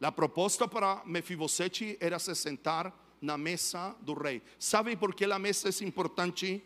A 0.00 0.10
proposta 0.10 0.66
para 0.66 1.02
Mefibosete 1.04 1.98
era 2.00 2.18
se 2.18 2.34
sentar 2.34 2.92
na 3.20 3.36
mesa 3.36 3.94
do 4.00 4.14
rei. 4.14 4.42
Sabe 4.58 4.96
por 4.96 5.14
que 5.14 5.26
a 5.26 5.38
mesa 5.38 5.68
é 5.68 5.84
importante? 5.84 6.64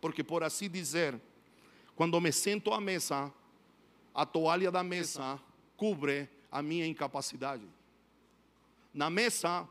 Porque, 0.00 0.24
por 0.24 0.42
assim 0.42 0.68
dizer, 0.68 1.18
quando 1.94 2.20
me 2.20 2.32
sento 2.32 2.72
à 2.72 2.80
mesa, 2.80 3.32
a 4.12 4.26
toalha 4.26 4.70
da 4.70 4.82
mesa 4.82 5.40
cubre 5.76 6.28
a 6.50 6.60
minha 6.60 6.84
incapacidade. 6.84 7.64
Na 8.92 9.08
mesa, 9.08 9.66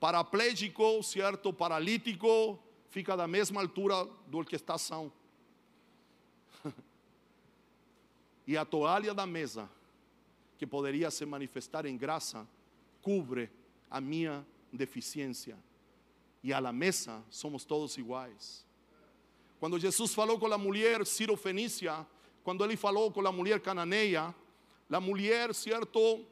paraplégico, 0.00 1.02
certo, 1.02 1.52
paralítico, 1.52 2.58
fica 2.88 3.14
da 3.14 3.28
mesma 3.28 3.60
altura 3.60 4.08
do 4.26 4.42
que 4.42 4.56
está 4.56 4.78
são. 4.78 5.12
E 8.46 8.56
a 8.56 8.64
toalha 8.64 9.14
da 9.14 9.26
mesa, 9.26 9.68
que 10.58 10.66
poderia 10.66 11.10
se 11.10 11.24
manifestar 11.24 11.86
em 11.86 11.96
graça, 11.96 12.46
cubre 13.00 13.50
a 13.90 14.00
minha 14.00 14.46
deficiência. 14.72 15.56
E 16.42 16.52
a 16.52 16.58
la 16.58 16.72
mesa 16.72 17.22
somos 17.30 17.64
todos 17.64 17.96
iguais. 17.96 18.64
Quando 19.60 19.78
Jesus 19.78 20.12
falou 20.12 20.38
com 20.38 20.52
a 20.52 20.58
mulher 20.58 21.06
Ciro 21.06 21.36
Fenícia, 21.36 22.06
quando 22.42 22.64
ele 22.64 22.76
falou 22.76 23.12
com 23.12 23.26
a 23.26 23.30
mulher 23.30 23.60
cananeia, 23.60 24.34
a 24.90 25.00
mulher, 25.00 25.54
certo, 25.54 26.24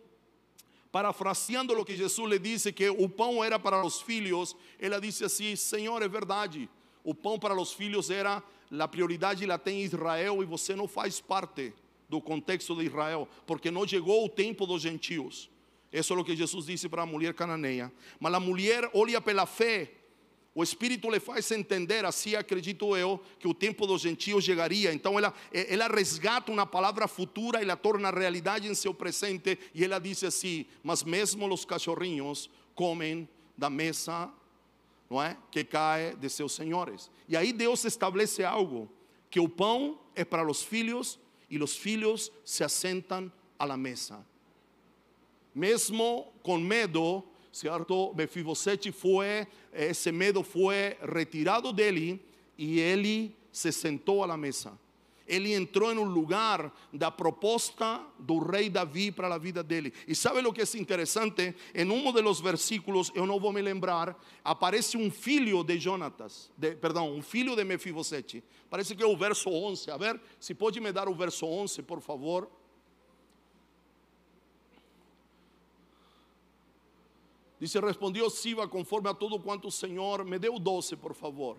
parafraseando 0.90 1.78
o 1.78 1.84
que 1.84 1.96
Jesus 1.96 2.28
lhe 2.28 2.38
disse, 2.38 2.72
que 2.72 2.90
o 2.90 3.08
pão 3.08 3.42
era 3.42 3.58
para 3.58 3.84
os 3.84 4.02
filhos, 4.02 4.56
ela 4.78 5.00
disse 5.00 5.24
assim: 5.24 5.54
Senhor, 5.54 6.02
é 6.02 6.08
verdade, 6.08 6.68
o 7.04 7.14
pão 7.14 7.38
para 7.38 7.58
os 7.58 7.72
filhos 7.72 8.10
era 8.10 8.42
a 8.78 8.88
prioridade, 8.88 9.46
la 9.46 9.58
tem 9.58 9.82
Israel 9.82 10.42
e 10.42 10.46
você 10.46 10.74
não 10.74 10.88
faz 10.88 11.20
parte 11.20 11.72
do 12.10 12.20
contexto 12.20 12.74
de 12.74 12.84
Israel, 12.84 13.26
porque 13.46 13.70
não 13.70 13.88
chegou 13.88 14.26
o 14.26 14.28
tempo 14.28 14.66
dos 14.66 14.82
gentios. 14.82 15.48
Isso 15.90 16.12
é 16.12 16.18
o 16.18 16.24
que 16.24 16.36
Jesus 16.36 16.66
disse 16.66 16.88
para 16.88 17.02
a 17.02 17.06
mulher 17.06 17.32
cananeia. 17.32 17.90
Mas 18.18 18.34
a 18.34 18.40
mulher 18.40 18.90
olha 18.92 19.20
pela 19.20 19.46
fé 19.46 19.92
o 20.52 20.64
Espírito 20.64 21.08
lhe 21.08 21.20
faz 21.20 21.50
entender, 21.52 22.04
assim 22.04 22.34
acredito 22.34 22.96
eu, 22.96 23.20
que 23.38 23.46
o 23.46 23.54
tempo 23.54 23.86
dos 23.86 24.02
gentios 24.02 24.44
chegaria. 24.44 24.92
Então 24.92 25.16
ela, 25.16 25.32
ela 25.52 25.86
resgata 25.86 26.50
uma 26.50 26.66
palavra 26.66 27.06
futura 27.06 27.62
e 27.62 27.64
la 27.64 27.76
torna 27.76 28.10
realidade 28.10 28.66
em 28.66 28.74
seu 28.74 28.92
presente. 28.92 29.56
E 29.72 29.84
ela 29.84 30.00
diz 30.00 30.24
assim: 30.24 30.66
Mas 30.82 31.04
mesmo 31.04 31.46
os 31.52 31.64
cachorrinhos 31.64 32.50
comem 32.74 33.28
da 33.56 33.70
mesa 33.70 34.28
não 35.08 35.22
é? 35.22 35.36
que 35.50 35.64
cai 35.64 36.16
de 36.16 36.28
seus 36.28 36.52
senhores. 36.52 37.10
E 37.28 37.36
aí 37.36 37.52
Deus 37.52 37.84
estabelece 37.84 38.42
algo: 38.42 38.90
que 39.30 39.38
o 39.38 39.48
pão 39.48 40.00
é 40.16 40.24
para 40.24 40.50
os 40.50 40.62
filhos 40.62 41.18
e 41.50 41.58
os 41.62 41.76
filhos 41.76 42.30
se 42.44 42.62
assentam 42.62 43.30
à 43.58 43.64
la 43.64 43.76
mesa. 43.76 44.24
Mesmo 45.54 46.32
com 46.42 46.58
medo, 46.58 47.24
certo? 47.52 48.14
Mefibosete 48.14 48.92
foi, 48.92 49.46
esse 49.72 50.12
medo 50.12 50.42
foi 50.42 50.96
retirado 51.12 51.72
dele 51.72 52.24
e 52.56 52.78
ele 52.78 53.36
se 53.50 53.72
sentou 53.72 54.22
à 54.22 54.36
mesa. 54.36 54.78
Ele 55.30 55.54
entrou 55.54 55.92
um 55.92 56.02
lugar 56.02 56.74
da 56.92 57.08
proposta 57.08 58.04
do 58.18 58.40
rei 58.40 58.68
Davi 58.68 59.12
para 59.12 59.32
a 59.32 59.38
vida 59.38 59.62
dele. 59.62 59.92
E 60.08 60.14
sabe 60.14 60.40
o 60.40 60.52
que 60.52 60.60
é 60.60 60.64
interessante? 60.76 61.54
Em 61.72 61.88
um 61.88 62.10
dos 62.10 62.40
versículos, 62.40 63.12
eu 63.14 63.24
não 63.24 63.38
vou 63.38 63.52
me 63.52 63.62
lembrar, 63.62 64.20
aparece 64.44 64.96
um 64.96 65.08
filho 65.08 65.62
de 65.62 65.78
Jonatas, 65.78 66.50
de, 66.56 66.74
perdão, 66.74 67.14
um 67.14 67.22
filho 67.22 67.54
de 67.54 67.62
Mefibosete. 67.62 68.42
Parece 68.68 68.96
que 68.96 69.04
é 69.04 69.06
o 69.06 69.16
verso 69.16 69.48
11. 69.50 69.88
A 69.92 69.96
ver, 69.96 70.20
se 70.40 70.52
pode 70.52 70.80
me 70.80 70.90
dar 70.90 71.08
o 71.08 71.14
verso 71.14 71.46
11, 71.46 71.82
por 71.82 72.00
favor. 72.00 72.50
Dice, 77.60 77.78
respondió 77.78 78.28
Siba 78.28 78.66
conforme 78.66 79.08
a 79.10 79.14
todo 79.14 79.38
quanto 79.38 79.68
o 79.68 79.70
Senhor 79.70 80.24
me 80.24 80.40
deu 80.40 80.58
doce, 80.58 80.96
por 80.96 81.14
favor. 81.14 81.56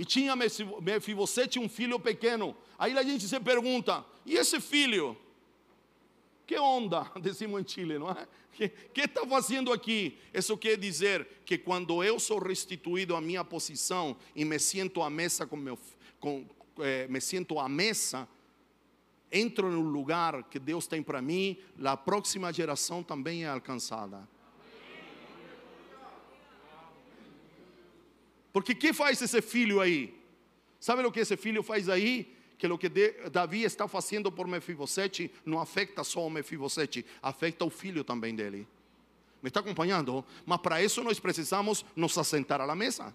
E 0.00 0.04
tinha 0.06 0.34
Mefibosete 0.34 1.58
um 1.58 1.68
filho 1.68 2.00
pequeno. 2.00 2.56
Aí 2.78 2.96
a 2.96 3.02
gente 3.02 3.28
se 3.28 3.38
pergunta: 3.38 4.02
e 4.24 4.34
esse 4.34 4.58
filho? 4.58 5.14
Que 6.46 6.58
onda, 6.58 7.12
decimos 7.20 7.60
em 7.60 7.68
Chile, 7.68 7.98
não 7.98 8.10
é? 8.10 8.26
Que 8.94 9.02
está 9.02 9.26
fazendo 9.26 9.70
aqui? 9.70 10.16
Isso 10.32 10.56
quer 10.56 10.78
dizer 10.78 11.28
que 11.44 11.58
quando 11.58 12.02
eu 12.02 12.18
sou 12.18 12.38
restituído 12.38 13.14
à 13.14 13.20
minha 13.20 13.44
posição 13.44 14.16
e 14.34 14.42
me 14.42 14.58
sinto 14.58 15.02
à 15.02 15.10
mesa 15.10 15.46
com 15.46 15.56
meu, 15.56 15.78
com, 16.18 16.46
eh, 16.78 17.06
me 17.06 17.20
sinto 17.20 17.58
à 17.58 17.68
mesa 17.68 18.26
entro 19.30 19.70
no 19.70 19.82
lugar 19.82 20.44
que 20.44 20.58
Deus 20.58 20.86
tem 20.86 21.02
para 21.02 21.20
mim, 21.20 21.58
a 21.84 21.94
próxima 21.94 22.50
geração 22.50 23.02
também 23.02 23.44
é 23.44 23.48
alcançada. 23.48 24.26
Porque 28.52 28.74
que 28.74 28.92
faz 28.92 29.20
esse 29.22 29.40
filho 29.40 29.80
aí? 29.80 30.14
Sabe 30.78 31.04
o 31.04 31.12
que 31.12 31.20
esse 31.20 31.36
filho 31.36 31.62
faz 31.62 31.88
aí? 31.88 32.34
Que 32.58 32.66
o 32.66 32.76
que 32.76 32.88
Davi 33.32 33.62
está 33.62 33.88
fazendo 33.88 34.30
por 34.30 34.46
Mefibosete 34.46 35.30
não 35.44 35.58
afeta 35.58 36.04
só 36.04 36.26
o 36.26 36.30
Mefibosete, 36.30 37.06
afeta 37.22 37.64
o 37.64 37.70
filho 37.70 38.04
também 38.04 38.34
dele. 38.34 38.66
Me 39.42 39.48
está 39.48 39.60
acompanhando? 39.60 40.24
Mas 40.44 40.60
para 40.60 40.82
isso 40.82 41.02
nós 41.02 41.18
precisamos 41.18 41.84
nos 41.96 42.16
assentar 42.18 42.60
à 42.60 42.74
mesa. 42.74 43.14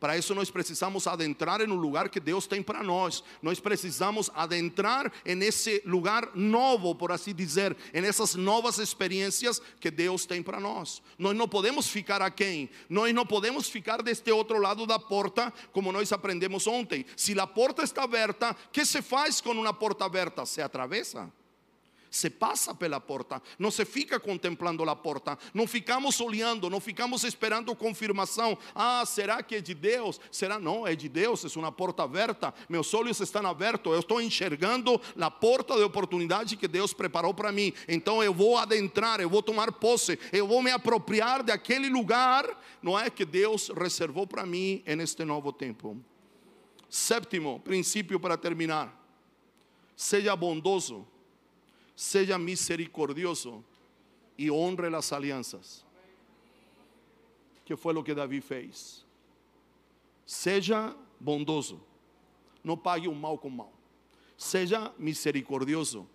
Para 0.00 0.18
isso 0.18 0.34
nós 0.34 0.50
precisamos 0.50 1.06
adentrar 1.06 1.60
em 1.60 1.70
um 1.70 1.74
lugar 1.74 2.08
que 2.08 2.20
Deus 2.20 2.46
tem 2.46 2.62
para 2.62 2.82
nós. 2.82 3.24
Nós 3.40 3.60
precisamos 3.60 4.30
adentrar 4.34 5.10
em 5.24 5.42
esse 5.42 5.82
lugar 5.86 6.30
novo, 6.34 6.94
por 6.94 7.12
assim 7.12 7.34
dizer, 7.34 7.76
em 7.92 8.04
essas 8.04 8.34
novas 8.34 8.78
experiências 8.78 9.60
que 9.80 9.90
Deus 9.90 10.26
tem 10.26 10.42
para 10.42 10.60
nós. 10.60 11.02
Nós 11.18 11.36
não 11.36 11.48
podemos 11.48 11.88
ficar 11.88 12.20
aquém. 12.20 12.68
Nós 12.88 13.14
não 13.14 13.24
podemos 13.24 13.68
ficar 13.68 14.02
deste 14.02 14.30
outro 14.30 14.58
lado 14.58 14.86
da 14.86 14.98
porta, 14.98 15.52
como 15.72 15.92
nós 15.92 16.12
aprendemos 16.12 16.66
ontem. 16.66 17.06
Se 17.16 17.38
a 17.38 17.46
porta 17.46 17.82
está 17.82 18.02
aberta, 18.02 18.54
que 18.72 18.84
se 18.84 19.00
faz 19.00 19.40
com 19.40 19.52
uma 19.52 19.72
porta 19.72 20.04
aberta? 20.04 20.44
Se 20.44 20.60
atravessa 20.60 21.32
se 22.14 22.30
passa 22.30 22.72
pela 22.72 23.00
porta, 23.00 23.42
não 23.58 23.72
se 23.72 23.84
fica 23.84 24.20
contemplando 24.20 24.88
a 24.88 24.94
porta, 24.94 25.36
não 25.52 25.66
ficamos 25.66 26.20
olhando, 26.20 26.70
não 26.70 26.78
ficamos 26.78 27.24
esperando 27.24 27.74
confirmação. 27.74 28.56
Ah, 28.72 29.04
será 29.04 29.42
que 29.42 29.56
é 29.56 29.60
de 29.60 29.74
Deus? 29.74 30.20
Será 30.30 30.58
não? 30.58 30.86
É 30.86 30.94
de 30.94 31.08
Deus, 31.08 31.44
é 31.44 31.58
uma 31.58 31.72
porta 31.72 32.04
aberta. 32.04 32.54
Meus 32.68 32.94
olhos 32.94 33.18
estão 33.18 33.44
abertos, 33.44 33.92
eu 33.92 33.98
estou 33.98 34.20
enxergando 34.20 35.00
a 35.20 35.30
porta 35.30 35.74
de 35.74 35.82
oportunidade 35.82 36.56
que 36.56 36.68
Deus 36.68 36.92
preparou 36.92 37.34
para 37.34 37.50
mim. 37.50 37.72
Então 37.88 38.22
eu 38.22 38.32
vou 38.32 38.56
adentrar, 38.56 39.20
eu 39.20 39.28
vou 39.28 39.42
tomar 39.42 39.72
posse, 39.72 40.16
eu 40.32 40.46
vou 40.46 40.62
me 40.62 40.70
apropriar 40.70 41.42
daquele 41.42 41.88
lugar, 41.88 42.46
não 42.80 42.96
é 42.96 43.10
que 43.10 43.24
Deus 43.24 43.72
reservou 43.76 44.24
para 44.24 44.46
mim 44.46 44.84
neste 44.86 45.24
novo 45.24 45.52
tempo. 45.52 45.96
Sétimo 46.88 47.58
princípio 47.58 48.20
para 48.20 48.36
terminar: 48.36 49.04
seja 49.96 50.36
bondoso 50.36 51.04
seja 51.94 52.38
misericordioso 52.38 53.64
e 54.36 54.50
honre 54.50 54.94
as 54.94 55.12
alianças. 55.12 55.84
Que 57.64 57.76
foi 57.76 57.94
o 57.94 58.02
que 58.02 58.14
Davi 58.14 58.40
fez. 58.40 59.04
Seja 60.26 60.94
bondoso, 61.20 61.80
não 62.62 62.76
pague 62.76 63.08
o 63.08 63.14
mal 63.14 63.38
com 63.38 63.48
mal. 63.48 63.72
Seja 64.36 64.92
misericordioso, 64.98 66.08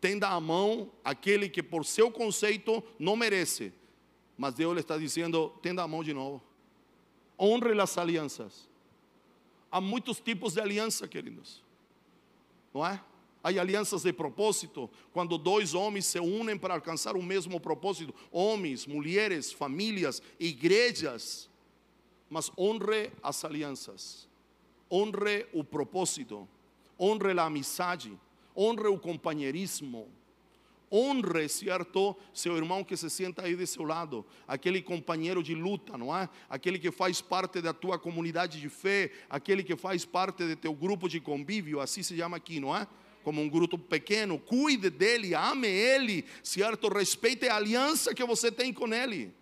tenda 0.00 0.28
a 0.28 0.40
mão 0.40 0.90
aquele 1.04 1.48
que 1.48 1.62
por 1.62 1.84
seu 1.84 2.10
conceito 2.10 2.82
não 2.98 3.16
merece, 3.16 3.72
mas 4.36 4.54
Deus 4.54 4.74
lhe 4.74 4.80
está 4.80 4.96
dizendo: 4.96 5.50
tenda 5.60 5.82
a 5.82 5.88
mão 5.88 6.02
de 6.02 6.14
novo. 6.14 6.42
Honre 7.38 7.78
as 7.80 7.98
alianças. 7.98 8.68
Há 9.70 9.80
muitos 9.80 10.18
tipos 10.18 10.54
de 10.54 10.60
aliança, 10.60 11.06
queridos, 11.06 11.62
não 12.74 12.84
é? 12.84 13.02
Há 13.42 13.48
alianças 13.48 14.02
de 14.02 14.12
propósito, 14.12 14.90
quando 15.12 15.38
dois 15.38 15.72
homens 15.72 16.06
se 16.06 16.20
unem 16.20 16.58
para 16.58 16.74
alcançar 16.74 17.16
o 17.16 17.22
mesmo 17.22 17.58
propósito: 17.58 18.14
homens, 18.30 18.86
mulheres, 18.86 19.52
famílias, 19.52 20.22
igrejas. 20.38 21.48
Mas 22.28 22.50
honre 22.56 23.10
as 23.22 23.44
alianças, 23.44 24.28
honre 24.90 25.46
o 25.52 25.64
propósito, 25.64 26.46
honre 26.98 27.38
a 27.38 27.44
amizade, 27.44 28.16
honre 28.56 28.88
o 28.88 28.98
companheirismo. 28.98 30.06
Honre, 30.92 31.48
certo, 31.48 32.16
seu 32.34 32.56
irmão 32.56 32.82
que 32.82 32.96
se 32.96 33.08
senta 33.08 33.42
aí 33.42 33.54
de 33.54 33.64
seu 33.64 33.84
lado, 33.84 34.26
aquele 34.46 34.82
companheiro 34.82 35.40
de 35.40 35.54
luta, 35.54 35.96
não 35.96 36.16
é? 36.16 36.28
Aquele 36.48 36.80
que 36.80 36.90
faz 36.90 37.20
parte 37.20 37.60
da 37.60 37.72
tua 37.72 37.96
comunidade 37.96 38.60
de 38.60 38.68
fé, 38.68 39.12
aquele 39.28 39.62
que 39.62 39.76
faz 39.76 40.04
parte 40.04 40.44
do 40.44 40.56
teu 40.56 40.74
grupo 40.74 41.08
de 41.08 41.20
convívio, 41.20 41.78
assim 41.78 42.02
se 42.02 42.16
chama 42.16 42.36
aqui, 42.36 42.58
não 42.58 42.76
é? 42.76 42.88
Como 43.22 43.40
um 43.40 43.48
grupo 43.48 43.78
pequeno, 43.78 44.38
cuide 44.38 44.90
dele, 44.90 45.34
ame 45.34 45.68
ele, 45.68 46.24
certo? 46.42 46.88
Respeite 46.88 47.48
a 47.48 47.56
aliança 47.56 48.14
que 48.14 48.24
você 48.24 48.50
tem 48.50 48.72
com 48.72 48.92
ele, 48.92 49.32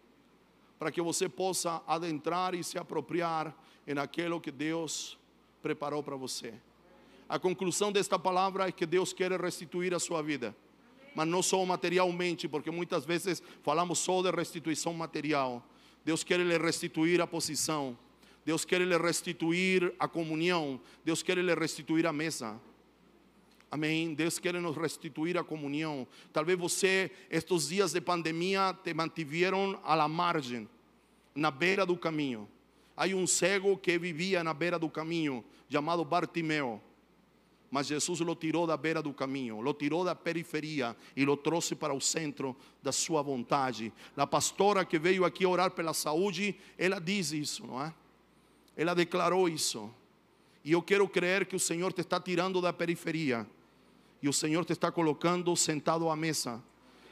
para 0.78 0.90
que 0.90 1.00
você 1.00 1.28
possa 1.28 1.82
adentrar 1.86 2.54
e 2.54 2.64
se 2.64 2.78
apropriar 2.78 3.56
em 3.86 3.98
aquilo 3.98 4.40
que 4.40 4.50
Deus 4.50 5.16
preparou 5.62 6.02
para 6.02 6.16
você. 6.16 6.54
A 7.28 7.38
conclusão 7.38 7.92
desta 7.92 8.18
palavra 8.18 8.68
é 8.68 8.72
que 8.72 8.86
Deus 8.86 9.12
quer 9.12 9.32
restituir 9.32 9.94
a 9.94 9.98
sua 9.98 10.22
vida. 10.22 10.54
mas 11.14 11.26
não 11.26 11.42
só 11.42 11.64
materialmente, 11.64 12.46
porque 12.46 12.70
muitas 12.70 13.04
vezes 13.04 13.42
falamos 13.64 13.98
só 13.98 14.22
de 14.22 14.30
restituição 14.30 14.92
material. 14.94 15.64
Deus 16.04 16.22
quer 16.22 16.38
lhe 16.38 16.56
restituir 16.56 17.20
a 17.20 17.26
posição. 17.26 17.98
Deus 18.44 18.64
quer 18.64 18.80
lhe 18.80 18.96
restituir 18.96 19.92
a 19.98 20.06
comunhão. 20.06 20.80
Deus 21.04 21.20
quer 21.20 21.36
lhe 21.38 21.54
restituir 21.56 22.06
a 22.06 22.12
mesa. 22.12 22.60
Amém. 23.70 24.14
Deus 24.14 24.38
quer 24.38 24.54
nos 24.54 24.76
restituir 24.76 25.36
a 25.36 25.44
comunhão. 25.44 26.06
Talvez 26.32 26.58
você, 26.58 27.10
estes 27.30 27.68
dias 27.68 27.92
de 27.92 28.00
pandemia, 28.00 28.76
te 28.82 28.94
mantiveram 28.94 29.78
à 29.84 29.94
la 29.94 30.08
margem, 30.08 30.68
na 31.34 31.50
beira 31.50 31.84
do 31.84 31.96
caminho. 31.96 32.48
Há 32.96 33.06
um 33.08 33.26
cego 33.26 33.76
que 33.76 33.98
vivia 33.98 34.42
na 34.42 34.54
beira 34.54 34.78
do 34.78 34.88
caminho, 34.88 35.44
chamado 35.70 36.02
Bartimeu. 36.04 36.80
Mas 37.70 37.88
Jesus 37.88 38.22
o 38.22 38.34
tirou 38.34 38.66
da 38.66 38.78
beira 38.78 39.02
do 39.02 39.12
caminho, 39.12 39.58
o 39.58 39.74
tirou 39.74 40.02
da 40.02 40.14
periferia 40.14 40.96
e 41.14 41.26
o 41.26 41.36
trouxe 41.36 41.74
para 41.74 41.92
o 41.92 42.00
centro 42.00 42.56
da 42.82 42.90
sua 42.90 43.20
vontade. 43.20 43.92
A 44.16 44.26
pastora 44.26 44.86
que 44.86 44.98
veio 44.98 45.26
aqui 45.26 45.44
orar 45.44 45.72
pela 45.72 45.92
saúde, 45.92 46.56
ela 46.78 46.98
diz 46.98 47.32
isso, 47.32 47.66
não 47.66 47.84
é? 47.84 47.92
Ela 48.74 48.94
declarou 48.94 49.46
isso. 49.46 49.90
E 50.64 50.72
eu 50.72 50.80
quero 50.80 51.06
crer 51.06 51.44
que 51.44 51.54
o 51.54 51.60
Senhor 51.60 51.92
te 51.92 52.00
está 52.00 52.18
tirando 52.18 52.62
da 52.62 52.72
periferia 52.72 53.46
e 54.22 54.28
o 54.28 54.32
Senhor 54.32 54.64
te 54.64 54.72
está 54.72 54.90
colocando 54.90 55.54
sentado 55.56 56.08
à 56.08 56.16
mesa. 56.16 56.62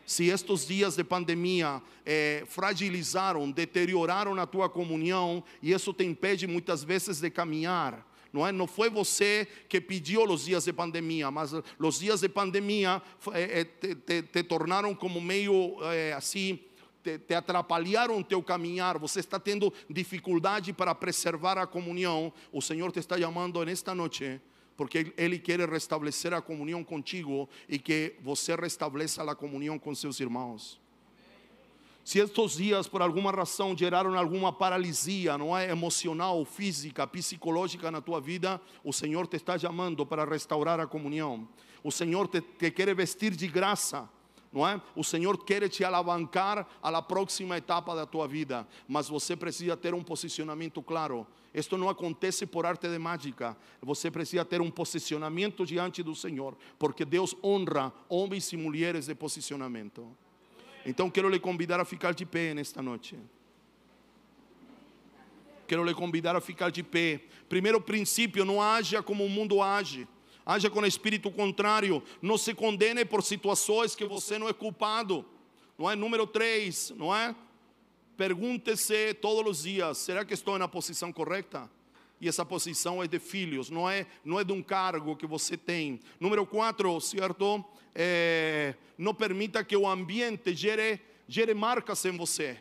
Se 0.06 0.28
estes 0.28 0.66
dias 0.66 0.94
de 0.94 1.02
pandemia 1.02 1.82
eh, 2.04 2.44
fragilizaram, 2.46 3.50
deterioraram 3.50 4.38
a 4.38 4.46
tua 4.46 4.68
comunhão 4.68 5.42
e 5.60 5.72
isso 5.72 5.92
te 5.92 6.04
impede 6.04 6.46
muitas 6.46 6.84
vezes 6.84 7.20
de 7.20 7.28
caminhar, 7.28 8.06
não 8.32 8.46
é? 8.46 8.52
Não 8.52 8.68
foi 8.68 8.88
você 8.88 9.48
que 9.68 9.80
pediu 9.80 10.22
os 10.22 10.44
dias 10.44 10.64
de 10.64 10.72
pandemia, 10.72 11.30
mas 11.30 11.52
os 11.52 11.98
dias 11.98 12.20
de 12.20 12.28
pandemia 12.28 13.02
eh, 13.32 13.64
te, 13.64 13.94
te, 13.96 14.22
te, 14.22 14.42
tornaram 14.44 14.94
como 14.94 15.20
meio 15.20 15.76
eh, 15.92 16.12
assim 16.12 16.60
te, 17.02 17.18
te 17.18 17.34
atrapalharam 17.34 18.22
teu 18.22 18.42
caminhar, 18.42 18.98
você 18.98 19.20
está 19.20 19.40
tendo 19.40 19.72
dificuldade 19.88 20.72
para 20.72 20.94
preservar 20.94 21.58
a 21.58 21.66
comunhão, 21.66 22.32
o 22.52 22.60
Senhor 22.60 22.90
te 22.90 22.98
está 22.98 23.18
chamando 23.18 23.64
nesta 23.64 23.94
noite, 23.94 24.40
porque 24.76 25.12
Ele 25.16 25.38
quer 25.38 25.60
restabelecer 25.68 26.34
a 26.34 26.42
comunhão 26.42 26.84
contigo 26.84 27.48
e 27.68 27.78
que 27.78 28.14
você 28.20 28.54
restabeleça 28.54 29.22
a 29.22 29.34
comunhão 29.34 29.78
com 29.78 29.94
seus 29.94 30.20
irmãos. 30.20 30.80
Se 32.04 32.20
estes 32.20 32.56
dias, 32.56 32.86
por 32.86 33.02
alguma 33.02 33.32
razão, 33.32 33.76
geraram 33.76 34.16
alguma 34.16 34.52
paralisia, 34.52 35.36
não 35.36 35.58
é 35.58 35.68
emocional, 35.68 36.44
física, 36.44 37.04
psicológica 37.04 37.90
na 37.90 38.00
tua 38.00 38.20
vida, 38.20 38.60
o 38.84 38.92
Senhor 38.92 39.26
te 39.26 39.34
está 39.34 39.58
chamando 39.58 40.06
para 40.06 40.24
restaurar 40.24 40.78
a 40.78 40.86
comunhão. 40.86 41.48
O 41.82 41.90
Senhor 41.90 42.28
te, 42.28 42.40
te 42.40 42.70
quer 42.70 42.94
vestir 42.94 43.34
de 43.34 43.48
graça 43.48 44.08
não 44.52 44.66
é? 44.66 44.80
O 44.94 45.04
Senhor 45.04 45.44
quer 45.44 45.68
te 45.68 45.84
alavancar 45.84 46.66
à 46.82 47.02
próxima 47.02 47.56
etapa 47.56 47.94
da 47.94 48.06
tua 48.06 48.26
vida, 48.26 48.66
mas 48.88 49.08
você 49.08 49.36
precisa 49.36 49.76
ter 49.76 49.94
um 49.94 50.02
posicionamento 50.02 50.82
claro. 50.82 51.26
Isto 51.52 51.76
não 51.76 51.88
acontece 51.88 52.46
por 52.46 52.66
arte 52.66 52.88
de 52.88 52.98
mágica. 52.98 53.56
Você 53.82 54.10
precisa 54.10 54.44
ter 54.44 54.60
um 54.60 54.70
posicionamento 54.70 55.64
diante 55.64 56.02
do 56.02 56.14
Senhor, 56.14 56.56
porque 56.78 57.04
Deus 57.04 57.34
honra 57.42 57.92
homens 58.08 58.52
e 58.52 58.56
mulheres 58.56 59.06
de 59.06 59.14
posicionamento. 59.14 60.06
Então 60.84 61.10
quero 61.10 61.28
lhe 61.28 61.40
convidar 61.40 61.80
a 61.80 61.84
ficar 61.84 62.14
de 62.14 62.24
pé 62.24 62.54
nesta 62.54 62.82
noite. 62.82 63.18
Quero 65.66 65.82
lhe 65.84 65.94
convidar 65.94 66.36
a 66.36 66.40
ficar 66.40 66.70
de 66.70 66.82
pé. 66.82 67.20
Primeiro 67.48 67.80
princípio: 67.80 68.44
não 68.44 68.62
haja 68.62 69.02
como 69.02 69.24
o 69.24 69.28
mundo 69.28 69.60
age 69.60 70.06
haja 70.46 70.70
com 70.70 70.86
espírito 70.86 71.28
contrário, 71.30 72.00
não 72.22 72.38
se 72.38 72.54
condene 72.54 73.04
por 73.04 73.22
situações 73.24 73.96
que 73.96 74.04
você 74.04 74.38
não 74.38 74.48
é 74.48 74.52
culpado. 74.52 75.24
Não 75.76 75.90
é? 75.90 75.96
Número 75.96 76.26
3, 76.26 76.94
não 76.96 77.14
é? 77.14 77.34
Pergunte-se 78.16 79.12
todos 79.14 79.58
os 79.58 79.62
dias: 79.64 79.98
será 79.98 80.24
que 80.24 80.32
estou 80.32 80.56
na 80.58 80.68
posição 80.68 81.12
correta? 81.12 81.68
E 82.18 82.28
essa 82.28 82.46
posição 82.46 83.02
é 83.02 83.06
de 83.06 83.18
filhos, 83.18 83.68
não 83.68 83.90
é, 83.90 84.06
não 84.24 84.40
é 84.40 84.44
de 84.44 84.52
um 84.52 84.62
cargo 84.62 85.16
que 85.16 85.26
você 85.26 85.54
tem. 85.54 86.00
Número 86.18 86.46
4, 86.46 86.98
certo? 87.00 87.62
É, 87.94 88.74
não 88.96 89.12
permita 89.12 89.62
que 89.62 89.76
o 89.76 89.86
ambiente 89.86 90.54
gere, 90.54 90.98
gere 91.28 91.52
marcas 91.52 92.02
em 92.06 92.16
você. 92.16 92.58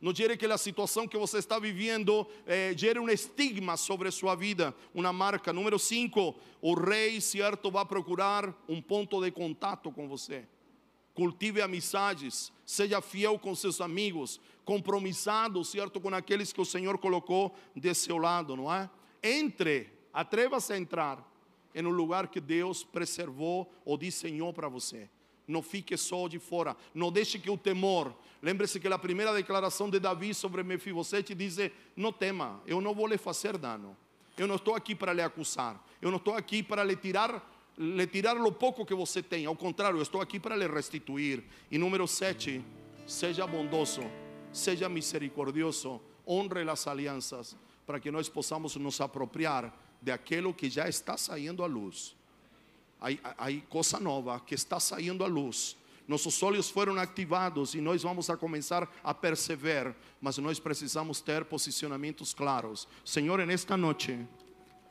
Não 0.00 0.14
gere 0.14 0.36
que 0.36 0.46
a 0.46 0.56
situação 0.56 1.08
que 1.08 1.18
você 1.18 1.38
está 1.38 1.58
vivendo 1.58 2.26
eh, 2.46 2.72
gere 2.76 3.00
um 3.00 3.08
estigma 3.08 3.76
sobre 3.76 4.10
sua 4.12 4.36
vida, 4.36 4.72
uma 4.94 5.12
marca. 5.12 5.52
Número 5.52 5.76
5, 5.76 6.36
o 6.62 6.74
rei, 6.74 7.20
certo, 7.20 7.70
vai 7.70 7.84
procurar 7.84 8.54
um 8.68 8.80
ponto 8.80 9.20
de 9.20 9.32
contato 9.32 9.90
com 9.90 10.06
você. 10.06 10.46
Cultive 11.14 11.60
amizades, 11.60 12.52
seja 12.64 13.00
fiel 13.00 13.40
com 13.40 13.52
seus 13.56 13.80
amigos, 13.80 14.40
compromissado, 14.64 15.64
certo, 15.64 16.00
com 16.00 16.14
aqueles 16.14 16.52
que 16.52 16.60
o 16.60 16.64
Senhor 16.64 16.96
colocou 16.98 17.52
de 17.74 17.92
seu 17.92 18.18
lado, 18.18 18.54
não 18.54 18.72
é? 18.72 18.88
Entre, 19.20 19.90
atreva-se 20.12 20.72
a 20.72 20.78
entrar 20.78 21.28
em 21.74 21.84
um 21.84 21.90
lugar 21.90 22.28
que 22.28 22.40
Deus 22.40 22.84
preservou 22.84 23.68
ou 23.84 23.96
desenhou 23.96 24.52
para 24.52 24.68
você. 24.68 25.10
Não 25.48 25.62
fique 25.62 25.96
só 25.96 26.28
de 26.28 26.38
fora, 26.38 26.76
não 26.94 27.10
deixe 27.10 27.38
que 27.38 27.50
o 27.50 27.56
temor 27.56 28.14
Lembre-se 28.40 28.78
que 28.78 28.86
a 28.86 28.98
primeira 28.98 29.34
declaração 29.34 29.90
de 29.90 29.98
Davi 29.98 30.32
sobre 30.32 30.62
Mefibosete 30.62 31.34
diz: 31.34 31.56
Não 31.96 32.12
tema, 32.12 32.62
eu 32.66 32.80
não 32.80 32.94
vou 32.94 33.06
lhe 33.06 33.18
fazer 33.18 33.58
dano. 33.58 33.96
Eu 34.36 34.46
não 34.46 34.54
estou 34.54 34.74
aqui 34.74 34.94
para 34.94 35.12
lhe 35.12 35.22
acusar. 35.22 35.82
Eu 36.00 36.10
não 36.10 36.18
estou 36.18 36.34
aqui 36.34 36.62
para 36.62 36.84
lhe 36.84 36.94
tirar, 36.94 37.42
lhe 37.76 38.06
tirar 38.06 38.36
o 38.36 38.52
pouco 38.52 38.86
que 38.86 38.94
você 38.94 39.20
tem. 39.20 39.46
Ao 39.46 39.56
contrário, 39.56 39.98
eu 39.98 40.02
estou 40.02 40.20
aqui 40.20 40.38
para 40.38 40.56
lhe 40.56 40.68
restituir. 40.68 41.42
E 41.68 41.76
número 41.76 42.06
sete, 42.06 42.64
seja 43.04 43.44
bondoso, 43.44 44.02
seja 44.52 44.88
misericordioso, 44.88 46.00
honre 46.24 46.62
as 46.70 46.86
alianças, 46.86 47.56
para 47.84 47.98
que 47.98 48.12
nós 48.12 48.28
possamos 48.28 48.76
nos 48.76 49.00
apropriar 49.00 49.76
de 50.00 50.12
aquilo 50.12 50.54
que 50.54 50.70
já 50.70 50.88
está 50.88 51.16
saindo 51.16 51.64
à 51.64 51.66
luz. 51.66 52.17
Hay 53.00 53.64
coisa 53.68 54.00
nova 54.00 54.40
que 54.40 54.54
está 54.54 54.80
saindo 54.80 55.24
à 55.24 55.26
luz 55.26 55.76
nossos 56.08 56.42
olhos 56.42 56.70
foram 56.70 56.96
ativados 56.98 57.74
e 57.74 57.82
nós 57.82 58.02
vamos 58.02 58.30
a 58.30 58.36
começar 58.36 58.88
a 59.04 59.12
perceber, 59.12 59.94
mas 60.22 60.38
nós 60.38 60.58
precisamos 60.58 61.20
ter 61.20 61.44
posicionamentos 61.44 62.32
claros. 62.32 62.88
Senhor, 63.04 63.44
nesta 63.44 63.76
noite, 63.76 64.18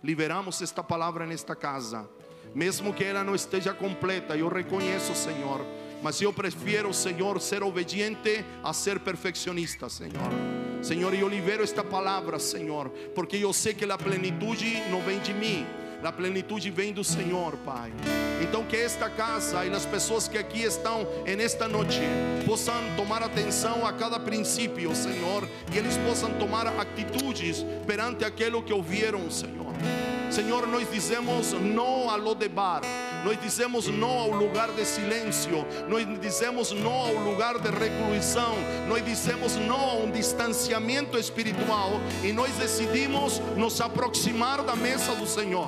liberamos 0.03 0.61
esta 0.61 0.83
palavra 0.83 1.25
nesta 1.25 1.55
casa, 1.55 2.07
mesmo 2.53 2.93
que 2.93 3.03
ela 3.03 3.23
não 3.23 3.33
esteja 3.33 3.73
completa, 3.73 4.37
eu 4.37 4.47
reconheço, 4.47 5.15
Senhor, 5.15 5.65
mas 6.03 6.21
eu 6.21 6.31
prefiro, 6.31 6.93
Senhor, 6.93 7.41
ser 7.41 7.63
obediente 7.63 8.45
a 8.63 8.71
ser 8.71 8.99
perfeccionista, 8.99 9.89
Senhor. 9.89 10.31
Senhor, 10.83 11.15
eu 11.15 11.27
libero 11.27 11.63
esta 11.63 11.83
palavra, 11.83 12.37
Senhor, 12.37 12.89
porque 13.15 13.37
eu 13.37 13.51
sei 13.51 13.73
que 13.73 13.85
a 13.85 13.97
plenitude 13.97 14.81
não 14.91 15.01
vem 15.01 15.19
de 15.19 15.33
mim 15.33 15.65
a 16.03 16.11
plenitude 16.11 16.69
vem 16.69 16.93
do 16.93 17.03
Senhor, 17.03 17.57
Pai. 17.57 17.91
Então 18.41 18.63
que 18.63 18.75
esta 18.75 19.09
casa 19.09 19.65
e 19.65 19.71
as 19.73 19.85
pessoas 19.85 20.27
que 20.27 20.37
aqui 20.37 20.61
estão 20.61 21.07
nesta 21.25 21.67
noite 21.67 21.99
possam 22.45 22.75
tomar 22.95 23.23
atenção 23.23 23.85
a 23.85 23.91
cada 23.91 24.19
princípio, 24.19 24.95
Senhor, 24.95 25.47
e 25.73 25.77
eles 25.77 25.97
possam 25.97 26.31
tomar 26.33 26.67
atitudes 26.67 27.65
perante 27.85 28.23
aquilo 28.23 28.61
que 28.61 28.71
ouviram, 28.71 29.29
Senhor. 29.29 29.73
Senhor, 30.29 30.67
nós 30.67 30.89
dizemos 30.91 31.53
não 31.53 32.09
a 32.09 32.15
Lodebar 32.15 32.81
nós 33.23 33.39
dizemos 33.41 33.87
não 33.87 34.09
ao 34.09 34.31
lugar 34.31 34.71
de 34.71 34.85
silêncio, 34.85 35.65
nós 35.89 36.05
dizemos 36.19 36.71
não 36.71 36.93
ao 36.93 37.13
lugar 37.13 37.59
de 37.59 37.69
reclusão, 37.69 38.55
nós 38.87 39.03
dizemos 39.03 39.55
não 39.55 39.79
a 39.79 39.93
um 39.95 40.11
distanciamento 40.11 41.17
espiritual 41.17 41.99
e 42.23 42.31
nós 42.31 42.51
decidimos 42.53 43.39
nos 43.55 43.81
aproximar 43.81 44.61
da 44.61 44.75
mesa 44.75 45.15
do 45.15 45.27
Senhor. 45.27 45.67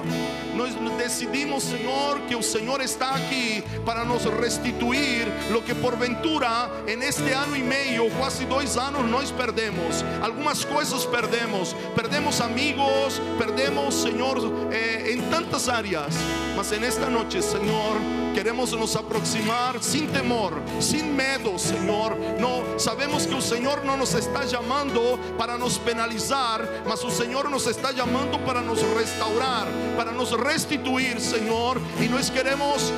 Nós 0.56 0.74
decidimos, 0.98 1.64
Senhor, 1.64 2.20
que 2.28 2.36
o 2.36 2.44
Senhor 2.44 2.82
está 2.82 3.12
aqui 3.12 3.64
para 3.86 4.06
nos 4.06 4.24
restituir 4.26 5.28
o 5.56 5.62
que 5.62 5.74
porventura 5.76 6.70
em 6.88 7.02
este 7.04 7.30
ano 7.32 7.56
e 7.56 7.64
meio, 7.64 8.10
quase 8.12 8.46
dois 8.46 8.78
anos, 8.78 9.10
nós 9.10 9.32
perdemos. 9.32 10.04
Algumas 10.22 10.64
coisas 10.64 11.06
perdemos, 11.06 11.74
perdemos 11.96 12.40
amigos, 12.42 13.20
perdemos, 13.38 13.96
Senhor, 13.96 14.40
eh, 14.72 15.14
em 15.14 15.22
tantas 15.30 15.70
áreas, 15.70 16.14
mas 16.56 16.72
nesta 16.72 17.10
noite 17.10 17.42
Señor, 17.42 17.98
queremos 18.34 18.72
nos 18.74 18.96
aproximar 18.96 19.82
sin 19.82 20.08
temor, 20.08 20.54
sin 20.80 21.16
medo, 21.16 21.58
Señor. 21.58 22.18
No 22.40 22.80
sabemos 22.80 23.28
que 23.28 23.36
el 23.36 23.42
Señor 23.42 23.84
no 23.84 23.98
nos 23.98 24.14
está 24.14 24.46
llamando 24.46 25.20
para 25.38 25.58
nos 25.58 25.78
penalizar, 25.80 26.84
mas 26.88 27.04
el 27.04 27.12
Señor 27.12 27.50
nos 27.50 27.68
está 27.68 27.92
llamando 27.92 28.40
para 28.46 28.62
nos 28.62 28.82
restaurar, 28.94 29.68
para 29.98 30.12
nos 30.12 30.32
restituir, 30.32 31.20
Señor. 31.20 31.82
Y 32.02 32.08
nos 32.08 32.32
queremos 32.32 32.94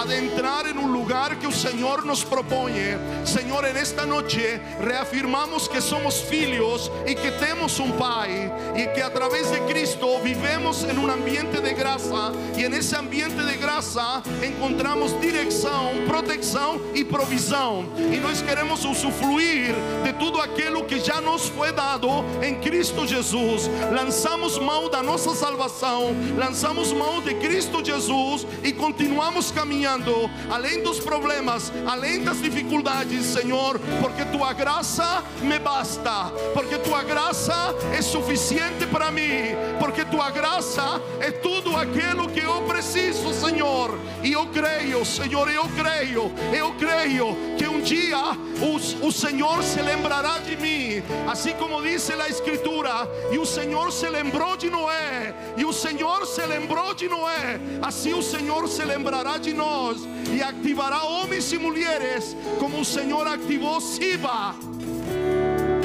adentrar 0.00 0.66
en 0.66 0.78
un 0.78 0.92
lugar 0.92 1.38
que 1.38 1.46
el 1.46 1.54
Señor 1.54 2.06
nos 2.06 2.24
propone. 2.24 2.96
Señor, 3.24 3.66
en 3.66 3.76
esta 3.76 4.06
noche 4.06 4.60
reafirmamos 4.80 5.68
que 5.68 5.80
somos 5.80 6.22
filhos 6.22 6.90
y 7.06 7.14
que 7.14 7.32
tenemos 7.32 7.78
un 7.78 7.92
Pai 7.92 8.52
y 8.74 8.86
que 8.94 9.02
a 9.02 9.12
través 9.12 9.50
de 9.50 9.60
Cristo 9.60 10.20
vivemos 10.22 10.84
en 10.84 10.95
un 10.98 11.10
ambiente 11.10 11.60
de 11.60 11.74
gracia 11.74 12.32
y 12.56 12.64
en 12.64 12.74
ese 12.74 12.96
ambiente 12.96 13.42
de 13.42 13.56
gracia 13.56 14.22
encontramos 14.42 15.20
dirección, 15.20 16.04
protección 16.06 16.80
y 16.94 17.04
provisión. 17.04 17.88
Y 18.12 18.18
nos 18.18 18.42
queremos 18.42 18.84
usufruir 18.84 19.74
de 20.04 20.12
tudo 20.14 20.40
aquilo 20.40 20.86
que 20.86 21.00
já 21.00 21.20
nos 21.20 21.50
foi 21.50 21.72
dado 21.72 22.24
em 22.42 22.60
Cristo 22.60 23.06
Jesus. 23.06 23.68
Lançamos 23.92 24.58
mão 24.58 24.88
da 24.88 25.02
nossa 25.02 25.34
salvação, 25.34 26.14
lançamos 26.36 26.92
mão 26.92 27.20
de 27.20 27.34
Cristo 27.34 27.84
Jesus 27.84 28.46
e 28.62 28.72
continuamos 28.72 29.50
caminhando 29.50 30.30
além 30.50 30.82
dos 30.82 31.00
problemas, 31.00 31.72
além 31.86 32.22
das 32.22 32.40
dificuldades, 32.40 33.26
Senhor, 33.26 33.78
porque 34.00 34.24
tua 34.26 34.52
graça 34.52 35.22
me 35.42 35.58
basta, 35.58 36.32
porque 36.54 36.78
tua 36.78 37.02
graça 37.02 37.74
é 37.92 38.02
suficiente 38.02 38.86
para 38.86 39.10
mim, 39.10 39.54
porque 39.78 40.04
tua 40.04 40.30
graça 40.30 40.85
é 41.20 41.30
tudo 41.30 41.76
aquilo 41.76 42.28
que 42.28 42.40
eu 42.40 42.62
preciso, 42.62 43.32
Senhor. 43.32 43.98
E 44.22 44.32
eu 44.32 44.46
creio, 44.46 45.04
Senhor, 45.04 45.48
eu 45.50 45.64
creio, 45.68 46.32
eu 46.52 46.72
creio 46.74 47.36
que 47.56 47.66
um 47.66 47.80
dia 47.80 48.18
o, 48.60 49.06
o 49.06 49.12
Senhor 49.12 49.62
se 49.62 49.80
lembrará 49.80 50.38
de 50.38 50.56
mim, 50.56 51.02
assim 51.28 51.52
como 51.54 51.82
diz 51.82 52.10
a 52.10 52.28
Escritura, 52.28 53.08
e 53.30 53.38
o 53.38 53.46
Senhor 53.46 53.92
se 53.92 54.08
lembrou 54.08 54.56
de 54.56 54.70
Noé, 54.70 55.34
e 55.56 55.64
o 55.64 55.72
Senhor 55.72 56.26
se 56.26 56.44
lembrou 56.46 56.94
de 56.94 57.08
Noé, 57.08 57.60
assim 57.82 58.14
o 58.14 58.22
Senhor 58.22 58.68
se 58.68 58.84
lembrará 58.84 59.38
de 59.38 59.52
nós 59.52 59.98
e 60.32 60.42
ativará 60.42 61.04
homens 61.04 61.52
e 61.52 61.58
mulheres, 61.58 62.36
como 62.58 62.80
o 62.80 62.84
Senhor 62.84 63.26
ativou 63.26 63.80
Siba, 63.80 64.54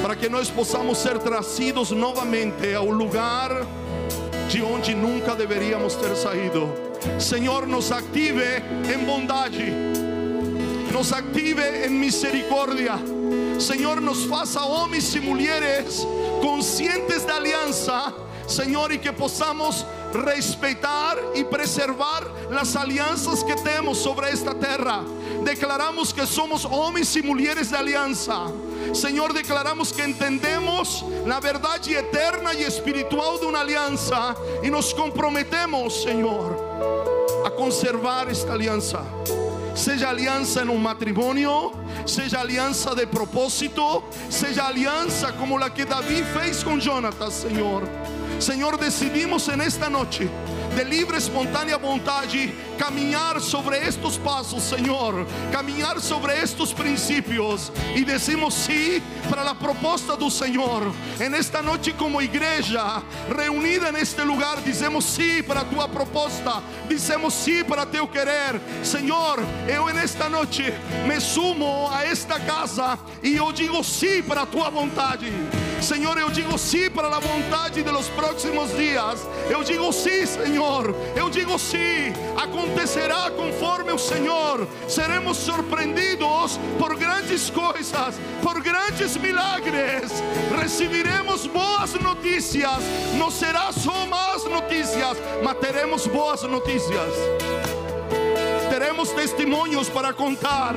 para 0.00 0.16
que 0.16 0.28
nós 0.28 0.50
possamos 0.50 0.98
ser 0.98 1.18
trazidos 1.18 1.90
novamente 1.90 2.74
ao 2.74 2.90
lugar 2.90 3.50
de 4.52 4.60
onde 4.60 4.94
nunca 4.94 5.34
deveríamos 5.34 5.94
ter 5.94 6.14
saído. 6.14 6.70
Senhor, 7.18 7.66
nos 7.66 7.90
active 7.90 8.62
em 8.92 9.02
bondade, 9.02 9.72
nos 10.92 11.10
active 11.10 11.86
em 11.86 11.88
misericórdia. 11.88 12.98
Senhor, 13.58 13.98
nos 13.98 14.24
faça 14.24 14.60
homens 14.62 15.14
e 15.14 15.20
mulheres 15.20 16.06
conscientes 16.42 17.24
da 17.24 17.36
aliança, 17.36 18.12
Senhor, 18.46 18.92
e 18.92 18.98
que 18.98 19.10
possamos 19.10 19.86
respeitar 20.12 21.16
e 21.34 21.42
preservar 21.44 22.30
as 22.60 22.76
alianças 22.76 23.42
que 23.42 23.56
temos 23.62 23.96
sobre 23.96 24.26
esta 24.28 24.54
terra. 24.54 25.02
Declaramos 25.42 26.12
que 26.12 26.26
somos 26.26 26.66
homens 26.66 27.16
e 27.16 27.22
mulheres 27.22 27.70
de 27.70 27.76
aliança. 27.76 28.52
Senhor, 28.94 29.32
declaramos 29.32 29.90
que 29.92 30.02
entendemos 30.02 31.04
na 31.24 31.40
verdade 31.40 31.94
eterna 31.94 32.52
e 32.54 32.62
espiritual 32.64 33.38
de 33.38 33.46
uma 33.46 33.60
aliança 33.60 34.36
e 34.62 34.70
nos 34.70 34.92
comprometemos, 34.92 36.02
Senhor, 36.02 36.56
a 37.44 37.50
conservar 37.50 38.28
esta 38.28 38.52
aliança. 38.52 39.04
Seja 39.74 40.10
aliança 40.10 40.62
em 40.62 40.68
um 40.68 40.76
matrimônio, 40.76 41.72
seja 42.06 42.40
aliança 42.40 42.94
de 42.94 43.06
propósito, 43.06 44.02
seja 44.28 44.66
aliança 44.66 45.32
como 45.32 45.56
a 45.56 45.70
que 45.70 45.84
Davi 45.84 46.22
fez 46.24 46.62
com 46.62 46.78
Jonatas, 46.78 47.32
Senhor. 47.34 47.82
Senhor, 48.38 48.76
decidimos 48.76 49.48
en 49.48 49.60
esta 49.60 49.88
noche 49.88 50.28
de 50.74 50.84
livre, 50.84 51.18
espontânea 51.18 51.76
vontade, 51.76 52.54
caminhar 52.78 53.40
sobre 53.40 53.76
estes 53.76 54.16
passos, 54.16 54.62
Senhor, 54.62 55.26
caminhar 55.52 56.00
sobre 56.00 56.32
estes 56.32 56.72
princípios 56.72 57.70
e 57.94 58.04
decimos 58.04 58.54
sim 58.54 59.02
para 59.28 59.42
a 59.42 59.54
proposta 59.54 60.16
do 60.16 60.30
Senhor. 60.30 60.92
En 61.20 61.34
esta 61.34 61.62
noite, 61.62 61.92
como 61.92 62.22
igreja 62.22 63.02
reunida 63.28 63.92
neste 63.92 64.22
lugar, 64.22 64.60
dizemos 64.62 65.04
sim 65.04 65.42
para 65.42 65.60
a 65.60 65.64
tua 65.64 65.88
proposta, 65.88 66.62
dizemos 66.88 67.34
sim 67.34 67.62
para 67.64 67.86
teu 67.86 68.08
querer, 68.08 68.60
Senhor. 68.82 69.38
Eu 69.68 69.88
en 69.90 69.98
esta 69.98 70.28
noite 70.28 70.72
me 71.06 71.20
sumo 71.20 71.88
a 71.92 72.04
esta 72.04 72.40
casa 72.40 72.98
e 73.22 73.36
eu 73.36 73.52
digo 73.52 73.84
sim 73.84 74.22
para 74.22 74.42
a 74.42 74.46
tua 74.46 74.70
vontade. 74.70 75.30
Senhor, 75.82 76.16
eu 76.16 76.30
digo 76.30 76.56
sim 76.56 76.88
para 76.88 77.08
a 77.08 77.18
vontade 77.18 77.82
de 77.82 77.90
los 77.90 78.08
próximos 78.08 78.70
dias. 78.76 79.26
Eu 79.50 79.64
digo 79.64 79.92
sim, 79.92 80.24
Senhor. 80.24 80.94
Eu 81.16 81.28
digo 81.28 81.58
sim. 81.58 82.12
Acontecerá 82.36 83.30
conforme 83.30 83.92
o 83.92 83.98
Senhor. 83.98 84.66
Seremos 84.88 85.36
surpreendidos 85.38 86.58
por 86.78 86.96
grandes 86.96 87.50
coisas, 87.50 88.14
por 88.42 88.62
grandes 88.62 89.16
milagres. 89.16 90.12
Recibiremos 90.60 91.46
boas 91.46 91.94
notícias. 91.94 92.78
Não 93.18 93.30
será 93.30 93.72
só 93.72 94.06
más 94.06 94.44
notícias, 94.44 95.16
mas 95.42 95.58
teremos 95.58 96.06
boas 96.06 96.42
notícias. 96.42 97.12
Teremos 98.70 99.10
testemunhos 99.10 99.88
para 99.88 100.12
contar 100.12 100.74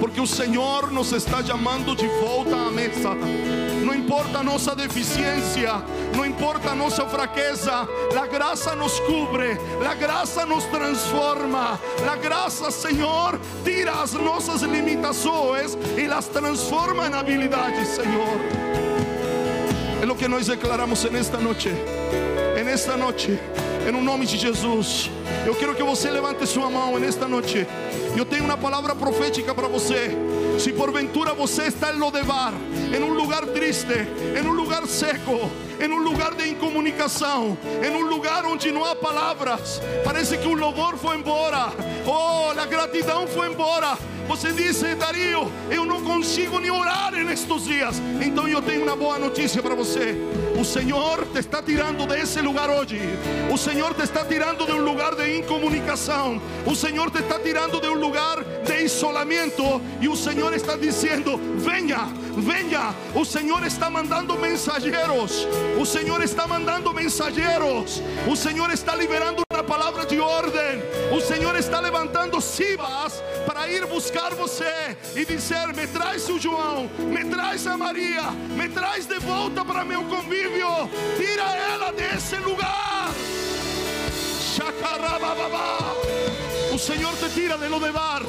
porque 0.00 0.20
o 0.20 0.26
Senhor 0.26 0.90
nos 0.90 1.12
está 1.12 1.42
chamando 1.42 1.94
de 1.94 2.06
volta 2.20 2.56
à 2.56 2.70
mesa. 2.70 3.14
Não 3.84 3.94
importa 3.94 4.38
a 4.38 4.42
nossa 4.42 4.74
deficiência, 4.74 5.82
não 6.14 6.26
importa 6.26 6.70
a 6.70 6.74
nossa 6.74 7.06
fraqueza, 7.06 7.88
a 8.18 8.26
graça 8.26 8.74
nos 8.74 8.98
cubre, 9.00 9.58
a 9.88 9.94
graça 9.94 10.44
nos 10.44 10.64
transforma, 10.64 11.78
a 12.10 12.16
graça, 12.16 12.70
Senhor, 12.70 13.38
tira 13.64 13.92
as 14.02 14.12
nossas 14.12 14.62
limitações 14.62 15.76
e 15.96 16.06
las 16.06 16.26
transforma 16.26 17.06
em 17.06 17.14
habilidades, 17.14 17.88
Senhor. 17.88 18.40
É 20.02 20.06
o 20.10 20.14
que 20.14 20.28
nós 20.28 20.46
declaramos 20.46 21.04
nesta 21.10 21.38
noite, 21.38 21.70
nesta 22.64 22.96
noite, 22.96 23.38
em 23.86 23.94
um 23.94 24.02
nome 24.02 24.26
de 24.26 24.36
Jesus. 24.36 25.08
Eu 25.46 25.54
quero 25.54 25.74
que 25.74 25.82
você 25.82 26.10
levante 26.10 26.44
sua 26.46 26.68
mão 26.68 26.98
nesta 26.98 27.28
noite. 27.28 27.66
Eu 28.16 28.24
tenho 28.24 28.44
uma 28.44 28.56
palavra 28.56 28.96
profética 28.96 29.54
para 29.54 29.68
você. 29.68 30.10
Se 30.58 30.72
porventura 30.72 31.32
você 31.32 31.64
está 31.64 31.92
em 31.92 31.98
Lodebar, 31.98 32.52
em 32.92 33.02
um 33.02 33.12
lugar 33.12 33.46
triste, 33.46 33.94
em 34.36 34.44
um 34.44 34.52
lugar 34.52 34.84
seco, 34.88 35.50
em 35.80 35.88
um 35.88 35.98
lugar 35.98 36.34
de 36.34 36.48
incomunicação, 36.48 37.56
em 37.84 37.90
um 37.90 38.08
lugar 38.08 38.44
onde 38.44 38.72
não 38.72 38.84
há 38.84 38.96
palavras, 38.96 39.80
parece 40.02 40.36
que 40.36 40.48
o 40.48 40.54
louvor 40.54 40.96
foi 40.96 41.16
embora, 41.16 41.72
oh, 42.06 42.58
a 42.58 42.66
gratidão 42.66 43.26
foi 43.28 43.48
embora. 43.48 43.96
Você 44.28 44.52
disse, 44.52 44.94
Dario, 44.94 45.50
eu 45.70 45.84
não 45.84 46.02
consigo 46.02 46.58
nem 46.58 46.70
orar 46.70 47.12
nestes 47.12 47.64
dias. 47.64 48.00
Então 48.20 48.48
eu 48.48 48.60
tenho 48.60 48.82
uma 48.82 48.96
boa 48.96 49.18
notícia 49.18 49.62
para 49.62 49.74
você. 49.74 50.16
O 50.58 50.64
Senhor 50.64 51.26
te 51.26 51.38
está 51.38 51.62
tirando 51.62 52.06
desse 52.06 52.40
lugar 52.40 52.70
hoje. 52.70 52.98
O 53.52 53.58
Senhor 53.58 53.94
te 53.94 54.02
está 54.02 54.24
tirando 54.24 54.64
de 54.64 54.72
um 54.72 54.82
lugar 54.82 55.14
de 55.14 55.38
incomunicação. 55.38 56.40
O 56.64 56.74
Senhor 56.74 57.10
te 57.10 57.18
está 57.18 57.38
tirando 57.38 57.80
de 57.80 57.88
um 57.88 57.94
lugar 57.94 58.42
de 58.42 58.84
isolamento. 58.84 59.80
E 60.00 60.08
o 60.08 60.16
Senhor 60.16 60.54
está 60.54 60.76
dizendo: 60.76 61.38
venha, 61.58 62.08
venha. 62.36 62.94
O 63.14 63.24
Senhor 63.24 63.64
está 63.64 63.90
mandando 63.90 64.36
mensageiros. 64.38 65.46
O 65.78 65.84
Senhor 65.84 66.22
está 66.22 66.46
mandando 66.46 66.92
mensageiros. 66.92 68.02
O 68.26 68.34
Senhor 68.34 68.70
está 68.70 68.94
liberando 68.94 69.42
uma 69.52 69.62
palavra 69.62 70.06
de 70.06 70.18
ordem. 70.18 70.82
O 71.12 71.20
Senhor 71.20 71.54
está 71.56 71.80
levantando 71.80 72.40
sibas 72.40 73.22
para 73.46 73.55
ir 73.68 73.86
buscar 73.86 74.34
você 74.34 74.96
e 75.14 75.24
dizer: 75.24 75.68
Me 75.74 75.86
traz 75.86 76.28
o 76.28 76.38
João, 76.38 76.90
me 76.98 77.24
traz 77.24 77.66
a 77.66 77.76
Maria, 77.76 78.30
me 78.56 78.68
traz 78.68 79.06
de 79.06 79.18
volta 79.18 79.64
para 79.64 79.84
meu 79.84 80.04
convívio. 80.04 80.68
Tira 81.16 81.56
ela 81.72 81.92
desse 81.92 82.36
lugar. 82.36 83.10
O 86.72 86.78
Senhor 86.78 87.14
te 87.16 87.28
tira 87.30 87.56
de 87.56 87.68
Lodebar. 87.68 88.22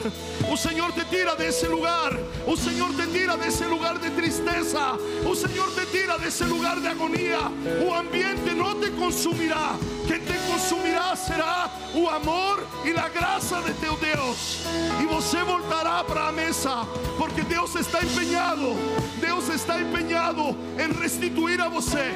O 0.51 0.55
Senhor 0.55 0.91
te 0.93 1.03
tira 1.05 1.35
desse 1.35 1.65
lugar. 1.67 2.13
O 2.45 2.55
Senhor 2.55 2.93
te 2.95 3.07
tira 3.07 3.35
desse 3.37 3.65
lugar 3.65 3.97
de 3.97 4.09
tristeza. 4.11 4.93
O 5.25 5.35
Senhor 5.35 5.69
te 5.73 5.85
tira 5.87 6.17
desse 6.17 6.43
lugar 6.45 6.79
de 6.79 6.87
agonia. 6.87 7.39
O 7.85 7.93
ambiente 7.93 8.53
não 8.55 8.79
te 8.79 8.89
consumirá. 8.91 9.75
Quem 10.07 10.19
te 10.19 10.37
consumirá 10.49 11.15
será 11.15 11.69
o 11.93 12.07
amor 12.07 12.65
e 12.85 12.91
a 12.97 13.09
graça 13.09 13.61
de 13.61 13.73
teu 13.73 13.97
Deus. 13.97 14.59
E 15.01 15.05
você 15.05 15.43
voltará 15.43 16.03
para 16.03 16.29
a 16.29 16.31
mesa, 16.31 16.87
porque 17.17 17.41
Deus 17.41 17.75
está 17.75 18.01
empenhado. 18.01 18.75
Deus 19.19 19.49
está 19.49 19.81
empenhado 19.81 20.55
em 20.77 20.91
restituir 21.01 21.59
a 21.59 21.67
você. 21.67 22.13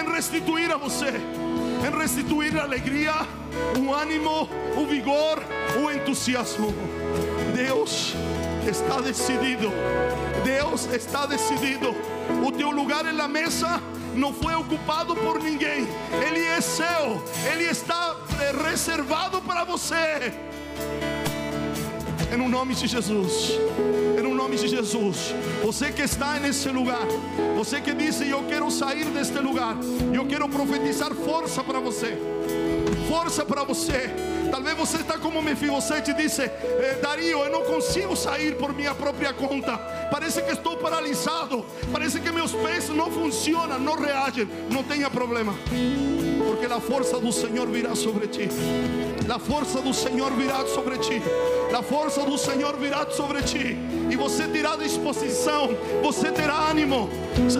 Em 0.00 0.10
restituir 0.10 0.72
a 0.72 0.78
você 0.78 1.20
em 1.82 1.98
restituir 1.98 2.56
a 2.56 2.62
alegria, 2.62 3.12
o 3.76 3.92
ânimo, 3.92 4.48
o 4.76 4.86
vigor, 4.86 5.42
o 5.82 5.90
entusiasmo. 5.90 6.72
Deus 7.54 8.14
está 8.68 9.00
decidido. 9.00 9.70
Deus 10.44 10.86
está 10.92 11.26
decidido. 11.26 11.94
O 12.46 12.52
teu 12.52 12.70
lugar 12.70 13.04
na 13.04 13.28
mesa 13.28 13.80
não 14.14 14.32
foi 14.32 14.54
ocupado 14.54 15.14
por 15.14 15.42
ninguém. 15.42 15.86
Ele 16.26 16.42
seu, 16.62 17.22
ele 17.52 17.64
está 17.64 18.16
eh, 18.40 18.52
reservado 18.70 19.42
para 19.42 19.64
você. 19.64 20.32
Em 22.32 22.36
no 22.36 22.48
nome 22.48 22.74
de 22.74 22.86
Jesus. 22.86 23.58
Em 24.16 24.22
no 24.22 24.34
nome 24.34 24.56
de 24.56 24.68
Jesus. 24.68 25.34
Você 25.62 25.90
que 25.90 26.02
está 26.02 26.38
nesse 26.38 26.68
lugar. 26.68 27.06
Você 27.56 27.80
que 27.80 27.92
disse: 27.92 28.28
Eu 28.28 28.44
quero 28.44 28.70
sair 28.70 29.06
deste 29.06 29.38
lugar. 29.38 29.76
Eu 30.14 30.24
quero 30.26 30.48
profetizar 30.48 31.12
força 31.14 31.62
para 31.64 31.80
você. 31.80 32.16
Força 33.08 33.44
para 33.44 33.64
você. 33.64 34.31
Talvez 34.52 34.76
você 34.76 34.98
está 34.98 35.16
como 35.16 35.40
Mefibosete 35.40 36.12
disse: 36.12 36.42
eh, 36.42 36.98
Dario, 37.00 37.38
eu 37.38 37.50
não 37.50 37.62
consigo 37.62 38.14
sair 38.14 38.54
por 38.56 38.74
minha 38.74 38.94
própria 38.94 39.32
conta. 39.32 39.78
Parece 40.10 40.42
que 40.42 40.52
estou 40.52 40.76
paralisado. 40.76 41.64
Parece 41.90 42.20
que 42.20 42.30
meus 42.30 42.52
pés 42.52 42.90
não 42.90 43.10
funcionam, 43.10 43.78
não 43.78 43.98
reagem. 43.98 44.46
Não 44.70 44.84
tenha 44.84 45.08
problema. 45.08 45.54
Porque 46.46 46.66
a 46.66 46.80
força 46.80 47.18
do 47.18 47.32
Senhor 47.32 47.66
virá 47.68 47.94
sobre 47.94 48.26
ti. 48.26 48.46
A 49.26 49.38
força 49.38 49.80
do 49.80 49.94
Senhor 49.94 50.30
virá 50.32 50.66
sobre 50.66 50.98
ti. 50.98 51.22
A 51.74 51.82
força 51.82 52.20
do 52.22 52.36
Senhor 52.36 52.76
virá 52.76 53.06
sobre 53.10 53.40
ti. 53.40 53.78
E 54.10 54.16
você 54.16 54.46
terá 54.46 54.76
disposição. 54.76 55.70
Você 56.02 56.30
terá 56.30 56.68
ânimo. 56.68 57.08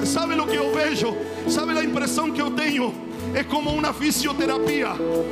Sabe 0.05 0.35
o 0.35 0.47
que 0.47 0.57
eu 0.57 0.75
vejo? 0.75 1.17
Sabe 1.49 1.73
a 1.79 1.83
impressão 1.83 2.31
que 2.31 2.43
eu 2.43 2.51
tenho? 2.51 3.12
É 3.35 3.43
como 3.43 3.71
uma 3.71 3.93
fisioterapia, 3.93 4.91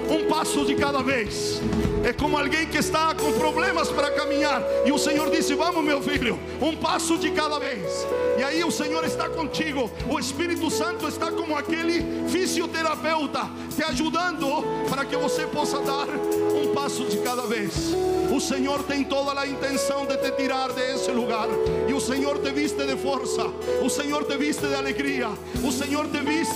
um 0.08 0.26
passo 0.28 0.64
de 0.64 0.74
cada 0.74 1.02
vez. 1.02 1.60
É 2.02 2.12
como 2.12 2.38
alguém 2.38 2.66
que 2.66 2.78
está 2.78 3.14
com 3.14 3.32
problemas 3.32 3.90
para 3.90 4.10
caminhar 4.10 4.62
e 4.86 4.92
o 4.92 4.98
Senhor 4.98 5.30
disse: 5.30 5.54
Vamos, 5.54 5.84
meu 5.84 6.00
filho, 6.00 6.38
um 6.60 6.74
passo 6.74 7.18
de 7.18 7.30
cada 7.30 7.58
vez. 7.58 8.06
E 8.38 8.42
aí 8.42 8.64
o 8.64 8.70
Senhor 8.70 9.04
está 9.04 9.28
contigo, 9.28 9.90
o 10.08 10.18
Espírito 10.18 10.70
Santo 10.70 11.06
está 11.06 11.30
como 11.30 11.56
aquele 11.56 12.28
fisioterapeuta 12.28 13.50
te 13.76 13.82
ajudando 13.82 14.46
para 14.88 15.04
que 15.04 15.16
você 15.16 15.46
possa 15.46 15.78
dar 15.80 16.06
um 16.08 16.72
passo 16.74 17.04
de 17.04 17.18
cada 17.18 17.42
vez. 17.42 17.94
O 18.30 18.40
Senhor 18.40 18.82
tem 18.84 19.02
toda 19.04 19.38
a 19.38 19.46
intenção 19.46 20.06
de 20.06 20.16
te 20.16 20.30
tirar 20.32 20.72
desse 20.72 21.10
lugar. 21.10 21.48
E 21.88 21.92
o 21.92 22.00
Senhor 22.00 22.38
te 22.38 22.50
viste 22.52 22.84
de 22.84 22.96
força. 22.96 23.44
O 23.82 23.90
Senhor 23.90 24.24
te 24.24 24.36
viste 24.36 24.66
de 24.66 24.74
alegria. 24.74 25.28
O 25.64 25.72
Senhor 25.72 26.06
te 26.08 26.20
viste 26.20 26.54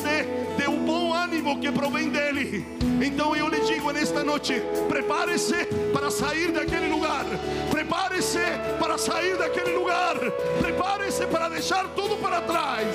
de 0.56 0.68
que 1.60 1.70
provém 1.70 2.08
dele. 2.08 2.64
Então 3.04 3.36
eu 3.36 3.48
lhe 3.48 3.60
digo 3.60 3.90
nesta 3.92 4.24
noite: 4.24 4.62
prepare-se 4.88 5.66
para 5.92 6.10
sair 6.10 6.50
daquele 6.50 6.88
lugar. 6.88 7.24
Prepare-se 7.70 8.40
para 8.80 8.96
sair 8.96 9.36
daquele 9.36 9.72
lugar. 9.72 10.16
Prepare-se 10.60 11.26
para 11.26 11.48
deixar 11.50 11.86
tudo 11.88 12.16
para 12.16 12.40
trás 12.40 12.88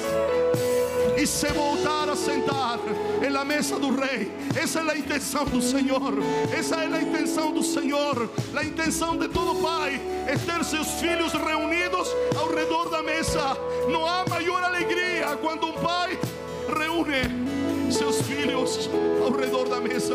e 1.16 1.28
se 1.28 1.48
voltar 1.48 2.10
a 2.10 2.16
sentar 2.16 2.80
em 3.22 3.30
la 3.30 3.46
mesa 3.46 3.78
do 3.78 3.94
rei. 3.94 4.32
Essa 4.56 4.80
é 4.80 4.92
a 4.92 4.98
intenção 4.98 5.46
do 5.46 5.62
Senhor. 5.62 6.14
Essa 6.58 6.78
é 6.78 6.88
a 6.88 7.02
intenção 7.02 7.52
do 7.52 7.62
Senhor. 7.62 8.30
A 8.56 8.64
intenção 8.64 9.16
de 9.16 9.28
todo 9.28 9.62
pai 9.62 10.02
é 10.26 10.36
ter 10.38 10.64
seus 10.64 10.88
filhos 11.00 11.34
reunidos 11.34 12.08
ao 12.36 12.50
redor 12.54 12.90
da 12.90 13.04
mesa. 13.04 13.58
Não 13.92 14.06
há 14.06 14.26
maior 14.28 14.64
alegria 14.64 15.38
quando 15.42 15.68
um 15.68 15.74
pai 15.74 16.18
reúne 16.78 17.59
seus 18.00 18.22
filhos 18.22 18.90
ao 19.22 19.30
redor 19.30 19.68
da 19.68 19.82
mesa. 19.82 20.14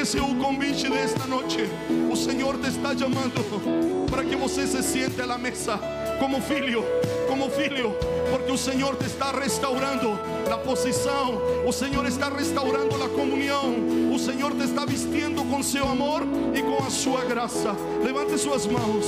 Esse 0.00 0.18
é 0.18 0.22
o 0.22 0.34
convite 0.36 0.88
desta 0.88 1.26
noite. 1.26 1.68
O 2.10 2.16
Senhor 2.16 2.56
te 2.56 2.68
está 2.68 2.96
chamando 2.96 4.06
para 4.10 4.24
que 4.24 4.34
você 4.34 4.66
se 4.66 4.82
siente 4.82 5.20
à 5.20 5.36
mesa 5.36 5.78
como 6.18 6.40
filho, 6.40 6.82
como 7.28 7.50
filho, 7.50 7.94
porque 8.30 8.50
o 8.50 8.56
Senhor 8.56 8.96
te 8.96 9.04
está 9.04 9.32
restaurando 9.32 10.18
a 10.50 10.56
posição, 10.56 11.42
o 11.66 11.72
Senhor 11.72 12.06
está 12.06 12.30
restaurando 12.30 13.02
a 13.02 13.08
comunhão, 13.10 13.74
o 14.14 14.18
Senhor 14.18 14.54
te 14.54 14.64
está 14.64 14.86
vestindo 14.86 15.44
com 15.44 15.62
seu 15.62 15.86
amor 15.86 16.22
e 16.54 16.62
com 16.62 16.86
a 16.86 16.90
sua 16.90 17.22
graça. 17.24 17.76
Levante 18.02 18.38
suas 18.38 18.66
mãos, 18.66 19.04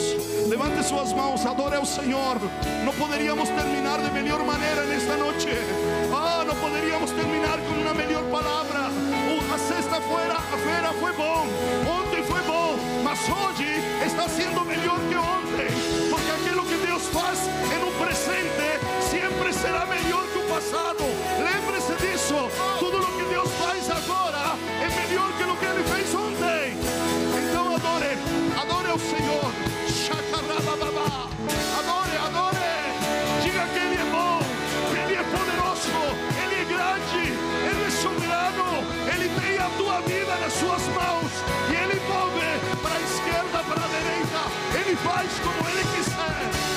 levante 0.49 0.85
suas 0.85 1.15
mãos, 1.15 1.47
adore 1.47 1.77
ao 1.77 1.87
Senhor. 1.87 2.37
Não 2.85 2.93
poderíamos 2.93 3.49
terminar 3.49 4.03
de 4.03 4.11
melhor 4.11 4.45
maneira 4.45 4.85
nesta 4.85 5.17
noite. 5.17 5.49
Ah, 6.13 6.45
não 6.47 6.55
poderíamos 6.57 7.11
terminar 7.13 7.59
palavra. 8.37 8.91
A 9.55 9.59
sexta-feira 9.59 10.93
foi 11.01 11.13
bom, 11.13 11.47
ontem 11.89 12.23
foi 12.25 12.43
bom, 12.43 12.77
mas 13.03 13.19
hoje 13.21 13.81
está 14.05 14.29
sendo 14.29 14.63
melhor 14.67 14.99
que 15.09 15.17
ontem, 15.17 15.69
porque 16.11 16.31
aquilo 16.31 16.63
que 16.67 16.77
Deus 16.87 17.07
faz 17.07 17.39
em 17.47 17.83
um 17.83 17.93
presente 18.05 18.69
sempre 19.11 19.53
será 19.55 19.87
melhor 19.87 20.27
que 20.29 20.39
o 20.39 20.43
passado. 20.43 21.05
Lembre-se 21.39 21.95
disso. 22.05 22.35
Tudo 22.79 22.99
o 23.01 23.17
que 23.17 23.25
Deus 23.25 23.51
faz 23.53 23.89
agora 23.91 24.59
é 24.85 25.07
melhor 25.07 25.33
que 25.33 25.45
o 25.45 25.57
que 25.57 25.65
Ele 25.65 25.85
fez 25.85 26.15
ontem. 26.15 26.77
Então 27.41 27.75
adore, 27.75 28.19
adore 28.61 28.91
ao 28.91 28.99
Senhor. 28.99 29.47
Adore, 30.73 31.36
vida 40.03 40.37
nas 40.37 40.53
suas 40.53 40.83
mãos 40.89 41.33
e 41.71 41.75
Ele 41.75 42.01
move 42.09 42.77
para 42.83 42.95
a 42.95 43.01
esquerda, 43.01 43.65
para 43.65 43.85
a 43.85 43.89
direita. 43.89 44.81
Ele 44.81 44.97
faz 44.97 45.31
como 45.41 45.69
Ele 45.69 45.85
quiser. 45.95 46.76